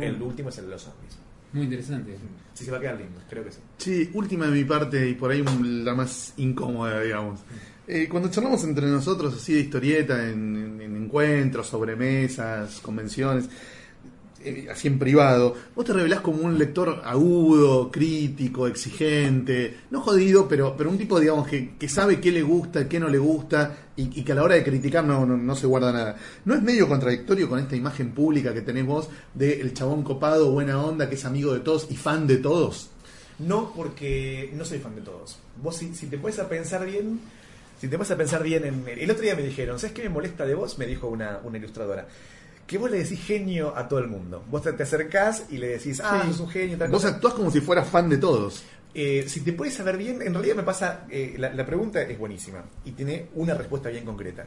El 0.00 0.20
último 0.20 0.50
es 0.50 0.58
el 0.58 0.66
de 0.66 0.70
los 0.70 0.82
zombies. 0.82 1.16
Muy 1.52 1.64
interesante. 1.64 2.16
Sí, 2.54 2.64
se 2.64 2.70
va 2.70 2.78
a 2.78 2.80
quedar 2.80 2.96
lindo, 2.98 3.20
creo 3.28 3.44
que 3.44 3.52
sí. 3.52 3.58
Sí, 3.78 4.10
última 4.14 4.46
de 4.46 4.52
mi 4.52 4.64
parte 4.64 5.08
y 5.08 5.14
por 5.14 5.30
ahí 5.30 5.40
un- 5.40 5.84
la 5.84 5.94
más 5.94 6.34
incómoda, 6.36 7.00
digamos. 7.00 7.40
Eh, 7.86 8.08
cuando 8.08 8.30
charlamos 8.30 8.62
entre 8.64 8.86
nosotros 8.86 9.34
así 9.34 9.54
de 9.54 9.60
historieta, 9.60 10.28
en, 10.28 10.56
en- 10.56 10.80
en 10.80 10.96
encuentros, 11.04 11.66
sobremesas, 11.66 12.80
convenciones, 12.80 13.48
así 14.70 14.88
en 14.88 14.98
privado, 14.98 15.54
vos 15.74 15.84
te 15.84 15.92
revelás 15.92 16.20
como 16.20 16.42
un 16.42 16.58
lector 16.58 17.02
agudo, 17.04 17.90
crítico, 17.90 18.66
exigente, 18.66 19.80
no 19.90 20.00
jodido, 20.00 20.48
pero, 20.48 20.76
pero 20.76 20.90
un 20.90 20.98
tipo, 20.98 21.20
digamos, 21.20 21.48
que, 21.48 21.76
que 21.76 21.88
sabe 21.88 22.20
qué 22.20 22.32
le 22.32 22.42
gusta, 22.42 22.88
qué 22.88 22.98
no 22.98 23.08
le 23.08 23.18
gusta 23.18 23.76
y, 23.96 24.22
que 24.22 24.32
a 24.32 24.34
la 24.34 24.42
hora 24.42 24.54
de 24.54 24.64
criticar 24.64 25.04
no, 25.04 25.26
no, 25.26 25.36
no 25.36 25.56
se 25.56 25.66
guarda 25.66 25.92
nada. 25.92 26.16
¿No 26.44 26.54
es 26.54 26.62
medio 26.62 26.88
contradictorio 26.88 27.48
con 27.48 27.58
esta 27.58 27.76
imagen 27.76 28.12
pública 28.12 28.54
que 28.54 28.62
tenés 28.62 28.86
vos 28.86 29.08
de 29.34 29.60
el 29.60 29.74
chabón 29.74 30.02
copado, 30.02 30.50
buena 30.50 30.82
onda, 30.82 31.08
que 31.08 31.16
es 31.16 31.24
amigo 31.24 31.52
de 31.52 31.60
todos 31.60 31.88
y 31.90 31.96
fan 31.96 32.26
de 32.26 32.38
todos? 32.38 32.90
No, 33.38 33.72
porque 33.74 34.50
no 34.54 34.64
soy 34.64 34.78
fan 34.78 34.94
de 34.94 35.02
todos. 35.02 35.38
Vos, 35.62 35.76
si, 35.76 35.94
si 35.94 36.06
te 36.06 36.18
puedes 36.18 36.38
a 36.38 36.48
pensar 36.48 36.86
bien, 36.86 37.20
si 37.80 37.88
te 37.88 37.96
puedes 37.96 38.10
a 38.12 38.16
pensar 38.16 38.42
bien 38.42 38.64
en. 38.64 38.84
El 38.86 39.10
otro 39.10 39.22
día 39.22 39.34
me 39.34 39.42
dijeron, 39.42 39.78
¿sabes 39.78 39.94
qué 39.94 40.02
me 40.02 40.08
molesta 40.08 40.46
de 40.46 40.54
vos? 40.54 40.78
Me 40.78 40.86
dijo 40.86 41.08
una, 41.08 41.40
una 41.42 41.58
ilustradora. 41.58 42.06
Que 42.66 42.78
vos 42.78 42.90
le 42.90 42.98
decís 43.02 43.20
genio 43.24 43.76
a 43.76 43.86
todo 43.88 43.98
el 43.98 44.08
mundo. 44.08 44.44
Vos 44.50 44.62
te, 44.62 44.72
te 44.72 44.82
acercás 44.84 45.44
y 45.50 45.58
le 45.58 45.68
decís, 45.68 46.00
ah, 46.02 46.24
sos 46.28 46.40
un 46.40 46.48
genio, 46.48 46.78
tal 46.78 46.90
Vos 46.90 47.02
cosa. 47.02 47.14
actuás 47.14 47.34
como 47.34 47.50
si 47.50 47.60
fueras 47.60 47.88
fan 47.88 48.08
de 48.08 48.18
todos. 48.18 48.62
Eh, 48.94 49.24
si 49.26 49.40
te 49.40 49.52
puedes 49.52 49.74
saber 49.74 49.96
bien, 49.96 50.20
en 50.22 50.32
realidad 50.34 50.54
me 50.56 50.62
pasa, 50.62 51.06
eh, 51.10 51.34
la, 51.38 51.52
la 51.52 51.64
pregunta 51.66 52.00
es 52.02 52.18
buenísima 52.18 52.62
y 52.84 52.92
tiene 52.92 53.26
una 53.34 53.54
respuesta 53.54 53.88
bien 53.88 54.04
concreta. 54.04 54.46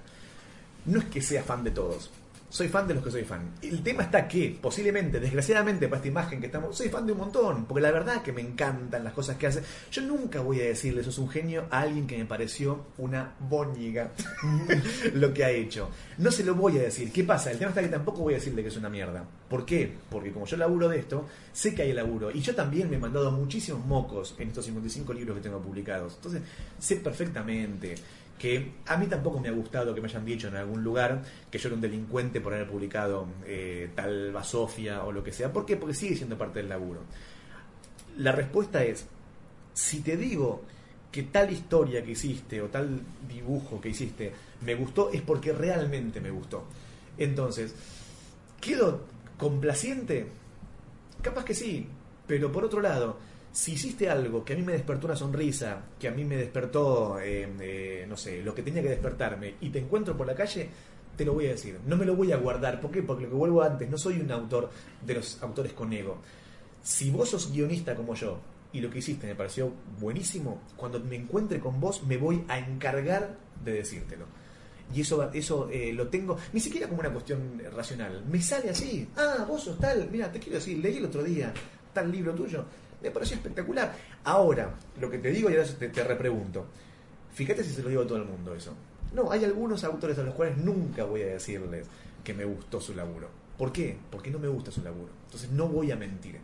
No 0.85 0.99
es 0.99 1.05
que 1.05 1.21
sea 1.21 1.43
fan 1.43 1.63
de 1.63 1.71
todos, 1.71 2.11
soy 2.55 2.69
fan 2.69 2.87
de 2.87 2.93
los 2.93 3.03
que 3.03 3.11
soy 3.11 3.25
fan. 3.25 3.51
El 3.61 3.83
tema 3.83 4.03
está 4.03 4.29
que, 4.29 4.57
posiblemente, 4.61 5.19
desgraciadamente 5.19 5.89
para 5.89 5.97
esta 5.97 6.07
imagen 6.07 6.39
que 6.39 6.45
estamos, 6.45 6.73
soy 6.73 6.87
fan 6.87 7.05
de 7.05 7.11
un 7.11 7.17
montón, 7.17 7.65
porque 7.65 7.81
la 7.81 7.91
verdad 7.91 8.21
que 8.21 8.31
me 8.31 8.39
encantan 8.39 9.03
las 9.03 9.11
cosas 9.11 9.35
que 9.35 9.47
hace. 9.47 9.61
Yo 9.91 10.01
nunca 10.03 10.39
voy 10.39 10.61
a 10.61 10.63
decirle, 10.63 11.03
sos 11.03 11.17
un 11.17 11.27
genio, 11.27 11.65
a 11.69 11.81
alguien 11.81 12.07
que 12.07 12.17
me 12.17 12.23
pareció 12.23 12.85
una 12.97 13.33
boñiga 13.41 14.13
lo 15.15 15.33
que 15.33 15.43
ha 15.43 15.49
hecho. 15.49 15.89
No 16.17 16.31
se 16.31 16.45
lo 16.45 16.55
voy 16.55 16.77
a 16.77 16.83
decir. 16.83 17.11
¿Qué 17.11 17.25
pasa? 17.25 17.51
El 17.51 17.57
tema 17.57 17.71
está 17.71 17.81
que 17.81 17.89
tampoco 17.89 18.21
voy 18.21 18.35
a 18.35 18.37
decirle 18.37 18.61
que 18.61 18.69
es 18.69 18.77
una 18.77 18.87
mierda. 18.87 19.25
¿Por 19.49 19.65
qué? 19.65 19.93
Porque 20.09 20.31
como 20.31 20.45
yo 20.45 20.55
laburo 20.55 20.87
de 20.87 20.99
esto, 20.99 21.27
sé 21.51 21.75
que 21.75 21.81
hay 21.81 21.91
laburo. 21.91 22.31
Y 22.31 22.39
yo 22.39 22.55
también 22.55 22.89
me 22.89 22.95
he 22.95 22.99
mandado 22.99 23.31
muchísimos 23.31 23.85
mocos 23.85 24.33
en 24.39 24.47
estos 24.47 24.63
55 24.63 25.13
libros 25.13 25.35
que 25.35 25.43
tengo 25.43 25.59
publicados. 25.59 26.13
Entonces, 26.15 26.41
sé 26.79 26.95
perfectamente 26.95 27.95
que 28.37 28.73
a 28.85 28.97
mí 28.97 29.07
tampoco 29.07 29.39
me 29.39 29.47
ha 29.47 29.51
gustado 29.51 29.95
que 29.95 30.01
me 30.01 30.07
hayan 30.07 30.25
dicho 30.25 30.47
en 30.49 30.55
algún 30.55 30.83
lugar 30.83 31.23
que 31.49 31.57
yo 31.57 31.69
era 31.69 31.75
un 31.75 31.81
delincuente 31.81 32.41
por 32.41 32.53
haber 32.53 32.67
publicado 32.67 33.27
eh, 33.45 33.89
tal 33.95 34.31
basofia 34.31 35.03
o 35.03 35.11
lo 35.11 35.23
que 35.23 35.31
sea. 35.31 35.51
¿Por 35.51 35.65
qué? 35.65 35.77
Porque 35.77 35.95
sigue 35.95 36.15
siendo 36.15 36.37
parte 36.37 36.59
del 36.59 36.69
laburo. 36.69 37.01
La 38.17 38.31
respuesta 38.31 38.83
es, 38.83 39.05
si 39.73 40.01
te 40.01 40.17
digo 40.17 40.63
que 41.11 41.23
tal 41.23 41.51
historia 41.51 42.03
que 42.03 42.11
hiciste 42.11 42.61
o 42.61 42.67
tal 42.67 43.01
dibujo 43.27 43.79
que 43.79 43.89
hiciste 43.89 44.33
me 44.61 44.75
gustó, 44.75 45.11
es 45.11 45.21
porque 45.21 45.53
realmente 45.53 46.19
me 46.19 46.29
gustó. 46.29 46.65
Entonces, 47.17 47.73
¿quedo 48.59 49.05
complaciente? 49.37 50.27
Capaz 51.21 51.45
que 51.45 51.53
sí, 51.53 51.87
pero 52.27 52.51
por 52.51 52.65
otro 52.65 52.81
lado, 52.81 53.17
si 53.55 53.71
hiciste 53.71 54.09
algo 54.09 54.43
que 54.43 54.51
a 54.51 54.55
mí 54.57 54.63
me 54.63 54.73
despertó 54.73 55.07
una 55.07 55.15
sonrisa, 55.15 55.81
que 55.97 56.09
a 56.09 56.11
mí 56.11 56.25
me 56.25 56.35
despertó, 56.35 57.21
eh, 57.21 57.47
eh, 57.61 58.05
no 58.05 58.17
sé, 58.17 58.43
lo 58.43 58.53
que 58.53 58.61
tenía 58.61 58.81
que 58.81 58.89
despertarme, 58.89 59.55
y 59.61 59.69
te 59.69 59.79
encuentro 59.79 60.17
por 60.17 60.27
la 60.27 60.35
calle, 60.35 60.67
te 61.15 61.23
lo 61.23 61.35
voy 61.35 61.45
a 61.45 61.51
decir. 61.51 61.79
No 61.87 61.95
me 61.95 62.03
lo 62.05 62.17
voy 62.17 62.33
a 62.33 62.37
guardar. 62.37 62.81
¿Por 62.81 62.91
qué? 62.91 63.01
Porque 63.01 63.23
lo 63.23 63.29
que 63.29 63.35
vuelvo 63.35 63.61
antes, 63.63 63.89
no 63.89 63.97
soy 63.97 64.19
un 64.19 64.29
autor 64.29 64.69
de 65.05 65.13
los 65.13 65.41
autores 65.41 65.71
con 65.71 65.93
ego. 65.93 66.17
Si 66.83 67.09
vos 67.09 67.29
sos 67.29 67.49
guionista 67.49 67.95
como 67.95 68.13
yo, 68.13 68.39
y 68.73 68.81
lo 68.81 68.89
que 68.89 68.99
hiciste 68.99 69.25
me 69.25 69.35
pareció 69.35 69.71
buenísimo, 70.01 70.59
cuando 70.75 70.99
me 70.99 71.15
encuentre 71.15 71.61
con 71.61 71.79
vos 71.79 72.03
me 72.03 72.17
voy 72.17 72.43
a 72.49 72.59
encargar 72.59 73.37
de 73.63 73.71
decírtelo. 73.71 74.25
Y 74.93 74.99
eso, 74.99 75.31
eso 75.31 75.69
eh, 75.71 75.93
lo 75.93 76.09
tengo, 76.09 76.37
ni 76.51 76.59
siquiera 76.59 76.89
como 76.89 76.99
una 76.99 77.13
cuestión 77.13 77.61
racional. 77.73 78.25
Me 78.29 78.41
sale 78.41 78.69
así. 78.69 79.07
Ah, 79.15 79.45
vos 79.47 79.63
sos 79.63 79.79
tal. 79.79 80.09
Mira, 80.11 80.29
te 80.29 80.39
quiero 80.39 80.57
decir, 80.57 80.77
leí 80.77 80.97
el 80.97 81.05
otro 81.05 81.23
día 81.23 81.53
tal 81.95 82.11
libro 82.11 82.35
tuyo. 82.35 82.65
Me 83.05 83.11
pareció 83.11 83.35
espectacular. 83.37 83.95
Ahora, 84.23 84.73
lo 84.99 85.09
que 85.09 85.17
te 85.19 85.29
digo 85.31 85.49
y 85.49 85.53
ahora 85.55 85.67
te, 85.67 85.89
te 85.89 86.03
repregunto. 86.03 86.65
Fíjate 87.33 87.63
si 87.63 87.71
se 87.71 87.83
lo 87.83 87.89
digo 87.89 88.01
a 88.01 88.07
todo 88.07 88.17
el 88.17 88.25
mundo 88.25 88.53
eso. 88.55 88.73
No, 89.13 89.31
hay 89.31 89.43
algunos 89.45 89.83
autores 89.83 90.17
a 90.17 90.23
los 90.23 90.33
cuales 90.33 90.57
nunca 90.57 91.03
voy 91.05 91.21
a 91.21 91.27
decirles 91.27 91.85
que 92.23 92.33
me 92.33 92.45
gustó 92.45 92.81
su 92.81 92.95
laburo. 92.95 93.29
¿Por 93.57 93.71
qué? 93.71 93.97
Porque 94.09 94.31
no 94.31 94.39
me 94.39 94.47
gusta 94.47 94.71
su 94.71 94.81
laburo. 94.81 95.09
Entonces 95.25 95.51
no 95.51 95.67
voy 95.67 95.91
a 95.91 95.95
mentir. 95.95 96.37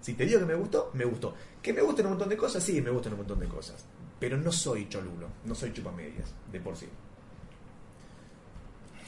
Si 0.00 0.14
te 0.14 0.24
digo 0.24 0.38
que 0.38 0.46
me 0.46 0.54
gustó, 0.54 0.90
me 0.94 1.04
gustó. 1.04 1.34
¿Que 1.60 1.72
me 1.72 1.82
gustan 1.82 2.06
un 2.06 2.12
montón 2.12 2.28
de 2.28 2.36
cosas? 2.36 2.62
Sí, 2.62 2.80
me 2.80 2.90
gustan 2.90 3.12
un 3.14 3.18
montón 3.18 3.40
de 3.40 3.46
cosas. 3.46 3.84
Pero 4.20 4.36
no 4.36 4.52
soy 4.52 4.88
cholulo, 4.88 5.26
no 5.44 5.54
soy 5.54 5.72
chupamedias, 5.72 6.32
de 6.52 6.60
por 6.60 6.76
sí. 6.76 6.86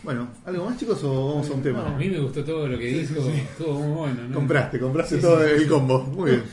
Bueno, 0.03 0.29
¿algo 0.47 0.65
más 0.65 0.79
chicos 0.79 1.03
o 1.05 1.29
vamos 1.29 1.51
a 1.51 1.53
un 1.53 1.61
A 1.61 1.63
tema? 1.63 1.97
mí 1.99 2.09
me 2.09 2.19
gustó 2.21 2.43
todo 2.43 2.67
lo 2.67 2.79
que 2.79 2.87
dijo, 2.87 3.21
estuvo 3.21 3.75
muy 3.81 3.97
bueno. 3.99 4.29
¿no? 4.29 4.35
Compraste, 4.35 4.81
compraste 4.81 5.19
todo 5.19 5.43
el 5.45 5.69
combo. 5.69 6.01
Muy 6.05 6.31
bien. 6.31 6.45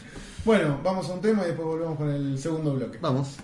Bueno, 0.48 0.80
vamos 0.82 1.10
a 1.10 1.14
un 1.14 1.20
tema 1.20 1.44
y 1.44 1.48
después 1.48 1.68
volvemos 1.68 1.98
con 1.98 2.10
el 2.10 2.40
segundo 2.40 2.74
bloque. 2.74 2.98
Vamos. 3.02 3.36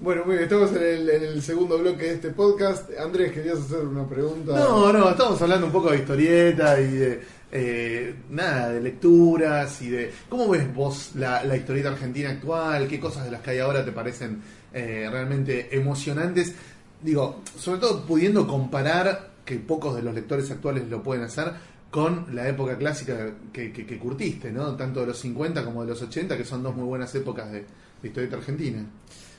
Bueno, 0.00 0.24
muy 0.24 0.36
bien, 0.36 0.44
estamos 0.44 0.70
en 0.72 0.82
el, 0.82 1.10
en 1.10 1.22
el 1.24 1.42
segundo 1.42 1.76
bloque 1.76 2.06
de 2.06 2.14
este 2.14 2.30
podcast. 2.30 2.88
Andrés, 2.98 3.32
¿querías 3.32 3.58
hacer 3.58 3.80
una 3.80 4.08
pregunta? 4.08 4.58
No, 4.58 4.90
no, 4.90 5.10
estamos 5.10 5.42
hablando 5.42 5.66
un 5.66 5.72
poco 5.72 5.90
de 5.90 5.98
historieta 5.98 6.80
y 6.80 6.90
de 6.90 7.22
eh, 7.52 8.14
nada, 8.30 8.70
de 8.70 8.80
lecturas 8.80 9.82
y 9.82 9.90
de 9.90 10.10
cómo 10.30 10.48
ves 10.48 10.74
vos 10.74 11.10
la, 11.14 11.44
la 11.44 11.54
historieta 11.54 11.90
argentina 11.90 12.30
actual, 12.30 12.88
qué 12.88 12.98
cosas 12.98 13.26
de 13.26 13.30
las 13.30 13.42
que 13.42 13.50
hay 13.50 13.58
ahora 13.58 13.84
te 13.84 13.92
parecen 13.92 14.40
eh, 14.72 15.06
realmente 15.10 15.76
emocionantes. 15.76 16.54
Digo, 17.02 17.42
sobre 17.58 17.80
todo 17.80 18.06
pudiendo 18.06 18.46
comparar, 18.46 19.36
que 19.44 19.56
pocos 19.56 19.94
de 19.94 20.02
los 20.02 20.14
lectores 20.14 20.50
actuales 20.50 20.88
lo 20.88 21.02
pueden 21.02 21.24
hacer, 21.24 21.52
con 21.90 22.34
la 22.34 22.48
época 22.48 22.76
clásica 22.76 23.32
que, 23.52 23.72
que- 23.72 23.98
curtiste, 23.98 24.52
¿no? 24.52 24.74
Tanto 24.76 25.00
de 25.00 25.06
los 25.06 25.18
50 25.18 25.64
como 25.64 25.82
de 25.82 25.88
los 25.90 26.02
80, 26.02 26.36
que 26.36 26.44
son 26.44 26.62
dos 26.62 26.74
muy 26.74 26.84
buenas 26.84 27.14
épocas 27.14 27.50
de, 27.50 27.60
de 28.02 28.08
historieta 28.08 28.36
argentina. 28.36 28.84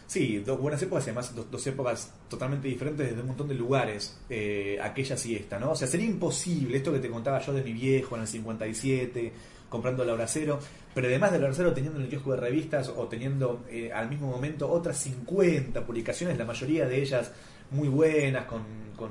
Sí, 0.08 0.38
dos 0.40 0.60
buenas 0.60 0.82
épocas 0.82 1.06
y 1.06 1.10
además 1.10 1.36
dos, 1.36 1.52
dos 1.52 1.68
épocas 1.68 2.14
totalmente 2.30 2.70
diferentes 2.70 3.08
desde 3.10 3.20
un 3.22 3.28
montón 3.28 3.50
de 3.50 3.56
lugares, 3.56 4.18
eh, 4.30 4.80
aquella 4.82 5.16
y 5.26 5.46
¿no? 5.60 5.72
O 5.72 5.76
sea, 5.76 5.88
sería 5.88 6.06
imposible 6.08 6.78
esto 6.78 6.94
que 6.94 7.00
te 7.00 7.10
contaba 7.10 7.42
yo 7.42 7.52
de 7.52 7.62
mi 7.62 7.74
viejo 7.74 8.16
en 8.16 8.22
el 8.22 8.28
57, 8.28 9.34
comprando 9.70 10.06
la 10.06 10.14
hora 10.14 10.26
cero, 10.28 10.60
pero 10.96 11.08
además 11.08 11.34
de 11.34 11.40
la 11.40 11.46
hora 11.48 11.54
cero 11.54 11.74
teniendo 11.74 12.00
en 12.00 12.06
el 12.06 12.10
kiosco 12.10 12.32
de 12.32 12.38
revistas 12.38 12.88
o 12.88 13.08
teniendo 13.10 13.66
eh, 13.70 13.92
al 13.94 14.10
mismo 14.10 14.28
momento 14.32 14.70
otras 14.72 14.98
50 14.98 15.86
publicaciones, 15.86 16.38
la 16.38 16.46
mayoría 16.46 16.88
de 16.88 17.02
ellas 17.02 17.32
muy 17.72 17.90
buenas, 17.90 18.46
con, 18.46 18.62
con, 18.96 19.10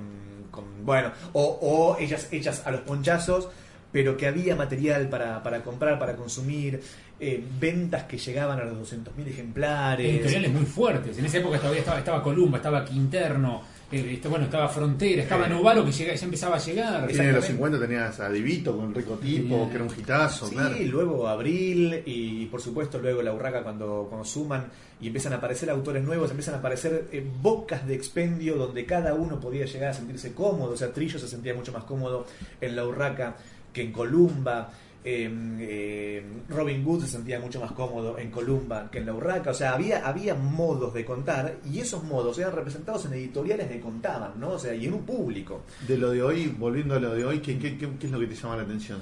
con- 0.56 0.84
bueno, 0.84 1.12
o, 1.34 1.96
ellas 2.00 2.26
hechas 2.32 2.66
a 2.66 2.70
los 2.72 2.80
ponchazos, 2.80 3.48
pero 3.92 4.16
que 4.16 4.26
había 4.26 4.56
material 4.56 5.08
para, 5.08 5.42
para 5.42 5.62
comprar, 5.62 5.98
para 5.98 6.16
consumir, 6.16 6.80
eh, 7.20 7.42
ventas 7.60 8.02
que 8.04 8.18
llegaban 8.18 8.58
a 8.60 8.64
los 8.64 8.76
200.000 8.92 9.26
ejemplares. 9.28 10.06
Editoriales 10.06 10.50
muy 10.52 10.64
fuertes. 10.66 11.16
En 11.18 11.24
esa 11.26 11.38
época 11.38 11.58
todavía 11.58 11.80
estaba, 11.80 11.98
estaba 11.98 12.22
Columba, 12.22 12.58
estaba 12.58 12.84
Quinterno, 12.84 13.62
este, 13.90 14.28
bueno, 14.28 14.46
estaba 14.46 14.68
Frontera, 14.68 15.22
estaba 15.22 15.46
Sí. 15.46 15.52
Novaro 15.52 15.84
que 15.84 15.92
llega, 15.92 16.14
ya 16.14 16.24
empezaba 16.24 16.56
a 16.56 16.58
llegar. 16.58 16.92
Y 16.92 16.96
en 16.96 17.00
los 17.02 17.10
Exactamente. 17.10 17.46
50 17.46 17.78
tenías 17.80 18.20
a 18.20 18.28
Divito 18.30 18.76
con 18.76 18.94
Rico 18.94 19.14
Tipo, 19.14 19.68
que 19.68 19.74
era 19.76 19.84
un 19.84 19.90
hitazo, 19.96 20.48
Sí, 20.48 20.54
claro. 20.54 20.74
luego 20.86 21.28
Abril 21.28 22.02
y 22.04 22.46
por 22.46 22.60
supuesto 22.60 22.98
luego 22.98 23.22
la 23.22 23.32
Urraca 23.32 23.62
cuando, 23.62 24.06
cuando 24.08 24.24
suman 24.26 24.66
y 25.00 25.06
empiezan 25.08 25.34
a 25.34 25.36
aparecer 25.36 25.70
autores 25.70 26.02
nuevos, 26.02 26.30
empiezan 26.30 26.54
a 26.54 26.58
aparecer 26.58 27.08
eh, 27.12 27.24
bocas 27.42 27.86
de 27.86 27.94
expendio 27.94 28.56
donde 28.56 28.84
cada 28.86 29.14
uno 29.14 29.38
podía 29.38 29.66
llegar 29.66 29.90
a 29.90 29.94
sentirse 29.94 30.32
cómodo. 30.34 30.72
O 30.72 30.76
sea, 30.76 30.92
Trillo 30.92 31.18
se 31.18 31.28
sentía 31.28 31.54
mucho 31.54 31.72
más 31.72 31.84
cómodo 31.84 32.26
en 32.60 32.74
la 32.74 32.84
Urraca 32.86 33.36
que 33.72 33.82
en 33.82 33.92
Columba. 33.92 34.70
Eh, 35.08 35.30
eh, 35.60 36.22
Robin 36.48 36.84
Hood 36.84 37.02
se 37.02 37.06
sentía 37.06 37.38
mucho 37.38 37.60
más 37.60 37.70
cómodo 37.70 38.18
en 38.18 38.28
Columba 38.32 38.90
que 38.90 38.98
en 38.98 39.06
la 39.06 39.14
Urraca. 39.14 39.50
O 39.52 39.54
sea, 39.54 39.74
había, 39.74 40.04
había 40.04 40.34
modos 40.34 40.92
de 40.94 41.04
contar 41.04 41.58
y 41.64 41.78
esos 41.78 42.02
modos 42.02 42.36
eran 42.40 42.52
representados 42.52 43.04
en 43.06 43.12
editoriales 43.12 43.68
que 43.68 43.78
contaban, 43.78 44.32
¿no? 44.40 44.50
O 44.54 44.58
sea, 44.58 44.74
y 44.74 44.86
en 44.86 44.94
un 44.94 45.02
público. 45.04 45.62
De 45.86 45.96
lo 45.96 46.10
de 46.10 46.22
hoy, 46.24 46.48
volviendo 46.58 46.96
a 46.96 46.98
lo 46.98 47.14
de 47.14 47.24
hoy, 47.24 47.38
¿qué, 47.38 47.56
qué, 47.56 47.78
qué- 47.78 47.88
qué 48.00 48.06
es 48.06 48.12
lo 48.12 48.18
que 48.18 48.26
te 48.26 48.34
llama 48.34 48.56
la 48.56 48.62
atención? 48.64 48.98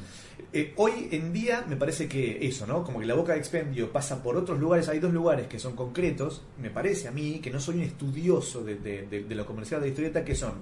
Eh, 0.53 0.75
hoy 0.77 1.09
en 1.11 1.33
día 1.33 1.65
me 1.67 1.77
parece 1.77 2.07
que 2.07 2.47
eso, 2.47 2.67
¿no? 2.67 2.85
Como 2.85 3.01
que 3.01 3.07
la 3.07 3.15
boca 3.15 3.33
de 3.33 3.39
expendio 3.39 3.91
pasa 3.91 4.23
por 4.23 4.37
otros 4.37 4.61
lugares. 4.61 4.89
Hay 4.91 4.99
dos 4.99 5.13
lugares 5.13 5.47
que 5.47 5.59
son 5.59 5.75
concretos, 5.75 6.43
me 6.61 6.69
parece 6.69 7.09
a 7.09 7.13
mí, 7.13 7.41
que 7.43 7.51
no 7.51 7.59
soy 7.61 7.77
un 7.77 7.83
estudioso 7.83 8.63
de, 8.63 8.75
de- 8.77 9.07
de- 9.07 9.25
de 9.25 9.35
lo 9.35 9.47
comercial 9.47 9.81
de 9.81 9.87
la 9.87 9.91
historieta, 9.91 10.23
que 10.23 10.35
son 10.35 10.53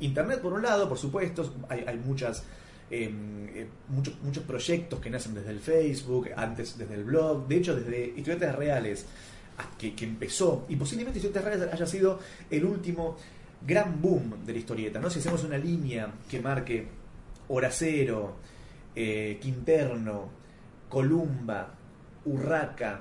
Internet 0.00 0.40
por 0.40 0.52
un 0.54 0.62
lado, 0.62 0.88
por 0.88 0.98
supuesto, 0.98 1.54
hay, 1.68 1.84
hay 1.86 1.96
muchas... 1.98 2.44
eh, 2.90 3.66
muchos, 3.88 4.44
proyectos 4.44 5.00
que 5.00 5.10
nacen 5.10 5.34
desde 5.34 5.50
el 5.50 5.60
Facebook, 5.60 6.30
antes 6.36 6.76
desde 6.78 6.94
el 6.94 7.04
blog, 7.04 7.46
de 7.48 7.56
hecho 7.56 7.74
desde 7.76 8.06
historietas 8.16 8.54
reales 8.56 9.06
a- 9.58 9.76
que, 9.76 9.94
que 9.94 10.04
empezó, 10.04 10.64
y 10.68 10.76
posiblemente 10.76 11.18
historietas 11.18 11.44
reales 11.44 11.72
haya 11.74 11.86
sido 11.86 12.18
el 12.50 12.64
último 12.64 13.16
gran 13.66 14.00
boom 14.00 14.44
de 14.46 14.52
la 14.52 14.58
historieta, 14.58 15.00
¿no? 15.00 15.10
Si 15.10 15.18
hacemos 15.18 15.42
una 15.44 15.58
línea 15.58 16.10
que 16.30 16.40
marque 16.40 16.86
Hora 17.48 17.70
Cero, 17.70 18.36
eh, 18.94 19.38
Quinterno, 19.40 20.30
Columba, 20.88 21.74
Urraca 22.24 23.00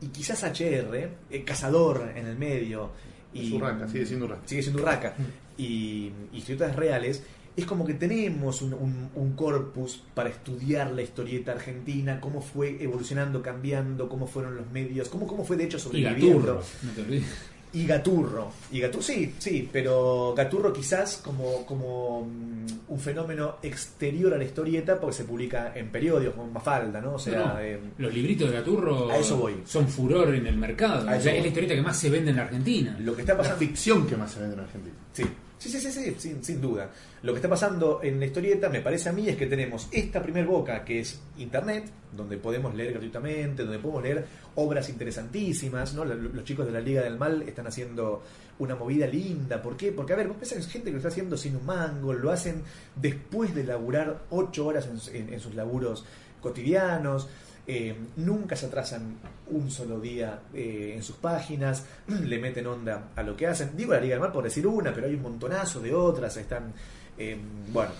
y 0.00 0.08
quizás 0.08 0.42
HR, 0.44 1.08
eh, 1.30 1.44
Cazador 1.44 2.12
en 2.14 2.26
el 2.26 2.36
medio. 2.36 2.90
Es 3.34 3.44
Y, 3.44 3.52
Urraca, 3.54 3.86
sigue 3.88 4.06
siendo 4.06 4.26
Urraca. 4.26 4.42
Sigue 4.46 4.62
siendo 4.62 4.82
Urraca. 4.82 5.14
Y, 5.58 6.12
y 6.32 6.38
historietas 6.38 6.74
reales. 6.76 7.22
Es 7.56 7.64
como 7.64 7.86
que 7.86 7.94
tenemos 7.94 8.60
un, 8.62 8.74
un- 8.74 9.08
un 9.14 9.32
corpus 9.32 10.02
para 10.14 10.28
estudiar 10.28 10.90
la 10.92 11.00
historieta 11.02 11.52
argentina, 11.52 12.20
cómo 12.20 12.42
fue 12.42 12.76
evolucionando, 12.82 13.40
cambiando, 13.42 14.08
cómo 14.08 14.26
fueron 14.26 14.56
los 14.56 14.70
medios, 14.70 15.08
cómo, 15.08 15.26
cómo 15.26 15.44
fue 15.44 15.56
de 15.56 15.64
hecho 15.64 15.78
Y 15.78 15.80
sobreviviendo. 15.80 16.38
Gaturro, 16.38 16.62
no 16.82 16.90
te 16.92 17.00
olvides. 17.02 17.24
Y 17.72 17.86
Gaturro. 17.86 18.52
Y 18.72 18.80
Gaturro, 18.80 19.02
sí, 19.02 19.34
sí, 19.38 19.68
pero 19.70 20.32
Gaturro 20.36 20.72
quizás 20.72 21.16
como, 21.22 21.66
como 21.66 22.22
mm, 22.26 22.66
un 22.92 23.00
fenómeno 23.00 23.56
exterior 23.62 24.32
a 24.34 24.38
la 24.38 24.44
historieta 24.44 24.98
porque 25.00 25.16
se 25.16 25.24
publica 25.24 25.72
en 25.74 25.88
periódicos 25.90 26.34
como 26.36 26.50
Mafalda, 26.52 27.00
¿no? 27.00 27.14
O 27.14 27.18
sea, 27.18 27.38
No, 27.38 27.54
no. 27.54 27.60
eh, 27.60 27.78
Los 27.98 28.14
libritos 28.14 28.50
de 28.50 28.56
Gaturro 28.56 29.10
A 29.10 29.16
eso 29.18 29.36
voy. 29.36 29.56
son 29.66 29.88
furor 29.88 30.34
en 30.34 30.46
el 30.46 30.56
mercado. 30.56 31.08
A 31.08 31.16
O 31.16 31.20
sea, 31.20 31.34
es 31.34 31.42
la 31.42 31.48
historieta 31.48 31.74
que 31.74 31.82
más 31.82 31.98
se 31.98 32.08
vende 32.10 32.30
en 32.30 32.36
la 32.36 32.42
Argentina. 32.44 32.96
lo 33.00 33.14
que 33.14 33.22
está 33.22 33.32
La 33.32 33.38
pasando... 33.38 33.58
ficción 33.58 34.06
que 34.06 34.16
más 34.16 34.30
se 34.32 34.40
vende 34.40 34.54
en 34.54 34.60
Argentina. 34.60 34.94
Sí. 35.12 35.24
Sí, 35.58 35.70
sí, 35.70 35.80
sí, 35.80 35.90
sí, 35.90 36.14
sin, 36.18 36.44
sin 36.44 36.60
duda. 36.60 36.90
Lo 37.22 37.32
que 37.32 37.38
está 37.38 37.48
pasando 37.48 38.00
en 38.02 38.20
la 38.20 38.26
historieta, 38.26 38.68
me 38.68 38.82
parece 38.82 39.08
a 39.08 39.12
mí, 39.12 39.26
es 39.28 39.36
que 39.36 39.46
tenemos 39.46 39.88
esta 39.90 40.22
primer 40.22 40.44
boca, 40.44 40.84
que 40.84 41.00
es 41.00 41.18
Internet, 41.38 41.84
donde 42.14 42.36
podemos 42.36 42.74
leer 42.74 42.92
gratuitamente, 42.92 43.62
donde 43.62 43.78
podemos 43.78 44.02
leer 44.02 44.26
obras 44.56 44.88
interesantísimas, 44.90 45.94
¿no? 45.94 46.04
Los 46.04 46.44
chicos 46.44 46.66
de 46.66 46.72
la 46.72 46.80
Liga 46.80 47.02
del 47.02 47.16
Mal 47.18 47.42
están 47.42 47.66
haciendo 47.66 48.22
una 48.58 48.74
movida 48.74 49.06
linda. 49.06 49.62
¿Por 49.62 49.78
qué? 49.78 49.92
Porque, 49.92 50.12
a 50.12 50.16
ver, 50.16 50.28
vos 50.28 50.36
pensás 50.36 50.66
que 50.66 50.72
gente 50.72 50.86
que 50.86 50.92
lo 50.92 50.98
está 50.98 51.08
haciendo 51.08 51.38
sin 51.38 51.56
un 51.56 51.64
mango, 51.64 52.12
lo 52.12 52.30
hacen 52.30 52.62
después 52.94 53.54
de 53.54 53.64
laburar 53.64 54.24
ocho 54.30 54.66
horas 54.66 54.86
en, 55.10 55.16
en- 55.16 55.32
en 55.32 55.40
sus 55.40 55.54
laburos 55.54 56.04
cotidianos, 56.42 57.28
eh, 57.66 57.96
nunca 58.16 58.54
se 58.54 58.66
atrasan 58.66 59.16
un 59.48 59.70
solo 59.70 59.98
día 59.98 60.42
eh, 60.54 60.92
en 60.94 61.02
sus 61.02 61.16
páginas, 61.16 61.84
le 62.06 62.38
meten 62.38 62.66
onda 62.66 63.08
a 63.16 63.22
lo 63.22 63.36
que 63.36 63.46
hacen. 63.46 63.76
Digo 63.76 63.92
la 63.92 64.00
Liga 64.00 64.14
del 64.14 64.20
Mar 64.20 64.32
por 64.32 64.44
decir 64.44 64.66
una, 64.66 64.92
pero 64.94 65.06
hay 65.06 65.14
un 65.14 65.22
montonazo 65.22 65.80
de 65.80 65.92
otras, 65.92 66.36
están, 66.36 66.72
eh, 67.18 67.36
bueno, 67.72 67.90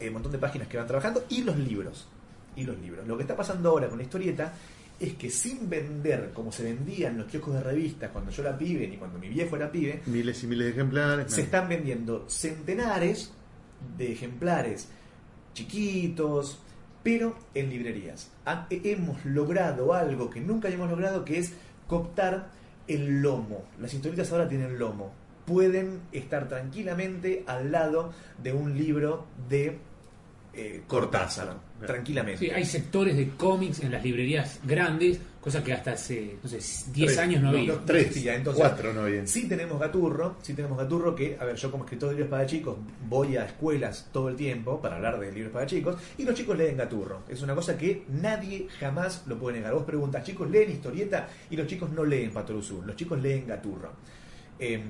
un 0.00 0.12
montón 0.12 0.32
de 0.32 0.38
páginas 0.38 0.68
que 0.68 0.76
van 0.76 0.86
trabajando, 0.86 1.24
y 1.28 1.42
los 1.42 1.56
libros, 1.56 2.06
y 2.56 2.64
los 2.64 2.78
libros. 2.78 3.06
Lo 3.06 3.16
que 3.16 3.22
está 3.22 3.36
pasando 3.36 3.70
ahora 3.70 3.88
con 3.88 3.98
la 3.98 4.04
historieta 4.04 4.52
es 4.98 5.14
que 5.14 5.30
sin 5.30 5.68
vender 5.68 6.30
como 6.32 6.52
se 6.52 6.62
vendían 6.62 7.18
los 7.18 7.26
kioscos 7.26 7.54
de 7.54 7.62
revistas 7.62 8.10
cuando 8.10 8.30
yo 8.30 8.42
era 8.42 8.56
pibe 8.56 8.86
ni 8.86 8.96
cuando 8.96 9.18
mi 9.18 9.28
viejo 9.28 9.56
era 9.56 9.70
pibe, 9.70 10.02
Miles 10.06 10.42
y 10.44 10.46
miles 10.46 10.66
de 10.66 10.72
ejemplares. 10.72 11.32
se 11.32 11.42
están 11.42 11.68
vendiendo 11.68 12.28
centenares 12.28 13.32
de 13.96 14.12
ejemplares 14.12 14.88
chiquitos, 15.52 16.58
pero 17.04 17.36
en 17.54 17.70
librerías. 17.70 18.32
Hemos 18.70 19.24
logrado 19.24 19.94
algo 19.94 20.30
que 20.30 20.40
nunca 20.40 20.66
habíamos 20.66 20.90
logrado, 20.90 21.24
que 21.24 21.38
es 21.38 21.52
cooptar 21.86 22.48
el 22.88 23.22
lomo. 23.22 23.62
Las 23.78 23.94
historietas 23.94 24.32
ahora 24.32 24.48
tienen 24.48 24.78
lomo. 24.78 25.12
Pueden 25.44 26.00
estar 26.10 26.48
tranquilamente 26.48 27.44
al 27.46 27.70
lado 27.70 28.12
de 28.42 28.54
un 28.54 28.76
libro 28.76 29.26
de 29.48 29.78
eh, 30.54 30.82
Cortázar. 30.88 31.58
Tranquilamente. 31.86 32.38
Sí, 32.46 32.50
hay 32.50 32.64
sectores 32.64 33.16
de 33.16 33.28
cómics 33.30 33.80
en 33.80 33.92
las 33.92 34.02
librerías 34.02 34.60
grandes, 34.64 35.18
cosa 35.40 35.62
que 35.62 35.72
hasta 35.72 35.92
hace, 35.92 36.36
no 36.42 36.48
sé, 36.48 36.56
10 36.56 36.92
Tres, 36.92 37.18
años 37.18 37.42
no 37.42 37.50
había. 37.50 37.72
no, 37.74 37.78
Tres, 37.80 38.06
existía. 38.06 38.34
Entonces, 38.34 38.60
cuatro 38.60 38.92
no 38.92 39.02
había. 39.02 39.26
Sí 39.26 39.46
tenemos 39.48 39.78
Gaturro, 39.78 40.36
sí 40.42 40.54
tenemos 40.54 40.78
Gaturro 40.78 41.14
que, 41.14 41.36
a 41.38 41.44
ver, 41.44 41.56
yo 41.56 41.70
como 41.70 41.84
escritor 41.84 42.08
de 42.10 42.14
libros 42.16 42.30
para 42.30 42.46
chicos 42.46 42.76
voy 43.08 43.36
a 43.36 43.44
escuelas 43.44 44.08
todo 44.12 44.28
el 44.28 44.36
tiempo 44.36 44.80
para 44.80 44.96
hablar 44.96 45.18
de 45.20 45.30
libros 45.32 45.52
para 45.52 45.66
chicos 45.66 45.96
y 46.18 46.24
los 46.24 46.34
chicos 46.34 46.56
leen 46.56 46.76
Gaturro. 46.76 47.22
Es 47.28 47.42
una 47.42 47.54
cosa 47.54 47.76
que 47.76 48.04
nadie 48.08 48.66
jamás 48.80 49.22
lo 49.26 49.38
puede 49.38 49.58
negar. 49.58 49.74
Vos 49.74 49.84
preguntas, 49.84 50.24
chicos, 50.24 50.50
¿leen 50.50 50.70
historieta? 50.70 51.28
Y 51.50 51.56
los 51.56 51.66
chicos 51.66 51.90
no 51.90 52.04
leen 52.04 52.30
Patoruzú, 52.30 52.82
los 52.82 52.96
chicos 52.96 53.20
leen 53.20 53.46
Gaturro. 53.46 53.92
Em, 54.58 54.82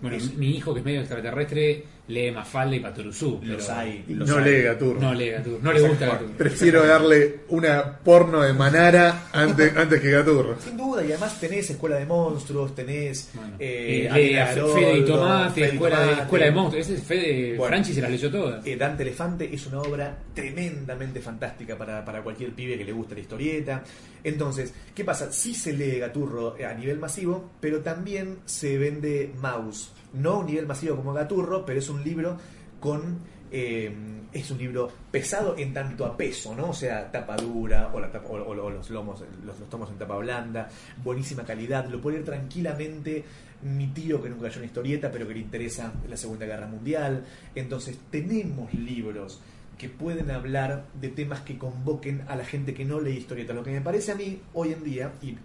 Bueno, 0.00 0.16
es- 0.16 0.34
mi 0.34 0.56
hijo, 0.56 0.72
que 0.72 0.80
es 0.80 0.84
medio 0.86 1.00
extraterrestre, 1.00 1.84
lee 2.08 2.30
Mafalda 2.32 2.74
y 2.74 2.80
Patoruzú. 2.80 3.38
los 3.42 3.66
pero 3.66 3.78
hay. 3.78 4.02
No 4.08 4.20
los 4.20 4.30
hay. 4.30 4.44
lee 4.44 4.62
Gaturro. 4.62 4.98
No 5.00 5.12
lee 5.14 5.28
Gaturro. 5.30 5.58
No 5.62 5.72
le 5.74 5.80
gusta. 5.82 6.06
Gaturro. 6.06 6.30
Prefiero 6.38 6.86
darle 6.86 7.40
una 7.50 7.98
porno 7.98 8.40
de 8.40 8.52
Manara 8.54 9.26
antes, 9.30 9.76
antes 9.76 10.00
que 10.00 10.10
Gaturro. 10.10 10.56
Sin 10.58 10.78
duda, 10.78 11.02
y 11.04 11.08
además 11.12 11.38
tenés 11.38 11.68
Escuela 11.68 11.96
de 11.96 12.06
Monstruos, 12.06 12.74
tenés 12.74 13.30
Bueno, 13.34 13.56
eh, 13.58 14.08
eh, 14.08 14.10
lee 14.14 14.36
Anita 14.36 14.42
a 14.44 14.50
Haroldo, 14.52 14.74
Fede 14.74 14.96
y 14.98 15.04
Tomate, 15.04 15.54
Fede 15.60 15.72
escuela, 15.74 15.98
de, 16.00 16.04
Tomate. 16.06 16.22
escuela 16.22 16.44
de 16.46 16.50
monstruos. 16.52 16.86
Ese 16.88 16.94
es 16.98 17.02
Fede, 17.04 17.48
Bueno. 17.58 17.66
Franchi 17.66 17.92
se 17.92 18.00
las 18.00 18.10
leyó 18.10 18.30
todas. 18.30 18.66
Eh, 18.66 18.76
Dante 18.76 19.02
Elefante 19.02 19.54
es 19.54 19.66
una 19.66 19.80
obra 19.82 20.18
tremendamente 20.34 21.20
fantástica 21.20 21.76
para, 21.76 22.02
para 22.04 22.22
cualquier 22.22 22.52
pibe 22.52 22.78
que 22.78 22.84
le 22.86 22.92
guste 22.92 23.14
la 23.14 23.20
historieta. 23.20 23.84
Entonces, 24.24 24.74
¿qué 24.94 25.04
pasa? 25.04 25.32
Sí 25.32 25.54
se 25.54 25.72
lee 25.72 25.98
Gaturro 25.98 26.56
a 26.64 26.74
nivel 26.74 26.98
masivo, 26.98 27.50
pero 27.60 27.80
también 27.80 28.38
se 28.44 28.78
vende 28.78 29.32
Mouse. 29.40 29.92
No 30.14 30.30
a 30.32 30.38
un 30.38 30.46
nivel 30.46 30.66
masivo 30.66 30.96
como 30.96 31.12
Gaturro, 31.12 31.64
pero 31.64 31.78
es 31.78 31.88
un 31.88 32.02
libro 32.04 32.36
con... 32.80 33.18
eh, 33.50 33.94
es 34.32 34.48
un 34.52 34.58
libro 34.58 34.88
pesado 35.10 35.56
en 35.58 35.74
tanto 35.74 36.06
a 36.06 36.16
peso, 36.16 36.54
¿no? 36.54 36.70
O 36.70 36.72
sea, 36.72 37.10
tapa 37.10 37.36
dura 37.36 37.90
o, 37.92 37.98
la 37.98 38.12
tapa- 38.12 38.28
o 38.30 38.54
los 38.54 38.88
lomos, 38.90 39.24
los, 39.44 39.58
los 39.58 39.68
tomos 39.68 39.90
en 39.90 39.98
tapa 39.98 40.16
blanda, 40.18 40.68
buenísima 41.02 41.42
calidad, 41.42 41.88
lo 41.88 42.00
puede 42.00 42.18
leer 42.18 42.26
tranquilamente 42.26 43.24
mi 43.62 43.88
tío 43.88 44.22
que 44.22 44.28
nunca 44.30 44.44
leyó 44.46 44.58
una 44.58 44.66
historieta, 44.66 45.10
pero 45.10 45.26
que 45.26 45.34
le 45.34 45.40
interesa 45.40 45.92
la 46.08 46.16
Segunda 46.16 46.46
Guerra 46.46 46.68
Mundial. 46.68 47.24
Entonces, 47.56 47.98
tenemos 48.08 48.72
libros 48.72 49.40
que 49.80 49.88
pueden 49.88 50.30
hablar 50.30 50.84
de 51.00 51.08
temas 51.08 51.40
que 51.40 51.56
convoquen 51.56 52.20
a 52.28 52.36
la 52.36 52.44
gente 52.44 52.74
que 52.74 52.84
no 52.84 53.00
lee 53.00 53.16
historieta. 53.16 53.54
Lo 53.54 53.64
que 53.64 53.70
me 53.70 53.80
parece 53.80 54.12
a 54.12 54.14
mí 54.14 54.38
hoy 54.52 54.74
en 54.74 54.84
día, 54.84 55.14
y, 55.22 55.38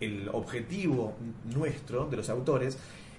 el, 0.00 0.28
objetivo 0.32 1.14
nuestro, 1.44 2.08
de 2.10 2.16
los 2.16 2.28
autores, 2.28 2.76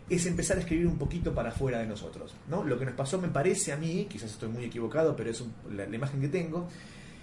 es 0.10 0.26
empezar 0.26 0.58
a 0.58 0.60
escribir 0.60 0.86
un 0.86 0.98
poquito 0.98 1.34
para 1.34 1.52
afuera 1.52 1.80
de 1.80 1.88
nosotros. 1.88 2.36
¿no? 2.50 2.62
Lo 2.66 2.78
que 2.78 2.84
nos 2.84 2.94
pasó, 2.94 3.22
me 3.22 3.30
parece 3.30 3.72
a 3.72 3.78
mí, 3.78 4.06
quizás 4.10 4.32
estoy 4.32 4.50
muy 4.50 4.66
equivocado, 4.66 5.16
pero 5.16 5.30
es 5.30 5.40
un- 5.40 5.54
la, 5.74 5.86
la 5.86 5.96
imagen 5.96 6.20
que 6.20 6.28
tengo, 6.28 6.68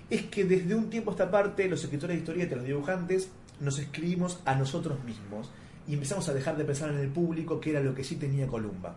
es 0.08 0.22
que 0.22 0.46
desde 0.46 0.74
un 0.74 0.88
tiempo 0.88 1.10
a 1.10 1.12
esta 1.12 1.30
parte, 1.30 1.68
los 1.68 1.84
escritores 1.84 2.16
de 2.16 2.20
historietas, 2.20 2.56
los 2.56 2.66
dibujantes, 2.66 3.28
nos 3.60 3.78
escribimos 3.78 4.40
a 4.46 4.54
nosotros 4.54 5.04
mismos 5.04 5.50
y 5.86 5.92
empezamos 5.92 6.26
a 6.30 6.32
dejar 6.32 6.56
de 6.56 6.64
pensar 6.64 6.88
en 6.90 7.00
el 7.00 7.08
público, 7.08 7.60
que 7.60 7.68
era 7.72 7.80
lo 7.80 7.94
que 7.94 8.02
sí 8.02 8.16
tenía 8.16 8.46
Columba. 8.46 8.96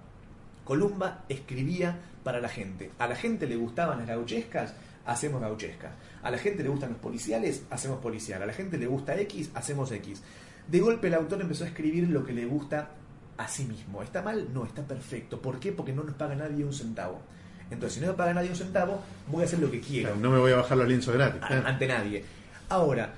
Columba 0.69 1.23
escribía 1.27 1.97
para 2.23 2.39
la 2.39 2.47
gente. 2.47 2.91
A 2.99 3.07
la 3.07 3.15
gente 3.15 3.47
le 3.47 3.55
gustaban 3.55 3.97
las 3.97 4.07
gauchescas, 4.07 4.75
hacemos 5.03 5.41
gauchesca. 5.41 5.93
A 6.21 6.29
la 6.29 6.37
gente 6.37 6.61
le 6.61 6.69
gustan 6.69 6.91
los 6.91 6.99
policiales, 6.99 7.63
hacemos 7.71 7.97
policial. 7.97 8.43
A 8.43 8.45
la 8.45 8.53
gente 8.53 8.77
le 8.77 8.85
gusta 8.85 9.19
X, 9.19 9.49
hacemos 9.55 9.91
X. 9.91 10.21
De 10.67 10.79
golpe 10.79 11.07
el 11.07 11.15
autor 11.15 11.41
empezó 11.41 11.63
a 11.63 11.67
escribir 11.69 12.07
lo 12.09 12.23
que 12.23 12.33
le 12.33 12.45
gusta 12.45 12.91
a 13.35 13.47
sí 13.47 13.65
mismo. 13.65 14.03
¿Está 14.03 14.21
mal? 14.21 14.49
No, 14.53 14.63
está 14.63 14.83
perfecto. 14.83 15.41
¿Por 15.41 15.59
qué? 15.59 15.71
Porque 15.71 15.91
no 15.91 16.03
nos 16.03 16.13
paga 16.13 16.35
nadie 16.35 16.63
un 16.63 16.73
centavo. 16.73 17.19
Entonces, 17.71 17.95
si 17.95 18.01
no 18.01 18.11
me 18.11 18.13
paga 18.13 18.35
nadie 18.35 18.51
un 18.51 18.55
centavo, 18.55 19.01
voy 19.25 19.41
a 19.41 19.45
hacer 19.45 19.57
lo 19.57 19.71
que 19.71 19.81
quiero 19.81 20.15
No 20.17 20.29
me 20.29 20.37
voy 20.37 20.51
a 20.51 20.57
bajar 20.57 20.77
los 20.77 20.87
lienzos 20.87 21.15
gratis. 21.15 21.41
claro. 21.47 21.65
ante 21.65 21.87
nadie. 21.87 22.23
Ahora, 22.69 23.11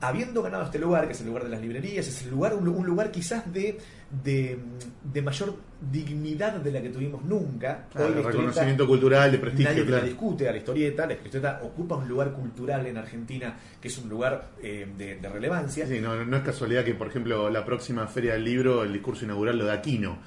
habiendo 0.00 0.42
ganado 0.42 0.64
este 0.64 0.78
lugar, 0.78 1.06
que 1.06 1.12
es 1.12 1.20
el 1.20 1.26
lugar 1.26 1.44
de 1.44 1.50
las 1.50 1.60
librerías, 1.60 2.06
es 2.06 2.22
el 2.22 2.30
lugar, 2.30 2.54
un, 2.54 2.64
lu- 2.64 2.72
un 2.76 2.86
lugar 2.86 3.10
quizás 3.10 3.52
de, 3.52 3.78
de, 4.24 4.58
de 5.12 5.22
mayor 5.22 5.56
dignidad 5.90 6.52
de 6.54 6.70
la 6.70 6.80
que 6.80 6.88
tuvimos 6.90 7.24
nunca. 7.24 7.86
Claro, 7.92 8.08
Hoy 8.08 8.22
la 8.22 8.28
reconocimiento 8.28 8.86
cultural, 8.86 9.30
de 9.32 9.38
Nadie 9.38 9.50
prestigio, 9.50 9.82
la 9.84 9.86
claro. 9.90 10.06
discute 10.06 10.48
a 10.48 10.52
la 10.52 10.58
historieta, 10.58 11.06
la 11.06 11.12
historieta 11.14 11.60
ocupa 11.64 11.96
un 11.96 12.08
lugar 12.08 12.32
cultural 12.32 12.86
en 12.86 12.96
Argentina 12.96 13.56
que 13.80 13.88
es 13.88 13.98
un 13.98 14.08
lugar 14.08 14.50
eh, 14.62 14.86
de, 14.96 15.16
de 15.16 15.28
relevancia. 15.28 15.86
Sí, 15.86 16.00
no, 16.00 16.24
no 16.24 16.36
es 16.36 16.42
casualidad 16.42 16.84
que, 16.84 16.94
por 16.94 17.08
ejemplo, 17.08 17.50
la 17.50 17.64
próxima 17.64 18.06
Feria 18.06 18.34
del 18.34 18.44
Libro, 18.44 18.84
el 18.84 18.92
discurso 18.92 19.24
inaugural 19.24 19.58
lo 19.58 19.64
da 19.66 19.74
Aquino. 19.74 20.18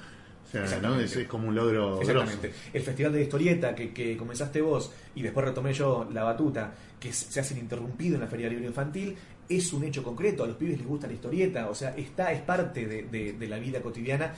O 0.44 0.66
sea, 0.66 0.80
¿no? 0.82 1.00
Es, 1.00 1.16
es 1.16 1.26
como 1.26 1.48
un 1.48 1.54
logro 1.54 1.98
Exactamente. 2.02 2.48
grosso. 2.48 2.62
El 2.74 2.82
festival 2.82 3.12
de 3.14 3.22
historieta 3.22 3.74
que, 3.74 3.90
que 3.94 4.18
comenzaste 4.18 4.60
vos 4.60 4.92
y 5.14 5.22
después 5.22 5.46
retomé 5.46 5.72
yo 5.72 6.06
la 6.12 6.24
batuta, 6.24 6.74
que 7.00 7.10
se 7.10 7.40
hace 7.40 7.54
ininterrumpido 7.54 8.16
en 8.16 8.20
la 8.20 8.26
Feria 8.26 8.46
del 8.48 8.56
Libro 8.56 8.68
Infantil, 8.68 9.16
es 9.56 9.72
un 9.72 9.84
hecho 9.84 10.02
concreto. 10.02 10.44
A 10.44 10.46
los 10.46 10.56
pibes 10.56 10.78
les 10.78 10.86
gusta 10.86 11.06
la 11.06 11.12
historieta, 11.14 11.68
o 11.68 11.74
sea, 11.74 11.94
está, 11.96 12.32
es 12.32 12.42
parte 12.42 12.86
de, 12.86 13.02
de- 13.04 13.32
de 13.34 13.48
la 13.48 13.58
vida 13.58 13.80
cotidiana. 13.80 14.32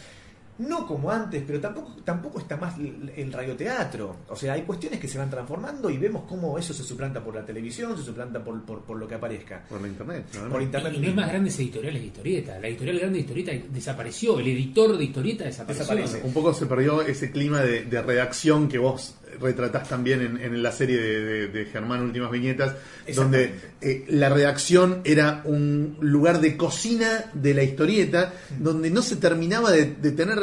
No 0.56 0.86
como 0.86 1.10
antes, 1.10 1.42
pero 1.44 1.60
tampoco, 1.60 1.96
tampoco 2.04 2.38
está 2.38 2.56
más 2.56 2.78
el, 2.78 3.10
el 3.16 3.32
radioteatro. 3.32 4.18
O 4.28 4.36
sea, 4.36 4.52
hay 4.52 4.62
cuestiones 4.62 5.00
que 5.00 5.08
se 5.08 5.18
van 5.18 5.28
transformando 5.28 5.90
y 5.90 5.98
vemos 5.98 6.22
cómo 6.28 6.56
eso 6.56 6.72
se 6.72 6.84
suplanta 6.84 7.24
por 7.24 7.34
la 7.34 7.44
televisión, 7.44 7.96
se 7.98 8.04
suplanta 8.04 8.38
por, 8.44 8.62
por, 8.62 8.82
por 8.82 8.96
lo 8.96 9.08
que 9.08 9.16
aparezca. 9.16 9.64
Por 9.68 9.80
la 9.80 9.88
internet. 9.88 10.26
¿no? 10.40 10.48
Por 10.50 10.62
internet. 10.62 10.92
Y 10.94 11.00
no 11.00 11.08
hay 11.08 11.14
más 11.14 11.28
grandes 11.28 11.58
editoriales 11.58 12.00
de 12.02 12.06
historieta. 12.06 12.60
La 12.60 12.68
editorial 12.68 12.98
grande 13.00 13.14
de 13.18 13.20
historieta 13.22 13.52
desapareció. 13.68 14.38
El 14.38 14.46
editor 14.46 14.96
de 14.96 15.04
historieta 15.04 15.44
desapareció. 15.44 15.84
Desaparece. 15.96 16.24
Un 16.24 16.32
poco 16.32 16.54
se 16.54 16.66
perdió 16.66 17.02
ese 17.02 17.32
clima 17.32 17.60
de, 17.62 17.86
de 17.86 18.00
redacción 18.02 18.68
que 18.68 18.78
vos 18.78 19.16
retratás 19.40 19.88
también 19.88 20.20
en, 20.22 20.40
en 20.40 20.62
la 20.62 20.72
serie 20.72 20.98
de, 21.00 21.20
de- 21.24 21.48
de 21.48 21.64
Germán 21.66 22.02
Últimas 22.02 22.30
Viñetas, 22.30 22.74
donde 23.16 23.54
eh, 23.80 24.04
la 24.08 24.28
redacción 24.28 25.00
era 25.04 25.42
un 25.44 25.96
lugar 26.00 26.40
de 26.40 26.56
cocina 26.56 27.24
de 27.34 27.54
la 27.54 27.62
historieta, 27.62 28.32
donde 28.58 28.90
no 28.90 29.02
se 29.02 29.16
terminaba 29.16 29.70
de, 29.70 29.94
de 30.00 30.10
tener 30.12 30.38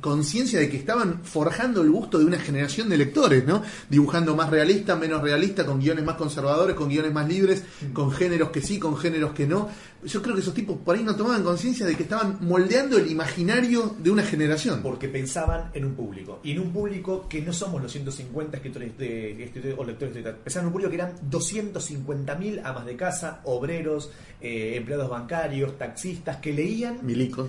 conciencia 0.00 0.58
de 0.58 0.68
que 0.68 0.76
estaban 0.76 1.24
forjando 1.24 1.82
el 1.82 1.90
gusto 1.90 2.18
de 2.18 2.24
una 2.24 2.38
generación 2.38 2.88
de 2.88 2.96
lectores, 2.96 3.46
¿no? 3.46 3.62
Dibujando 3.88 4.36
más 4.36 4.50
realista, 4.50 4.96
menos 4.96 5.22
realista, 5.22 5.64
con 5.64 5.80
guiones 5.80 6.04
más 6.04 6.16
conservadores, 6.16 6.76
con 6.76 6.88
guiones 6.88 7.12
más 7.12 7.28
libres, 7.28 7.64
con 7.92 8.10
géneros 8.10 8.50
que 8.50 8.60
sí, 8.60 8.78
con 8.78 8.96
géneros 8.96 9.32
que 9.32 9.46
no. 9.46 9.68
Yo 10.04 10.22
creo 10.22 10.34
que 10.34 10.40
esos 10.40 10.54
tipos 10.54 10.78
por 10.78 10.96
ahí 10.96 11.02
no 11.02 11.14
tomaban 11.14 11.42
conciencia 11.42 11.84
de 11.86 11.94
que 11.94 12.04
estaban 12.04 12.38
moldeando 12.40 12.96
el 12.96 13.10
imaginario 13.10 13.94
de 13.98 14.10
una 14.10 14.22
generación. 14.22 14.80
porque 14.82 15.08
pensaban 15.08 15.70
en 15.74 15.84
un 15.84 15.94
público. 15.94 16.40
Y 16.42 16.52
en 16.52 16.60
un 16.60 16.72
público 16.72 17.26
que 17.28 17.42
no 17.42 17.52
somos 17.52 17.82
los 17.82 17.92
150 17.92 18.56
escritores 18.56 18.96
de, 18.96 19.44
escritores 19.44 19.76
o 19.78 19.84
lectores 19.84 20.14
de. 20.14 20.22
Pensaban 20.22 20.64
en 20.64 20.66
un 20.68 20.72
público 20.72 20.90
que 20.90 20.96
eran 20.96 21.14
250.000 21.30 22.62
amas 22.64 22.86
de 22.86 22.96
casa, 22.96 23.40
obreros, 23.44 24.10
eh, 24.40 24.74
empleados 24.76 25.08
bancarios, 25.10 25.76
taxistas, 25.78 26.38
que 26.38 26.52
leían 26.52 26.98
Milico. 27.02 27.48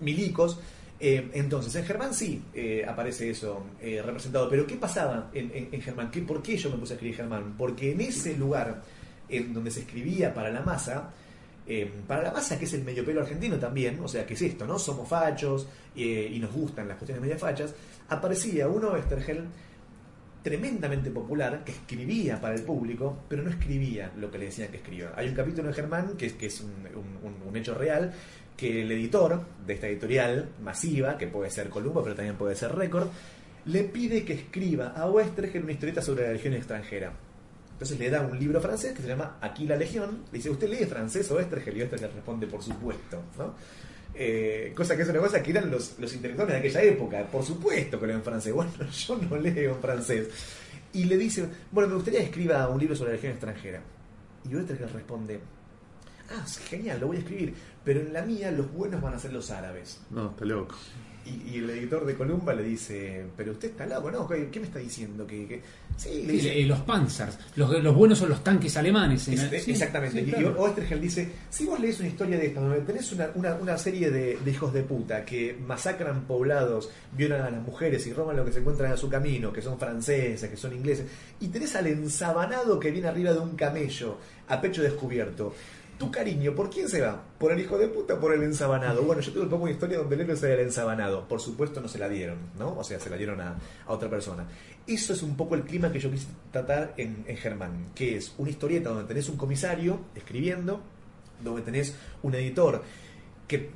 milicos. 0.00 0.58
Eh, 1.02 1.30
entonces, 1.32 1.74
en 1.76 1.84
Germán 1.84 2.12
sí 2.12 2.42
eh, 2.52 2.84
aparece 2.86 3.30
eso 3.30 3.64
eh, 3.80 4.02
representado. 4.04 4.48
Pero 4.50 4.66
¿qué 4.66 4.76
pasaba 4.76 5.30
en, 5.32 5.50
en- 5.54 5.68
en 5.72 5.80
Germán? 5.80 6.10
¿Qué, 6.10 6.20
¿Por 6.20 6.42
qué 6.42 6.56
yo 6.58 6.68
me 6.70 6.76
puse 6.76 6.92
a 6.92 6.96
escribir 6.96 7.16
Germán? 7.16 7.54
Porque 7.56 7.92
en 7.92 8.00
ese 8.02 8.36
lugar 8.36 8.82
en 9.28 9.54
donde 9.54 9.70
se 9.70 9.80
escribía 9.80 10.34
para 10.34 10.50
la 10.50 10.60
masa, 10.60 11.10
eh, 11.66 11.90
para 12.06 12.22
la 12.24 12.32
masa 12.32 12.58
que 12.58 12.64
es 12.66 12.72
el 12.74 12.82
medio 12.84 13.04
pelo 13.04 13.20
argentino 13.22 13.56
también, 13.58 13.98
o 14.02 14.08
sea, 14.08 14.26
que 14.26 14.34
es 14.34 14.42
esto, 14.42 14.66
¿no? 14.66 14.78
Somos 14.78 15.08
fachos 15.08 15.66
eh, 15.96 16.28
y 16.32 16.38
nos 16.38 16.52
gustan 16.52 16.86
las 16.88 16.96
cuestiones 16.98 17.22
media 17.22 17.38
fachas, 17.38 17.72
aparecía 18.08 18.68
uno 18.68 18.90
Westergel 18.92 19.44
tremendamente 20.42 21.10
popular 21.10 21.62
que 21.64 21.72
escribía 21.72 22.40
para 22.40 22.54
el 22.54 22.62
público, 22.62 23.24
pero 23.28 23.42
no 23.42 23.50
escribía 23.50 24.10
lo 24.16 24.30
que 24.30 24.38
le 24.38 24.46
decían 24.46 24.68
que 24.70 24.78
escriba. 24.78 25.12
Hay 25.14 25.28
un 25.28 25.34
capítulo 25.34 25.68
de 25.68 25.74
Germán 25.74 26.16
que 26.16 26.32
que 26.34 26.46
es 26.46 26.60
un 26.62 27.56
hecho 27.56 27.74
real, 27.74 28.12
que 28.60 28.82
el 28.82 28.92
editor 28.92 29.40
de 29.66 29.72
esta 29.72 29.88
editorial 29.88 30.50
masiva, 30.62 31.16
que 31.16 31.26
puede 31.26 31.50
ser 31.50 31.70
Columba, 31.70 32.02
pero 32.02 32.14
también 32.14 32.36
puede 32.36 32.54
ser 32.54 32.74
Record, 32.74 33.08
le 33.64 33.84
pide 33.84 34.22
que 34.22 34.34
escriba 34.34 34.88
a 34.88 35.10
Westergel 35.10 35.62
una 35.62 35.72
historieta 35.72 36.02
sobre 36.02 36.26
la 36.26 36.32
legión 36.32 36.52
extranjera. 36.52 37.10
Entonces 37.72 37.98
le 37.98 38.10
da 38.10 38.20
un 38.20 38.38
libro 38.38 38.60
francés 38.60 38.92
que 38.92 39.00
se 39.00 39.08
llama 39.08 39.38
Aquí 39.40 39.66
la 39.66 39.76
Legión. 39.76 40.24
Le 40.30 40.36
dice, 40.36 40.50
¿usted 40.50 40.68
lee 40.68 40.84
francés 40.84 41.30
o 41.30 41.36
Westergel? 41.36 41.78
Y 41.78 41.80
Westergel 41.80 42.12
responde, 42.12 42.46
por 42.46 42.62
supuesto. 42.62 43.22
¿no? 43.38 43.54
Eh, 44.14 44.74
cosa 44.76 44.94
que 44.94 45.02
es 45.02 45.08
una 45.08 45.20
cosa 45.20 45.42
que 45.42 45.50
eran 45.50 45.70
los, 45.70 45.98
los 45.98 46.12
intelectuales 46.12 46.52
de 46.52 46.58
aquella 46.58 46.82
época. 46.82 47.24
Por 47.24 47.42
supuesto 47.42 47.98
que 47.98 48.12
en 48.12 48.22
francés. 48.22 48.52
Bueno, 48.54 48.72
yo 48.90 49.16
no 49.16 49.36
leo 49.38 49.74
en 49.74 49.80
francés. 49.80 50.28
Y 50.92 51.04
le 51.04 51.16
dice, 51.16 51.48
bueno, 51.70 51.88
me 51.88 51.94
gustaría 51.94 52.20
que 52.20 52.26
escriba 52.26 52.68
un 52.68 52.78
libro 52.78 52.94
sobre 52.94 53.12
la 53.12 53.16
legión 53.16 53.32
extranjera. 53.32 53.80
Y 54.44 54.54
Westergel 54.54 54.90
responde, 54.90 55.40
ah, 56.30 56.44
genial, 56.68 57.00
lo 57.00 57.06
voy 57.08 57.16
a 57.16 57.20
escribir. 57.20 57.54
Pero 57.84 58.00
en 58.00 58.12
la 58.12 58.22
mía 58.22 58.50
los 58.50 58.70
buenos 58.72 59.00
van 59.00 59.14
a 59.14 59.18
ser 59.18 59.32
los 59.32 59.50
árabes. 59.50 60.00
No, 60.10 60.30
está 60.30 60.44
loco. 60.44 60.76
Y, 61.26 61.50
y 61.50 61.58
el 61.58 61.68
editor 61.68 62.06
de 62.06 62.14
Columba 62.14 62.54
le 62.54 62.62
dice, 62.62 63.26
pero 63.36 63.52
usted 63.52 63.70
está 63.70 63.86
loco, 63.86 64.10
¿no? 64.10 64.26
¿Qué, 64.26 64.48
qué 64.50 64.58
me 64.58 64.66
está 64.66 64.78
diciendo? 64.78 65.26
que 65.26 65.46
que-?" 65.46 65.62
Sí, 65.96 66.22
le 66.22 66.26
Sí, 66.28 66.32
dice, 66.32 66.60
eh, 66.62 66.64
los 66.66 66.78
Panzers. 66.80 67.38
Los, 67.56 67.82
los 67.82 67.94
buenos 67.94 68.18
son 68.18 68.30
los 68.30 68.42
tanques 68.42 68.74
alemanes. 68.78 69.28
¿eh? 69.28 69.34
Es- 69.52 69.64
Sí, 69.64 69.72
exactamente. 69.72 70.24
sí, 70.24 70.30
Y- 70.30 70.32
claro. 70.32 70.74
Dice, 70.98 71.30
si 71.50 71.66
vos 71.66 71.78
lees 71.78 72.00
una 72.00 72.08
historia 72.08 72.38
de 72.38 72.46
esta, 72.46 72.60
donde 72.62 72.80
tenés 72.80 73.12
una, 73.12 73.28
una- 73.34 73.54
una 73.56 73.76
serie 73.76 74.10
de, 74.10 74.38
de 74.42 74.50
hijos 74.50 74.72
de 74.72 74.82
puta 74.82 75.22
que 75.26 75.54
masacran 75.66 76.22
poblados, 76.22 76.88
violan 77.12 77.42
a 77.42 77.50
las 77.50 77.62
mujeres 77.62 78.06
y 78.06 78.14
roban 78.14 78.36
lo 78.36 78.44
que 78.46 78.52
se 78.52 78.60
encuentran 78.60 78.90
a 78.90 78.96
su 78.96 79.10
camino, 79.10 79.52
que 79.52 79.60
son 79.60 79.78
franceses, 79.78 80.48
que 80.48 80.56
son 80.56 80.72
ingleses, 80.72 81.04
y 81.38 81.48
tenés 81.48 81.76
al 81.76 81.86
ensabanado 81.86 82.80
que 82.80 82.90
viene 82.90 83.08
arriba 83.08 83.32
de 83.34 83.40
un 83.40 83.56
camello, 83.56 84.16
a 84.48 84.58
pecho 84.60 84.82
descubierto, 84.82 85.54
tu 86.00 86.10
cariño, 86.10 86.54
¿por 86.54 86.70
quién 86.70 86.88
se 86.88 87.02
va? 87.02 87.22
¿Por 87.38 87.52
el 87.52 87.60
hijo 87.60 87.76
de 87.76 87.86
puta 87.86 88.14
o 88.14 88.20
por 88.20 88.32
el 88.32 88.42
ensabanado? 88.42 89.02
Bueno, 89.02 89.20
yo 89.20 89.32
tengo 89.32 89.56
una 89.58 89.70
historia 89.70 89.98
donde 89.98 90.14
el 90.14 90.22
héroe 90.22 90.34
sea 90.34 90.54
el 90.54 90.60
ensabanado. 90.60 91.28
Por 91.28 91.42
supuesto 91.42 91.82
no 91.82 91.88
se 91.88 91.98
la 91.98 92.08
dieron, 92.08 92.38
¿no? 92.58 92.78
O 92.78 92.82
sea, 92.82 92.98
se 92.98 93.10
la 93.10 93.18
dieron 93.18 93.38
a, 93.42 93.58
otra 93.86 94.08
persona. 94.08 94.48
Eso 94.86 95.12
es 95.12 95.22
un 95.22 95.36
poco 95.36 95.56
el 95.56 95.62
clima 95.62 95.92
que 95.92 95.98
yo 96.00 96.10
quise 96.10 96.28
tratar 96.50 96.94
en, 96.96 97.22
en 97.26 97.36
Germán, 97.36 97.90
que 97.94 98.16
es 98.16 98.32
una 98.38 98.48
historieta 98.48 98.88
donde 98.88 99.04
tenés 99.04 99.28
un 99.28 99.36
comisario 99.36 100.00
escribiendo, 100.14 100.80
donde 101.44 101.60
tenés 101.60 101.94
un 102.22 102.34
editor 102.34 102.82
que 103.46 103.68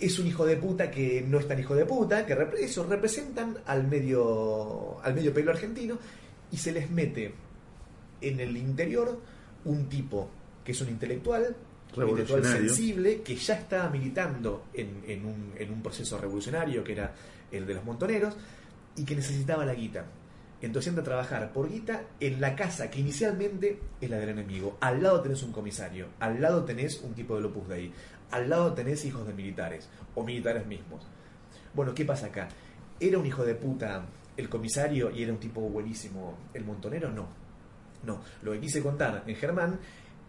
es 0.00 0.18
un 0.18 0.26
hijo 0.26 0.44
de 0.46 0.56
puta 0.56 0.90
que 0.90 1.24
no 1.28 1.38
es 1.38 1.46
tan 1.46 1.60
hijo 1.60 1.76
de 1.76 1.86
puta, 1.86 2.26
que 2.26 2.36
repre- 2.36 2.58
eso 2.58 2.82
representan 2.84 3.58
al 3.66 3.86
medio 3.86 5.00
al 5.00 5.14
medio 5.14 5.32
pelo 5.32 5.52
argentino 5.52 5.96
y 6.50 6.56
se 6.56 6.72
les 6.72 6.90
mete 6.90 7.32
en 8.20 8.40
el 8.40 8.56
interior 8.56 9.20
un 9.64 9.88
tipo 9.88 10.28
que 10.66 10.72
es 10.72 10.80
un 10.80 10.88
intelectual, 10.88 11.54
un 11.96 12.08
intelectual 12.08 12.44
sensible, 12.44 13.22
que 13.22 13.36
ya 13.36 13.54
estaba 13.54 13.88
militando 13.88 14.64
en, 14.74 15.04
en 15.06 15.24
un, 15.24 15.52
en 15.56 15.72
un 15.72 15.80
proceso 15.80 16.18
revolucionario 16.18 16.82
que 16.82 16.92
era 16.92 17.14
el 17.52 17.64
de 17.64 17.74
los 17.74 17.84
montoneros 17.84 18.36
y 18.96 19.04
que 19.04 19.14
necesitaba 19.14 19.64
la 19.64 19.74
guita. 19.74 20.04
Entonces 20.60 20.88
entra 20.88 21.02
a 21.02 21.04
trabajar 21.04 21.52
por 21.52 21.70
guita 21.70 22.02
en 22.18 22.40
la 22.40 22.56
casa 22.56 22.90
que 22.90 22.98
inicialmente 22.98 23.78
es 24.00 24.10
la 24.10 24.18
del 24.18 24.30
enemigo. 24.30 24.76
Al 24.80 25.00
lado 25.00 25.20
tenés 25.20 25.44
un 25.44 25.52
comisario, 25.52 26.08
al 26.18 26.40
lado 26.40 26.64
tenés 26.64 27.00
un 27.02 27.14
tipo 27.14 27.38
de 27.38 27.46
Opus 27.46 27.68
Dei, 27.68 27.92
al 28.32 28.50
lado 28.50 28.72
tenés 28.72 29.04
hijos 29.04 29.24
de 29.24 29.32
militares 29.32 29.88
o 30.16 30.24
militares 30.24 30.66
mismos. 30.66 31.06
Bueno, 31.74 31.94
¿qué 31.94 32.04
pasa 32.04 32.26
acá? 32.26 32.48
¿Era 32.98 33.18
un 33.18 33.26
hijo 33.26 33.44
de 33.44 33.54
puta 33.54 34.04
el 34.36 34.48
comisario 34.48 35.12
y 35.12 35.22
era 35.22 35.32
un 35.32 35.38
tipo 35.38 35.60
buenísimo 35.60 36.36
el 36.54 36.64
montonero? 36.64 37.12
No. 37.12 37.28
No. 38.02 38.20
Lo 38.42 38.52
que 38.52 38.60
quise 38.60 38.82
contar 38.82 39.22
en 39.26 39.36
Germán 39.36 39.78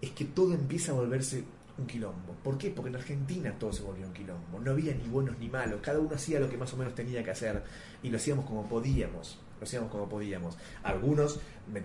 es 0.02 0.12
que 0.12 0.26
todo 0.26 0.54
empieza 0.54 0.92
a 0.92 0.96
volverse 0.96 1.44
un 1.78 1.86
quilombo. 1.86 2.34
¿Por 2.44 2.58
qué? 2.58 2.72
Porque 2.72 2.90
en 2.90 2.96
Argentina 2.96 3.54
todo 3.60 3.72
se 3.72 3.84
volvió 3.84 4.08
un 4.08 4.14
quilombo. 4.14 4.60
No 4.60 4.72
había 4.72 4.94
ni 4.96 5.08
buenos 5.08 5.38
ni 5.38 5.48
malos. 5.48 5.80
Cada 5.82 6.00
uno 6.00 6.16
hacía 6.16 6.40
lo 6.40 6.50
que 6.50 6.58
más 6.58 6.74
o 6.74 6.78
menos 6.78 6.96
tenía 6.96 7.24
que 7.24 7.32
hacer 7.32 7.64
y 8.02 8.10
lo 8.10 8.18
hacíamos 8.18 8.46
como 8.46 8.68
podíamos. 8.68 9.40
Lo 9.60 9.64
hacíamos 9.64 9.90
como 9.92 10.08
podíamos. 10.10 10.58
Algunos 10.84 11.40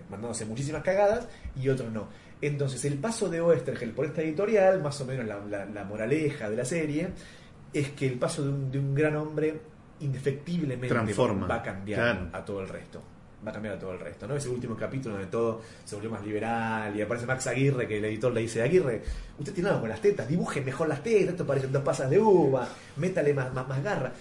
mandándose 0.09 0.45
muchísimas 0.45 0.83
cagadas 0.83 1.27
y 1.55 1.69
otros 1.69 1.91
no. 1.91 2.07
Entonces, 2.41 2.83
el 2.85 2.95
paso 2.95 3.29
de 3.29 3.39
Oestergel 3.41 3.91
por 3.91 4.05
esta 4.05 4.21
editorial, 4.21 4.81
más 4.81 4.99
o 5.01 5.05
menos 5.05 5.25
la, 5.25 5.37
la- 5.45 5.65
la 5.65 5.83
moraleja 5.83 6.49
de 6.49 6.57
la 6.57 6.65
serie, 6.65 7.09
es 7.71 7.89
que 7.91 8.07
el 8.07 8.19
paso 8.19 8.43
de 8.43 8.49
un, 8.49 8.71
de 8.71 8.79
un 8.79 8.93
gran 8.95 9.15
hombre 9.15 9.61
indefectiblemente 9.99 10.87
Transforma, 10.89 11.47
va 11.47 11.55
a 11.55 11.63
cambiar 11.63 11.99
claro. 11.99 12.29
a 12.33 12.43
todo 12.45 12.61
el 12.61 12.67
resto. 12.69 13.01
Va 13.45 13.51
a 13.51 13.53
cambiar 13.53 13.77
todo 13.77 13.91
el 13.91 13.99
resto, 13.99 14.25
¿no? 14.25 14.35
Ese 14.35 14.47
último 14.47 14.75
capítulo 14.77 15.15
donde 15.15 15.29
todo 15.29 15.61
se 15.83 15.95
volvió 15.95 16.11
más 16.11 16.23
liberal 16.23 16.95
y 16.95 17.01
aparece 17.01 17.25
Max 17.25 17.47
Aguirre, 17.47 17.85
que 17.85 17.97
el 17.97 18.05
editor 18.05 18.31
le 18.31 18.41
dice, 18.41 18.61
Aguirre, 18.61 19.01
usted 19.37 19.53
tiene 19.53 19.69
algo 19.69 19.81
con 19.81 19.89
las 19.89 19.99
tetas, 19.99 20.29
dibuje 20.29 20.61
mejor 20.61 20.87
las 20.87 21.03
tetas, 21.03 21.31
esto 21.31 21.45
parecen 21.45 21.71
dos 21.71 21.83
pasas 21.83 22.09
de 22.09 22.19
uva, 22.19 22.67
métale 22.95 23.33
más, 23.33 23.53
más, 23.53 23.67
más 23.67 23.83
garra. 23.83 24.13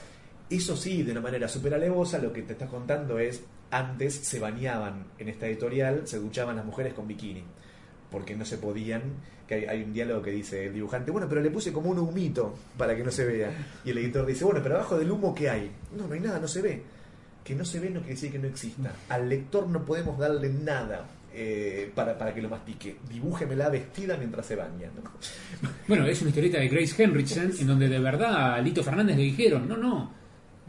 Eso 0.51 0.77
sí, 0.77 1.05
de 1.05 1.13
una 1.13 1.21
manera 1.21 1.47
súper 1.47 1.73
alevosa, 1.75 2.19
lo 2.19 2.33
que 2.33 2.43
te 2.43 2.55
estás 2.55 2.69
contando 2.69 3.19
es, 3.19 3.45
antes 3.71 4.15
se 4.15 4.41
bañaban 4.41 5.07
en 5.19 5.29
esta 5.29 5.47
editorial, 5.47 6.03
se 6.05 6.19
duchaban 6.19 6.57
las 6.57 6.65
mujeres 6.65 6.93
con 6.93 7.07
bikini, 7.07 7.45
porque 8.11 8.35
no 8.35 8.45
se 8.45 8.59
podían, 8.59 9.03
que 9.47 9.55
hay, 9.55 9.65
hay 9.67 9.83
un 9.85 9.93
diálogo 9.93 10.21
que 10.21 10.33
dice 10.33 10.67
el 10.67 10.75
dibujante, 10.75 11.13
bueno, 11.13 11.29
pero 11.29 11.41
le 11.41 11.51
puse 11.51 11.73
como 11.73 11.91
un 11.91 12.01
humito 12.01 12.55
para 12.77 12.97
que 12.97 13.05
no 13.05 13.13
se 13.13 13.25
vea. 13.25 13.51
Y 13.85 13.91
el 13.91 13.99
editor 13.99 14.27
dice, 14.27 14.45
bueno, 14.45 14.61
pero 14.63 14.75
abajo 14.75 14.99
del 14.99 15.13
humo, 15.13 15.33
¿qué 15.33 15.49
hay? 15.49 15.71
No, 15.97 16.09
no 16.09 16.15
hay 16.15 16.21
nada, 16.21 16.41
no 16.41 16.49
se 16.49 16.61
ve. 16.61 16.83
Que 17.45 17.55
no 17.55 17.65
se 17.65 17.81
ve 17.81 17.91
no 17.91 18.01
quiere 18.01 18.15
decir 18.15 18.33
que 18.33 18.39
no 18.39 18.49
exista. 18.49 18.93
Al 19.09 19.29
lector 19.29 19.69
no 19.69 19.85
podemos 19.85 20.19
darle 20.19 20.49
nada 20.49 21.07
eh, 21.35 21.91
para, 21.95 22.17
para 22.17 22.35
que 22.35 22.43
lo 22.43 22.49
mastique. 22.49 22.97
Dibújemela 23.11 23.69
vestida 23.69 24.17
mientras 24.17 24.47
se 24.47 24.57
baña. 24.57 24.91
¿no? 24.95 25.69
Bueno, 25.89 26.07
es 26.07 26.21
una 26.21 26.31
historieta 26.31 26.59
de 26.59 26.69
Grace 26.69 27.03
Henriksen 27.03 27.53
en 27.59 27.67
donde 27.67 27.89
de 27.89 27.99
verdad 27.99 28.55
a 28.55 28.61
Lito 28.61 28.83
Fernández 28.83 29.17
le 29.17 29.25
dijeron, 29.25 29.67
no, 29.69 29.77
no, 29.77 30.13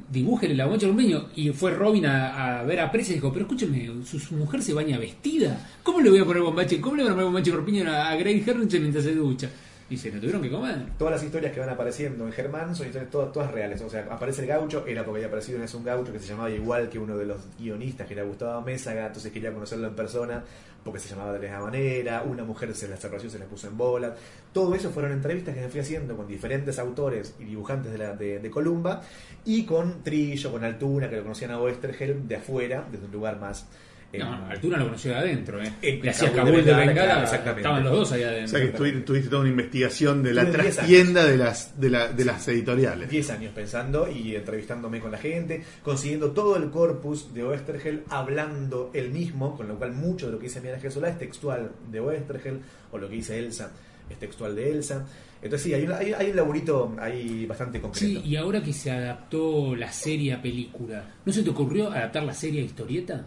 dibújele 0.10 0.56
la 0.56 0.66
bombacha 0.66 0.88
Ormeño. 0.88 1.30
Y 1.36 1.50
fue 1.50 1.72
Robin 1.72 2.06
a, 2.06 2.60
a 2.60 2.64
ver 2.64 2.80
a 2.80 2.92
Presa 2.92 3.12
y 3.12 3.16
dijo, 3.16 3.32
pero 3.32 3.46
escúcheme, 3.46 3.92
su, 4.06 4.20
su 4.20 4.36
mujer 4.36 4.62
se 4.62 4.74
baña 4.74 4.98
vestida. 4.98 5.70
¿Cómo 5.84 6.02
le 6.02 6.10
voy 6.10 6.20
a 6.20 6.26
poner 6.26 6.42
bombache? 6.42 6.80
¿Cómo 6.80 6.96
le 6.96 7.04
voy 7.04 7.12
a 7.12 7.16
poner 7.16 7.26
bombache 7.26 7.52
Corpiño 7.52 7.90
a, 7.92 8.10
a 8.10 8.16
Grace 8.16 8.44
Henriksen 8.48 8.82
mientras 8.82 9.04
se 9.04 9.16
ducha? 9.16 9.50
Y 9.90 9.98
se 9.98 10.12
lo 10.12 10.20
tuvieron 10.20 10.42
que 10.42 10.50
comer. 10.50 10.86
Todas 10.98 11.16
las 11.16 11.24
historias 11.24 11.54
que 11.54 11.60
van 11.60 11.70
apareciendo 11.70 12.26
en 12.26 12.32
Germán 12.32 12.76
son 12.76 12.88
historias 12.88 13.12
todas, 13.12 13.32
todas 13.32 13.52
reales. 13.52 13.82
O 13.82 13.90
sea, 13.90 14.08
aparece 14.10 14.42
el 14.42 14.48
gaucho, 14.48 14.86
era 14.88 15.04
porque 15.04 15.20
había 15.20 15.28
aparecido 15.28 15.62
en 15.62 15.76
un 15.76 15.84
gaucho 15.84 16.12
que 16.12 16.20
se 16.20 16.28
llamaba 16.28 16.50
igual 16.50 16.90
que 16.90 17.00
uno 17.00 17.18
de 17.18 17.26
los 17.26 17.42
guionistas, 17.60 18.08
que 18.08 18.14
era 18.14 18.24
Gustavo 18.24 18.62
Mésaga, 18.62 19.08
entonces 19.08 19.32
quería 19.32 19.54
conocerlo 19.54 19.88
en 19.88 19.96
persona 19.96 20.44
porque 20.84 21.00
se 21.00 21.10
llamaba 21.10 21.34
de 21.34 21.40
misma 21.40 21.62
manera. 21.62 22.24
Una 22.24 22.44
mujer 22.44 22.74
se 22.76 22.88
la 22.88 22.98
separación 22.98 23.32
se 23.32 23.40
la 23.40 23.46
puso 23.46 23.68
en 23.68 23.78
bola. 23.78 24.16
Todo 24.52 24.76
eso 24.76 24.90
fueron 24.90 25.12
entrevistas 25.12 25.56
que 25.56 25.62
me 25.62 25.70
fui 25.70 25.80
haciendo 25.80 26.16
con 26.16 26.28
diferentes 26.28 26.80
autores 26.80 27.36
y 27.40 27.46
dibujantes 27.46 27.92
de, 27.92 27.98
la, 27.98 28.14
de, 28.16 28.40
de 28.40 28.50
Columba 28.50 29.02
y 29.46 29.66
con 29.66 30.04
Trillo, 30.04 30.52
con 30.52 30.64
Altuna, 30.64 31.10
que 31.10 31.18
lo 31.18 31.24
conocían 31.24 31.52
a 31.52 31.60
Oestergel 31.60 32.28
de 32.28 32.36
afuera, 32.36 32.86
desde 32.92 33.06
un 33.06 33.12
lugar 33.12 33.40
más. 33.40 33.68
Eh, 34.14 34.20
No, 34.20 34.78
lo 34.78 34.86
conoció 34.86 35.12
de 35.12 35.18
adentro, 35.18 35.62
¿eh? 35.62 35.74
En 35.82 36.02
Le 36.02 36.10
hacía 36.10 36.32
Kabul 36.32 36.52
de 36.52 36.52
Kabul 36.52 36.66
de 36.66 36.74
Bengala, 36.88 37.24
exactamente. 37.24 37.60
estaban 37.62 37.84
los 37.84 37.94
dos 37.94 38.12
ahí 38.14 38.24
O 38.24 38.28
adentro. 38.28 38.48
sea 38.48 38.62
que 38.62 38.78
tuviste, 38.78 39.00
tuviste 39.02 39.30
toda 39.30 39.42
una 39.42 39.50
investigación 39.50 40.24
de 40.24 40.34
la 40.34 40.42
Tuve 40.46 40.52
10 40.64 40.76
trastienda 40.76 41.26
de 41.26 41.38
las, 41.38 41.80
de, 41.80 41.90
la, 41.90 42.08
de 42.08 42.26
las 42.26 42.48
editoriales. 42.48 43.10
10 43.10 43.30
años 43.32 43.52
pensando 43.54 44.08
y 44.10 44.36
entrevistándome 44.36 45.00
con 45.00 45.12
la 45.12 45.18
gente, 45.18 45.64
consiguiendo 45.84 46.32
todo 46.32 46.56
el 46.58 46.70
corpus 46.70 47.34
de 47.34 47.44
Oestergel, 47.44 48.04
hablando 48.10 48.92
él 48.94 49.10
mismo, 49.10 49.58
con 49.58 49.68
lo 49.68 49.76
cual 49.78 49.94
mucho 49.94 50.28
de 50.28 50.34
lo 50.34 50.38
que 50.40 50.46
dice 50.46 50.60
Miguel 50.62 50.76
Ángel 50.76 50.92
Solá 50.92 51.10
es 51.10 51.18
textual 51.20 51.72
de 51.92 52.00
Oestergel, 52.00 52.60
o 52.92 52.98
lo 52.98 53.10
que 53.10 53.16
dice 53.16 53.40
Elsa 53.40 53.72
es 54.10 54.18
textual 54.20 54.56
de 54.56 54.72
Elsa. 54.72 55.06
Entonces 55.42 55.66
sí, 55.68 55.74
hay, 55.74 55.84
un- 55.84 55.92
hay, 55.92 56.14
hay 56.14 56.30
un 56.30 56.36
laburito 56.38 56.96
ahí 57.00 57.46
bastante 57.46 57.82
concreto. 57.82 58.06
Sí, 58.06 58.22
y 58.24 58.36
ahora 58.38 58.62
que 58.64 58.72
se 58.72 58.92
adaptó 58.92 59.76
la 59.76 59.92
serie 59.92 60.34
a 60.34 60.42
película, 60.42 61.04
¿no 61.26 61.34
se 61.34 61.44
te 61.44 61.50
ocurrió 61.50 61.92
adaptar 61.92 62.24
la 62.24 62.34
serie 62.34 62.62
a 62.62 62.64
historieta? 62.64 63.26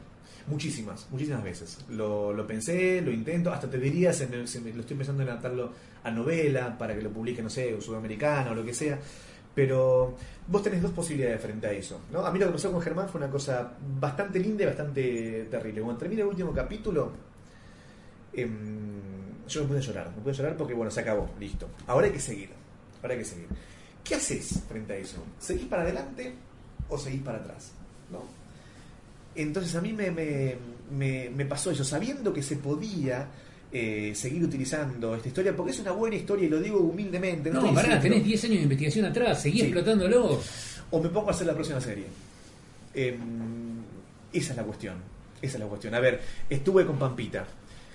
Muchísimas, 0.49 1.09
muchísimas 1.11 1.43
veces. 1.43 1.79
Lo, 1.91 2.33
lo 2.33 2.47
pensé, 2.47 3.01
lo 3.01 3.11
intento, 3.11 3.53
hasta 3.53 3.69
te 3.69 3.79
diría, 3.79 4.13
se 4.13 4.29
lo 4.29 4.43
estoy 4.45 4.97
pensando 4.97 5.23
en 5.23 5.29
adaptarlo 5.29 5.73
a 6.05 6.11
novela 6.11 6.79
para 6.79 6.95
que 6.95 7.03
lo 7.03 7.11
publique, 7.11 7.43
no 7.43 7.51
sé, 7.51 7.75
o 7.75 7.81
sudamericano 7.81 8.53
o 8.53 8.55
lo 8.55 8.65
que 8.65 8.73
sea. 8.73 8.99
Pero 9.57 10.15
vos 10.47 10.63
tenés 10.63 10.83
dos 10.83 10.93
posibilidades 10.93 11.41
frente 11.41 11.67
a 11.67 11.73
eso. 11.73 12.03
¿no? 12.13 12.25
A 12.25 12.31
mí 12.31 12.39
lo 12.39 12.47
que 12.47 12.53
pasó 12.53 12.71
con 12.71 12.81
Germán 12.81 13.09
fue 13.09 13.21
una 13.21 13.31
cosa 13.31 13.73
bastante 13.99 14.39
linda 14.39 14.65
y 14.65 14.67
bastante 14.67 15.49
terrible. 15.51 15.81
Cuando 15.81 15.99
termina 15.99 16.23
el 16.23 16.29
último 16.29 16.53
capítulo, 16.53 17.11
em, 18.35 19.01
yo 19.49 19.63
me 19.63 19.69
pude 19.69 19.81
llorar. 19.81 20.13
Me 20.15 20.23
pude 20.23 20.35
llorar 20.35 20.57
porque, 20.57 20.75
bueno, 20.75 20.91
se 20.91 21.01
acabó, 21.01 21.31
listo. 21.41 21.69
Ahora 21.87 22.07
hay 22.07 22.13
que 22.13 22.21
seguir. 22.21 22.51
Ahora 23.03 23.15
hay 23.15 23.21
que 23.21 23.25
seguir. 23.25 23.49
¿Qué 24.05 24.15
haces 24.15 24.63
frente 24.69 24.93
a 24.93 24.97
eso? 24.97 25.25
¿Seguís 25.39 25.67
para 25.67 25.83
adelante 25.83 26.35
o 26.89 26.99
seguís 26.99 27.23
para 27.23 27.39
atrás? 27.39 27.73
¿No? 29.37 29.43
Entonces 29.43 29.75
a 29.75 29.81
mí 29.81 29.93
me, 29.93 30.11
me, 30.11 30.55
me- 30.91 31.31
me 31.31 31.45
pasó 31.47 31.71
eso, 31.71 31.85
sabiendo 31.85 32.33
que 32.33 32.43
se 32.43 32.57
podía 32.57 33.29
eh, 33.73 34.13
seguir 34.15 34.43
utilizando 34.45 35.15
esta 35.15 35.29
historia, 35.29 35.55
porque 35.55 35.73
es 35.73 35.79
una 35.81 35.93
buena 35.93 36.17
historia 36.17 36.47
y 36.47 36.49
lo 36.49 36.61
digo 36.61 36.79
humildemente. 36.79 37.51
No, 37.51 37.61
estoy 37.61 37.75
pará, 37.75 38.01
tenés 38.01 38.25
10 38.25 38.45
años 38.45 38.57
de 38.57 38.63
investigación 38.63 39.05
atrás, 39.07 39.43
seguí 39.43 39.59
Sí. 39.59 39.65
explotándolo. 39.67 40.41
o 40.91 41.01
me 41.03 41.09
pongo 41.09 41.29
a 41.29 41.33
hacer 41.33 41.47
la 41.47 41.55
próxima 41.55 41.81
serie. 41.81 42.05
Em, 42.95 43.19
esa 44.33 44.53
es 44.53 44.57
la 44.57 44.63
cuestión. 44.63 44.95
Esa 45.43 45.57
es 45.57 45.61
la 45.61 45.67
cuestión. 45.67 45.95
A 45.95 46.01
ver, 46.01 46.21
estuve 46.49 46.87
con 46.87 46.99
Pampita. 46.99 47.47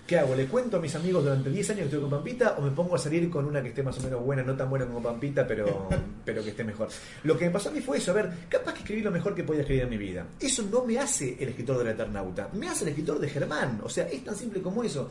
¿Qué 0.07 0.17
hago? 0.17 0.35
¿Le 0.35 0.45
cuento 0.47 0.77
a 0.77 0.79
mis 0.79 0.93
amigos 0.95 1.23
durante 1.23 1.49
10 1.49 1.69
años 1.69 1.79
que 1.79 1.85
estuve 1.85 2.01
con 2.01 2.09
Pampita 2.09 2.55
o 2.57 2.61
me 2.61 2.71
pongo 2.71 2.95
a 2.95 2.97
salir 2.97 3.29
con 3.29 3.45
una 3.45 3.61
que 3.61 3.69
esté 3.69 3.81
más 3.81 3.97
o 3.99 4.01
menos 4.01 4.21
buena, 4.21 4.43
no 4.43 4.55
tan 4.55 4.69
buena 4.69 4.85
como 4.85 5.01
Pampita, 5.01 5.47
pero, 5.47 5.87
pero 6.25 6.43
que 6.43 6.49
esté 6.49 6.63
mejor? 6.63 6.89
Lo 7.23 7.37
que 7.37 7.45
me 7.45 7.51
pasó 7.51 7.69
a 7.69 7.71
mí 7.71 7.79
fue 7.79 7.97
eso. 7.97 8.11
A 8.11 8.15
ver, 8.15 8.29
capaz 8.49 8.73
que 8.73 8.79
escribí 8.79 9.01
lo 9.01 9.11
mejor 9.11 9.33
que 9.33 9.43
podía 9.43 9.61
escribir 9.61 9.83
en 9.83 9.89
mi 9.89 9.97
vida. 9.97 10.27
Eso 10.39 10.63
no 10.63 10.83
me 10.83 10.99
hace 10.99 11.37
el 11.39 11.49
escritor 11.49 11.77
del 11.77 11.87
Eternauta. 11.87 12.49
Me 12.53 12.67
hace 12.67 12.83
el 12.83 12.89
escritor 12.89 13.19
de 13.19 13.29
Germán. 13.29 13.79
O 13.83 13.89
sea, 13.89 14.07
es 14.07 14.23
tan 14.23 14.35
simple 14.35 14.61
como 14.61 14.83
eso. 14.83 15.09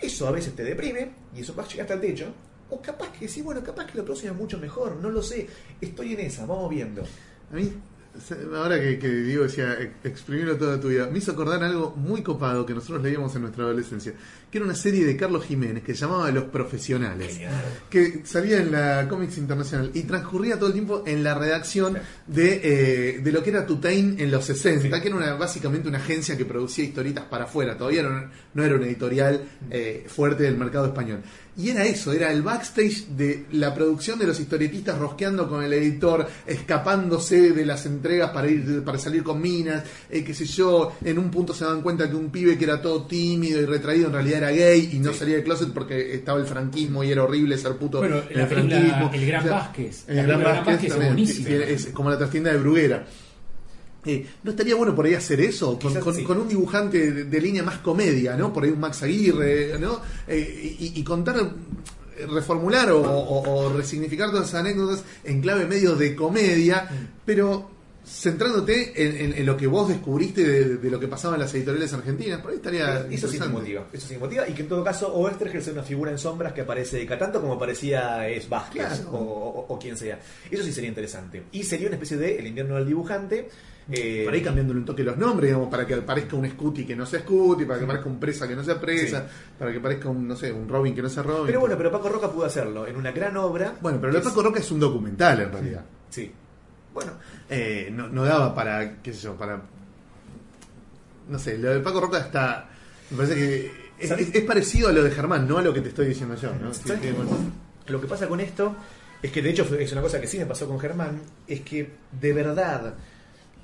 Eso 0.00 0.28
a 0.28 0.30
veces 0.30 0.54
te 0.54 0.64
deprime 0.64 1.10
y 1.34 1.40
eso 1.40 1.54
vas 1.54 1.66
a 1.66 1.70
llegar 1.70 1.84
hasta 1.84 1.94
el 1.94 2.00
techo. 2.00 2.26
O 2.70 2.80
capaz 2.80 3.12
que 3.12 3.28
sí, 3.28 3.42
bueno, 3.42 3.62
capaz 3.62 3.86
que 3.86 3.98
lo 3.98 4.04
próximo 4.04 4.32
es 4.32 4.38
mucho 4.38 4.58
mejor. 4.58 4.96
No 4.96 5.10
lo 5.10 5.22
sé. 5.22 5.46
Estoy 5.80 6.14
en 6.14 6.20
esa, 6.20 6.46
vamos 6.46 6.70
viendo. 6.70 7.02
A 7.02 7.54
mí 7.54 7.72
Ahora 8.54 8.80
que, 8.80 8.98
que 8.98 9.08
Diego 9.08 9.44
decía 9.44 9.76
ex- 9.80 9.92
exprimirlo 10.04 10.56
toda 10.56 10.80
tu 10.80 10.88
vida, 10.88 11.08
me 11.10 11.18
hizo 11.18 11.32
acordar 11.32 11.62
algo 11.62 11.94
muy 11.96 12.22
copado 12.22 12.64
que 12.66 12.74
nosotros 12.74 13.02
leíamos 13.02 13.34
en 13.36 13.42
nuestra 13.42 13.64
adolescencia, 13.64 14.12
que 14.50 14.58
era 14.58 14.64
una 14.64 14.74
serie 14.74 15.04
de 15.04 15.16
Carlos 15.16 15.44
Jiménez 15.44 15.82
que 15.82 15.94
se 15.94 16.00
llamaba 16.00 16.30
Los 16.30 16.44
Profesionales, 16.44 17.38
que 17.90 18.22
salía 18.24 18.58
en 18.60 18.72
la 18.72 19.06
Comics 19.08 19.38
Internacional 19.38 19.90
y 19.94 20.02
transcurría 20.02 20.56
todo 20.56 20.68
el 20.68 20.72
tiempo 20.72 21.02
en 21.06 21.22
la 21.24 21.34
redacción 21.34 21.98
de, 22.26 22.60
eh, 22.62 23.18
de 23.20 23.32
lo 23.32 23.42
que 23.42 23.50
era 23.50 23.66
Tutain 23.66 24.16
en 24.18 24.30
los 24.30 24.44
60, 24.44 25.00
que 25.00 25.08
era 25.08 25.16
una, 25.16 25.34
básicamente 25.34 25.88
una 25.88 25.98
agencia 25.98 26.36
que 26.36 26.44
producía 26.44 26.84
historietas 26.84 27.24
para 27.24 27.44
afuera, 27.44 27.76
todavía 27.76 28.02
no, 28.02 28.30
no 28.54 28.64
era 28.64 28.76
una 28.76 28.86
editorial 28.86 29.42
eh, 29.70 30.04
fuerte 30.08 30.44
del 30.44 30.56
mercado 30.56 30.86
español. 30.86 31.20
Y 31.58 31.70
era 31.70 31.84
eso, 31.84 32.12
era 32.12 32.30
el 32.30 32.42
backstage 32.42 33.06
de 33.16 33.46
la 33.52 33.74
producción 33.74 34.18
de 34.18 34.26
los 34.26 34.38
historietistas 34.38 34.98
rosqueando 34.98 35.48
con 35.48 35.64
el 35.64 35.72
editor, 35.72 36.28
escapándose 36.46 37.52
de 37.52 37.64
las 37.64 37.86
entregas 37.86 38.30
para 38.30 38.48
ir 38.48 38.82
para 38.84 38.98
salir 38.98 39.22
con 39.22 39.40
minas, 39.40 39.82
eh, 40.10 40.22
qué 40.22 40.34
sé 40.34 40.44
yo, 40.44 40.92
en 41.02 41.18
un 41.18 41.30
punto 41.30 41.54
se 41.54 41.64
dan 41.64 41.80
cuenta 41.80 42.10
que 42.10 42.16
un 42.16 42.30
pibe 42.30 42.58
que 42.58 42.64
era 42.64 42.82
todo 42.82 43.06
tímido 43.06 43.60
y 43.60 43.64
retraído 43.64 44.08
en 44.08 44.12
realidad 44.12 44.38
era 44.38 44.50
gay 44.50 44.90
y 44.92 44.98
no 44.98 45.14
salía 45.14 45.36
del 45.36 45.44
closet 45.44 45.72
porque 45.72 46.14
estaba 46.14 46.38
el 46.38 46.46
franquismo 46.46 47.02
y 47.02 47.10
era 47.10 47.24
horrible 47.24 47.56
ser 47.56 47.76
puto 47.76 47.98
Bueno, 47.98 48.20
en 48.28 48.36
la 48.36 48.42
el 48.42 48.48
franquismo. 48.48 49.10
El 49.14 49.26
Gran 49.26 49.40
O 49.40 49.44
sea, 49.44 49.52
Vázquez. 49.52 50.04
El 50.08 50.26
Gran 50.26 50.42
Vázquez, 50.42 50.84
es 50.84 51.46
que 51.46 51.72
es 51.72 51.86
como 51.86 52.10
la 52.10 52.18
trastienda 52.18 52.52
de 52.52 52.58
Bruguera. 52.58 53.06
Eh, 54.06 54.24
¿No 54.44 54.52
estaría 54.52 54.74
bueno 54.76 54.94
por 54.94 55.04
ahí 55.06 55.14
hacer 55.14 55.40
eso? 55.40 55.78
Con, 55.78 55.90
Quizás 55.90 56.02
con- 56.04 56.14
sí. 56.14 56.22
con 56.22 56.38
un 56.38 56.48
dibujante 56.48 57.10
de, 57.12 57.24
de 57.24 57.40
línea 57.40 57.62
más 57.62 57.78
comedia, 57.78 58.36
¿no? 58.36 58.52
Por 58.52 58.64
ahí 58.64 58.70
un 58.70 58.80
Max 58.80 59.02
Aguirre, 59.02 59.78
¿no? 59.78 60.00
Eh, 60.28 60.76
y, 60.78 60.92
y 61.00 61.02
contar, 61.04 61.36
eh, 61.38 62.26
reformular 62.26 62.90
o, 62.92 63.00
o- 63.02 63.66
o 63.66 63.72
resignificar 63.76 64.30
todas 64.30 64.48
esas 64.48 64.60
anécdotas 64.60 65.02
en 65.24 65.40
clave 65.40 65.66
medio 65.66 65.94
de 65.96 66.14
comedia, 66.14 66.88
pero 67.24 67.70
centrándote 68.08 68.92
en, 69.04 69.16
en- 69.32 69.38
en 69.40 69.44
lo 69.46 69.56
que 69.56 69.66
vos 69.66 69.88
descubriste 69.88 70.44
de, 70.44 70.76
de 70.76 70.90
lo 70.90 71.00
que 71.00 71.08
pasaba 71.08 71.34
en 71.34 71.40
las 71.40 71.52
editoriales 71.54 71.92
argentinas. 71.92 72.40
Por 72.40 72.52
ahí 72.52 72.56
estaría. 72.58 73.06
Eso 73.10 73.26
sí 73.28 73.38
motiva, 73.50 73.88
eso 73.92 74.06
sí 74.06 74.16
motiva 74.16 74.48
y 74.48 74.52
que 74.52 74.62
en 74.62 74.68
todo 74.68 74.84
caso 74.84 75.12
Oestergel 75.12 75.60
sea 75.62 75.72
una 75.72 75.82
figura 75.82 76.12
en 76.12 76.18
sombras 76.18 76.52
que 76.52 76.60
aparece 76.60 77.04
cada 77.04 77.18
tanto 77.18 77.40
como 77.40 77.58
parecía 77.58 78.28
es 78.28 78.48
Vázquez 78.48 78.86
Claro. 78.86 79.10
o- 79.10 79.66
o 79.68 79.78
quien 79.78 79.96
sea. 79.96 80.20
Eso 80.50 80.62
sí 80.62 80.72
sería 80.72 80.88
interesante. 80.88 81.42
Y 81.52 81.64
sería 81.64 81.88
una 81.88 81.96
especie 81.96 82.16
de 82.16 82.38
El 82.38 82.46
invierno 82.46 82.76
del 82.76 82.86
dibujante. 82.86 83.48
Eh, 83.92 84.22
Por 84.24 84.34
ahí 84.34 84.42
cambiándole 84.42 84.80
un 84.80 84.84
toque 84.84 85.04
los 85.04 85.16
nombres, 85.16 85.48
digamos, 85.50 85.68
para 85.68 85.86
que 85.86 85.96
parezca 85.98 86.34
un 86.36 86.48
Scooty 86.50 86.84
que 86.84 86.96
no 86.96 87.06
sea 87.06 87.20
Scooty, 87.20 87.64
para 87.64 87.78
que 87.80 87.86
parezca 87.86 88.08
un 88.08 88.18
Presa 88.18 88.48
que 88.48 88.56
no 88.56 88.64
sea 88.64 88.80
Presa, 88.80 89.26
para 89.58 89.72
que 89.72 89.78
parezca 89.80 90.08
un, 90.08 90.26
no 90.26 90.34
sé, 90.36 90.50
un 90.52 90.68
Robin 90.68 90.94
que 90.94 91.02
no 91.02 91.08
sea 91.08 91.22
Robin. 91.22 91.46
Pero 91.46 91.60
bueno, 91.60 91.76
pero 91.76 91.90
Paco 91.92 92.08
Roca 92.08 92.30
pudo 92.30 92.46
hacerlo 92.46 92.86
en 92.86 92.96
una 92.96 93.12
gran 93.12 93.36
obra. 93.36 93.74
Bueno, 93.80 93.98
pero 94.00 94.12
lo 94.12 94.18
de 94.18 94.24
Paco 94.24 94.42
Roca 94.42 94.58
es 94.60 94.70
un 94.70 94.80
documental 94.80 95.40
en 95.40 95.52
realidad. 95.52 95.84
Sí. 96.10 96.32
Bueno, 96.92 97.12
eh, 97.50 97.88
no, 97.92 98.08
no 98.08 98.24
daba 98.24 98.54
para, 98.54 99.02
qué 99.02 99.12
sé 99.12 99.20
yo, 99.20 99.34
para... 99.36 99.60
No 101.28 101.38
sé, 101.38 101.58
lo 101.58 101.70
de 101.74 101.80
Paco 101.80 102.00
Roca 102.00 102.18
está... 102.18 102.68
Me 103.10 103.16
parece 103.18 103.34
que 103.34 103.70
es, 103.98 104.08
¿Sabes? 104.08 104.28
es- 104.28 104.34
es 104.34 104.44
parecido 104.44 104.88
a 104.88 104.92
lo 104.92 105.02
de 105.02 105.10
Germán, 105.10 105.46
no 105.48 105.58
a 105.58 105.62
lo 105.62 105.72
que 105.72 105.80
te 105.80 105.88
estoy 105.88 106.06
diciendo 106.06 106.34
yo, 106.36 106.52
¿no? 106.60 106.72
¿Sabes 106.72 107.00
que, 107.00 107.12
bueno, 107.12 107.30
Lo 107.86 108.00
que 108.00 108.06
pasa 108.06 108.26
con 108.28 108.40
esto 108.40 108.74
es 109.22 109.30
que 109.32 109.42
de 109.42 109.50
hecho 109.50 109.64
es 109.78 109.92
una 109.92 110.02
cosa 110.02 110.20
que 110.20 110.26
sí 110.26 110.38
me 110.38 110.46
pasó 110.46 110.66
con 110.68 110.78
Germán, 110.78 111.20
es 111.46 111.60
que 111.62 111.90
de 112.20 112.32
verdad 112.32 112.94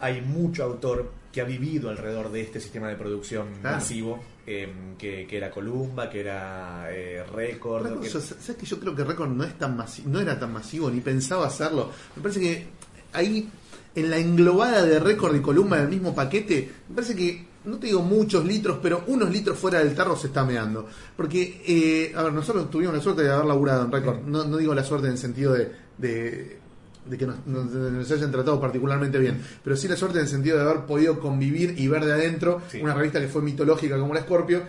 hay 0.03 0.21
mucho 0.21 0.65
autor 0.65 1.11
que 1.33 1.41
ha 1.41 1.45
vivido 1.45 1.89
alrededor 1.89 2.31
de 2.31 2.43
este 2.43 2.61
sistema 2.61 2.89
de 2.89 2.97
producción 2.97 3.47
Claro. 3.63 3.77
masivo, 3.77 4.21
eh, 4.47 4.69
que, 4.99 5.27
que 5.27 5.37
era 5.39 5.51
Columba, 5.51 6.11
que 6.11 6.21
era 6.21 6.89
eh, 6.91 7.23
Record. 7.35 7.85
Record, 7.85 8.03
que- 8.03 8.09
yo- 8.11 8.21
¿Sabes 8.21 8.57
que 8.57 8.67
yo 8.67 8.79
creo 8.79 8.95
que 8.95 9.05
Record 9.05 9.31
no 9.31 9.45
es 9.45 9.57
tan 9.59 9.79
no 10.07 10.21
era 10.21 10.39
tan 10.39 10.53
masivo 10.53 10.91
ni 10.91 11.01
pensaba 11.01 11.47
hacerlo? 11.47 11.91
Me 12.17 12.23
parece 12.23 12.41
que 12.41 12.67
ahí 13.15 13.49
en 13.95 14.11
la 14.11 14.19
englobada 14.19 14.85
de 14.85 14.99
Record 14.99 15.37
y 15.37 15.41
Columba 15.41 15.77
en 15.79 15.85
el 15.85 15.89
mismo 15.91 16.15
paquete, 16.15 16.71
me 16.89 16.95
parece 16.97 17.15
que 17.15 17.47
no 17.65 17.79
te 17.79 17.87
digo 17.87 18.03
muchos 18.03 18.45
litros, 18.45 18.79
pero 18.83 19.05
unos 19.07 19.31
litros 19.31 19.57
fuera 19.57 19.79
del 19.79 19.95
tarro 19.95 20.17
se 20.17 20.27
está 20.27 20.45
meando. 20.45 20.89
Porque, 21.17 21.63
eh, 21.65 22.13
a 22.17 22.25
ver, 22.25 22.33
nosotros 22.33 22.69
tuvimos 22.69 22.95
la 22.95 23.01
suerte 23.01 23.23
de 23.23 23.31
haber 23.31 23.45
laburado 23.47 23.85
en 23.85 23.93
Record. 23.93 24.23
No, 24.27 24.45
no 24.45 24.57
digo 24.57 24.75
la 24.75 24.83
suerte 24.83 25.07
en 25.07 25.13
el 25.13 25.19
sentido 25.19 25.53
de, 25.53 25.71
de, 25.97 26.59
de 27.07 27.19
que 27.19 27.27
nos, 27.27 27.47
nos- 27.47 27.71
nos 27.73 28.11
hayan 28.11 28.31
tratado 28.31 28.61
particularmente 28.61 29.19
bien, 29.19 29.41
pero 29.65 29.77
sí 29.77 29.89
la 29.89 29.97
suerte 29.97 30.19
en 30.19 30.25
el 30.25 30.31
sentido 30.31 30.57
de 30.59 30.63
haber 30.63 30.87
podido 30.87 31.19
convivir 31.19 31.75
y 31.79 31.89
ver 31.89 32.05
de 32.05 32.13
adentro 32.13 32.61
Sí. 32.71 32.81
una 32.81 32.95
revista 32.95 33.21
que 33.21 33.29
fue 33.29 33.43
mitológica 33.43 33.99
como 33.99 34.15
la 34.15 34.21
Scorpio 34.21 34.63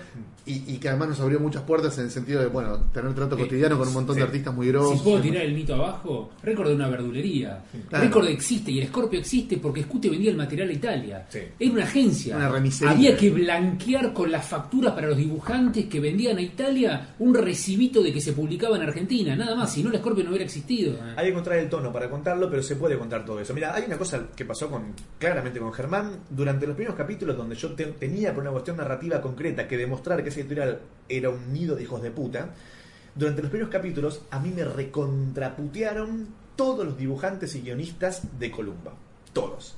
y, 0.45 0.73
y 0.73 0.77
que 0.77 0.89
además 0.89 1.09
nos 1.09 1.19
abrió 1.21 1.39
muchas 1.39 1.61
puertas 1.63 1.97
en 1.99 2.05
el 2.05 2.11
sentido 2.11 2.41
de, 2.41 2.47
bueno, 2.47 2.77
tener 2.93 3.13
trato 3.13 3.37
Sí. 3.37 3.43
cotidiano 3.43 3.77
con 3.77 3.87
un 3.87 3.93
montón 3.93 4.15
de 4.17 4.23
artistas 4.23 4.53
muy 4.53 4.67
grosos. 4.67 4.97
Si 4.97 5.03
puedo 5.03 5.21
tirar 5.21 5.43
el 5.43 5.53
mito 5.53 5.75
abajo, 5.75 6.31
Récord 6.43 6.67
de 6.69 6.75
una 6.75 6.89
verdulería. 6.89 7.63
Claro. 7.87 8.03
Récord 8.05 8.27
existe 8.27 8.71
y 8.71 8.81
el 8.81 8.87
Scorpio 8.87 9.19
existe 9.19 9.57
porque 9.57 9.83
Scute 9.83 10.09
vendía 10.09 10.31
el 10.31 10.37
material 10.37 10.69
a 10.69 10.73
Italia. 10.73 11.25
Sí. 11.29 11.39
Era 11.59 11.71
una 11.71 11.83
agencia. 11.83 12.35
Una 12.35 12.49
remisería. 12.49 12.91
Había 12.93 13.15
que 13.17 13.29
blanquear 13.29 14.11
con 14.11 14.31
las 14.31 14.45
facturas 14.45 14.93
para 14.93 15.07
los 15.07 15.17
dibujantes 15.17 15.85
que 15.85 15.99
vendían 15.99 16.37
a 16.37 16.41
Italia 16.41 17.13
un 17.19 17.33
recibito 17.33 18.01
de 18.03 18.11
que 18.11 18.19
se 18.19 18.33
publicaba 18.33 18.75
en 18.75 18.83
Argentina. 18.83 19.35
Nada 19.37 19.55
más, 19.55 19.71
si 19.71 19.81
no 19.83 19.91
el 19.91 19.97
Scorpio 19.99 20.23
no 20.25 20.31
hubiera 20.31 20.45
existido. 20.45 20.95
Hay 21.15 21.25
que 21.25 21.31
encontrar 21.31 21.59
el 21.59 21.69
tono 21.69 21.93
para 21.93 22.09
contarlo, 22.23 22.49
pero 22.49 22.63
se 22.63 22.75
puede 22.77 22.97
contar 22.97 23.25
todo 23.25 23.39
eso. 23.41 23.53
Mira, 23.53 23.75
hay 23.75 23.83
una 23.85 23.97
cosa 23.97 24.27
que 24.35 24.45
pasó 24.45 24.69
con 24.69 24.93
claramente 25.19 25.59
con 25.59 25.73
Germán 25.73 26.19
durante 26.29 26.65
los 26.65 26.75
primeros 26.75 26.95
capítulos 26.95 27.35
donde 27.35 27.55
yo 27.55 27.73
te- 27.73 27.87
tenía 27.87 28.33
por 28.33 28.43
una 28.43 28.51
cuestión 28.51 28.77
narrativa 28.77 29.19
concreta 29.21 29.67
que 29.67 29.77
demostrar 29.77 30.23
que 30.23 30.29
esa 30.29 30.39
editorial 30.39 30.79
era 31.09 31.29
un 31.29 31.51
nido 31.51 31.75
de 31.75 31.83
hijos 31.83 32.01
de 32.01 32.11
puta. 32.11 32.53
Durante 33.15 33.41
los 33.41 33.51
primeros 33.51 33.71
capítulos 33.71 34.21
a 34.31 34.39
mí 34.39 34.51
me 34.55 34.63
recontraputearon 34.63 36.27
todos 36.55 36.85
los 36.85 36.97
dibujantes 36.97 37.55
y 37.55 37.61
guionistas 37.61 38.39
de 38.39 38.51
Columba. 38.51 38.93
Todos. 39.33 39.75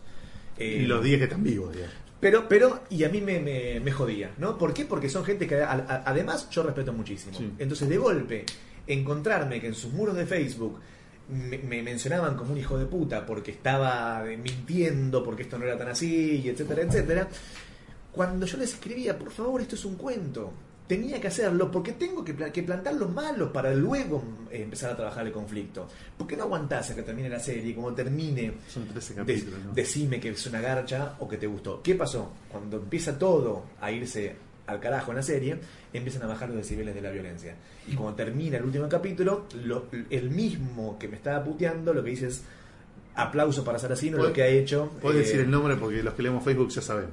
Eh, 0.58 0.82
Y 0.84 0.86
los 0.86 1.04
10 1.04 1.18
que 1.18 1.24
están 1.26 1.44
vivos, 1.44 1.74
digamos. 1.74 1.96
pero, 2.20 2.48
pero, 2.48 2.84
y 2.90 3.04
a 3.04 3.10
mí 3.10 3.22
me, 3.22 3.40
me, 3.40 3.80
me 3.80 3.92
jodía, 3.92 4.32
¿no? 4.38 4.58
¿Por 4.58 4.74
qué? 4.74 4.86
Porque 4.86 5.10
son 5.10 5.26
gente 5.26 5.48
que 5.48 5.62
a- 5.62 5.72
a- 5.72 6.04
además 6.06 6.50
yo 6.50 6.64
respeto 6.64 6.94
muchísimo. 6.94 7.38
Sí. 7.38 7.52
Entonces, 7.60 7.90
de 7.90 7.98
golpe, 7.98 8.46
encontrarme 8.88 9.60
que 9.60 9.68
en 9.68 9.74
sus 9.76 9.92
muros 9.94 10.16
de 10.16 10.26
Facebook 10.26 10.80
me, 11.30 11.58
me 11.58 11.82
mencionaban 11.82 12.36
como 12.36 12.52
un 12.54 12.58
hijo 12.58 12.78
de 12.78 12.86
puta 12.86 13.26
porque 13.26 13.52
estaba 13.52 14.24
mintiendo, 14.42 15.24
porque 15.24 15.44
esto 15.44 15.58
no 15.58 15.66
era 15.66 15.78
tan 15.78 15.90
así, 15.90 16.42
y 16.44 16.50
etcétera, 16.50 16.82
etcétera. 16.84 17.28
Cuando 18.12 18.46
yo 18.46 18.58
les 18.58 18.74
escribía, 18.74 19.18
por 19.18 19.32
favor, 19.32 19.62
esto 19.62 19.76
es 19.76 19.84
un 19.86 19.96
cuento. 19.96 20.52
Tenía 20.88 21.20
que 21.20 21.28
hacerlo 21.30 21.72
porque 21.72 21.94
tengo 21.94 22.24
que, 22.24 22.36
que 22.36 22.62
plantar 22.62 22.94
los 22.94 23.12
malos 23.12 23.50
para 23.50 23.74
luego 23.74 24.24
eh, 24.52 24.62
empezar 24.62 24.92
a 24.92 24.96
trabajar 24.96 25.26
el 25.26 25.34
conflicto. 25.34 25.88
¿Por 26.16 26.28
qué 26.28 26.38
no 26.38 26.44
aguantás 26.44 26.92
a 26.92 26.96
que 26.96 27.02
termine 27.02 27.28
la 27.28 27.40
serie? 27.40 27.72
y 27.72 27.74
Como 27.74 27.92
termine, 27.94 28.54
Son 28.72 28.88
13 28.88 29.16
de- 29.24 29.44
decime 29.74 30.20
que 30.20 30.30
es 30.30 30.46
una 30.46 30.62
garcha 30.62 31.16
o 31.20 31.28
que 31.28 31.38
te 31.38 31.48
gustó. 31.48 31.82
¿Qué 31.82 31.96
pasó? 31.96 32.32
Cuando 32.52 32.78
empieza 32.78 33.18
todo 33.18 33.64
a 33.82 33.92
irse 33.92 34.36
al 34.68 34.80
carajo 34.80 35.12
en 35.12 35.18
la 35.18 35.24
serie, 35.24 35.58
empiezan 35.94 36.24
a 36.24 36.28
bajar 36.28 36.50
los 36.50 36.58
decibeles 36.58 36.96
de 36.96 37.02
la 37.02 37.12
violencia. 37.12 37.56
Y 37.88 37.94
cuando 37.96 38.16
termina 38.16 38.58
el 38.58 38.64
último 38.64 38.90
capítulo, 38.90 39.46
lo- 39.64 39.86
el 40.10 40.30
mismo 40.32 40.98
que 41.00 41.08
me 41.08 41.16
estaba 41.18 41.44
puteando, 41.44 41.94
lo 41.94 42.04
que 42.04 42.10
dice 42.12 42.28
es 42.28 42.44
aplauso 43.16 43.64
para 43.64 43.80
Saracino, 43.80 44.18
lo 44.18 44.34
que 44.34 44.44
ha 44.44 44.48
hecho. 44.48 44.92
Puedes 45.02 45.22
eh, 45.22 45.24
decir 45.26 45.40
el 45.42 45.52
nombre 45.52 45.76
porque 45.76 46.02
los 46.04 46.14
que 46.16 46.24
leemos 46.24 46.44
Facebook 46.44 46.70
ya 46.70 46.82
sabemos. 46.82 47.12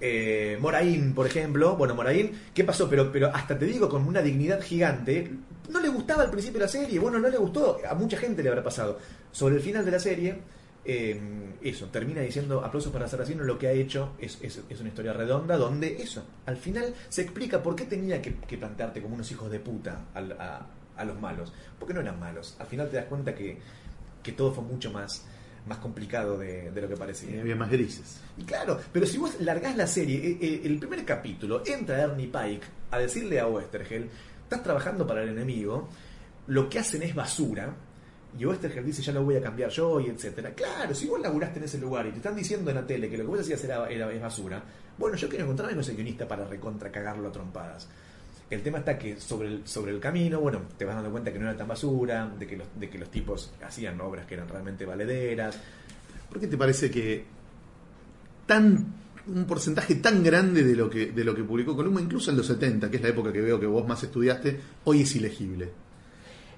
eh, 0.00 0.56
Moraín, 0.60 1.12
por 1.14 1.26
ejemplo, 1.26 1.76
bueno, 1.76 1.94
Moraín, 1.94 2.32
¿qué 2.54 2.64
pasó? 2.64 2.88
Pero, 2.88 3.12
pero 3.12 3.28
hasta 3.34 3.58
te 3.58 3.66
digo, 3.66 3.88
con 3.88 4.06
una 4.06 4.22
dignidad 4.22 4.62
gigante, 4.62 5.30
no 5.68 5.78
le 5.80 5.88
gustaba 5.90 6.22
al 6.22 6.30
principio 6.30 6.58
de 6.58 6.64
la 6.66 6.70
serie, 6.72 6.98
bueno, 6.98 7.18
no 7.18 7.28
le 7.28 7.36
gustó, 7.36 7.78
a 7.88 7.94
mucha 7.94 8.16
gente 8.16 8.42
le 8.42 8.48
habrá 8.48 8.62
pasado. 8.62 8.98
Sobre 9.30 9.56
el 9.56 9.60
final 9.60 9.84
de 9.84 9.90
la 9.90 9.98
serie, 10.00 10.38
eh, 10.84 11.20
eso, 11.62 11.86
termina 11.86 12.20
diciendo 12.22 12.64
aplausos 12.64 12.92
para 12.92 13.06
Saracino, 13.08 13.44
lo 13.44 13.58
que 13.58 13.68
ha 13.68 13.72
hecho 13.72 14.12
es, 14.18 14.38
es- 14.42 14.62
es 14.68 14.80
una 14.80 14.88
historia 14.88 15.12
redonda 15.12 15.56
donde 15.56 16.02
eso, 16.02 16.24
al 16.46 16.56
final 16.56 16.94
se 17.08 17.22
explica 17.22 17.62
por 17.62 17.76
qué 17.76 17.84
tenía 17.84 18.20
que, 18.22 18.34
que 18.36 18.56
plantearte 18.58 19.02
como 19.02 19.14
unos 19.14 19.30
hijos 19.30 19.50
de 19.50 19.60
puta 19.60 20.06
a, 20.14 20.66
a 20.96 21.04
los 21.04 21.20
malos, 21.20 21.52
porque 21.78 21.94
no 21.94 22.00
eran 22.00 22.18
malos, 22.18 22.56
al 22.58 22.66
final 22.66 22.88
te 22.88 22.96
das 22.96 23.06
cuenta 23.06 23.34
que, 23.34 23.58
que 24.22 24.32
todo 24.32 24.52
fue 24.52 24.64
mucho 24.64 24.90
más, 24.90 25.24
más 25.66 25.78
complicado 25.78 26.38
de, 26.38 26.70
de 26.70 26.80
lo 26.82 26.88
que 26.88 26.96
parecía. 26.96 27.36
Y 27.36 27.38
había 27.40 27.56
más 27.56 27.70
grises. 27.70 28.20
Y 28.38 28.42
claro, 28.44 28.80
pero 28.92 29.06
si 29.06 29.18
vos 29.18 29.38
largás 29.40 29.76
la 29.76 29.86
serie, 29.86 30.16
eh, 30.18 30.38
eh, 30.40 30.60
el 30.64 30.78
primer 30.78 31.04
capítulo, 31.04 31.62
entra 31.66 32.00
Ernie 32.00 32.26
Pike 32.28 32.66
a 32.90 32.98
decirle 32.98 33.38
a 33.40 33.46
Westergel, 33.46 34.08
estás 34.44 34.62
trabajando 34.62 35.06
para 35.06 35.22
el 35.22 35.28
enemigo, 35.30 35.88
lo 36.46 36.68
que 36.70 36.78
hacen 36.78 37.02
es 37.02 37.14
basura, 37.14 37.74
y 38.38 38.46
Westergel 38.46 38.84
dice, 38.84 39.02
ya 39.02 39.12
lo 39.12 39.24
voy 39.24 39.36
a 39.36 39.42
cambiar 39.42 39.70
yo, 39.70 40.00
y 40.00 40.06
etcétera. 40.06 40.54
Claro, 40.54 40.94
si 40.94 41.06
vos 41.06 41.20
laburaste 41.20 41.58
en 41.58 41.64
ese 41.64 41.78
lugar 41.78 42.06
y 42.06 42.10
te 42.10 42.18
están 42.18 42.36
diciendo 42.36 42.70
en 42.70 42.76
la 42.76 42.86
tele 42.86 43.10
que 43.10 43.18
lo 43.18 43.24
que 43.24 43.30
vos 43.30 43.40
hacías 43.40 43.62
era, 43.64 43.88
era 43.88 44.12
es 44.12 44.20
basura, 44.20 44.62
bueno, 44.98 45.16
yo 45.16 45.28
quiero 45.28 45.44
encontrarme 45.44 45.74
con 45.74 45.80
ese 45.80 45.94
guionista 45.94 46.28
para 46.28 46.44
recontra 46.44 46.90
cagarlo 46.90 47.28
a 47.28 47.32
trompadas. 47.32 47.88
El 48.48 48.62
tema 48.62 48.78
está 48.78 48.98
que 48.98 49.20
sobre 49.20 49.48
el, 49.48 49.66
sobre 49.66 49.92
el 49.92 50.00
camino, 50.00 50.40
bueno, 50.40 50.62
te 50.76 50.84
vas 50.84 50.96
dando 50.96 51.10
cuenta 51.10 51.32
que 51.32 51.38
no 51.38 51.48
era 51.48 51.56
tan 51.56 51.68
basura, 51.68 52.32
de 52.38 52.46
que 52.46 52.56
los, 52.56 52.66
de 52.78 52.90
que 52.90 52.98
los 52.98 53.10
tipos 53.10 53.52
hacían 53.64 54.00
obras 54.00 54.26
que 54.26 54.34
eran 54.34 54.48
realmente 54.48 54.84
valederas. 54.84 55.58
¿Por 56.28 56.40
qué 56.40 56.46
te 56.46 56.56
parece 56.56 56.90
que 56.90 57.24
tan 58.46 58.94
un 59.26 59.44
porcentaje 59.44 59.96
tan 59.96 60.24
grande 60.24 60.64
de 60.64 60.74
lo 60.74 60.90
que 60.90 61.12
de 61.12 61.24
lo 61.24 61.34
que 61.34 61.44
publicó 61.44 61.76
Columba, 61.76 62.00
incluso 62.00 62.30
en 62.30 62.36
los 62.38 62.46
70, 62.46 62.90
que 62.90 62.96
es 62.96 63.02
la 63.02 63.10
época 63.10 63.32
que 63.32 63.40
veo 63.40 63.60
que 63.60 63.66
vos 63.66 63.86
más 63.86 64.02
estudiaste, 64.02 64.58
hoy 64.84 65.02
es 65.02 65.14
ilegible? 65.14 65.70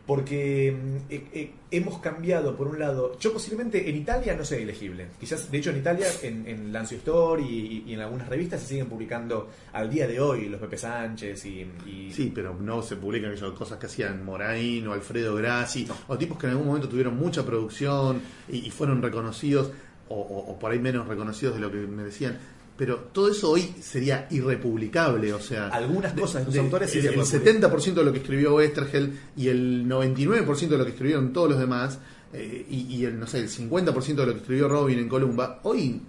Porque 0.07 0.73
mm, 0.77 0.97
eh, 1.13 1.25
eh, 1.33 1.51
hemos 1.71 1.99
cambiado, 2.01 2.57
por 2.57 2.67
un 2.67 2.79
lado, 2.79 3.17
yo 3.21 3.33
posiblemente 3.33 3.89
en 3.89 3.97
Italia 3.97 4.35
no 4.37 4.45
soy 4.45 4.63
elegible. 4.63 5.07
Quizás, 5.21 5.51
de 5.51 5.59
hecho, 5.59 5.71
en 5.71 5.77
Italia, 5.79 6.07
en, 6.23 6.47
en 6.49 6.73
Lancio 6.73 6.97
Store 6.99 7.41
y, 7.41 7.85
y 7.87 7.95
en 7.95 8.01
algunas 8.01 8.29
revistas 8.29 8.61
se 8.63 8.67
siguen 8.69 8.87
publicando 8.89 9.49
al 9.73 9.89
día 9.89 10.09
de 10.09 10.19
hoy 10.21 10.49
los 10.49 10.61
Pepe 10.61 10.77
Sánchez 10.77 11.45
y. 11.47 11.67
y- 11.87 12.13
Sí, 12.13 12.33
pero 12.35 12.55
no 12.59 12.83
se 12.83 12.97
publican 12.97 13.33
cosas 13.53 13.79
que 13.79 13.87
hacían 13.87 14.25
Moraín 14.25 14.87
o 14.89 14.93
Alfredo 14.93 15.37
Grassi, 15.37 15.87
o 16.09 16.19
tipos 16.19 16.37
que 16.37 16.47
en 16.47 16.53
algún 16.53 16.67
momento 16.67 16.89
tuvieron 16.89 17.17
mucha 17.17 17.47
producción 17.47 18.21
y, 18.49 18.59
y 18.67 18.71
fueron 18.71 19.01
reconocidos, 19.03 19.71
o, 20.09 20.17
o- 20.17 20.51
o 20.53 20.59
por 20.59 20.73
ahí 20.73 20.79
menos 20.81 21.07
reconocidos 21.07 21.55
de 21.55 21.61
lo 21.61 21.71
que 21.71 21.79
me 21.79 22.03
decían. 22.03 22.39
Pero 22.83 22.97
todo 23.13 23.31
eso 23.31 23.49
hoy 23.49 23.77
sería 23.81 24.27
irrepublicable, 24.33 25.33
o 25.33 25.39
sea... 25.39 25.69
Algunas 25.69 26.15
cosas 26.15 26.45
de 26.45 26.57
los 26.57 26.65
autores 26.65 26.93
el, 26.97 27.07
el 27.07 27.15
pueden 27.15 27.31
publicar. 27.31 27.71
70% 27.71 27.95
de 27.95 28.05
lo 28.05 28.13
que 28.13 28.19
escribió 28.19 28.57
Westergel 28.57 29.21
y 29.37 29.47
el 29.47 29.87
99% 29.87 30.67
de 30.67 30.79
lo 30.79 30.85
que 30.85 30.91
escribieron 30.91 31.33
todos 31.33 31.51
los 31.51 31.61
demás, 31.61 32.01
eh, 32.33 32.67
y, 32.69 32.93
y 32.93 33.05
el, 33.05 33.21
no 33.21 33.29
sé, 33.29 33.39
el 33.39 33.49
50% 33.49 34.17
de 34.17 34.27
lo 34.27 34.33
que 34.33 34.41
escribió 34.41 34.67
Robin 34.67 34.99
en 34.99 35.09
Columba, 35.09 35.61
hoy 35.63 36.03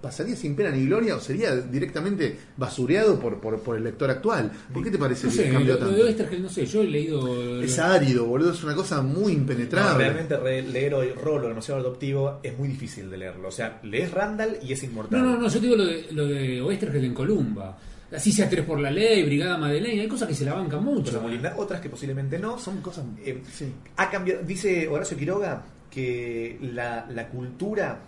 pasaría 0.00 0.36
sin 0.36 0.54
pena 0.54 0.70
ni 0.70 0.86
gloria 0.86 1.16
o 1.16 1.20
sería 1.20 1.56
directamente 1.56 2.36
basureado 2.56 3.18
por, 3.18 3.40
por, 3.40 3.60
por 3.60 3.76
el 3.76 3.84
lector 3.84 4.10
actual. 4.10 4.50
¿Por 4.72 4.84
qué 4.84 4.90
te 4.90 4.98
parece 4.98 5.26
No 5.26 5.32
que 5.32 5.36
sé, 5.38 5.50
cambió 5.50 5.74
lo, 5.74 5.80
lo 5.80 5.86
tanto? 5.86 5.94
de 5.96 6.02
Oestergel, 6.04 6.42
no 6.42 6.48
sé, 6.48 6.66
yo 6.66 6.82
he 6.82 6.86
leído... 6.86 7.62
Es 7.62 7.78
árido, 7.78 8.24
boludo, 8.26 8.52
es 8.52 8.62
una 8.62 8.74
cosa 8.74 9.02
muy 9.02 9.32
No, 9.34 9.40
impenetrable. 9.40 10.04
realmente 10.04 10.36
re- 10.36 10.62
leer 10.62 10.94
hoy 10.94 11.10
Rolo, 11.12 11.48
demasiado 11.48 11.80
adoptivo, 11.80 12.38
es 12.42 12.56
muy 12.56 12.68
difícil 12.68 13.10
de 13.10 13.16
leerlo. 13.16 13.48
O 13.48 13.52
sea, 13.52 13.80
lees 13.82 14.10
Randall 14.12 14.58
y 14.62 14.72
es 14.72 14.82
inmortal. 14.84 15.20
No, 15.20 15.30
no, 15.32 15.38
no, 15.40 15.48
yo 15.48 15.54
te 15.58 15.66
digo 15.66 15.76
lo 15.76 15.84
de, 15.86 16.06
lo 16.12 16.26
de 16.26 16.62
Oestergel 16.62 17.04
en 17.04 17.14
Columba. 17.14 17.78
Así 18.10 18.32
sea 18.32 18.48
tres 18.48 18.64
por 18.64 18.80
la 18.80 18.90
ley, 18.90 19.22
Brigada 19.24 19.58
Madeleine, 19.58 20.00
hay 20.00 20.08
cosas 20.08 20.28
que 20.28 20.34
se 20.34 20.44
la 20.46 20.54
bancan 20.54 20.82
mucho. 20.82 21.20
Otras 21.56 21.80
que 21.80 21.90
posiblemente 21.90 22.38
no. 22.38 22.58
Son 22.58 22.80
cosas... 22.80 23.04
Eh, 23.22 23.42
sí. 23.52 23.70
ha 23.96 24.08
cambiado, 24.10 24.42
dice 24.44 24.88
Horacio 24.88 25.16
Quiroga 25.16 25.62
que 25.90 26.56
la, 26.72 27.06
la 27.12 27.28
cultura 27.28 28.00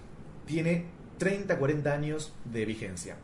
tiene 0.47 1.00
30, 1.21 1.59
40 1.59 1.93
años 1.93 2.33
de 2.47 2.65
vigencia. 2.65 3.17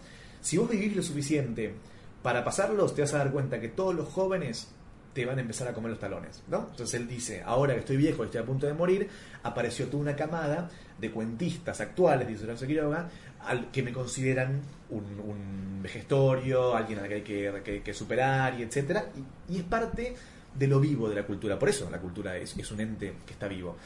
Si 0.43 0.59
vos 0.59 0.68
vivís 0.68 0.94
lo 0.94 1.02
suficiente 1.02 1.74
para 2.23 2.44
pasarlos, 2.44 2.94
te 2.94 3.01
vas 3.01 3.14
a 3.14 3.18
dar 3.18 3.32
cuenta 3.32 3.59
que 3.59 3.68
todos 3.68 3.94
los 3.94 4.06
jóvenes 4.09 4.68
te 5.14 5.24
van 5.24 5.39
a 5.39 5.40
empezar 5.40 5.66
a 5.66 5.73
comer 5.73 5.93
los 5.93 5.98
talones, 5.98 6.43
¿no? 6.47 6.68
Entonces 6.70 7.01
él 7.01 7.09
dice, 7.09 7.43
ahora 7.43 7.73
que 7.73 7.81
estoy 7.81 7.97
viejo 7.97 8.23
y 8.23 8.27
estoy 8.27 8.43
a 8.43 8.44
punto 8.44 8.66
de 8.66 8.74
morir, 8.74 9.09
apareció 9.43 9.86
toda 9.86 10.02
una 10.02 10.14
camada 10.14 10.68
de 10.98 11.10
cuentistas 11.10 11.81
actuales, 11.81 12.28
dice 12.28 12.44
Horacio 12.44 12.66
Quiroga, 12.66 13.09
al 13.40 13.70
que 13.70 13.82
me 13.82 13.94
consideran 13.94 14.60
un, 14.90 15.05
un 15.18 15.81
vejestorio, 15.82 16.77
alguien 16.77 16.98
al 16.98 17.09
que 17.09 17.48
hay 17.48 17.81
que, 17.81 17.94
superar, 17.94 18.60
y 18.60 18.62
etcétera, 18.64 19.06
y, 19.48 19.56
es 19.56 19.62
parte 19.62 20.14
de 20.55 20.66
lo 20.66 20.81
vivo 20.81 21.09
de 21.09 21.14
la 21.14 21.24
cultura. 21.24 21.59
Por 21.59 21.70
eso 21.70 21.89
la 21.90 21.98
cultura 21.98 22.36
es 22.36 22.70
un 22.70 22.81
ente 22.81 23.14
que 23.24 23.32
está 23.32 23.48
vivo. 23.48 23.77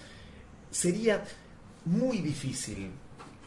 Sería 0.68 1.22
muy 1.84 2.18
difícil, 2.18 2.90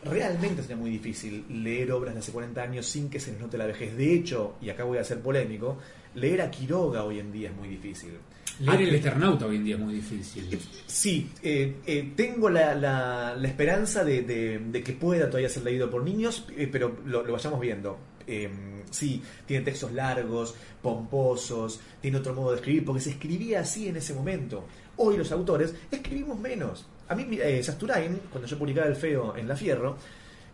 realmente 0.05 0.61
sería 0.61 0.77
muy 0.77 0.89
difícil 0.91 1.45
leer 1.63 1.91
obras 1.91 2.13
de 2.13 2.19
hace 2.21 2.31
40 2.31 2.61
años 2.61 2.85
sin 2.85 3.09
que 3.09 3.19
se 3.19 3.31
les 3.31 3.39
note 3.41 3.57
la 3.57 3.65
vejez. 3.65 3.95
De 3.97 4.13
hecho, 4.13 4.55
y 4.61 4.69
acá 4.69 4.83
voy 4.83 4.97
a 4.97 5.03
ser 5.03 5.19
polémico, 5.21 5.77
leer 6.15 6.41
a 6.41 6.51
Quiroga 6.51 7.03
hoy 7.03 7.19
en 7.19 7.31
día 7.31 7.49
es 7.49 7.55
muy 7.55 7.67
difícil. 7.69 8.11
Leer 8.59 8.77
Ah, 8.79 8.81
el 8.83 8.95
Eternauta 8.95 9.47
hoy 9.47 9.55
en 9.55 9.63
día 9.65 9.75
es 9.75 9.81
muy 9.81 9.93
difícil. 9.95 10.59
Sí, 10.85 11.31
eh, 11.41 11.77
eh, 11.87 12.13
tengo 12.15 12.49
la, 12.49 12.75
la- 12.75 13.35
la 13.35 13.47
esperanza 13.47 14.03
de, 14.03 14.21
de- 14.21 14.59
de 14.59 14.83
que 14.83 14.93
pueda 14.93 15.27
todavía 15.27 15.49
ser 15.49 15.63
leído 15.63 15.89
por 15.89 16.03
niños, 16.03 16.45
eh, 16.55 16.69
pero 16.71 16.97
lo, 17.05 17.23
lo 17.23 17.33
vayamos 17.33 17.59
viendo. 17.59 17.97
Eh, 18.27 18.49
sí, 18.91 19.21
tiene 19.47 19.65
textos 19.65 19.91
largos, 19.91 20.53
pomposos, 20.81 21.79
tiene 22.01 22.17
otro 22.17 22.33
modo 22.35 22.51
de 22.51 22.57
escribir, 22.57 22.85
porque 22.85 23.01
se 23.01 23.09
escribía 23.11 23.61
así 23.61 23.87
en 23.87 23.97
ese 23.97 24.13
momento. 24.13 24.65
Hoy 24.97 25.17
los 25.17 25.31
autores 25.31 25.73
escribimos 25.91 26.39
menos. 26.39 26.85
A 27.09 27.15
mí, 27.15 27.27
eh, 27.41 27.61
Sasturain, 27.63 28.19
cuando 28.31 28.47
yo 28.47 28.57
publicaba 28.57 28.87
El 28.87 28.95
Feo 28.95 29.35
en 29.35 29.47
La 29.47 29.55
Fierro, 29.55 29.97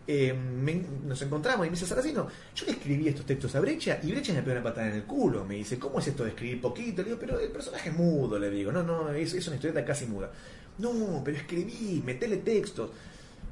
eh, 0.06 0.32
me- 0.32 0.82
nos 1.06 1.20
encontramos 1.22 1.66
y 1.66 1.70
me 1.70 1.76
dice 1.76 1.86
Saracino, 1.86 2.26
yo 2.54 2.66
le 2.66 2.72
escribí 2.72 3.06
estos 3.08 3.24
textos 3.24 3.54
a 3.54 3.60
Brecha 3.60 4.00
y 4.02 4.10
Brecha 4.10 4.32
me 4.32 4.42
pegó 4.42 4.56
una 4.56 4.62
patada 4.64 4.88
en 4.88 4.94
el 4.94 5.04
culo. 5.04 5.44
Me 5.44 5.54
dice, 5.56 5.78
¿cómo 5.78 6.00
es 6.00 6.08
esto 6.08 6.24
de 6.24 6.30
escribir 6.30 6.60
poquito? 6.60 7.02
Le 7.02 7.08
digo, 7.10 7.20
pero 7.20 7.38
el 7.38 7.50
personaje 7.50 7.90
es 7.90 7.96
mudo, 7.96 8.38
le 8.38 8.50
digo, 8.50 8.72
no, 8.72 8.82
no, 8.82 9.10
es, 9.12 9.32
es 9.34 9.46
una 9.46 9.56
historieta 9.56 9.84
casi 9.84 10.06
muda. 10.06 10.30
No, 10.78 11.22
pero 11.24 11.36
escribí, 11.36 12.02
metele 12.04 12.38
textos. 12.38 12.90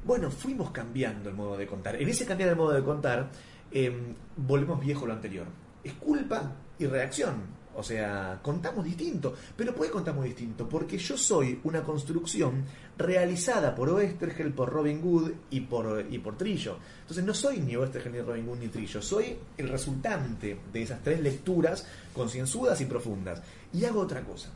Bueno, 0.03 0.31
fuimos 0.31 0.71
cambiando 0.71 1.29
el 1.29 1.35
modo 1.35 1.55
de 1.57 1.67
contar. 1.67 2.01
En 2.01 2.07
ese 2.09 2.25
cambiar 2.25 2.49
el 2.49 2.55
modo 2.55 2.71
de 2.73 2.83
contar, 2.83 3.29
eh, 3.71 3.91
volvemos 4.35 4.79
viejo 4.79 5.05
lo 5.05 5.13
anterior. 5.13 5.45
Es 5.83 5.93
culpa 5.93 6.55
y 6.77 6.85
reacción. 6.87 7.58
O 7.75 7.83
sea, 7.83 8.39
contamos 8.41 8.83
distinto. 8.83 9.33
Pero 9.55 9.73
¿por 9.73 9.85
qué 9.85 9.91
contamos 9.91 10.25
distinto? 10.25 10.67
Porque 10.67 10.97
yo 10.97 11.15
soy 11.17 11.59
una 11.63 11.81
construcción 11.83 12.65
realizada 12.97 13.73
por 13.75 13.89
Oestergel, 13.89 14.51
por 14.51 14.69
Robin 14.69 15.01
Hood 15.01 15.31
y 15.51 15.61
por, 15.61 16.05
y 16.09 16.17
por 16.19 16.35
Trillo. 16.37 16.77
Entonces 17.01 17.23
no 17.23 17.33
soy 17.33 17.59
ni 17.59 17.75
Oestergel, 17.77 18.11
ni 18.11 18.21
Robin 18.21 18.47
Hood, 18.47 18.57
ni 18.59 18.67
Trillo. 18.67 19.01
Soy 19.01 19.37
el 19.57 19.69
resultante 19.69 20.59
de 20.73 20.81
esas 20.81 21.01
tres 21.03 21.21
lecturas 21.21 21.85
concienzudas 22.13 22.81
y 22.81 22.85
profundas. 22.85 23.41
Y 23.71 23.85
hago 23.85 24.01
otra 24.01 24.21
cosa. 24.23 24.49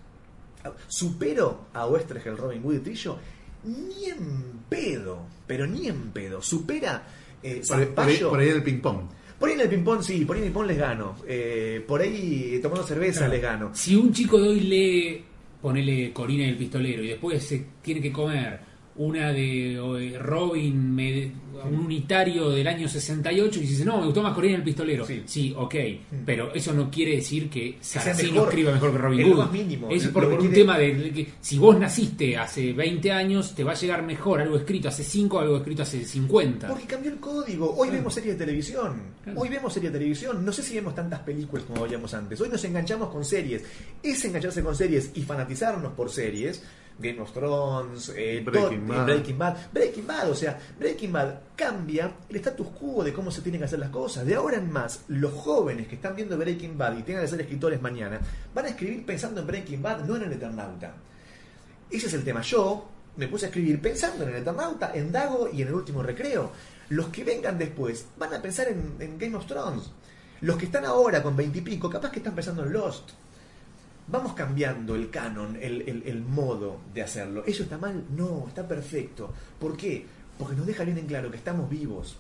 ¿Supero 0.88 1.68
a 1.74 1.86
Oestergel, 1.88 2.38
Robin 2.38 2.62
Hood 2.64 2.76
y 2.76 2.80
Trillo? 2.80 3.18
Ni 3.66 4.06
en 4.10 4.60
pedo, 4.70 5.20
pero 5.48 5.66
ni 5.68 5.88
en 5.88 6.12
pedo. 6.12 6.42
Supera 6.42 7.04
eh, 7.42 7.62
Por, 7.68 7.78
ahí- 7.80 8.18
por 8.18 8.40
ahí, 8.40 8.50
el 8.50 8.64
ping-pong. 8.64 9.02
Por 9.40 9.50
ahí 9.50 9.56
en 9.56 9.62
el 9.62 9.70
ping-pong 9.70 10.02
sí, 10.02 10.26
por 10.26 10.36
ahí 10.36 10.42
en 10.42 10.48
el 10.48 10.52
ping-pong 10.54 10.68
les 10.68 10.78
gano. 10.78 11.16
Eh, 11.28 11.84
por 11.88 12.02
ahí 12.02 12.60
tomando 12.62 12.84
cerveza 12.86 13.20
Claro. 13.22 13.34
les 13.34 13.42
gano. 13.42 13.70
Si 13.74 13.96
un 13.96 14.12
chico 14.14 14.40
de 14.40 14.48
hoy 14.50 14.60
lee, 14.62 15.24
ponele 15.62 16.12
Corina 16.14 16.46
el 16.48 16.58
pistolero, 16.58 17.04
y 17.04 17.08
después 17.10 17.44
se 17.44 17.66
tiene 17.82 18.02
que 18.02 18.12
comer 18.12 18.60
una 18.96 19.32
de 19.34 20.18
Robin, 20.22 20.94
me- 20.96 21.44
un 21.66 21.80
unitario 21.80 22.50
del 22.50 22.68
año 22.68 22.90
68, 22.90 23.60
y 23.60 23.64
dice, 23.68 23.86
no, 23.86 24.00
me 24.00 24.06
gustó 24.06 24.22
más 24.22 24.34
Corina 24.34 24.56
el 24.58 24.64
pistolero. 24.64 25.06
Sí. 25.06 25.24
Sí, 25.26 25.54
ok, 25.56 25.76
pero 26.26 26.54
eso 26.54 26.74
no 26.74 26.92
quiere 26.92 27.16
decir 27.16 27.50
que 27.50 27.78
escriba 28.48 28.72
mejor 28.74 28.92
que 28.92 28.98
Robin 28.98 29.20
Hood. 29.34 29.52
mínimo. 29.52 29.90
Es 29.90 30.08
por, 30.10 30.30
por 30.30 30.40
un 30.42 30.52
tema 30.52 30.78
de, 30.78 31.12
que 31.12 31.30
si 31.40 31.58
vos 31.58 31.80
naciste 31.80 32.36
hace 32.38 32.74
20 32.74 33.12
años, 33.14 33.56
te 33.56 33.64
va 33.64 33.72
a 33.72 33.76
llegar 33.76 34.04
mejor 34.04 34.42
algo 34.42 34.58
escrito 34.58 34.90
hace 34.90 35.04
5 35.04 35.40
algo 35.40 35.58
escrito 35.58 35.84
hace 35.84 36.04
50. 36.04 36.68
Porque 36.68 36.86
cambió 36.86 37.12
el 37.12 37.20
código. 37.20 37.74
Hoy 37.78 37.90
vemos 37.92 38.14
series 38.14 38.38
de 38.38 38.46
televisión. 38.46 39.02
Claro. 39.24 39.40
Hoy 39.40 39.48
vemos 39.50 39.72
series 39.74 39.94
de 39.94 40.00
televisión. 40.00 40.44
No 40.44 40.52
sé 40.52 40.64
si 40.64 40.76
vemos 40.76 40.94
tantas 40.96 41.20
películas 41.22 41.64
como 41.66 41.84
veíamos 41.84 42.14
antes. 42.14 42.42
Hoy 42.42 42.50
nos 42.50 42.64
enganchamos 42.66 43.10
con 43.10 43.24
series. 43.24 43.64
Es 44.02 44.26
engancharse 44.26 44.62
con 44.62 44.76
series 44.76 45.12
y 45.16 45.22
fanatizarnos 45.22 45.94
por 45.94 46.10
series. 46.10 46.62
Game 47.04 47.20
of 47.20 47.32
Thrones, 47.34 48.14
eh, 48.16 48.42
Breaking 48.44 48.88
Bad. 48.88 49.06
Breaking 49.06 49.38
Bad. 49.38 49.58
Breaking 49.72 50.08
Bad, 50.08 50.32
o 50.32 50.36
sea, 50.36 50.58
Breaking 50.80 51.12
Bad 51.12 51.40
cambia 51.56 52.12
el 52.30 52.36
status 52.38 52.68
quo 52.70 53.04
de 53.04 53.14
cómo 53.14 53.30
se 53.30 53.42
tienen 53.42 53.60
que 53.60 53.66
hacer 53.66 53.80
las 53.80 53.90
cosas. 53.90 54.26
De 54.26 54.36
ahora 54.36 54.58
en 54.58 54.72
más, 54.72 55.02
los 55.10 55.34
jóvenes 55.34 55.88
que 55.88 55.96
están 55.96 56.16
viendo 56.16 56.38
Breaking 56.38 56.78
Bad 56.78 56.98
y 56.98 57.04
tengan 57.04 57.24
que 57.24 57.28
ser 57.28 57.42
escritores 57.42 57.82
mañana, 57.82 58.20
van 58.56 58.66
a 58.66 58.70
escribir 58.70 59.06
pensando 59.06 59.42
en 59.42 59.48
Breaking 59.48 59.82
Bad, 59.82 60.06
no 60.06 60.16
en 60.16 60.24
el 60.24 60.34
Eternauta. 60.34 60.94
Ese 61.92 62.08
es 62.08 62.14
el 62.14 62.24
tema. 62.24 62.42
Yo 62.42 62.90
me 63.18 63.28
puse 63.28 63.46
a 63.46 63.50
escribir 63.50 63.80
pensando 63.82 64.24
en 64.24 64.30
el 64.30 64.36
Eternauta, 64.38 64.92
en 64.96 65.12
Dago 65.12 65.50
y 65.52 65.62
en 65.62 65.68
el 65.68 65.74
último 65.76 66.02
recreo. 66.02 66.52
Los 66.90 67.08
que 67.08 67.24
vengan 67.24 67.60
después 67.60 68.06
van 68.18 68.34
a 68.34 68.42
pensar 68.42 68.70
en, 68.70 68.96
en 69.00 69.20
Game 69.20 69.36
of 69.36 69.46
Thrones. 69.46 69.92
Los 70.42 70.58
que 70.58 70.66
están 70.66 70.86
ahora 70.86 71.22
con 71.22 71.36
veintipico, 71.36 71.90
capaz 71.90 72.12
que 72.12 72.20
están 72.20 72.36
pensando 72.36 72.64
en 72.64 72.74
Lost. 72.74 73.12
Vamos 74.08 74.34
cambiando 74.34 74.96
el 74.96 75.10
canon, 75.10 75.58
el, 75.62 75.82
el- 75.88 76.04
el 76.06 76.22
modo 76.22 76.82
de 76.94 77.02
hacerlo. 77.04 77.44
¿Eso 77.46 77.64
está 77.64 77.78
mal? 77.78 78.04
No, 78.16 78.46
está 78.48 78.68
perfecto. 78.68 79.34
¿Por 79.60 79.78
qué? 79.78 80.06
Porque 80.38 80.56
nos 80.56 80.66
deja 80.66 80.84
bien 80.84 80.98
en 80.98 81.06
claro 81.08 81.32
que 81.32 81.38
estamos 81.38 81.70
vivos. 81.70 82.18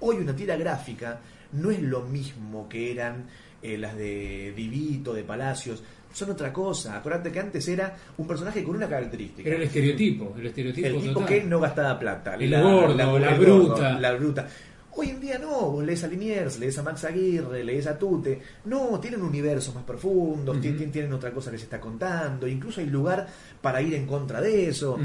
Hoy 0.00 0.16
una 0.16 0.34
tira 0.36 0.56
gráfica 0.56 1.20
no 1.52 1.70
es 1.70 1.80
lo 1.80 2.02
mismo 2.02 2.68
que 2.68 2.90
eran 2.92 3.24
eh, 3.62 3.78
las 3.78 3.96
de 3.96 4.52
Vivito, 4.54 5.14
de 5.14 5.22
Palacios. 5.24 5.82
Son 6.12 6.30
otra 6.30 6.52
cosa. 6.52 6.96
Acuérdate 6.98 7.32
que 7.32 7.40
antes 7.40 7.66
era 7.68 7.96
un 8.18 8.26
personaje 8.26 8.62
con 8.62 8.76
una 8.76 8.88
característica. 8.88 9.48
Era 9.48 9.56
el 9.58 9.64
estereotipo, 9.64 10.34
el 10.38 10.46
estereotipo 10.46 10.86
El 10.86 11.00
tipo 11.00 11.12
total. 11.14 11.26
que 11.28 11.44
no 11.44 11.58
gastaba 11.60 11.98
plata. 11.98 12.34
El 12.36 12.62
gordo, 12.62 13.18
la 13.18 13.34
bruta. 13.34 13.98
la 13.98 14.12
bruta. 14.12 14.48
Hoy 14.96 15.10
en 15.10 15.20
día 15.20 15.38
no, 15.38 15.70
vos 15.72 15.84
lees 15.84 16.04
a 16.04 16.06
Liniers, 16.06 16.58
lees 16.58 16.78
a 16.78 16.82
Max 16.82 17.04
Aguirre, 17.04 17.64
lees 17.64 17.86
a 17.86 17.98
Tute. 17.98 18.40
No, 18.66 19.00
tienen 19.00 19.22
universos 19.22 19.74
más 19.74 19.82
profundos, 19.82 20.60
tienen, 20.60 21.12
otra 21.12 21.32
cosa 21.32 21.50
que 21.50 21.58
se 21.58 21.64
está 21.64 21.80
contando, 21.80 22.46
incluso 22.46 22.80
hay 22.80 22.86
lugar 22.86 23.26
para 23.60 23.82
ir 23.82 23.94
en 23.94 24.06
contra 24.06 24.40
de 24.40 24.68
eso. 24.68 24.98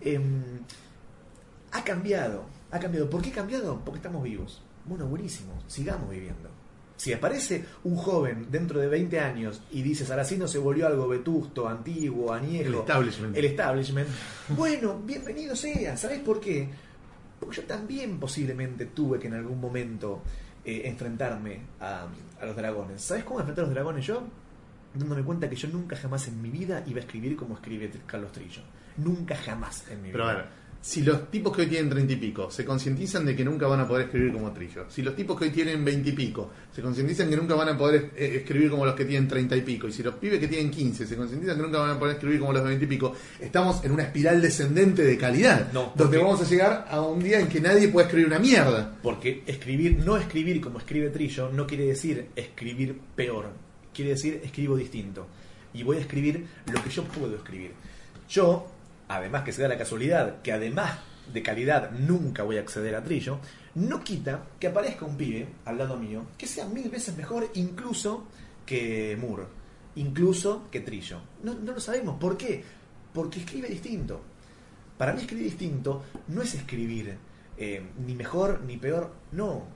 Em, 0.00 0.42
ha 1.70 1.84
cambiado, 1.84 2.44
ha 2.72 2.80
cambiado. 2.80 3.08
¿Por 3.08 3.22
qué 3.22 3.30
ha 3.30 3.34
cambiado? 3.34 3.80
Porque 3.84 3.98
estamos 3.98 4.24
vivos. 4.24 4.62
Bueno, 4.84 5.06
buenísimo, 5.06 5.52
sigamos 5.68 6.10
viviendo. 6.10 6.48
Si 6.96 7.12
aparece 7.12 7.64
un 7.84 7.96
joven 7.96 8.46
dentro 8.50 8.80
de 8.80 8.88
20 8.88 9.20
años 9.20 9.60
y 9.70 9.82
dice 9.82 10.06
Saracino 10.06 10.48
se 10.48 10.58
volvió 10.58 10.86
algo 10.86 11.06
vetusto, 11.06 11.68
antiguo, 11.68 12.32
añejo, 12.32 12.68
El 12.68 12.74
establishment. 12.74 13.36
el 13.36 13.44
establishment, 13.44 14.08
bueno, 14.48 14.98
bienvenido 15.04 15.54
sea. 15.54 15.96
¿Sabés 15.96 16.20
por 16.20 16.40
qué? 16.40 16.68
Porque 17.38 17.56
yo 17.56 17.62
también 17.64 18.18
posiblemente 18.18 18.86
tuve 18.86 19.18
que 19.18 19.26
en 19.26 19.34
algún 19.34 19.60
momento 19.60 20.22
eh, 20.64 20.82
enfrentarme 20.84 21.60
a, 21.80 22.06
a 22.40 22.46
los 22.46 22.56
dragones. 22.56 23.02
¿Sabés 23.02 23.24
cómo 23.24 23.40
enfrentar 23.40 23.64
a 23.64 23.66
los 23.66 23.74
dragones 23.74 24.06
yo? 24.06 24.22
dándome 24.98 25.22
cuenta 25.22 25.48
que 25.48 25.56
yo 25.56 25.68
nunca 25.68 25.96
jamás 25.96 26.26
en 26.28 26.40
mi 26.40 26.50
vida 26.50 26.82
iba 26.86 26.98
a 26.98 27.00
escribir 27.00 27.36
como 27.36 27.54
escribe 27.54 27.90
Carlos 28.06 28.32
Trillo. 28.32 28.62
Nunca 28.96 29.36
jamás 29.36 29.88
en 29.90 30.02
mi 30.02 30.10
Pero 30.10 30.24
vida. 30.24 30.48
Si 30.80 31.02
los 31.02 31.30
tipos 31.30 31.54
que 31.54 31.62
hoy 31.62 31.68
tienen 31.68 31.90
treinta 31.90 32.12
y 32.12 32.16
pico 32.16 32.50
se 32.50 32.64
concientizan 32.64 33.26
de 33.26 33.34
que 33.34 33.44
nunca 33.44 33.66
van 33.66 33.80
a 33.80 33.88
poder 33.88 34.06
escribir 34.06 34.32
como 34.32 34.52
Trillo, 34.52 34.86
si 34.88 35.02
los 35.02 35.16
tipos 35.16 35.38
que 35.38 35.46
hoy 35.46 35.50
tienen 35.50 35.84
veinte 35.84 36.10
y 36.10 36.12
pico 36.12 36.50
se 36.72 36.82
concientizan 36.82 37.28
que 37.28 37.36
nunca 37.36 37.54
van 37.54 37.70
a 37.70 37.76
poder 37.78 38.12
eh, 38.16 38.36
escribir 38.36 38.70
como 38.70 38.86
los 38.86 38.94
que 38.94 39.04
tienen 39.04 39.28
treinta 39.28 39.56
y 39.56 39.62
pico, 39.62 39.88
y 39.88 39.92
si 39.92 40.02
los 40.02 40.14
pibes 40.14 40.38
que 40.38 40.48
tienen 40.48 40.70
15 40.70 41.06
se 41.06 41.16
concientizan 41.16 41.56
que 41.56 41.62
nunca 41.62 41.78
van 41.78 41.90
a 41.90 41.98
poder 41.98 42.14
escribir 42.16 42.40
como 42.40 42.52
los 42.52 42.62
de 42.62 42.68
veinte 42.68 42.84
y 42.84 42.88
pico, 42.88 43.14
estamos 43.40 43.84
en 43.84 43.92
una 43.92 44.04
espiral 44.04 44.40
descendente 44.40 45.02
de 45.02 45.18
calidad, 45.18 45.72
No, 45.72 45.92
donde 45.94 46.18
vamos 46.18 46.40
a 46.40 46.44
llegar 46.44 46.86
a 46.88 47.00
un 47.00 47.20
día 47.20 47.40
en 47.40 47.48
que 47.48 47.60
nadie 47.60 47.88
puede 47.88 48.06
escribir 48.06 48.28
una 48.28 48.38
mierda. 48.38 48.96
Porque 49.02 49.42
escribir, 49.46 49.98
no 50.04 50.16
escribir 50.16 50.60
como 50.60 50.78
escribe 50.78 51.10
Trillo, 51.10 51.50
no 51.50 51.66
quiere 51.66 51.86
decir 51.86 52.28
escribir 52.36 52.98
peor. 53.14 53.46
Quiere 53.92 54.12
decir 54.12 54.40
escribo 54.44 54.76
distinto. 54.76 55.26
Y 55.74 55.82
voy 55.82 55.96
a 55.98 56.00
escribir 56.00 56.46
lo 56.72 56.82
que 56.82 56.90
yo 56.90 57.04
puedo 57.04 57.34
escribir. 57.36 57.72
Yo, 58.28 58.66
además 59.08 59.44
que 59.44 59.52
se 59.52 59.62
da 59.62 59.68
la 59.68 59.78
casualidad, 59.78 60.42
que 60.42 60.52
además 60.52 60.98
de 61.32 61.42
calidad 61.42 61.90
nunca 61.90 62.42
voy 62.42 62.56
a 62.58 62.60
acceder 62.60 62.94
a 62.94 63.02
Trillo, 63.02 63.40
no 63.74 64.02
quita 64.02 64.44
que 64.58 64.68
aparezca 64.68 65.04
un 65.04 65.16
pibe 65.16 65.48
al 65.64 65.78
lado 65.78 65.96
mío 65.96 66.26
que 66.38 66.46
sea 66.46 66.66
mil 66.66 66.88
veces 66.88 67.16
mejor 67.16 67.50
incluso 67.54 68.26
que 68.64 69.16
Moore, 69.20 69.44
incluso 69.96 70.68
que 70.70 70.80
Trillo. 70.80 71.20
No, 71.42 71.54
no 71.54 71.72
lo 71.72 71.80
sabemos. 71.80 72.18
¿Por 72.18 72.36
qué? 72.36 72.64
Porque 73.12 73.40
escribe 73.40 73.68
distinto. 73.68 74.20
Para 74.98 75.12
mí 75.12 75.20
escribir 75.20 75.44
distinto 75.44 76.04
no 76.28 76.42
es 76.42 76.54
escribir 76.54 77.16
eh, 77.56 77.82
ni 78.04 78.14
mejor 78.14 78.62
ni 78.62 78.76
peor, 78.76 79.12
no. 79.32 79.75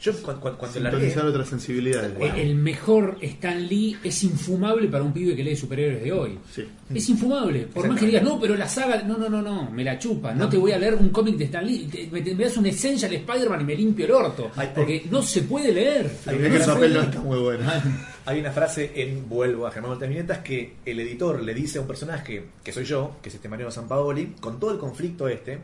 Yo 0.00 0.12
cu- 0.22 0.32
cu- 0.34 0.56
cuando, 0.56 0.80
largué, 0.80 0.98
Sintonizar 1.00 1.26
otras 1.26 1.48
sensibilidades. 1.48 2.16
Wow. 2.16 2.28
El 2.36 2.54
mejor 2.54 3.16
Stan 3.20 3.66
Lee 3.66 3.96
es 4.04 4.22
infumable 4.22 4.86
para 4.88 5.02
un 5.02 5.12
pibe 5.12 5.34
que 5.34 5.42
lee 5.42 5.56
superhéroes 5.56 6.02
de 6.04 6.12
hoy. 6.12 6.38
Sí. 6.54 6.64
Es 6.94 7.08
infumable. 7.08 7.66
Por 7.66 7.88
más 7.88 7.98
que 7.98 8.06
digas, 8.06 8.22
no, 8.22 8.38
pero 8.40 8.54
la 8.56 8.68
saga. 8.68 9.02
No, 9.02 9.16
no, 9.18 9.28
no, 9.28 9.42
no. 9.42 9.70
Me 9.72 9.82
la 9.82 9.98
chupa. 9.98 10.32
No, 10.34 10.48
te 10.48 10.56
voy 10.56 10.70
a 10.72 10.78
leer 10.78 10.94
un 10.94 11.08
cómic 11.08 11.36
de 11.36 11.44
Stan 11.46 11.66
Lee. 11.66 11.88
Te- 11.90 12.08
me, 12.12 12.20
te- 12.22 12.34
me 12.34 12.44
das 12.44 12.56
un 12.56 12.66
Essential 12.66 13.12
Spider-Man 13.12 13.60
y 13.62 13.64
me 13.64 13.74
limpio 13.74 14.04
el 14.06 14.12
orto. 14.12 14.50
Ay, 14.54 14.68
ay. 14.68 14.72
Porque 14.74 15.06
no 15.10 15.20
se 15.22 15.42
puede 15.42 15.72
leer. 15.72 16.08
Hay 16.26 16.36
una 16.36 16.48
que 16.50 16.58
su 16.58 16.64
frase- 16.64 16.72
papel 16.74 16.94
no 16.94 17.00
está 17.02 17.20
muy 17.20 17.38
bueno. 17.40 17.64
hay 18.24 18.40
una 18.40 18.52
frase 18.52 18.92
en 18.94 19.28
Vuelvo 19.28 19.66
a 19.66 19.70
Germán 19.72 19.98
Viñetas 19.98 20.38
que 20.38 20.74
el 20.86 21.00
editor 21.00 21.42
le 21.42 21.54
dice 21.54 21.78
a 21.78 21.80
un 21.80 21.86
personaje, 21.88 22.44
que 22.62 22.72
soy 22.72 22.84
yo, 22.84 23.16
que 23.22 23.30
es 23.30 23.34
este 23.34 23.48
Mariano 23.48 23.72
Sampaoli, 23.72 24.34
con 24.40 24.60
todo 24.60 24.70
el 24.70 24.78
conflicto 24.78 25.26
este, 25.28 25.58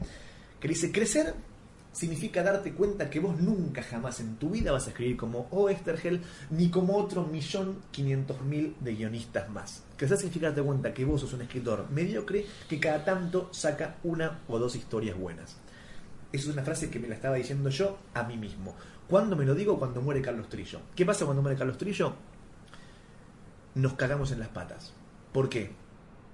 que 0.59 0.66
le 0.69 0.74
dice, 0.74 0.90
crecer 0.90 1.35
significa 1.95 2.43
darte 2.43 2.73
cuenta 2.73 3.09
que 3.09 3.21
vos 3.21 3.39
nunca 3.39 3.83
jamás 3.83 4.19
en 4.21 4.37
tu 4.37 4.51
vida 4.51 4.73
vas 4.73 4.87
a 4.87 4.91
escribir 4.91 5.16
como 5.16 5.47
O. 5.51 5.69
Estergel 5.69 6.21
ni 6.51 6.69
como 6.69 6.97
otro 6.97 7.25
millón 7.25 7.79
quinientos 7.93 8.43
mil 8.43 8.77
de 8.81 8.97
guionistas 8.97 9.49
más. 9.49 9.85
Crecer 9.97 10.19
significa 10.19 10.49
darte 10.49 10.62
cuenta 10.62 10.93
que 10.93 11.05
vos 11.05 11.21
sos 11.21 11.33
un 11.33 11.43
escritor 11.43 11.87
mediocre 11.91 12.45
que 12.69 12.81
cada 12.81 13.05
tanto 13.05 13.49
saca 13.53 13.97
una 14.03 14.41
o 14.49 14.59
dos 14.59 14.75
historias 14.75 15.16
buenas. 15.16 15.57
Esa 16.33 16.49
es 16.49 16.53
una 16.53 16.65
frase 16.65 16.91
que 16.91 16.99
me 16.99 17.09
la 17.09 17.15
estaba 17.15 17.37
diciendo 17.37 17.71
yo 17.71 17.97
a 18.12 18.25
mí 18.25 18.37
mismo. 18.37 18.75
¿Cuándo 19.09 19.37
me 19.37 19.45
lo 19.45 19.55
digo? 19.55 19.79
Cuando 19.79 20.03
muere 20.03 20.21
Carlos 20.21 20.49
Trillo. 20.49 20.81
¿Qué 20.97 21.07
pasa 21.07 21.25
cuando 21.25 21.43
muere 21.43 21.57
Carlos 21.57 21.79
Trillo? 21.79 22.15
Nos 23.77 23.93
cagamos 23.93 24.33
en 24.33 24.41
las 24.41 24.49
patas. 24.49 24.93
¿Por 25.33 25.49
qué? 25.49 25.71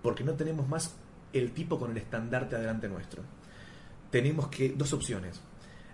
Porque 0.03 0.24
no 0.24 0.32
tenemos 0.35 0.66
más 0.66 0.95
el 1.35 1.53
tipo 1.53 1.78
con 1.78 1.91
el 1.91 1.99
estandarte 1.99 2.57
adelante 2.57 2.89
nuestro. 2.89 3.23
Tenemos 4.11 4.49
que 4.49 4.70
dos 4.70 4.95
opciones. 4.95 5.41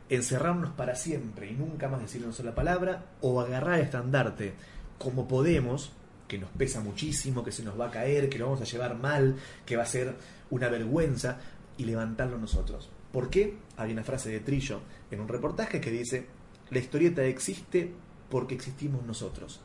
Encerrarnos 0.08 0.70
para 0.70 0.94
siempre 0.94 1.50
y 1.50 1.54
nunca 1.54 1.88
más 1.88 2.00
decir 2.00 2.22
una 2.22 2.32
sola 2.32 2.54
palabra 2.54 3.06
o 3.20 3.40
agarrar 3.40 3.78
el 3.78 3.86
estandarte 3.86 4.54
como 4.98 5.26
podemos, 5.26 5.92
que 6.28 6.38
nos 6.38 6.50
pesa 6.50 6.80
muchísimo, 6.80 7.44
que 7.44 7.52
se 7.52 7.62
nos 7.62 7.78
va 7.78 7.88
a 7.88 7.90
caer, 7.90 8.28
que 8.28 8.38
lo 8.38 8.46
vamos 8.46 8.60
a 8.60 8.64
llevar 8.64 8.96
mal, 8.96 9.36
que 9.64 9.76
va 9.76 9.82
a 9.82 9.86
ser 9.86 10.14
una 10.50 10.68
vergüenza 10.68 11.38
y 11.76 11.84
levantarlo 11.84 12.38
nosotros. 12.38 12.88
¿Por 13.12 13.30
qué? 13.30 13.56
Hay 13.76 13.92
una 13.92 14.04
frase 14.04 14.30
de 14.30 14.40
Trillo 14.40 14.80
en 15.10 15.20
un 15.20 15.28
reportaje 15.28 15.80
que 15.80 15.90
dice, 15.90 16.26
la 16.70 16.78
historieta 16.78 17.24
existe 17.24 17.92
porque 18.30 18.54
existimos 18.54 19.04
nosotros. 19.04 19.60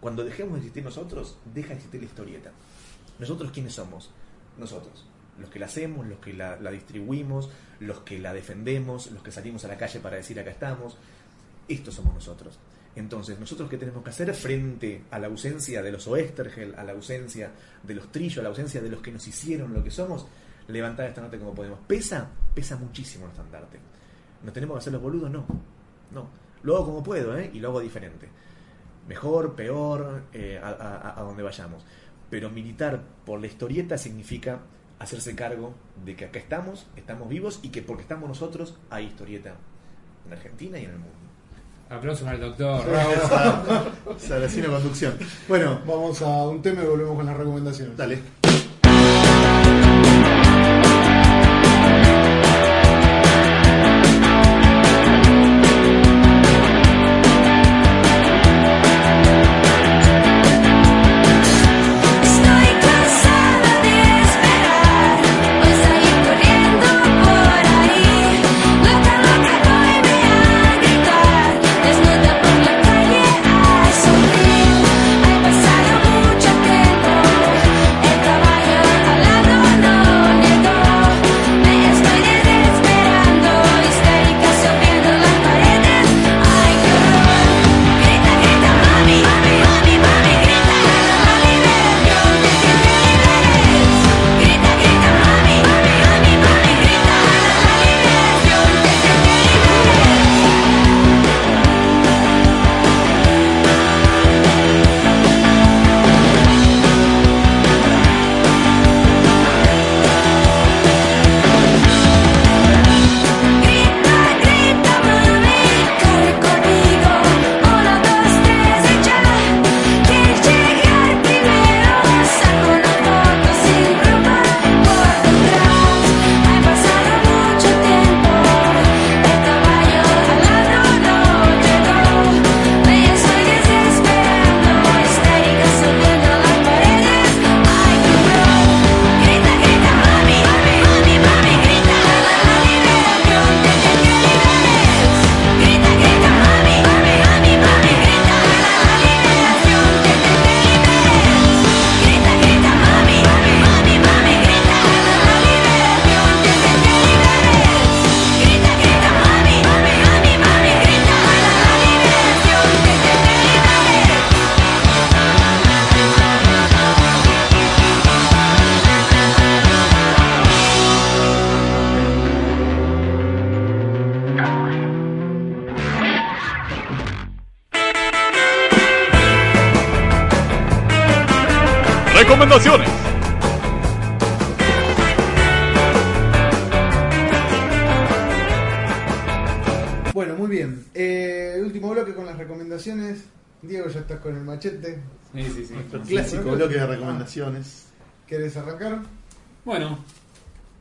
Cuando 0.00 0.24
dejemos 0.24 0.54
de 0.54 0.58
existir 0.58 0.84
nosotros, 0.84 1.38
deja 1.54 1.68
de 1.68 1.74
existir 1.74 2.00
la 2.00 2.06
historieta. 2.06 2.52
¿Nosotros 3.18 3.50
quiénes 3.52 3.74
somos? 3.74 4.10
Nosotros. 4.58 5.06
Los 5.38 5.50
que 5.50 5.58
la 5.58 5.66
hacemos, 5.66 6.06
los 6.06 6.18
que 6.18 6.32
la, 6.32 6.56
distribuimos, 6.70 7.50
los 7.80 8.00
que 8.00 8.18
la 8.18 8.32
defendemos, 8.32 9.10
los 9.10 9.22
que 9.22 9.32
salimos 9.32 9.64
a 9.64 9.68
la 9.68 9.76
calle 9.76 10.00
para 10.00 10.16
decir 10.16 10.38
acá 10.38 10.50
estamos. 10.50 10.96
Estos 11.68 11.94
somos 11.94 12.14
nosotros. 12.14 12.58
Entonces, 12.96 13.38
¿nosotros 13.40 13.68
qué 13.68 13.76
tenemos 13.76 14.04
que 14.04 14.10
hacer 14.10 14.32
frente 14.34 15.02
a 15.10 15.18
la 15.18 15.26
ausencia 15.26 15.82
de 15.82 15.90
los 15.90 16.06
Oestergel, 16.06 16.74
a 16.76 16.84
la 16.84 16.92
ausencia 16.92 17.50
de 17.82 17.94
los 17.94 18.12
Trillo, 18.12 18.40
a 18.40 18.44
la 18.44 18.50
ausencia 18.50 18.80
de 18.80 18.88
los 18.88 19.02
que 19.02 19.10
nos 19.10 19.26
hicieron 19.26 19.74
lo 19.74 19.82
que 19.82 19.90
somos? 19.90 20.26
Levantar 20.68 21.08
esta 21.08 21.20
nota 21.20 21.36
como 21.38 21.54
podemos. 21.54 21.80
¿Pesa? 21.86 22.30
Pesa 22.54 22.76
muchísimo 22.76 23.24
el 23.24 23.32
estandarte. 23.32 23.78
¿Nos 24.44 24.54
tenemos 24.54 24.76
que 24.76 24.78
hacer 24.78 24.92
los 24.92 25.02
boludos? 25.02 25.30
No. 25.30 25.44
No. 26.12 26.28
Lo 26.62 26.76
hago 26.76 26.86
como 26.86 27.02
puedo, 27.02 27.36
¿eh? 27.36 27.50
Y 27.52 27.58
lo 27.58 27.70
hago 27.70 27.80
diferente. 27.80 28.28
Mejor, 29.08 29.54
peor, 29.54 30.22
eh, 30.32 30.60
a 30.62 31.20
donde 31.22 31.42
vayamos. 31.42 31.84
Pero 32.30 32.48
militar 32.48 33.02
por 33.26 33.40
la 33.40 33.48
historieta 33.48 33.98
significa 33.98 34.60
hacerse 34.98 35.34
cargo 35.34 35.74
de 36.04 36.16
que 36.16 36.24
acá 36.26 36.38
estamos, 36.38 36.86
estamos 36.96 37.28
vivos 37.28 37.60
y 37.62 37.68
que 37.70 37.82
porque 37.82 38.02
estamos 38.02 38.28
nosotros 38.28 38.74
hay 38.90 39.06
historieta 39.06 39.54
en 40.26 40.32
Argentina 40.32 40.78
y 40.78 40.84
en 40.84 40.90
el 40.90 40.98
mundo. 40.98 41.14
Aplausos 41.90 42.26
al 42.26 42.40
doctor. 42.40 42.82
Saracino 44.18 44.68
conducción. 44.70 45.18
Bueno, 45.48 45.80
Vamos 45.86 46.22
a 46.22 46.48
un 46.48 46.62
tema 46.62 46.82
y 46.82 46.86
volvemos 46.86 47.16
con 47.16 47.26
las 47.26 47.36
recomendaciones. 47.36 47.96
dale. 47.96 48.43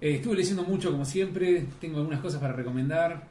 Eh, 0.04 0.16
estuve 0.16 0.36
leyendo 0.36 0.64
mucho 0.64 0.92
como 0.92 1.06
siempre, 1.06 1.66
tengo 1.80 2.00
algunas 2.00 2.20
cosas 2.20 2.42
para 2.42 2.54
recomendar. 2.54 3.28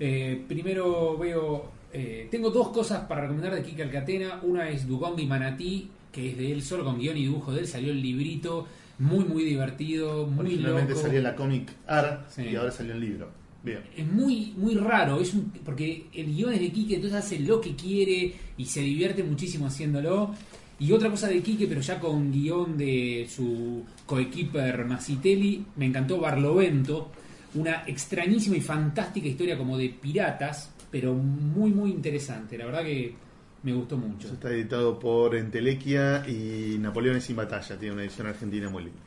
Eh, 0.00 0.42
primero 0.48 1.16
veo, 1.16 1.70
eh, 1.92 2.26
tengo 2.30 2.50
dos 2.50 2.70
cosas 2.70 3.06
para 3.06 3.20
recomendar 3.22 3.54
de 3.54 3.62
Kike 3.62 3.82
Alcatena. 3.84 4.40
Una 4.42 4.68
es 4.68 4.88
Dugong 4.88 5.18
y 5.20 5.26
Manatí, 5.26 5.88
que 6.10 6.30
es 6.30 6.36
de 6.38 6.50
él, 6.52 6.62
solo 6.62 6.84
con 6.84 6.98
guion 6.98 7.16
y 7.16 7.22
dibujo 7.22 7.52
de 7.52 7.60
él, 7.60 7.66
salió 7.68 7.92
el 7.92 8.02
librito, 8.02 8.66
muy 8.98 9.24
muy 9.24 9.44
divertido, 9.44 10.26
muy 10.26 10.46
Originalmente 10.46 10.90
loco. 10.94 11.02
salía 11.02 11.20
la 11.20 11.34
Comic 11.36 11.70
Art 11.86 12.28
Sí. 12.30 12.42
y 12.50 12.56
ahora 12.56 12.70
salió 12.72 12.94
el 12.94 13.00
libro. 13.00 13.28
Bien. 13.62 13.80
Es 13.96 14.06
muy, 14.06 14.52
muy 14.58 14.74
raro, 14.74 15.20
es 15.20 15.32
un- 15.32 15.50
porque 15.64 16.06
el 16.12 16.26
guion 16.34 16.52
es 16.52 16.60
de 16.60 16.70
Quique, 16.70 16.96
entonces 16.96 17.18
hace 17.18 17.38
lo 17.38 17.60
que 17.62 17.74
quiere 17.74 18.34
y 18.58 18.64
se 18.66 18.80
divierte 18.80 19.22
muchísimo 19.22 19.66
haciéndolo. 19.66 20.34
Y 20.78 20.92
otra 20.92 21.10
cosa 21.10 21.28
de 21.28 21.40
Quique, 21.40 21.66
pero 21.66 21.80
ya 21.80 22.00
con 22.00 22.32
guion 22.32 22.76
de 22.76 23.26
su 23.28 23.84
coequiper 24.06 24.84
Masitelli, 24.84 25.64
me 25.76 25.86
encantó 25.86 26.18
Barlovento, 26.18 27.12
una 27.54 27.84
extrañísima 27.86 28.56
y 28.56 28.60
fantástica 28.60 29.28
historia 29.28 29.56
como 29.56 29.78
de 29.78 29.90
piratas, 29.90 30.70
pero 30.90 31.14
muy, 31.14 31.70
muy 31.70 31.90
interesante. 31.90 32.58
La 32.58 32.66
verdad 32.66 32.82
que 32.82 33.14
me 33.62 33.72
gustó 33.72 33.96
mucho. 33.96 34.26
Eso 34.26 34.34
está 34.34 34.50
editado 34.50 34.98
por 34.98 35.34
Entelequia 35.34 36.22
y 36.28 36.76
Napoleones 36.78 37.24
sin 37.24 37.36
batalla. 37.36 37.78
Tiene 37.78 37.94
una 37.94 38.02
edición 38.02 38.26
argentina 38.26 38.68
muy 38.68 38.84
linda. 38.84 39.00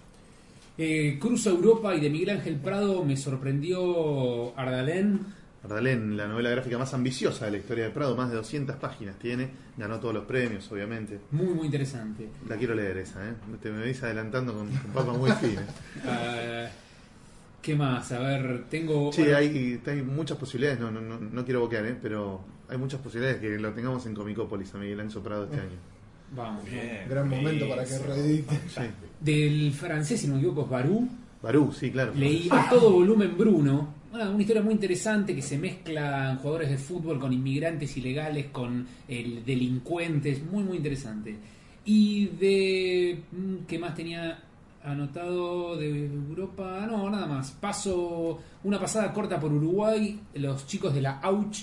Eh, 0.78 1.18
Cruzo 1.20 1.50
Europa 1.50 1.96
y 1.96 2.00
de 2.00 2.10
Miguel 2.10 2.32
Ángel 2.32 2.56
Prado 2.56 3.04
me 3.04 3.18
sorprendió 3.18 4.58
Ardalén. 4.58 5.22
Ardalén, 5.68 6.16
la 6.16 6.28
novela 6.28 6.50
gráfica 6.50 6.78
más 6.78 6.94
ambiciosa 6.94 7.46
de 7.46 7.52
la 7.52 7.58
historia 7.58 7.86
de 7.86 7.90
Prado, 7.92 8.16
más 8.16 8.30
de 8.30 8.38
200 8.38 8.78
páginas 8.78 9.20
tiene, 9.20 9.50
ganó 9.76 10.00
todos 10.00 10.14
los 10.14 10.26
premios, 10.26 10.72
obviamente. 10.72 11.20
Muy, 11.32 11.54
muy 11.54 11.66
interesante. 11.66 12.30
La 12.48 12.56
quiero 12.56 12.74
leer 12.74 12.98
esa, 12.98 13.28
¿eh? 13.28 13.34
Te 13.62 13.70
me 13.70 13.80
venís 13.80 14.02
adelantando 14.02 14.54
con, 14.54 14.70
con 14.70 14.92
papas 14.92 15.18
muy 15.18 15.32
finas. 15.32 15.66
Ah, 16.06 16.68
¿Qué 17.62 17.76
más? 17.76 18.12
A 18.14 18.20
ver, 18.20 18.64
tengo. 18.70 19.12
Sí, 19.12 19.24
bueno, 19.24 19.38
hay, 19.38 19.82
hay 19.86 20.02
muchas 20.02 20.38
posibilidades, 20.38 20.80
no, 20.80 20.90
no, 20.90 21.02
no, 21.02 21.20
no 21.20 21.44
quiero 21.44 21.60
boquear, 21.62 21.86
¿eh? 21.86 21.98
pero 22.02 22.40
hay 22.70 22.78
muchas 22.78 23.02
posibilidades 23.02 23.42
que 23.42 23.60
lo 23.60 23.74
tengamos 23.74 24.06
en 24.06 24.14
Comicópolis 24.14 24.74
a 24.74 24.78
Miguel 24.78 25.02
Ángel 25.02 25.22
Prado 25.22 25.44
este 25.46 25.58
año. 25.58 25.78
Vamos. 26.36 26.64
Gran 27.10 27.30
momento 27.30 27.68
para 27.68 27.84
que 27.84 27.98
reedite. 28.00 28.60
Sí. 28.70 28.82
Del 29.20 29.74
francés, 29.74 30.22
si 30.22 30.28
no 30.28 30.36
me 30.36 30.40
equivoco, 30.40 30.62
es 30.64 30.70
Barú. 30.70 31.10
Barú, 31.42 31.74
sí, 31.74 31.92
claro. 31.92 32.14
Leí 32.16 32.48
a 32.52 32.70
todo 32.70 32.92
volumen 32.92 33.38
Bruno. 33.38 33.97
Una, 34.14 34.30
una 34.30 34.42
historia 34.42 34.62
muy 34.62 34.74
interesante 34.74 35.36
que 35.36 35.42
se 35.42 35.58
mezclan 35.58 36.38
jugadores 36.38 36.70
de 36.70 36.78
fútbol 36.78 37.20
con 37.20 37.34
inmigrantes 37.34 37.96
ilegales, 37.98 38.48
con 38.52 38.86
el 39.08 39.44
delincuentes. 39.46 40.42
Muy, 40.44 40.64
muy 40.64 40.78
interesante. 40.78 41.36
Y 41.86 42.28
de. 42.28 43.22
mm, 43.32 43.66
¿Qué 43.68 43.78
más 43.80 43.96
tenía 43.96 44.40
anotado 44.84 45.76
de 45.78 46.06
Europa? 46.06 46.86
No, 46.90 47.10
nada 47.10 47.28
más. 47.28 47.52
Paso 47.52 48.40
una 48.64 48.80
pasada 48.80 49.12
corta 49.14 49.40
por 49.40 49.52
Uruguay. 49.52 50.20
Los 50.36 50.66
chicos 50.68 50.94
de 50.94 51.02
la 51.02 51.20
Auch 51.20 51.56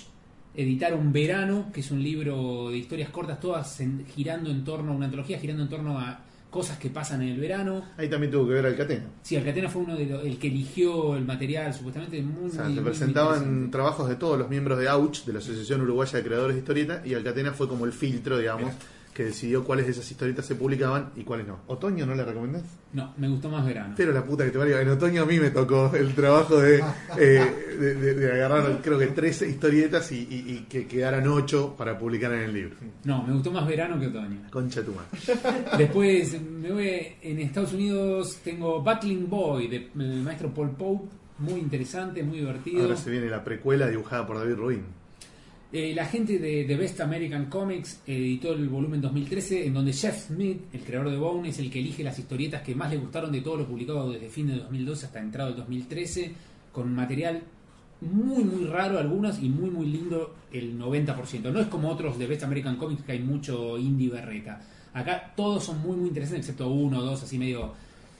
editaron 0.53 1.11
Verano, 1.11 1.71
que 1.73 1.81
es 1.81 1.91
un 1.91 2.01
libro 2.01 2.69
de 2.69 2.77
historias 2.77 3.09
cortas, 3.09 3.39
todas 3.39 3.79
en- 3.81 4.05
girando 4.07 4.49
en 4.51 4.63
torno 4.63 4.91
a 4.91 4.95
una 4.95 5.05
antología, 5.05 5.39
girando 5.39 5.63
en 5.63 5.69
torno 5.69 5.99
a 5.99 6.19
cosas 6.55 6.77
que 6.77 6.89
pasan 6.89 7.21
en 7.21 7.33
el 7.33 7.39
verano. 7.41 7.83
Ahí 7.97 8.07
también 8.09 8.31
tuvo 8.31 8.47
que 8.47 8.53
ver 8.53 8.65
Alcatena. 8.65 9.03
Sí, 9.21 9.35
Alcatena 9.35 9.67
fue 9.69 9.81
uno 9.81 9.97
de 9.97 10.05
los 10.05 10.23
el 10.23 10.39
que 10.39 10.47
eligió 10.47 11.17
el 11.17 11.25
material, 11.25 11.73
supuestamente 11.73 12.21
muy, 12.21 12.47
O 12.49 12.49
sea, 12.49 12.63
muy- 12.63 12.75
te 12.75 12.81
muy 12.81 12.89
presentaban 12.91 13.69
trabajos 13.71 14.07
de 14.07 14.15
todos 14.15 14.39
los 14.39 14.47
miembros 14.49 14.79
de 14.79 14.87
AUCH, 14.87 15.25
de 15.25 15.33
la 15.33 15.39
Asociación 15.39 15.81
Uruguaya 15.81 16.17
de 16.17 16.23
Creadores 16.23 16.55
de 16.55 16.59
Historietas, 16.61 17.05
y 17.05 17.13
Alcatena 17.13 17.51
fue 17.51 17.67
como 17.67 17.83
el 17.83 17.91
filtro, 17.91 18.37
digamos, 18.37 18.71
que 19.15 19.23
decidió 19.23 19.63
cuáles 19.63 19.85
de 19.85 19.93
esas 19.93 20.11
historietas 20.11 20.45
se 20.45 20.55
publicaban 20.55 21.11
y 21.15 21.23
cuáles 21.23 21.47
no. 21.47 21.59
¿Otoño 21.67 22.05
no 22.05 22.13
le 22.15 22.25
recomendás? 22.25 22.63
No, 22.91 23.13
me 23.17 23.29
gustó 23.29 23.49
más 23.49 23.65
verano. 23.65 23.93
Pero 23.95 24.11
la 24.11 24.21
puta 24.25 24.43
que 24.43 24.51
te 24.51 24.59
parió. 24.59 24.77
En 24.77 24.89
otoño 24.89 25.23
a 25.23 25.25
mí 25.25 25.39
me 25.39 25.51
tocó 25.51 25.89
el 25.95 26.13
trabajo 26.13 26.57
de, 26.59 26.83
eh, 27.17 27.75
de, 27.79 27.95
de- 27.95 28.13
de 28.13 28.31
agarrar, 28.33 28.81
creo 28.83 28.99
que 28.99 29.07
13 29.07 29.47
historietas 29.49 30.11
y, 30.11 30.17
y- 30.19 30.51
y 30.53 30.65
que 30.69 30.85
quedaran 30.85 31.25
8 31.29 31.75
para 31.77 31.97
publicar 31.97 32.33
en 32.33 32.41
el 32.41 32.53
libro. 32.53 32.75
No, 33.05 33.23
me 33.23 33.31
gustó 33.33 33.51
más 33.51 33.65
verano 33.65 33.97
que 33.97 34.07
otoño. 34.07 34.41
Concha 34.51 34.83
tu 34.83 34.91
madre. 34.91 35.07
Después 35.77 36.41
me 36.41 36.71
voy 36.73 36.89
en 37.21 37.39
Estados 37.39 37.71
Unidos, 37.71 38.39
tengo 38.43 38.83
Battling 38.83 39.29
Boy 39.29 39.67
de- 39.69 39.89
maestro 39.95 40.53
Paul 40.53 40.71
Pope, 40.71 41.07
muy 41.39 41.59
interesante, 41.61 42.21
muy 42.21 42.39
divertido. 42.39 42.81
Ahora 42.83 42.97
se 42.97 43.09
viene 43.09 43.29
la 43.29 43.43
precuela 43.45 43.87
dibujada 43.87 44.27
por 44.27 44.37
David 44.37 44.55
Rubin. 44.55 44.83
Eh, 45.71 45.93
la 45.95 46.05
gente 46.05 46.39
de 46.39 46.63
The 46.63 46.75
Best 46.75 47.01
American 47.01 47.47
Comics 47.47 48.01
editó 48.05 48.53
el 48.53 48.69
volumen 48.69 49.01
2013 49.01 49.65
en 49.65 49.73
donde 49.73 49.91
Jeff 49.91 50.27
Smith, 50.27 50.61
el 50.71 50.81
creador 50.81 51.11
de 51.11 51.17
Bone, 51.17 51.49
es 51.49 51.59
el 51.59 51.69
que 51.69 51.79
elige 51.79 52.03
las 52.03 52.17
historietas 52.17 52.61
que 52.61 52.75
más 52.75 52.91
le 52.91 52.97
gustaron 52.97 53.31
de 53.31 53.41
todo 53.41 53.57
lo 53.57 53.67
publicado 53.67 54.11
desde 54.11 54.29
fin 54.29 54.47
de 54.47 54.55
2012 54.55 55.05
hasta 55.07 55.19
entrado 55.19 55.49
del 55.49 55.57
2013, 55.57 56.31
con 56.71 56.93
material 56.93 57.41
muy 58.01 58.43
muy 58.43 58.65
raro 58.65 58.99
algunos 58.99 59.41
y 59.41 59.49
muy 59.49 59.69
muy 59.69 59.87
lindo 59.87 60.35
el 60.51 60.77
90%. 60.77 61.51
No 61.51 61.59
es 61.59 61.67
como 61.67 61.89
otros 61.89 62.17
de 62.19 62.27
Best 62.27 62.43
American 62.43 62.77
Comics 62.77 63.03
que 63.03 63.13
hay 63.13 63.19
mucho 63.19 63.77
indie 63.77 64.09
berreta. 64.09 64.61
Acá 64.93 65.33
todos 65.35 65.63
son 65.63 65.81
muy 65.81 65.97
muy 65.97 66.07
interesantes, 66.09 66.45
excepto 66.45 66.69
uno 66.69 66.99
o 66.99 67.01
dos 67.01 67.23
así 67.23 67.37
medio 67.37 67.73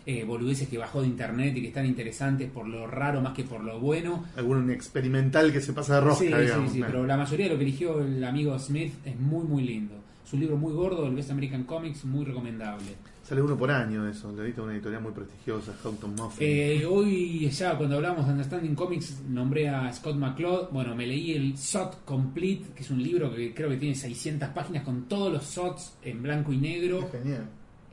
eh, 0.05 0.23
boludeces 0.23 0.67
que 0.67 0.77
bajó 0.77 1.01
de 1.01 1.07
internet 1.07 1.55
y 1.57 1.61
que 1.61 1.67
están 1.69 1.85
interesantes 1.85 2.49
por 2.51 2.67
lo 2.67 2.85
raro 2.87 3.21
más 3.21 3.33
que 3.33 3.43
por 3.43 3.63
lo 3.63 3.79
bueno. 3.79 4.25
Algún 4.35 4.69
experimental 4.69 5.51
que 5.51 5.61
se 5.61 5.73
pasa 5.73 5.95
de 5.95 6.01
rosca, 6.01 6.23
Sí, 6.25 6.31
sí, 6.31 6.41
digamos. 6.41 6.71
sí, 6.71 6.77
Bueno. 6.79 6.93
pero 6.93 7.05
la 7.07 7.17
mayoría 7.17 7.45
de 7.47 7.51
lo 7.53 7.57
que 7.57 7.63
eligió 7.65 8.01
el 8.01 8.23
amigo 8.23 8.57
Smith 8.59 8.93
es 9.05 9.19
muy, 9.19 9.43
muy 9.45 9.63
lindo. 9.63 9.95
Es 10.25 10.33
un 10.33 10.39
libro 10.39 10.57
muy 10.57 10.73
gordo, 10.73 11.05
el 11.07 11.13
Best 11.15 11.29
American 11.31 11.63
Comics, 11.65 12.03
muy 12.05 12.25
recomendable. 12.25 12.95
Sale 13.23 13.41
uno 13.41 13.57
por 13.57 13.71
año 13.71 14.07
eso. 14.07 14.31
Lo 14.31 14.43
edita 14.43 14.61
una 14.61 14.73
editorial 14.73 15.01
muy 15.01 15.11
prestigiosa, 15.11 15.73
Houghton 15.83 16.13
Muffin. 16.15 16.37
Eh, 16.47 16.85
hoy 16.87 17.49
ya 17.49 17.75
cuando 17.75 17.95
hablamos 17.95 18.25
de 18.27 18.31
Understanding 18.33 18.75
Comics 18.75 19.21
nombré 19.27 19.67
a 19.69 19.91
Scott 19.93 20.15
McCloud. 20.15 20.69
Bueno, 20.71 20.95
me 20.95 21.07
leí 21.07 21.33
el 21.33 21.57
SOT 21.57 22.05
Complete, 22.05 22.65
que 22.75 22.83
es 22.83 22.91
un 22.91 23.01
libro 23.01 23.33
que 23.33 23.51
creo 23.53 23.69
que 23.69 23.77
tiene 23.77 23.95
600 23.95 24.49
páginas 24.49 24.83
con 24.83 25.05
todos 25.07 25.33
los 25.33 25.43
SOTs 25.43 25.97
en 26.03 26.21
blanco 26.21 26.53
y 26.53 26.57
negro. 26.57 26.99
Es 27.01 27.11
genial. 27.11 27.45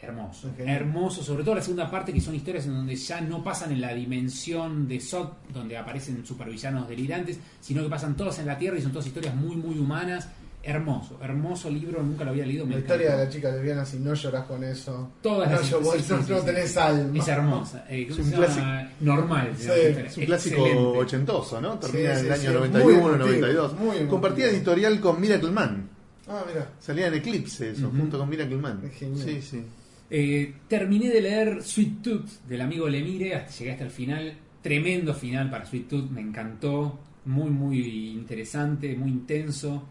Hermoso, 0.03 1.23
sobre 1.23 1.45
todo 1.45 1.55
la 1.55 1.63
segunda 1.63 1.91
parte 1.91 2.13
que 2.13 2.21
son 2.21 2.35
historias 2.35 2.67
en 2.67 2.75
donde 2.75 2.97
ya 2.97 3.21
no 3.21 3.43
pasan 3.43 3.73
en 3.73 3.81
la 3.81 3.95
dimensión 3.95 4.89
de 4.89 5.01
SOT, 5.01 5.33
donde 5.53 5.77
aparecen 5.77 6.25
supervillanos 6.27 6.89
delirantes, 6.89 7.39
sino 7.61 7.83
que 7.83 7.89
pasan 7.89 8.17
todas 8.17 8.39
en 8.41 8.47
la 8.47 8.59
Tierra 8.59 8.79
y 8.79 8.83
son 8.83 8.93
todas 8.93 9.07
historias 9.07 9.35
muy, 9.35 9.57
muy 9.57 9.79
humanas. 9.79 10.29
Hermoso, 10.65 11.19
hermoso 11.21 11.69
libro, 11.69 12.01
nunca 12.05 12.23
lo 12.25 12.31
había 12.31 12.47
leído. 12.47 12.65
La 12.67 12.79
historia 12.79 13.17
de 13.17 13.25
la 13.25 13.29
chica 13.29 13.51
lesbiana, 13.51 13.85
si 13.85 13.99
no 13.99 14.15
lloras 14.15 14.45
con 14.45 14.63
eso. 14.63 15.11
Todas 15.21 15.51
no, 15.51 15.57
las 15.57 15.69
yo- 15.69 15.81
vos 15.81 15.95
sí, 15.97 16.03
sí, 16.05 16.13
no, 16.13 16.23
sí, 16.23 16.33
no 16.33 16.39
sí. 16.39 16.47
tenés 16.47 16.77
alma. 16.77 17.19
Es 17.19 17.29
hermosa. 17.29 17.85
eh, 17.89 18.07
¿cómo 18.09 18.21
Es 18.21 18.27
un 18.27 18.33
llama? 18.33 18.91
Normal. 19.01 19.51
Es 19.59 20.17
un 20.19 20.25
clásico 20.25 20.57
Excelente. 20.67 20.99
ochentoso, 20.99 21.61
¿no? 21.61 21.79
Termina 21.81 22.15
Sí, 22.15 22.21
en 22.21 22.27
el 22.27 22.33
año 22.33 22.51
muy 22.61 22.69
91, 22.69 22.93
emotivo, 23.09 23.19
92. 23.19 23.75
muy. 23.75 23.97
Compartía 24.07 24.47
editorial 24.51 25.01
con 25.01 25.21
Miracle 25.21 25.51
Man. 25.51 25.89
Ah, 26.29 26.45
mira. 26.47 26.69
Salía 26.79 27.09
en 27.09 27.15
Eclipse 27.15 27.71
eso, 27.73 27.91
junto 27.91 28.17
con 28.19 28.29
Miracle 28.29 28.57
Man. 28.59 28.83
Es 28.85 28.93
genial. 28.93 29.27
Sí, 29.29 29.43
sí. 29.43 29.65
Eh, 30.15 30.57
terminé 30.69 31.09
de 31.09 31.23
leer 31.23 31.63
Sweet 31.63 32.03
Tooth 32.03 32.47
del 32.47 32.61
amigo 32.61 32.87
Lemire, 32.87 33.35
hasta 33.35 33.51
llegué 33.51 33.71
hasta 33.73 33.85
el 33.85 33.91
final. 33.91 34.35
Tremendo 34.61 35.15
final 35.15 35.49
para 35.49 35.65
Sweet 35.65 35.89
Tooth, 35.89 36.11
me 36.11 36.21
encantó. 36.21 37.01
Muy, 37.25 37.49
muy 37.49 38.11
interesante, 38.11 38.95
muy 38.95 39.11
intenso. 39.11 39.89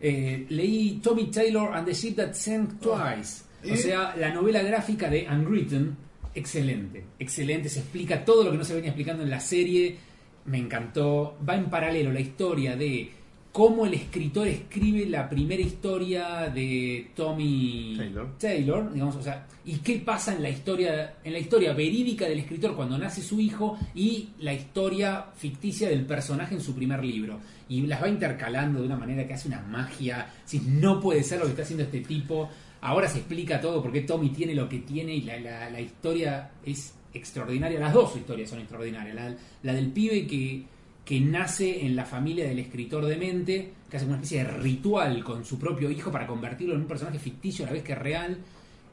Eh, 0.00 0.46
leí 0.50 1.00
Tommy 1.02 1.26
Taylor 1.26 1.74
and 1.74 1.88
the 1.88 1.92
Ship 1.92 2.14
That 2.14 2.34
Sank 2.34 2.78
Twice. 2.78 3.42
¿Y? 3.64 3.72
O 3.72 3.76
sea, 3.76 4.14
la 4.16 4.32
novela 4.32 4.62
gráfica 4.62 5.10
de 5.10 5.26
Unwritten. 5.28 5.96
Excelente, 6.36 7.04
excelente. 7.18 7.68
Se 7.68 7.80
explica 7.80 8.24
todo 8.24 8.44
lo 8.44 8.52
que 8.52 8.58
no 8.58 8.64
se 8.64 8.74
venía 8.76 8.90
explicando 8.90 9.24
en 9.24 9.30
la 9.30 9.40
serie. 9.40 9.96
Me 10.44 10.58
encantó. 10.58 11.36
Va 11.46 11.56
en 11.56 11.68
paralelo 11.68 12.12
la 12.12 12.20
historia 12.20 12.76
de 12.76 13.10
cómo 13.58 13.86
el 13.86 13.94
escritor 13.94 14.46
escribe 14.46 15.04
la 15.06 15.28
primera 15.28 15.60
historia 15.60 16.48
de 16.48 17.10
Tommy 17.16 17.94
Taylor. 17.96 18.38
Taylor, 18.38 18.92
digamos, 18.92 19.16
o 19.16 19.22
sea, 19.22 19.48
y 19.64 19.78
qué 19.78 19.96
pasa 19.98 20.32
en 20.36 20.44
la 20.44 20.48
historia, 20.48 21.16
en 21.24 21.32
la 21.32 21.40
historia 21.40 21.72
verídica 21.72 22.28
del 22.28 22.38
escritor 22.38 22.76
cuando 22.76 22.96
nace 22.96 23.20
su 23.20 23.40
hijo 23.40 23.76
y 23.96 24.28
la 24.38 24.54
historia 24.54 25.26
ficticia 25.36 25.88
del 25.88 26.06
personaje 26.06 26.54
en 26.54 26.60
su 26.60 26.72
primer 26.72 27.04
libro. 27.04 27.40
Y 27.68 27.80
las 27.88 28.00
va 28.00 28.08
intercalando 28.08 28.78
de 28.78 28.86
una 28.86 28.96
manera 28.96 29.26
que 29.26 29.34
hace 29.34 29.48
una 29.48 29.60
magia. 29.60 30.32
Si 30.44 30.60
no 30.60 31.00
puede 31.00 31.24
ser 31.24 31.40
lo 31.40 31.46
que 31.46 31.50
está 31.50 31.62
haciendo 31.62 31.82
este 31.82 32.00
tipo. 32.02 32.48
Ahora 32.80 33.08
se 33.08 33.18
explica 33.18 33.60
todo 33.60 33.82
porque 33.82 34.02
Tommy 34.02 34.28
tiene 34.28 34.54
lo 34.54 34.68
que 34.68 34.78
tiene 34.78 35.16
y 35.16 35.22
la, 35.22 35.36
la- 35.40 35.68
la 35.68 35.80
historia 35.80 36.52
es 36.64 36.94
extraordinaria. 37.12 37.80
Las 37.80 37.92
dos 37.92 38.14
historias 38.16 38.50
son 38.50 38.60
extraordinarias. 38.60 39.16
La, 39.16 39.34
la 39.64 39.72
del 39.72 39.88
pibe 39.90 40.28
que, 40.28 40.62
que 41.08 41.18
nace 41.20 41.86
en 41.86 41.96
la 41.96 42.04
familia 42.04 42.44
del 42.46 42.58
escritor 42.58 43.06
de 43.06 43.16
mente, 43.16 43.72
que 43.90 43.96
hace 43.96 44.04
una 44.04 44.16
especie 44.16 44.44
de 44.44 44.50
ritual 44.50 45.24
con 45.24 45.42
su 45.42 45.58
propio 45.58 45.90
hijo 45.90 46.12
para 46.12 46.26
convertirlo 46.26 46.74
en 46.74 46.82
un 46.82 46.86
personaje 46.86 47.18
ficticio 47.18 47.64
a 47.64 47.68
la 47.68 47.72
vez 47.72 47.82
que 47.82 47.94
real. 47.94 48.36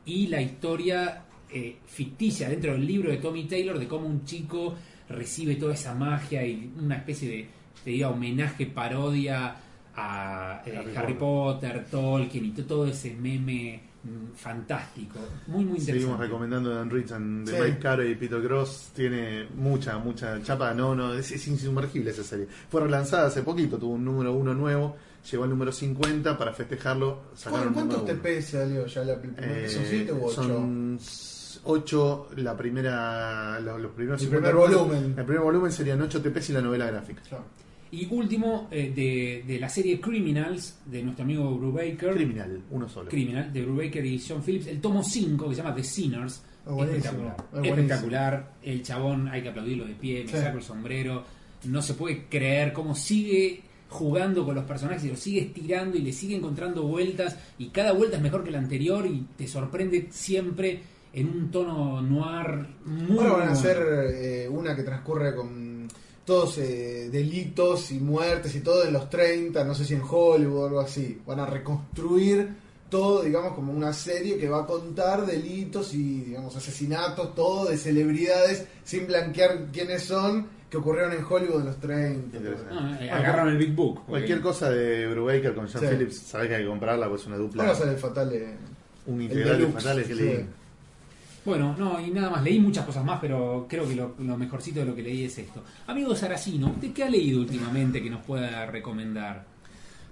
y 0.05 0.27
la 0.27 0.41
historia 0.41 1.23
eh, 1.51 1.75
ficticia 1.85 2.47
dentro 2.47 2.71
del 2.71 2.85
libro 2.87 3.09
de 3.11 3.17
Tommy 3.17 3.43
Taylor 3.45 3.77
de 3.77 3.87
cómo 3.87 4.07
un 4.07 4.23
chico 4.23 4.75
recibe 5.09 5.55
toda 5.55 5.73
esa 5.73 5.93
magia 5.93 6.45
y 6.47 6.71
una 6.79 6.95
especie 6.95 7.27
de, 7.27 7.47
te 7.83 7.89
diría, 7.89 8.09
homenaje, 8.09 8.65
parodia 8.67 9.55
a 9.95 10.61
eh, 10.65 10.73
Harry 10.77 10.95
Harry, 10.95 11.13
Potter, 11.15 11.85
Tolkien 11.91 12.45
y 12.45 12.51
to- 12.51 12.65
todo 12.65 12.87
ese 12.87 13.13
meme 13.15 13.81
fantástico. 14.35 15.19
Muy, 15.47 15.65
muy 15.65 15.77
interesante. 15.79 15.91
Seguimos 15.93 16.19
recomendando 16.19 16.69
Dan 16.73 16.89
Richard 16.89 17.21
de 17.21 17.51
Sí. 17.51 17.57
Mike 17.61 17.79
Carey 17.79 18.11
y 18.11 18.15
Peter 18.15 18.41
Gross. 18.41 18.91
Tiene 18.95 19.47
mucha, 19.55 19.97
mucha 19.97 20.41
chapa. 20.43 20.73
No, 20.73 20.93
no, 20.95 21.13
es, 21.13 21.31
es 21.31 21.47
insumergible 21.47 22.11
esa 22.11 22.23
serie. 22.23 22.47
Fue 22.69 22.81
relanzada 22.81 23.27
hace 23.27 23.41
poquito, 23.43 23.77
tuvo 23.77 23.93
un 23.93 24.05
número 24.05 24.33
uno 24.33 24.53
nuevo. 24.53 24.95
Llegó 25.31 25.43
al 25.43 25.49
número 25.49 25.71
50 25.71 26.37
para 26.37 26.53
festejarlo. 26.53 27.23
Sacaron 27.33 27.73
¿Cuántos 27.73 28.05
TP 28.05 28.41
salió 28.41 28.85
ya 28.85 29.03
la 29.03 29.19
primera? 29.19 29.41
uno. 29.47 29.69
¿Son 29.69 29.81
Eh, 29.83 29.87
7 29.89 30.13
u 30.13 30.25
8? 30.25 30.43
Son 30.43 30.99
8 31.63 32.27
la 32.37 32.55
primera, 32.55 33.59
los, 33.59 33.81
los 33.81 33.91
primeros 33.93 34.21
El 34.21 34.27
50 34.29 34.49
primer 34.51 34.69
volumen. 34.69 35.15
El 35.17 35.25
primer 35.25 35.41
volumen 35.43 35.71
serían 35.71 35.99
8 36.01 36.21
TPs 36.21 36.49
y 36.51 36.53
la 36.53 36.61
novela 36.61 36.85
gráfica. 36.87 37.21
Y 38.01 38.07
último, 38.11 38.67
eh, 38.71 38.91
de, 38.95 39.43
de 39.51 39.59
la 39.59 39.69
serie 39.69 39.99
Criminals, 40.01 40.79
de 40.85 41.01
nuestro 41.03 41.23
amigo 41.23 41.55
Brubaker. 41.57 42.13
Criminal, 42.13 42.61
uno 42.71 42.89
solo. 42.89 43.09
Criminal, 43.09 43.51
de 43.53 43.61
Brubaker 43.63 44.05
y 44.05 44.21
John 44.27 44.41
Phillips, 44.43 44.67
el 44.67 44.81
tomo 44.81 45.03
5, 45.03 45.49
que 45.49 45.55
se 45.55 45.61
llama 45.61 45.75
The 45.75 45.83
Sinners. 45.83 46.43
Buenísimo, 46.65 46.95
espectacular. 46.97 47.35
buenísimo. 47.51 47.75
espectacular. 47.75 48.53
El 48.63 48.83
chabón, 48.83 49.27
hay 49.29 49.41
que 49.43 49.49
aplaudirlo 49.49 49.85
de 49.85 49.93
pie, 49.93 50.23
me 50.23 50.31
Sí. 50.31 50.37
saco 50.37 50.57
el 50.57 50.63
sombrero. 50.63 51.23
No 51.65 51.81
se 51.81 51.93
puede 51.93 52.25
creer 52.25 52.73
cómo 52.73 52.95
sigue 52.95 53.61
jugando 53.89 54.43
con 54.45 54.55
los 54.55 54.65
personajes 54.65 55.03
y 55.05 55.09
los 55.09 55.19
sigue 55.19 55.41
estirando 55.41 55.95
y 55.97 56.01
le 56.01 56.11
sigue 56.11 56.35
encontrando 56.35 56.83
vueltas. 56.83 57.37
Y 57.59 57.67
cada 57.69 57.91
vuelta 57.93 58.17
es 58.17 58.23
mejor 58.23 58.43
que 58.43 58.51
la 58.51 58.57
anterior 58.59 59.05
y 59.05 59.25
te 59.37 59.47
sorprende 59.47 60.07
siempre 60.11 60.81
en 61.13 61.27
un 61.29 61.49
tono 61.51 62.01
noir 62.01 62.67
muy 62.85 63.19
Ahora 63.19 63.31
van 63.37 63.47
a 63.49 63.51
hacer 63.53 63.77
eh, 64.13 64.49
una 64.49 64.75
que 64.75 64.83
transcurre 64.83 65.33
con 65.33 65.87
todos 66.25 66.57
eh, 66.57 67.09
delitos 67.11 67.91
y 67.91 67.99
muertes 67.99 68.55
y 68.55 68.61
todo 68.61 68.83
en 68.85 68.93
los 68.93 69.09
30, 69.09 69.63
no 69.63 69.75
sé 69.75 69.85
si 69.85 69.93
en 69.93 70.01
Hollywood 70.07 70.63
o 70.63 70.65
algo 70.65 70.79
así. 70.79 71.21
Van 71.25 71.39
a 71.39 71.45
reconstruir 71.45 72.49
todo, 72.89 73.23
digamos, 73.23 73.53
como 73.53 73.71
una 73.71 73.93
serie 73.93 74.37
que 74.37 74.49
va 74.49 74.63
a 74.63 74.65
contar 74.65 75.25
delitos 75.25 75.93
y, 75.93 76.21
digamos, 76.21 76.55
asesinatos, 76.55 77.35
todo 77.35 77.65
de 77.69 77.77
celebridades, 77.77 78.65
sin 78.83 79.05
blanquear 79.07 79.67
quiénes 79.71 80.03
son, 80.03 80.47
que 80.69 80.77
ocurrieron 80.77 81.13
en 81.13 81.23
Hollywood 81.23 81.59
en 81.61 81.65
los 81.67 81.79
30. 81.79 82.37
Interesante. 82.37 82.73
Ah, 82.73 82.97
eh, 83.01 83.09
agarraron 83.11 83.49
el 83.49 83.57
Big 83.57 83.73
Book. 83.75 84.05
Cualquier 84.07 84.41
cosa 84.41 84.69
de 84.71 85.07
Brubaker 85.07 85.53
con 85.53 85.67
John 85.67 85.81
Sí. 85.81 85.87
Phillips, 85.87 86.17
sabés 86.17 86.47
que 86.49 86.55
hay 86.55 86.63
que 86.63 86.69
comprarla, 86.69 87.07
pues 87.07 87.21
es 87.21 87.27
una 87.27 87.37
dupla. 87.37 87.63
Ahora 87.63 87.75
sale 87.75 87.91
el 87.91 87.97
fatal 87.97 88.29
de... 88.29 88.47
un 89.05 89.21
integral 89.21 89.59
de 89.59 89.67
fatales 89.67 90.07
que 90.07 90.15
sí. 90.15 90.21
leí. 90.23 90.45
Bueno, 91.45 91.75
no, 91.77 91.99
y 92.01 92.09
nada 92.09 92.29
más, 92.31 92.43
leí 92.43 92.59
muchas 92.59 92.85
cosas 92.85 93.05
más, 93.05 93.19
pero 93.21 93.67
creo 93.69 93.87
que 93.87 93.95
lo, 93.95 94.15
lo 94.17 94.35
mejorcito 94.37 94.79
de 94.79 94.85
lo 94.87 94.95
que 94.95 95.03
leí 95.03 95.25
es 95.25 95.37
esto. 95.37 95.63
Amigo 95.87 96.15
Saracino, 96.15 96.67
¿usted 96.69 96.91
qué 96.91 97.03
ha 97.03 97.09
leído 97.09 97.39
últimamente 97.41 98.01
que 98.01 98.09
nos 98.09 98.25
pueda 98.25 98.65
recomendar? 98.65 99.45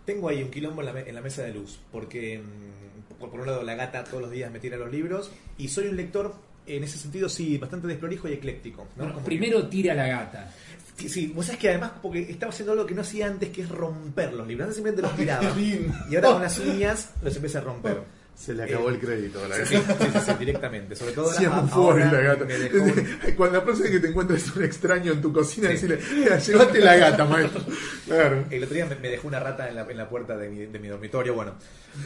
Tengo 0.05 0.29
ahí 0.29 0.43
un 0.43 0.51
quilombo 0.51 0.81
en 0.83 0.93
la, 0.93 0.99
en 1.01 1.15
la 1.15 1.21
mesa 1.21 1.41
de 1.43 1.53
luz, 1.53 1.79
porque 1.91 2.39
mm, 2.39 3.19
por, 3.19 3.31
por 3.31 3.39
un 3.39 3.47
lado 3.47 3.63
la 3.63 3.73
gata 3.75 4.03
todos 4.03 4.21
los 4.21 4.31
días 4.31 4.51
me 4.51 4.59
tira 4.59 4.77
los 4.77 4.91
libros 4.91 5.31
y 5.57 5.69
soy 5.69 5.87
un 5.87 5.95
lector 5.95 6.35
en 6.67 6.83
ese 6.83 6.97
sentido 6.97 7.27
sí 7.27 7.57
bastante 7.57 7.87
desprolijo 7.87 8.27
y 8.29 8.33
ecléctico. 8.33 8.83
¿no? 8.95 9.03
Bueno, 9.03 9.13
Como 9.15 9.25
primero 9.25 9.67
tira 9.67 9.93
la 9.95 10.07
gata. 10.07 10.53
sí, 10.97 11.09
sí, 11.09 11.27
vos 11.33 11.45
sabés 11.45 11.59
que 11.59 11.69
además 11.69 11.93
porque 12.01 12.19
estaba 12.21 12.51
haciendo 12.51 12.73
algo 12.73 12.85
que 12.85 12.93
no 12.93 13.01
hacía 13.01 13.27
antes 13.27 13.49
que 13.49 13.63
es 13.63 13.69
romper 13.69 14.33
los 14.33 14.47
libros, 14.47 14.65
antes 14.65 14.75
simplemente 14.75 15.01
los 15.01 15.15
tiraba 15.17 15.59
y 15.59 16.15
ahora 16.15 16.31
con 16.33 16.41
las 16.43 16.59
uñas 16.59 17.13
los 17.23 17.35
empecé 17.35 17.57
a 17.57 17.61
romper. 17.61 18.22
Se 18.35 18.53
le 18.53 18.63
acabó 18.63 18.89
Eh, 18.89 18.93
el 18.93 18.99
crédito 18.99 19.43
a 19.43 19.47
la 19.47 19.63
Sí, 19.65 19.75
gata. 19.75 19.97
sí, 20.05 20.11
sí, 20.11 20.19
sí, 20.25 20.31
directamente, 20.39 20.95
sobre 20.95 21.13
todo 21.13 21.27
un 21.61 21.69
fuego 21.69 21.91
ahora 21.91 22.11
la 22.11 22.19
gata. 22.21 22.43
un- 22.45 23.33
Cuando 23.37 23.57
la 23.59 23.63
próxima 23.63 23.83
vez 23.89 23.91
que 23.95 23.99
te 24.01 24.07
encuentres 24.09 24.55
un 24.55 24.63
extraño 24.63 25.11
en 25.13 25.21
tu 25.21 25.31
cocina, 25.31 25.67
Sí. 25.69 25.73
decirle, 25.73 25.99
"Mira, 26.15 26.37
llévate 26.39 26.79
la 26.79 26.95
gata, 26.95 27.25
maestro. 27.25 27.61
Claro. 28.05 28.43
El 28.49 28.63
otro 28.63 28.75
día 28.75 28.85
me, 29.01 29.07
dejó 29.09 29.27
una 29.27 29.39
rata 29.39 29.69
en 29.69 29.75
la, 29.75 29.83
en 29.89 29.97
la 29.97 30.09
puerta 30.09 30.35
de 30.35 30.49
mi, 30.49 30.65
de 30.65 30.79
mi 30.79 30.87
dormitorio, 30.87 31.33
bueno. 31.35 31.53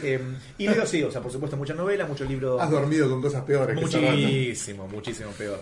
Eh, 0.02 0.20
y 0.58 0.68
leo 0.68 0.86
sí, 0.86 1.02
o 1.02 1.10
sea, 1.10 1.20
por 1.20 1.32
supuesto 1.32 1.56
mucha 1.56 1.74
novela, 1.74 2.06
mucho 2.06 2.24
libro... 2.24 2.60
Has 2.60 2.70
dormido 2.70 3.08
con 3.10 3.20
cosas 3.20 3.42
peores 3.44 3.76
que 3.78 3.84
esa 3.84 3.98
rata. 3.98 4.12
Muchísimo, 4.12 4.86
muchísimo 4.88 5.30
peor. 5.32 5.60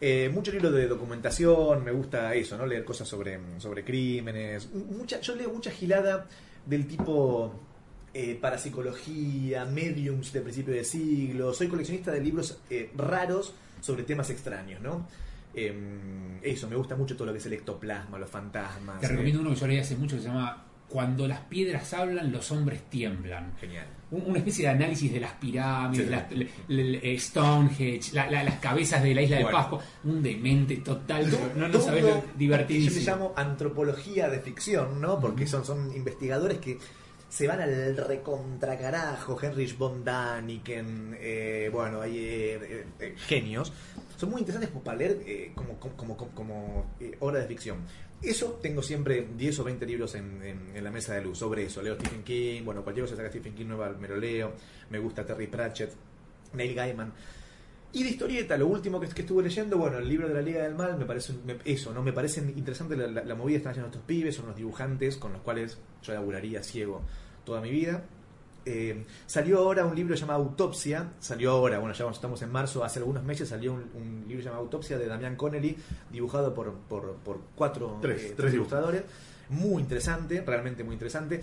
Eh, 0.00 0.28
mucho 0.32 0.50
libro 0.50 0.70
de 0.72 0.88
documentación, 0.88 1.84
me 1.84 1.92
gusta 1.92 2.34
eso, 2.34 2.56
¿no? 2.58 2.66
Leer 2.66 2.84
cosas 2.84 3.06
sobre, 3.08 3.38
sobre 3.58 3.84
crímenes. 3.84 4.68
Mucha, 4.72 5.20
yo 5.20 5.34
leo 5.36 5.50
mucha 5.50 5.70
gilada 5.70 6.26
del 6.66 6.86
tipo 6.86 7.54
eh, 8.18 8.38
parapsicología, 8.40 9.64
mediums 9.66 10.32
de 10.32 10.40
principio 10.40 10.72
de 10.74 10.84
siglo. 10.84 11.52
Soy 11.52 11.68
coleccionista 11.68 12.10
de 12.12 12.20
libros 12.20 12.58
eh, 12.70 12.90
raros 12.96 13.52
sobre 13.80 14.04
temas 14.04 14.30
extraños, 14.30 14.80
¿no? 14.80 15.06
Eh, 15.54 16.38
eso, 16.42 16.66
me 16.68 16.76
gusta 16.76 16.96
mucho 16.96 17.14
todo 17.14 17.26
lo 17.26 17.32
que 17.32 17.38
es 17.38 17.46
el 17.46 17.52
ectoplasma, 17.54 18.18
los 18.18 18.30
fantasmas. 18.30 19.00
Te 19.00 19.06
eh, 19.06 19.08
recomiendo 19.10 19.40
uno 19.40 19.50
que 19.50 19.56
yo 19.56 19.66
leí 19.66 19.78
hace 19.78 19.96
mucho 19.96 20.16
que 20.16 20.22
se 20.22 20.28
llama 20.28 20.62
Cuando 20.88 21.26
las 21.28 21.40
piedras 21.40 21.92
hablan, 21.94 22.30
los 22.32 22.50
hombres 22.52 22.82
tiemblan. 22.88 23.52
Genial. 23.60 23.86
Un- 24.12 24.22
Una 24.26 24.38
especie 24.38 24.64
de 24.66 24.70
análisis 24.70 25.12
de 25.12 25.20
las 25.20 25.32
pirámides, 25.32 26.06
Sí. 26.06 26.10
las- 26.10 26.24
eh, 27.02 27.16
Stonehenge, 27.18 28.12
la- 28.14 28.30
la- 28.30 28.44
las 28.44 28.58
cabezas 28.60 29.02
de 29.02 29.14
la 29.14 29.22
isla 29.22 29.36
Bueno. 29.36 29.48
de 29.48 29.54
Pascua. 29.54 29.82
Un 30.04 30.22
demente 30.22 30.76
total, 30.76 31.28
no, 31.56 31.68
no 31.68 31.80
sabes 31.80 32.02
lo 32.02 32.08
Yo 32.10 32.14
le 32.16 32.22
divertidísimo. 32.38 33.04
llamo 33.04 33.32
antropología 33.36 34.28
de 34.30 34.38
ficción, 34.38 35.00
¿no? 35.00 35.18
Porque 35.20 35.46
son, 35.46 35.64
son 35.66 35.94
investigadores 35.94 36.58
que 36.58 36.78
se 37.28 37.46
van 37.48 37.60
al 37.60 37.96
recontracarajo, 37.96 39.38
Heinrich 39.40 39.76
von 39.76 40.04
Daniken, 40.04 41.16
eh, 41.20 41.68
bueno, 41.72 42.00
hay 42.00 42.18
eh, 42.18 42.54
eh, 42.62 42.86
eh, 43.00 43.14
genios. 43.16 43.72
Son 44.16 44.30
muy 44.30 44.40
interesantes 44.40 44.70
para 44.82 44.96
leer 44.96 45.52
como, 45.54 45.78
como, 45.78 45.96
como, 45.96 46.16
como- 46.34 46.94
obra 47.20 47.40
de 47.40 47.46
ficción. 47.46 47.78
Eso 48.22 48.58
tengo 48.62 48.82
siempre 48.82 49.28
10 49.36 49.58
o 49.58 49.64
20 49.64 49.84
libros 49.84 50.14
en, 50.14 50.42
en- 50.42 50.74
en 50.74 50.82
la 50.84 50.90
mesa 50.90 51.14
de 51.14 51.22
luz 51.22 51.38
sobre 51.38 51.64
eso. 51.64 51.82
Leo 51.82 51.96
Stephen 51.96 52.22
King, 52.22 52.62
bueno, 52.64 52.82
cualquier 52.82 53.04
cosa 53.04 53.14
que 53.16 53.22
saca 53.22 53.30
Stephen 53.30 53.54
King 53.54 53.66
nueva 53.66 53.90
me 53.90 54.08
lo 54.08 54.16
leo. 54.16 54.52
Me 54.90 54.98
gusta 54.98 55.26
Terry 55.26 55.48
Pratchett, 55.48 55.92
Neil 56.54 56.74
Gaiman. 56.74 57.12
Y 57.92 58.02
de 58.02 58.10
historieta, 58.10 58.56
lo 58.58 58.66
último 58.66 59.00
que, 59.00 59.08
que 59.08 59.22
estuve 59.22 59.42
leyendo, 59.42 59.78
bueno, 59.78 59.98
el 59.98 60.08
libro 60.08 60.28
de 60.28 60.34
la 60.34 60.42
Liga 60.42 60.62
del 60.62 60.74
Mal, 60.74 60.98
me 60.98 61.06
parece 61.06 61.32
un- 61.32 61.46
me- 61.46 61.56
eso, 61.64 61.92
¿no? 61.94 62.02
Me 62.02 62.12
parece 62.12 62.40
interesante 62.40 62.96
la, 62.96 63.06
la- 63.06 63.24
la 63.24 63.34
movida 63.34 63.54
que 63.54 63.58
están 63.58 63.70
haciendo 63.70 63.88
estos 63.88 64.02
pibes, 64.02 64.34
son 64.36 64.46
unos 64.46 64.56
dibujantes 64.56 65.16
con 65.16 65.32
los 65.32 65.40
cuales 65.42 65.78
yo 66.02 66.12
laburaría 66.12 66.62
ciego 66.62 67.00
toda 67.44 67.60
mi 67.60 67.70
vida. 67.70 68.04
Eh, 68.68 69.04
salió 69.26 69.58
ahora 69.60 69.86
un 69.86 69.94
libro 69.94 70.14
llamado 70.16 70.42
Autopsia, 70.42 71.12
salió 71.20 71.52
ahora, 71.52 71.78
bueno, 71.78 71.94
ya 71.94 72.10
estamos 72.10 72.42
en 72.42 72.50
marzo, 72.50 72.82
hace 72.84 72.98
algunos 72.98 73.22
meses 73.22 73.48
salió 73.48 73.72
un, 73.72 73.84
un 73.94 74.24
libro 74.26 74.42
llamado 74.42 74.62
Autopsia 74.64 74.98
de 74.98 75.06
Damián 75.06 75.36
Connelly, 75.36 75.76
dibujado 76.10 76.52
por, 76.52 76.72
por, 76.74 77.14
por 77.18 77.38
cuatro 77.54 77.98
Tres, 78.02 78.22
eh, 78.24 78.34
tres 78.36 78.52
ilustradores. 78.54 79.02
Muy 79.50 79.80
interesante, 79.80 80.42
realmente 80.44 80.82
muy 80.82 80.94
interesante. 80.94 81.40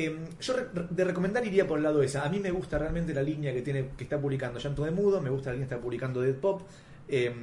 Eh, 0.00 0.16
yo 0.40 0.54
de 0.90 1.04
recomendar 1.04 1.44
iría 1.44 1.66
por 1.66 1.78
el 1.78 1.82
lado 1.82 2.00
esa. 2.02 2.24
A 2.24 2.28
mí 2.28 2.38
me 2.38 2.52
gusta 2.52 2.78
realmente 2.78 3.12
la 3.12 3.22
línea 3.22 3.52
que 3.52 3.62
tiene 3.62 3.88
que 3.96 4.04
está 4.04 4.20
publicando 4.20 4.60
Llanto 4.60 4.84
de 4.84 4.92
Mudo, 4.92 5.20
me 5.20 5.28
gusta 5.28 5.50
la 5.50 5.54
línea 5.54 5.66
que 5.66 5.74
está 5.74 5.82
publicando 5.82 6.20
Dead 6.20 6.36
Pop. 6.36 6.62
eh, 7.08 7.34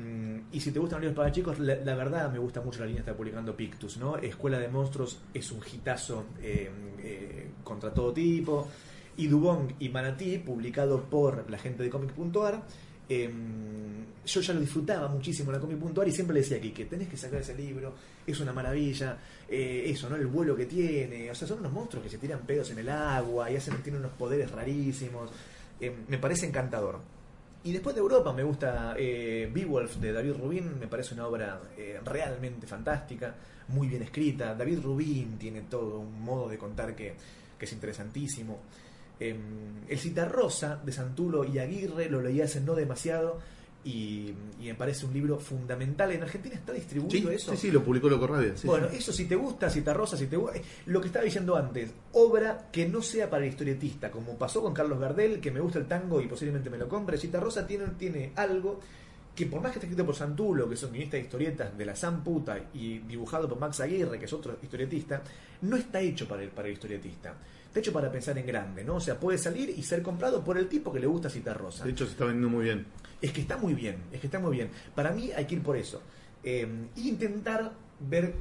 y 0.53 0.61
si 0.61 0.71
te 0.71 0.79
gustan 0.79 0.99
los 0.99 1.07
libros 1.07 1.17
para 1.17 1.31
chicos, 1.33 1.59
la, 1.59 1.95
verdad 1.95 2.31
me 2.31 2.39
gusta 2.39 2.61
mucho 2.61 2.79
la 2.79 2.85
línea 2.85 3.03
que 3.03 3.09
está 3.09 3.17
publicando 3.17 3.57
Pictus, 3.57 3.97
¿no? 3.97 4.15
Escuela 4.15 4.57
de 4.57 4.69
Monstruos 4.69 5.19
es 5.33 5.51
un 5.51 5.59
hitazo 5.59 6.27
eh, 6.41 6.69
eh, 7.03 7.49
contra 7.61 7.93
todo 7.93 8.13
tipo. 8.13 8.69
Y 9.17 9.27
Dubong 9.27 9.73
y 9.79 9.89
Manatí, 9.89 10.37
publicado 10.37 11.03
por 11.03 11.49
la 11.49 11.57
gente 11.57 11.83
de 11.83 11.89
Comic.ar. 11.89 12.63
eh, 13.09 13.29
yo 14.25 14.41
ya 14.41 14.53
lo 14.53 14.59
disfrutaba 14.59 15.07
muchísimo 15.07 15.51
la 15.51 15.59
Comic.ar 15.59 16.07
y 16.07 16.11
siempre 16.11 16.33
le 16.33 16.41
decía 16.41 16.57
aquí 16.57 16.71
que 16.71 16.85
tenés 16.85 17.07
que 17.07 17.17
sacar 17.17 17.41
ese 17.41 17.55
libro, 17.55 17.93
es 18.25 18.39
una 18.39 18.53
maravilla, 18.53 19.17
eh, 19.47 19.83
eso, 19.85 20.09
¿no? 20.09 20.15
El 20.15 20.27
vuelo 20.27 20.55
que 20.55 20.65
tiene, 20.65 21.29
o 21.29 21.35
sea, 21.35 21.47
son 21.47 21.59
unos 21.59 21.71
monstruos 21.71 22.03
que 22.03 22.09
se 22.09 22.17
tiran 22.17 22.39
pedos 22.39 22.71
en 22.71 22.79
el 22.79 22.89
agua 22.89 23.51
y 23.51 23.55
hacen, 23.55 23.75
tienen 23.83 24.01
unos 24.01 24.13
poderes 24.13 24.51
rarísimos, 24.51 25.29
eh, 25.79 25.95
me 26.07 26.17
parece 26.17 26.47
encantador. 26.47 26.99
Y 27.63 27.71
después 27.71 27.95
de 27.95 28.01
Europa 28.01 28.31
me 28.31 28.43
gusta 28.43 28.95
eh, 28.97 29.49
Beowulf 29.51 29.95
de 29.95 30.11
David 30.11 30.33
Rubin, 30.33 30.79
me 30.79 30.87
parece 30.87 31.15
una 31.15 31.27
obra 31.27 31.61
eh, 31.77 31.99
realmente 32.03 32.67
fantástica, 32.67 33.35
muy 33.69 33.87
bien 33.87 34.03
escrita. 34.03 34.53
David 34.53 34.81
Rubin 34.83 35.37
tiene 35.37 35.61
todo 35.61 35.99
un 35.99 36.21
modo 36.21 36.47
de 36.47 36.59
contar 36.59 36.95
que 36.95 37.15
es 37.59 37.73
interesantísimo. 37.73 38.59
Eh, 39.19 39.35
el 39.87 39.97
Citarrosa 39.99 40.81
de 40.83 40.91
Santulo 40.91 41.45
y 41.45 41.59
Aguirre 41.59 42.09
lo 42.09 42.21
leí 42.21 42.41
hace 42.41 42.59
no 42.61 42.75
demasiado 42.75 43.39
y, 43.83 44.33
y 44.59 44.65
me 44.65 44.73
parece 44.75 45.05
un 45.05 45.13
libro 45.13 45.39
fundamental. 45.39 46.11
En 46.11 46.23
Argentina 46.23 46.55
está 46.55 46.73
Sí, 46.73 46.79
distribuido 46.79 47.29
eso. 47.31 47.51
sí, 47.51 47.57
sí, 47.57 47.71
lo 47.71 47.83
publicó 47.83 48.09
Loco 48.09 48.27
sí, 48.55 48.67
Bueno, 48.67 48.87
sí. 48.89 48.97
eso 48.97 49.13
si 49.13 49.25
te 49.25 49.35
gusta, 49.35 49.69
si 49.69 49.81
te 49.81 49.93
rosa, 49.93 50.17
si 50.17 50.25
te 50.27 50.37
gu- 50.37 50.55
eh, 50.55 50.61
Lo 50.87 50.99
que 51.01 51.07
estaba 51.07 51.23
diciendo 51.23 51.55
antes, 51.55 51.91
obra 52.13 52.67
que 52.71 52.87
no 52.87 53.01
sea 53.01 53.29
para 53.29 53.43
el 53.45 53.51
historietista, 53.51 54.09
como 54.09 54.37
pasó 54.37 54.61
con 54.63 54.73
Carlos 54.73 54.99
Gardel, 54.99 55.39
que 55.39 55.51
me 55.51 55.59
gusta 55.59 55.77
el 55.79 55.85
tango 55.85 56.19
y 56.19 56.27
posiblemente 56.27 56.69
me 56.71 56.77
lo 56.79 56.89
compre. 56.89 57.17
Cita 57.17 57.39
Rosa 57.39 57.65
tiene, 57.67 57.85
tiene 57.99 58.31
algo 58.35 58.79
que 59.35 59.45
por 59.45 59.61
más 59.61 59.71
que 59.73 59.79
esté 59.79 59.87
escrito 59.87 60.05
por 60.05 60.15
Santulo, 60.15 60.67
que 60.67 60.73
es 60.75 60.83
un 60.83 60.91
guionista 60.91 61.17
de 61.17 61.23
historietas 61.23 61.77
de 61.77 61.85
la 61.85 61.95
San 61.95 62.23
Puta, 62.23 62.57
y 62.73 62.99
dibujado 62.99 63.47
por 63.49 63.59
Max 63.59 63.81
Aguirre, 63.81 64.17
que 64.17 64.25
es 64.25 64.33
otro 64.33 64.57
historietista, 64.63 65.21
no 65.61 65.75
está 65.75 65.99
hecho 66.01 66.25
para 66.27 66.41
el, 66.41 66.49
para 66.49 66.69
el 66.69 66.73
historietista. 66.73 67.35
Está 67.75 67.79
hecho 67.81 67.91
para 67.93 68.09
pensar 68.09 68.37
en 68.37 68.45
grande, 68.45 68.85
¿no? 68.85 68.95
O 68.95 68.99
sea, 69.01 69.19
puede 69.19 69.37
salir 69.37 69.69
y 69.69 69.83
ser 69.83 70.01
comprado 70.01 70.43
por 70.43 70.57
el 70.57 70.69
tipo 70.69 70.93
que 70.93 70.99
le 71.01 71.07
gusta 71.07 71.29
Cita 71.29 71.53
Rosa. 71.53 71.83
De 71.83 71.91
hecho, 71.91 72.05
se 72.05 72.11
está 72.13 72.23
vendiendo 72.25 72.49
muy 72.49 72.63
bien. 72.63 72.85
Es 73.21 73.31
que 73.33 73.41
está 73.41 73.57
muy 73.57 73.73
bien, 73.73 73.97
es 74.13 74.21
que 74.21 74.27
está 74.27 74.39
muy 74.39 74.55
bien. 74.55 74.69
Para 74.95 75.11
mí 75.11 75.31
hay 75.35 75.45
que 75.45 75.55
ir 75.55 75.61
por 75.61 75.75
eso. 75.75 76.01
Eh, 76.43 76.65
intentar 76.95 77.73
ver 77.99 78.33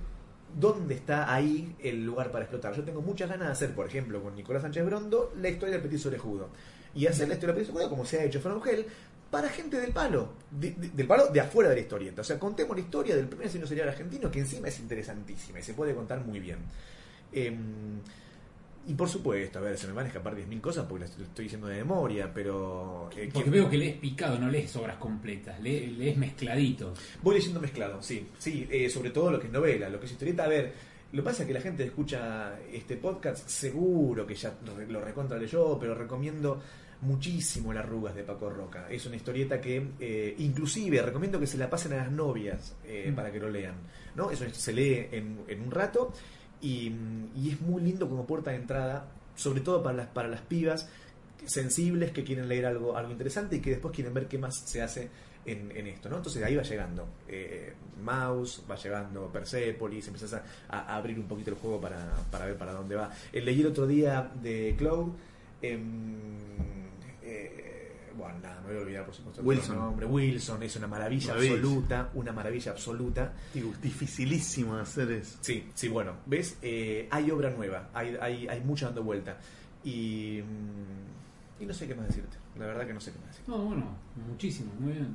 dónde 0.58 0.94
está 0.94 1.34
ahí 1.34 1.74
el 1.80 2.04
lugar 2.04 2.30
para 2.30 2.44
explotar. 2.44 2.74
Yo 2.74 2.84
tengo 2.84 3.02
muchas 3.02 3.28
ganas 3.28 3.48
de 3.48 3.52
hacer, 3.52 3.74
por 3.74 3.86
ejemplo, 3.88 4.22
con 4.22 4.36
Nicolás 4.36 4.62
Sánchez 4.62 4.84
Brondo, 4.86 5.32
la 5.40 5.48
historia 5.48 5.74
del 5.78 5.82
Petit 5.82 6.06
Orejudo. 6.06 6.48
Y 6.94 7.06
hacer 7.06 7.26
la 7.26 7.34
historia 7.34 7.54
del 7.54 7.62
Petit 7.64 7.74
Orejudo 7.74 7.90
como 7.90 8.04
se 8.04 8.20
ha 8.20 8.24
hecho 8.24 8.40
From 8.40 8.60
Hell 8.64 8.86
para 9.32 9.48
gente 9.48 9.80
del 9.80 9.90
palo, 9.92 10.28
de- 10.52 10.70
de- 10.72 10.90
del 10.90 11.06
palo 11.08 11.26
de 11.26 11.40
afuera 11.40 11.70
de 11.70 11.74
la 11.76 11.80
historieta. 11.80 12.20
O 12.20 12.24
sea, 12.24 12.38
contemos 12.38 12.76
la 12.76 12.82
historia 12.84 13.16
del 13.16 13.26
primer 13.26 13.46
asesino 13.46 13.66
serial 13.66 13.88
argentino, 13.88 14.30
que 14.30 14.38
encima 14.38 14.68
es 14.68 14.78
interesantísima 14.78 15.58
y 15.58 15.62
se 15.64 15.74
puede 15.74 15.92
contar 15.92 16.24
muy 16.24 16.38
bien. 16.38 16.58
Eh, 17.32 17.52
y 18.86 18.94
por 18.94 19.08
supuesto, 19.08 19.58
a 19.58 19.62
ver, 19.62 19.76
se 19.78 19.86
me 19.86 19.92
van 19.92 20.04
a 20.04 20.08
escapar 20.08 20.34
10.000 20.36 20.60
cosas 20.60 20.86
porque 20.88 21.04
las 21.06 21.18
estoy 21.18 21.44
diciendo 21.44 21.66
de 21.68 21.76
memoria, 21.78 22.30
pero... 22.32 23.08
eh, 23.16 23.28
Porque 23.32 23.42
¿quién- 23.44 23.50
veo 23.50 23.70
que 23.70 23.78
lees 23.78 23.96
picado, 23.96 24.38
no 24.38 24.48
lees 24.50 24.74
obras 24.76 24.96
completas, 24.96 25.60
le- 25.60 25.86
lees 25.88 26.16
mezcladito. 26.16 26.94
Voy 27.22 27.34
leyendo 27.36 27.60
mezclado, 27.60 28.02
sí. 28.02 28.26
Sí, 28.38 28.66
eh, 28.70 28.88
sobre 28.90 29.10
todo 29.10 29.30
lo 29.30 29.38
que 29.40 29.46
es 29.46 29.52
novela, 29.52 29.88
lo 29.88 29.98
que 30.00 30.06
es 30.06 30.12
historieta. 30.12 30.44
A 30.44 30.48
ver, 30.48 30.72
lo 31.12 31.22
que 31.22 31.26
pasa 31.26 31.42
es 31.42 31.46
que 31.48 31.54
la 31.54 31.60
gente 31.60 31.82
que 31.84 31.88
escucha 31.90 32.58
este 32.72 32.96
podcast 32.96 33.48
seguro 33.48 34.26
que 34.26 34.34
ya 34.34 34.54
lo 34.66 34.76
re- 34.76 34.86
lo 34.88 35.00
recontra 35.00 35.38
leyó, 35.38 35.78
pero 35.78 35.94
recomiendo 35.94 36.60
muchísimo 37.02 37.72
Las 37.72 37.84
Arrugas 37.84 38.14
de 38.14 38.22
Paco 38.22 38.48
Roca. 38.50 38.86
Es 38.90 39.04
una 39.06 39.16
historieta 39.16 39.60
que 39.60 39.88
eh, 40.00 40.34
inclusive 40.38 41.02
recomiendo 41.02 41.38
que 41.38 41.46
se 41.46 41.58
la 41.58 41.68
pasen 41.68 41.92
a 41.92 41.96
las 41.96 42.10
novias 42.10 42.74
eh, 42.86 43.12
para 43.14 43.30
que 43.30 43.38
lo 43.38 43.50
lean. 43.50 43.74
¿no? 44.16 44.30
Eso 44.30 44.44
se 44.50 44.72
lee 44.72 45.06
en, 45.12 45.40
en 45.48 45.60
un 45.60 45.70
rato 45.70 46.12
y, 46.64 47.50
es 47.50 47.60
muy 47.60 47.82
lindo 47.82 48.08
como 48.08 48.26
puerta 48.26 48.50
de 48.50 48.56
entrada, 48.56 49.06
sobre 49.36 49.60
todo 49.60 49.82
para 49.82 49.96
las, 49.96 50.06
para 50.08 50.28
las 50.28 50.40
pibas 50.40 50.88
sensibles 51.44 52.10
que 52.12 52.24
quieren 52.24 52.48
leer 52.48 52.64
algo, 52.64 52.96
algo 52.96 53.12
interesante 53.12 53.56
y 53.56 53.60
que 53.60 53.70
después 53.70 53.94
quieren 53.94 54.14
ver 54.14 54.28
qué 54.28 54.38
más 54.38 54.56
se 54.64 54.80
hace 54.80 55.10
en, 55.44 55.70
en 55.76 55.86
esto, 55.88 56.08
¿no? 56.08 56.16
Entonces 56.16 56.42
ahí 56.42 56.56
va 56.56 56.62
llegando 56.62 57.06
eh, 57.28 57.74
Mouse, 58.02 58.62
va 58.70 58.76
llegando 58.76 59.30
Persepolis, 59.30 60.06
empiezas 60.06 60.32
a, 60.32 60.42
a 60.70 60.96
abrir 60.96 61.18
un 61.18 61.26
poquito 61.26 61.50
el 61.50 61.56
juego 61.56 61.78
para, 61.80 62.14
para 62.30 62.46
ver 62.46 62.56
para 62.56 62.72
dónde 62.72 62.94
va. 62.94 63.10
Eh, 63.30 63.42
leí 63.42 63.60
el 63.60 63.66
otro 63.66 63.86
día 63.86 64.30
de 64.42 64.74
Cloud, 64.78 65.12
eh, 65.60 65.78
bueno, 68.16 68.38
nada, 68.42 68.60
me 68.62 68.68
voy 68.68 68.78
a 68.78 68.80
olvidar 68.82 69.04
por 69.04 69.14
supuesto 69.14 69.42
Wilson. 69.42 69.76
nombre. 69.76 70.06
Wilson 70.06 70.62
es 70.62 70.76
una 70.76 70.86
maravilla 70.86 71.28
Maravilla. 71.28 71.54
absoluta, 71.54 72.10
una 72.14 72.32
maravilla 72.32 72.72
absoluta. 72.72 73.32
Digo, 73.52 73.72
dificilísimo 73.82 74.76
de 74.76 74.82
hacer 74.82 75.10
eso. 75.12 75.38
Sí, 75.40 75.68
sí, 75.74 75.88
bueno, 75.88 76.12
¿ves? 76.26 76.56
Eh, 76.62 77.08
hay 77.10 77.30
obra 77.30 77.50
nueva, 77.50 77.88
hay, 77.94 78.16
hay, 78.20 78.48
hay 78.48 78.60
mucha 78.60 78.86
dando 78.86 79.02
vuelta. 79.02 79.38
Y, 79.84 80.40
mm, 80.42 81.62
y 81.62 81.66
no 81.66 81.74
sé 81.74 81.86
qué 81.86 81.94
más 81.94 82.06
decirte, 82.08 82.36
la 82.58 82.66
verdad 82.66 82.86
que 82.86 82.94
no 82.94 83.00
sé 83.00 83.12
qué 83.12 83.18
más 83.18 83.28
decirte. 83.28 83.50
No, 83.50 83.58
bueno, 83.58 83.86
muchísimo, 84.28 84.72
muy 84.78 84.92
bien. 84.92 85.14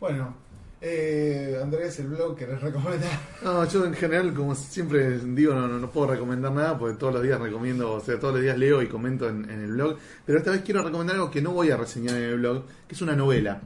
Bueno, 0.00 0.34
eh, 0.80 1.58
Andrés, 1.62 1.98
el 2.00 2.08
blog 2.08 2.36
querés 2.36 2.60
recomendar. 2.60 3.10
No, 3.42 3.68
yo 3.68 3.84
en 3.86 3.94
general, 3.94 4.34
como 4.34 4.54
siempre 4.54 5.18
digo, 5.18 5.54
no, 5.54 5.68
no, 5.68 5.78
no 5.78 5.90
puedo 5.90 6.08
recomendar 6.08 6.52
nada 6.52 6.78
porque 6.78 6.98
todos 6.98 7.14
los 7.14 7.22
días 7.22 7.40
recomiendo, 7.40 7.92
o 7.92 8.00
sea, 8.00 8.18
todos 8.18 8.34
los 8.34 8.42
días 8.42 8.58
leo 8.58 8.82
y 8.82 8.88
comento 8.88 9.28
en, 9.28 9.48
en 9.48 9.62
el 9.62 9.72
blog. 9.72 9.96
Pero 10.24 10.38
esta 10.38 10.50
vez 10.50 10.62
quiero 10.62 10.82
recomendar 10.82 11.16
algo 11.16 11.30
que 11.30 11.40
no 11.40 11.52
voy 11.52 11.70
a 11.70 11.76
reseñar 11.76 12.16
en 12.16 12.22
el 12.22 12.38
blog, 12.38 12.64
que 12.86 12.94
es 12.94 13.02
una 13.02 13.16
novela. 13.16 13.60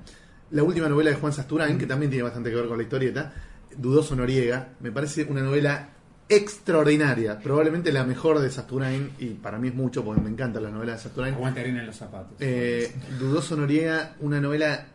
La 0.51 0.63
última 0.63 0.89
novela 0.89 1.11
de 1.11 1.17
Juan 1.17 1.33
Sasturain, 1.33 1.79
que 1.79 1.87
también 1.87 2.11
tiene 2.11 2.25
bastante 2.25 2.51
que 2.51 2.57
ver 2.57 2.67
con 2.67 2.77
la 2.77 2.83
historieta, 2.83 3.33
Dudoso 3.77 4.17
Noriega. 4.17 4.71
Me 4.81 4.91
parece 4.93 5.25
una 5.25 5.43
novela 5.43 5.91
extraordinaria, 6.29 7.39
probablemente 7.41 7.93
la 7.93 8.05
mejor 8.05 8.39
de 8.39 8.51
Sasturain, 8.51 9.13
y 9.19 9.31
para 9.31 9.59
mí 9.59 9.69
es 9.69 9.75
mucho 9.75 10.05
porque 10.05 10.21
me 10.21 10.31
encantan 10.31 10.63
las 10.63 10.73
novelas 10.73 10.97
de 10.97 11.03
Sasturain. 11.03 11.35
Aguante 11.35 11.61
arena 11.61 11.81
en 11.81 11.87
los 11.87 11.97
zapatos. 11.97 12.37
Eh, 12.41 12.93
Dudoso 13.19 13.57
Noriega, 13.57 14.15
una 14.21 14.41
novela 14.41 14.87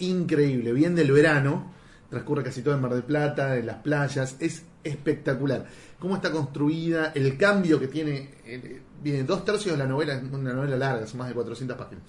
increíble, 0.00 0.72
bien 0.72 0.94
del 0.94 1.12
verano, 1.12 1.72
transcurre 2.08 2.42
casi 2.42 2.62
todo 2.62 2.74
en 2.74 2.80
Mar 2.80 2.92
del 2.92 3.04
Plata, 3.04 3.56
en 3.56 3.66
las 3.66 3.76
playas, 3.76 4.36
es 4.40 4.64
espectacular. 4.82 5.66
Cómo 5.98 6.16
está 6.16 6.30
construida, 6.30 7.12
el 7.14 7.36
cambio 7.36 7.78
que 7.78 7.88
tiene, 7.88 8.30
eh, 8.44 8.80
viene 9.02 9.24
dos 9.24 9.44
tercios 9.44 9.76
de 9.76 9.78
la 9.78 9.88
novela, 9.88 10.14
es 10.14 10.22
una 10.22 10.52
novela 10.52 10.76
larga, 10.76 11.06
son 11.06 11.18
más 11.18 11.28
de 11.28 11.34
400 11.34 11.76
páginas. 11.76 12.04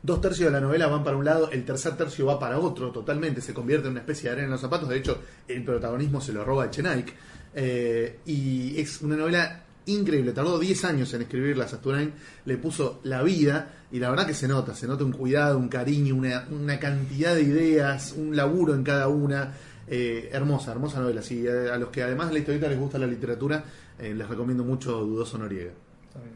Dos 0.00 0.20
tercios 0.20 0.46
de 0.46 0.52
la 0.52 0.60
novela 0.60 0.86
van 0.86 1.02
para 1.02 1.16
un 1.16 1.24
lado, 1.24 1.50
el 1.50 1.64
tercer 1.64 1.96
tercio 1.96 2.26
va 2.26 2.38
para 2.38 2.58
otro, 2.58 2.90
totalmente, 2.92 3.40
se 3.40 3.52
convierte 3.52 3.88
en 3.88 3.92
una 3.92 4.00
especie 4.00 4.28
de 4.28 4.32
arena 4.32 4.46
en 4.46 4.52
los 4.52 4.60
zapatos, 4.60 4.88
de 4.88 4.96
hecho 4.96 5.18
el 5.48 5.64
protagonismo 5.64 6.20
se 6.20 6.32
lo 6.32 6.44
roba 6.44 6.64
a 6.64 6.70
Chenaik. 6.70 7.12
Eh, 7.54 8.20
y 8.26 8.80
es 8.80 9.00
una 9.02 9.16
novela 9.16 9.64
increíble, 9.88 10.32
tardó 10.32 10.58
10 10.58 10.84
años 10.84 11.12
en 11.14 11.22
escribirla 11.22 11.68
Sasturain, 11.68 12.12
le 12.44 12.56
puso 12.56 13.00
la 13.04 13.22
vida 13.22 13.86
y 13.90 13.98
la 13.98 14.10
verdad 14.10 14.26
que 14.26 14.34
se 14.34 14.48
nota, 14.48 14.74
se 14.74 14.86
nota 14.86 15.04
un 15.04 15.12
cuidado, 15.12 15.58
un 15.58 15.68
cariño, 15.68 16.14
una, 16.14 16.46
una 16.50 16.78
cantidad 16.78 17.34
de 17.34 17.42
ideas, 17.42 18.14
un 18.16 18.36
laburo 18.36 18.74
en 18.74 18.84
cada 18.84 19.08
una. 19.08 19.54
Eh, 19.90 20.28
hermosa, 20.32 20.72
hermosa 20.72 21.00
novela. 21.00 21.22
Sí, 21.22 21.48
a 21.48 21.78
los 21.78 21.88
que 21.88 22.02
además 22.02 22.28
de 22.28 22.34
la 22.34 22.38
historieta 22.40 22.68
les 22.68 22.78
gusta 22.78 22.98
la 22.98 23.06
literatura, 23.06 23.64
eh, 23.98 24.14
les 24.14 24.28
recomiendo 24.28 24.62
mucho 24.62 24.92
Dudoso 25.00 25.38
Noriega. 25.38 25.72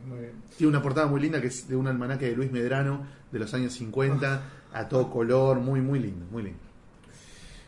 Muy 0.09 0.21
bien. 0.21 0.33
Tiene 0.57 0.71
una 0.71 0.83
portada 0.83 1.07
muy 1.07 1.21
linda 1.21 1.41
que 1.41 1.49
es 1.49 1.69
de 1.69 1.77
un 1.77 1.87
almanaque 1.87 2.27
de 2.27 2.37
Luis 2.37 2.51
Medrano 2.51 3.03
de 3.31 3.39
los 3.39 3.53
años 3.53 3.75
50, 3.75 4.43
a 4.73 4.89
todo 4.89 5.11
color, 5.11 5.61
muy, 5.61 5.81
muy 5.83 5.99
lindo, 5.99 6.25
muy 6.31 6.45
lindo. 6.45 6.72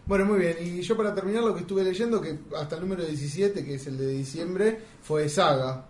Bueno, 0.07 0.27
muy 0.27 0.39
bien. 0.39 0.57
Y 0.61 0.83
yo 0.83 0.97
para 0.97 1.15
terminar 1.15 1.43
lo 1.43 1.55
que 1.55 1.61
estuve 1.63 1.83
leyendo, 1.83 2.21
que 2.21 2.39
hasta 2.57 2.75
el 2.77 2.83
número 2.83 3.05
17, 3.05 3.65
que 3.65 3.75
es 3.77 3.87
el 3.87 3.97
de 3.99 4.09
diciembre, 4.09 4.79
fue 5.03 5.29
Saga. 5.29 5.87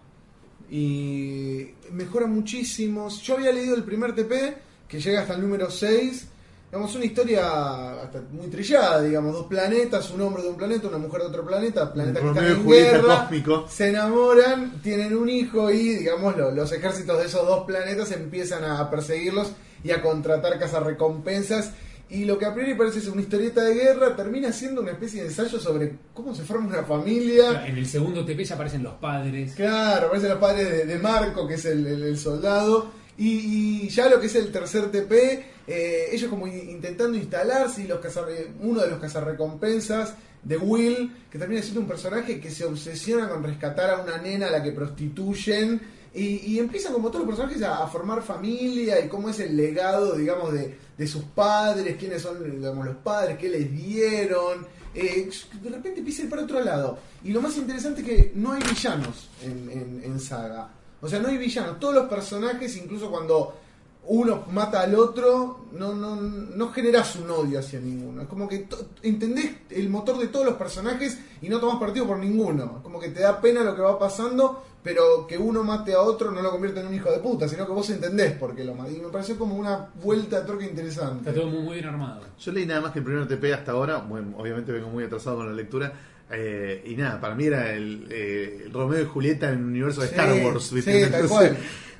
Y 0.70 1.69
mejora 1.93 2.27
muchísimo. 2.27 3.09
Yo 3.09 3.35
había 3.35 3.53
leído 3.53 3.74
el 3.74 3.85
primer 3.85 4.15
TP, 4.15 4.57
que 4.89 5.01
llega 5.01 5.23
hasta 5.23 5.35
el 5.35 5.43
número 5.43 5.70
6. 5.70 6.28
Digamos, 6.70 6.95
una 6.97 7.05
historia 7.05 8.03
hasta 8.03 8.20
muy 8.32 8.49
trillada, 8.49 9.01
digamos, 9.03 9.32
dos 9.32 9.47
planetas, 9.47 10.11
un 10.11 10.20
hombre 10.23 10.43
de 10.43 10.49
un 10.49 10.57
planeta, 10.57 10.89
una 10.89 10.99
mujer 10.99 11.20
de 11.20 11.27
otro 11.28 11.47
planeta, 11.47 11.93
planetas 11.93 12.20
que 12.20 12.28
están 12.28 12.45
en 12.51 12.66
guerra, 12.93 13.20
cósmico. 13.23 13.66
se 13.69 13.89
enamoran, 13.91 14.81
tienen 14.82 15.16
un 15.16 15.28
hijo 15.28 15.70
y, 15.70 15.91
digamos, 15.97 16.36
lo- 16.36 16.51
los 16.51 16.73
ejércitos 16.73 17.16
de 17.20 17.27
esos 17.27 17.47
dos 17.47 17.65
planetas 17.65 18.11
empiezan 18.11 18.65
a 18.65 18.91
perseguirlos 18.91 19.53
y 19.85 19.93
a 19.93 20.03
contratar 20.03 20.59
cazarrecompensas. 20.59 21.70
Y 22.10 22.26
lo 22.26 22.39
que 22.39 22.44
a 22.44 22.55
priori 22.55 22.74
parece 22.74 23.01
ser 23.01 23.10
una 23.12 23.22
historieta 23.22 23.62
de 23.64 23.74
guerra 23.74 24.14
termina 24.14 24.52
siendo 24.52 24.82
una 24.82 24.93
especie 24.93 25.22
de 25.22 25.28
ensayo 25.28 25.59
sobre 25.59 25.93
cómo 26.12 26.35
se 26.35 26.43
forma 26.44 26.68
una 26.68 26.85
familia. 26.85 27.66
En 27.66 27.76
el 27.78 27.86
segundo 27.86 28.24
TP 28.24 28.44
ya 28.44 28.55
aparecen 28.55 28.82
los 28.82 28.94
padres. 28.94 29.55
Claro, 29.55 30.06
aparecen 30.06 30.31
los 30.31 30.39
padres 30.39 30.70
de, 30.70 30.85
de 30.86 30.98
Marco, 30.98 31.47
que 31.48 31.55
es 31.55 31.64
el, 31.64 31.86
el- 31.86 32.02
el 32.02 32.18
soldado. 32.18 32.90
Y, 33.16 33.85
y 33.85 33.89
ya 33.89 34.09
lo 34.09 34.20
que 34.20 34.26
es 34.26 34.35
el 34.35 34.51
tercer 34.52 34.90
TP, 34.90 35.44
eh, 35.66 36.09
ellos 36.12 36.28
como 36.28 36.47
in- 36.47 36.68
intentando 36.70 37.16
instalarse 37.16 37.82
y 37.82 37.86
los 37.86 38.01
cazarre- 38.01 38.48
uno 38.60 38.81
de 38.82 38.90
los 38.90 38.98
cazarrecompensas 39.01 40.14
de 40.43 40.56
Will, 40.59 41.10
que 41.31 41.39
termina 41.39 41.62
siendo 41.62 41.81
un 41.81 41.86
personaje 41.89 42.39
que 42.39 42.51
se 42.51 42.64
obsesiona 42.64 43.28
con 43.28 43.43
rescatar 43.43 43.90
a 43.90 44.02
una 44.02 44.18
nena 44.18 44.48
a 44.48 44.51
la 44.51 44.62
que 44.62 44.72
prostituyen. 44.72 45.81
Y, 46.15 46.36
y 46.53 46.59
empiezan 46.61 46.93
como 46.93 47.11
todos 47.11 47.27
los 47.27 47.35
personajes 47.36 47.61
a, 47.62 47.86
formar 47.89 48.23
familia 48.23 49.05
y 49.05 49.09
cómo 49.09 49.28
es 49.31 49.41
el 49.41 49.57
legado, 49.57 50.15
digamos, 50.15 50.53
de, 50.53 50.78
de 50.97 51.07
sus 51.09 51.24
padres, 51.24 51.97
quiénes 51.99 52.23
son 52.23 52.43
digamos, 52.61 52.86
los 52.86 52.97
padres, 52.97 53.36
qué 53.36 53.49
les 53.49 53.70
dieron. 53.73 54.65
Eh, 54.95 55.28
de 55.61 55.70
repente 55.70 55.99
empieza 55.99 56.23
a 56.23 56.24
ir 56.27 56.31
para 56.31 56.43
otro 56.43 56.61
lado. 56.61 56.99
Y 57.24 57.32
lo 57.32 57.41
más 57.41 57.57
interesante 57.57 58.03
es 58.03 58.07
que 58.07 58.32
no 58.36 58.53
hay 58.53 58.62
villanos 58.62 59.28
en, 59.43 59.69
en- 59.70 60.03
en 60.05 60.20
Saga. 60.20 60.69
O 61.01 61.09
sea, 61.09 61.19
no 61.19 61.28
hay 61.28 61.36
villanos. 61.36 61.81
Todos 61.81 61.95
los 61.97 62.07
personajes, 62.09 62.77
incluso 62.77 63.11
cuando 63.11 63.59
uno 64.06 64.44
mata 64.51 64.82
al 64.82 64.94
otro, 64.94 65.66
no, 65.72 65.94
no, 65.94 66.16
no 66.16 66.72
generas 66.72 67.16
un 67.16 67.31
odio 67.31 67.59
hacia 67.59 67.81
ninguno. 67.81 68.22
Es 68.22 68.28
como 68.28 68.48
que 68.48 68.66
entendés 69.02 69.51
el 69.70 69.89
motor 69.89 70.18
de 70.18 70.28
todos 70.28 70.44
los 70.47 70.55
personajes 70.56 71.18
y 71.40 71.48
no 71.48 71.59
tomás 71.59 71.78
partido 71.78 72.06
por 72.06 72.18
ninguno. 72.18 72.74
Es 72.78 72.82
como 72.82 73.01
que 73.01 73.09
te 73.09 73.20
da 73.20 73.40
pena 73.40 73.62
lo 73.64 73.74
que 73.74 73.82
va 73.82 73.98
pasando, 73.98 74.62
pero 74.82 75.26
que 75.26 75.39
uno 75.39 75.64
mate 75.64 75.94
a 75.94 76.01
otro 76.01 76.31
no 76.31 76.43
lo 76.43 76.51
convierte 76.51 76.81
en 76.81 76.89
un 76.89 76.94
hijo 76.94 77.10
de 77.10 77.18
puta, 77.18 77.48
sino 77.48 77.64
que 77.66 77.72
vos 77.72 77.89
entendés 77.90 78.32
por 78.32 78.55
qué 78.55 78.62
lo 78.64 78.74
mata. 78.74 78.90
Y 78.93 78.97
me 79.01 79.09
pareció 79.09 79.39
como 79.39 79.55
una 79.55 79.89
vuelta 80.02 80.40
de 80.40 80.47
torque 80.47 80.66
interesante. 80.66 81.31
Está 81.31 81.40
todo 81.40 81.51
muy, 81.51 81.74
bien 81.74 81.86
armado. 81.86 82.20
Yo 82.39 82.52
leí 82.52 82.66
nada 82.66 82.82
más 82.82 82.93
que 82.93 82.98
el 82.98 83.05
primer 83.05 83.26
TP 83.26 83.52
hasta 83.55 83.72
ahora, 83.72 83.98
bueno, 83.98 84.35
obviamente 84.36 84.70
vengo 84.72 84.90
muy 84.90 85.05
atrasado 85.05 85.36
con 85.39 85.47
la 85.47 85.52
lectura, 85.55 85.93
eh, 86.31 86.82
y 86.86 86.94
nada, 86.97 87.20
para 87.20 87.35
mí 87.35 87.44
era 87.47 87.72
el, 87.72 88.06
eh, 88.10 88.62
el 88.66 88.72
Romeo 88.72 89.02
y 89.02 89.06
Julieta 89.06 89.48
en 89.51 89.59
el 89.60 89.64
universo 89.64 90.01
de 90.02 90.09
Sí, 90.09 90.14
Star 90.14 90.32
Wars. 90.44 90.64
sí, 90.64 90.74
¿viste? 90.74 91.06
tal 91.09 91.28
cual. 91.28 91.56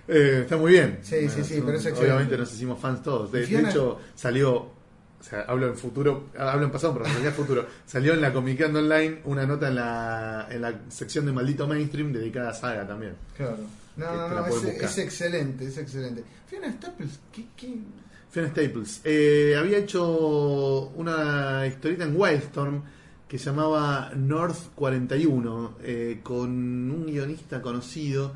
Eh, 0.09 0.41
está 0.43 0.57
muy 0.57 0.73
bien. 0.73 0.99
Sí, 1.03 1.29
sí, 1.29 1.43
sí, 1.45 1.57
son- 1.57 1.67
pero 1.67 1.79
es 1.79 1.87
excelente. 1.87 2.01
Obviamente 2.13 2.39
nos 2.39 2.53
hicimos 2.53 2.81
fans 2.81 3.03
todos. 3.03 3.33
De, 3.33 3.45
hecho, 3.45 3.99
salió, 4.15 4.55
o 4.57 4.73
sea, 5.21 5.43
hablo 5.43 5.69
en 5.69 5.77
futuro, 5.77 6.29
hablo 6.39 6.67
en 6.67 6.71
pasado, 6.71 6.95
pero 6.95 7.07
en 7.07 7.33
futuro. 7.33 7.67
Salió 7.87 8.13
en 8.15 8.21
la 8.21 8.33
Comic 8.33 8.63
Con 8.63 8.77
Online 8.77 9.21
una 9.25 9.47
nota 9.47 9.69
en 9.69 9.75
la, 9.77 10.49
en 10.51 10.61
la 10.63 10.81
sección 10.89 11.27
de 11.27 11.33
Maldito 11.33 11.67
Mainstream 11.67 12.13
dedicada 12.13 12.51
a 12.51 12.55
Saga 12.55 12.87
también. 12.87 13.15
Claro. 13.37 13.59
No, 13.97 14.11
Que 14.11 14.17
no, 14.17 14.29
no, 14.29 14.47
es, 14.47 14.99
excelente, 14.99 15.67
es 15.67 15.79
excelente. 15.79 16.25
Fiona 16.49 16.73
Staples, 16.73 17.21
¿qué, 17.33 17.45
qué? 17.57 17.79
Fiona 18.31 18.49
Staples. 18.49 19.01
Eh, 19.05 19.55
había 19.57 19.79
hecho 19.79 20.91
una 20.97 21.65
historieta 21.67 22.05
en 22.05 22.21
Wildstorm 22.21 22.83
que 23.29 23.39
llamaba 23.39 24.13
North 24.17 24.75
41 24.75 25.77
eh, 25.83 26.21
con 26.23 26.51
un 26.51 27.07
guionista 27.07 27.63
conocido, 27.63 28.35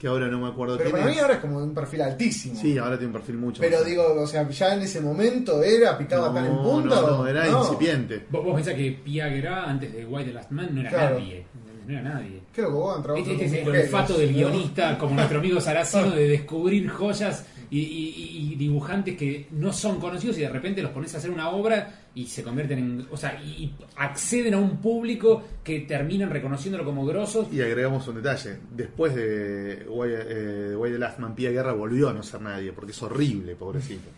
que 0.00 0.06
ahora 0.08 0.28
no 0.28 0.40
me 0.40 0.48
acuerdo 0.48 0.78
Pero 0.78 0.90
quién 0.90 1.02
para 1.02 1.12
mí 1.14 1.18
ahora 1.20 1.34
es 1.34 1.40
como 1.40 1.58
un 1.58 1.74
perfil 1.74 2.00
altísimo. 2.00 2.58
Sí, 2.58 2.78
ahora 2.78 2.96
tiene 2.96 3.08
un 3.08 3.12
perfil 3.12 3.36
mucho 3.36 3.60
Pero 3.60 3.76
más 3.78 3.86
digo, 3.86 4.14
o 4.22 4.26
sea, 4.26 4.48
ya 4.48 4.74
en 4.74 4.80
ese 4.80 5.00
momento 5.02 5.62
era, 5.62 5.98
picaba 5.98 6.28
no, 6.28 6.34
tan 6.34 6.46
en 6.46 6.56
punta. 6.62 6.94
no, 6.94 7.00
o- 7.06 7.10
no, 7.18 7.26
era 7.28 7.44
no. 7.44 7.62
incipiente. 7.64 8.24
Vos, 8.30 8.42
vos 8.42 8.54
pensás 8.54 8.74
que 8.74 8.98
Pia 9.04 9.28
Guerra, 9.28 9.64
antes 9.68 9.92
de 9.92 10.06
White 10.06 10.30
the 10.30 10.34
Last 10.34 10.50
Man, 10.52 10.70
no 10.74 10.80
era 10.80 10.88
Claro. 10.90 11.18
nadie. 11.18 11.44
No 11.86 11.92
era 11.98 12.02
nadie. 12.14 12.40
Qué 12.52 12.62
loco, 12.62 12.78
vos 12.78 12.96
han 12.96 13.02
trabajado 13.02 13.30
Este, 13.32 13.44
este 13.44 13.58
es 13.58 13.64
con 13.64 13.74
el 13.74 13.80
mujeres, 13.82 13.94
olfato 13.94 14.18
del 14.18 14.32
¿no? 14.32 14.36
guionista, 14.38 14.98
como 14.98 15.14
nuestro 15.16 15.38
amigo 15.38 15.60
Saracino, 15.60 16.10
de 16.12 16.28
descubrir 16.28 16.88
joyas 16.88 17.44
y, 17.70 17.78
y- 17.80 18.56
dibujantes 18.56 19.16
que 19.16 19.46
no 19.52 19.72
son 19.72 20.00
conocidos 20.00 20.36
y 20.38 20.40
de 20.42 20.48
repente 20.48 20.82
los 20.82 20.90
pones 20.90 21.14
a 21.14 21.18
hacer 21.18 21.30
una 21.30 21.50
obra 21.50 22.00
y 22.14 22.26
se 22.26 22.42
convierten 22.42 22.78
en. 22.78 23.06
O 23.10 23.16
sea, 23.16 23.40
y, 23.42 23.72
acceden 23.96 24.54
a 24.54 24.58
un 24.58 24.78
público 24.78 25.42
que 25.62 25.80
terminan 25.80 26.30
reconociéndolo 26.30 26.84
como 26.84 27.06
grosos. 27.06 27.52
Y 27.52 27.60
agregamos 27.60 28.06
un 28.08 28.16
detalle. 28.16 28.58
Después 28.74 29.14
de 29.14 29.86
Why, 29.88 30.08
eh, 30.12 30.92
the 30.92 30.98
Last 30.98 31.18
Man 31.20 31.34
Guerra 31.36 31.72
volvió 31.72 32.08
a 32.08 32.12
no 32.12 32.22
ser 32.22 32.40
nadie, 32.40 32.72
porque 32.72 32.92
es 32.92 33.02
horrible, 33.02 33.54
pobrecito. 33.54 34.08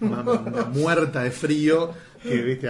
Una- 0.00 0.20
una 0.22 0.64
muerta 0.66 1.22
de 1.22 1.30
frío, 1.30 1.90
que 2.22 2.42
viste, 2.42 2.68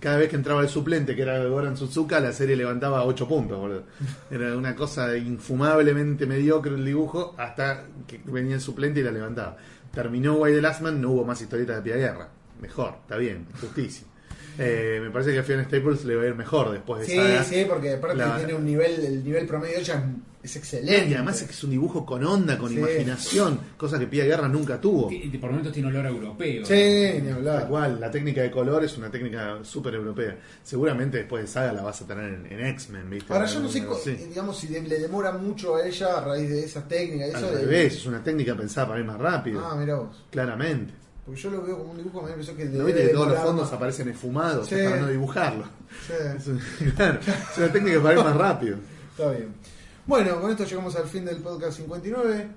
cada 0.00 0.16
vez 0.18 0.28
que 0.28 0.36
entraba 0.36 0.60
el 0.62 0.68
suplente, 0.68 1.14
que 1.14 1.22
era 1.22 1.44
Goran 1.44 1.76
Suzuka, 1.76 2.18
la 2.20 2.32
serie 2.32 2.56
levantaba 2.56 3.04
8 3.04 3.28
puntos, 3.28 3.58
boludo. 3.58 3.84
Era 4.30 4.56
una 4.56 4.74
cosa 4.74 5.16
infumablemente 5.16 6.26
mediocre 6.26 6.74
el 6.74 6.84
dibujo, 6.84 7.34
hasta 7.38 7.84
que 8.06 8.20
venía 8.26 8.56
el 8.56 8.60
suplente 8.60 9.00
y 9.00 9.02
la 9.04 9.12
levantaba. 9.12 9.56
Terminó 9.92 10.34
Why 10.34 10.52
the 10.52 10.60
Last 10.62 10.80
Man, 10.82 11.00
no 11.00 11.10
hubo 11.12 11.24
más 11.24 11.40
historietas 11.40 11.76
de 11.76 11.82
Pia 11.82 11.96
Guerra. 11.96 12.28
Mejor, 12.60 12.94
está 13.02 13.16
bien, 13.16 13.46
justicia. 13.60 14.04
Eh, 14.58 14.98
me 15.02 15.10
parece 15.10 15.32
que 15.32 15.38
a 15.38 15.42
Fiona 15.42 15.64
Staples 15.64 16.04
le 16.04 16.16
va 16.16 16.22
a 16.24 16.26
ir 16.26 16.34
mejor 16.34 16.70
después 16.72 17.00
de 17.02 17.06
Sí, 17.06 17.16
Saga. 17.16 17.44
sí, 17.44 17.64
porque 17.68 17.94
aparte 17.94 18.16
La- 18.16 18.36
tiene 18.36 18.54
un 18.54 18.64
nivel, 18.64 19.04
el 19.04 19.24
nivel 19.24 19.46
promedio 19.46 19.76
de 19.76 19.80
ella 19.82 20.04
es 20.42 20.56
excelente. 20.56 21.08
y 21.08 21.14
además 21.14 21.40
es 21.40 21.46
que 21.46 21.52
es 21.52 21.62
un 21.64 21.70
dibujo 21.70 22.04
con 22.04 22.24
onda, 22.24 22.58
con 22.58 22.70
Sí. 22.70 22.78
imaginación, 22.78 23.60
cosa 23.76 23.98
que 23.98 24.06
Pia 24.06 24.24
Guerra 24.24 24.48
nunca 24.48 24.80
tuvo. 24.80 25.10
Y- 25.12 25.28
por 25.38 25.50
momentos 25.50 25.72
tiene 25.72 25.88
olor 25.88 26.06
europeo. 26.06 26.64
Sí, 26.64 26.74
ni 27.22 27.28
Tal 27.28 27.32
hablar. 27.38 27.68
cual, 27.68 28.00
la 28.00 28.10
técnica 28.10 28.42
de 28.42 28.50
color 28.50 28.82
es 28.84 28.96
una 28.98 29.10
técnica 29.10 29.58
súper 29.62 29.94
europea. 29.94 30.36
Seguramente 30.64 31.18
después 31.18 31.42
de 31.42 31.48
Saga 31.48 31.72
la 31.72 31.82
vas 31.82 32.02
a 32.02 32.06
tener 32.06 32.24
en, 32.34 32.46
en 32.46 32.66
X-Men, 32.66 33.08
¿viste? 33.10 33.32
Ahora 33.32 33.46
yo 33.46 33.60
no 33.60 33.68
sé, 33.68 33.84
Sí. 34.02 34.10
digamos, 34.28 34.58
si 34.58 34.68
le 34.68 34.98
demora 34.98 35.32
mucho 35.32 35.76
a 35.76 35.86
ella 35.86 36.18
a 36.18 36.24
raíz 36.24 36.48
de 36.50 36.64
esa 36.64 36.86
técnica. 36.88 37.26
Eso 37.26 37.36
Al 37.46 37.54
de- 37.54 37.60
revés, 37.60 37.94
es 37.94 38.06
una 38.06 38.22
técnica 38.24 38.56
pensada 38.56 38.88
para 38.88 39.00
ir 39.00 39.06
más 39.06 39.18
rápido, 39.18 39.64
Ah, 39.64 39.76
mira 39.78 39.96
vos. 39.96 40.24
claramente. 40.30 40.94
Porque 41.28 41.42
yo 41.42 41.50
lo 41.50 41.62
veo 41.62 41.76
como 41.78 41.90
un 41.92 41.98
dibujo, 41.98 42.22
me 42.22 42.32
pensó 42.32 42.56
que 42.56 42.64
¿No 42.64 42.70
debe 42.70 42.84
viste 42.86 43.02
que 43.08 43.14
todos 43.14 43.28
los 43.28 43.38
fondos 43.40 43.64
más. 43.66 43.72
aparecen 43.74 44.08
esfumados 44.08 44.66
Sí. 44.66 44.76
para 44.82 44.96
no 44.96 45.08
dibujarlo? 45.08 45.64
Sí, 46.06 46.12
Es, 46.38 46.46
un- 46.46 46.60
claro, 46.96 47.20
es 47.20 47.58
una 47.58 47.68
técnica 47.72 48.02
para 48.02 48.18
ir 48.18 48.24
más 48.24 48.36
rápido. 48.36 48.76
está 49.10 49.30
bien. 49.32 49.48
Bueno, 50.06 50.40
con 50.40 50.50
esto 50.50 50.64
llegamos 50.64 50.96
al 50.96 51.06
fin 51.06 51.26
del 51.26 51.36
podcast 51.36 51.76
59. 51.76 52.48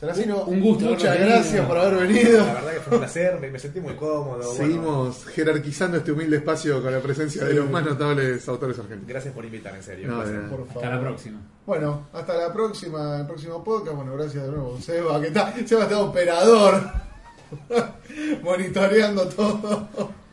Saracino, 0.00 0.44
Un 0.44 0.60
gusto 0.60 0.86
muchas 0.86 1.12
venido. 1.18 1.28
gracias 1.36 1.66
por 1.66 1.76
haber 1.76 2.06
venido. 2.08 2.38
La 2.46 2.54
verdad 2.54 2.72
que 2.72 2.80
fue 2.80 2.94
un 2.94 3.00
placer, 3.00 3.38
me, 3.38 3.50
me 3.50 3.58
sentí 3.58 3.80
muy 3.80 3.94
cómodo. 3.96 4.36
bueno, 4.38 4.52
Seguimos 4.54 5.26
jerarquizando 5.26 5.96
este 5.98 6.12
humilde 6.12 6.36
espacio 6.38 6.80
con 6.82 6.90
la 6.90 7.00
presencia 7.00 7.44
de 7.44 7.52
los 7.52 7.68
más 7.68 7.84
notables 7.84 8.48
autores 8.48 8.78
argentinos. 8.78 9.06
gracias 9.08 9.34
por 9.34 9.44
invitar, 9.44 9.74
en 9.74 9.82
serio. 9.82 10.08
No. 10.08 10.18
Por 10.48 10.66
favor. 10.68 10.84
Hasta 10.84 10.90
la 10.94 11.00
próxima. 11.00 11.40
Bueno, 11.66 12.06
hasta 12.14 12.34
la 12.34 12.50
próxima, 12.52 13.18
el 13.20 13.26
próximo 13.26 13.62
podcast. 13.62 13.94
Bueno, 13.96 14.14
gracias 14.16 14.42
de 14.44 14.50
nuevo, 14.50 14.78
Seba, 14.80 15.20
que 15.20 15.26
está, 15.26 15.52
Seba 15.66 15.82
está 15.82 15.98
operador, 15.98 16.80
monitoreando 18.42 19.26
todo. 19.28 19.88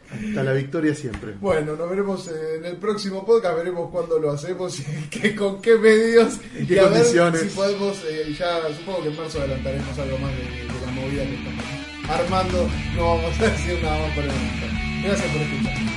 Hasta 0.10 0.44
la 0.44 0.54
victoria 0.54 0.96
siempre. 0.96 1.34
Bueno, 1.42 1.76
nos 1.76 1.90
veremos 1.90 2.30
en 2.30 2.64
el 2.64 2.78
próximo 2.78 3.26
podcast, 3.26 3.58
veremos 3.58 3.92
cuándo 3.92 4.18
lo 4.20 4.32
hacemos 4.32 4.80
y 4.80 4.84
que, 5.10 5.36
con 5.36 5.62
qué 5.62 5.76
medios 5.78 6.40
¿En 6.56 6.66
qué 6.66 6.76
y 6.76 6.78
a 6.78 6.84
ver 6.84 6.94
condiciones? 6.94 7.42
si 7.42 7.48
podemos, 7.50 7.98
eh, 8.10 8.34
ya 8.38 8.62
supongo 8.74 9.04
que 9.04 9.10
en 9.10 9.18
marzo 9.18 9.40
adelantaremos 9.40 10.00
algo 10.00 10.18
más 10.20 10.32
de, 10.32 10.44
de 10.44 10.86
la 10.86 10.92
movida 10.94 11.24
que 11.24 11.36
estamos 11.36 11.66
armando, 12.10 12.70
no 12.96 13.18
vamos 13.18 13.40
a 13.42 13.44
decir 13.50 13.84
nada 13.84 14.00
más 14.00 14.16
por 14.16 14.24
el 14.24 14.32
momento. 14.32 14.66
Gracias 15.04 15.32
por 15.32 15.42
escuchar. 15.42 15.97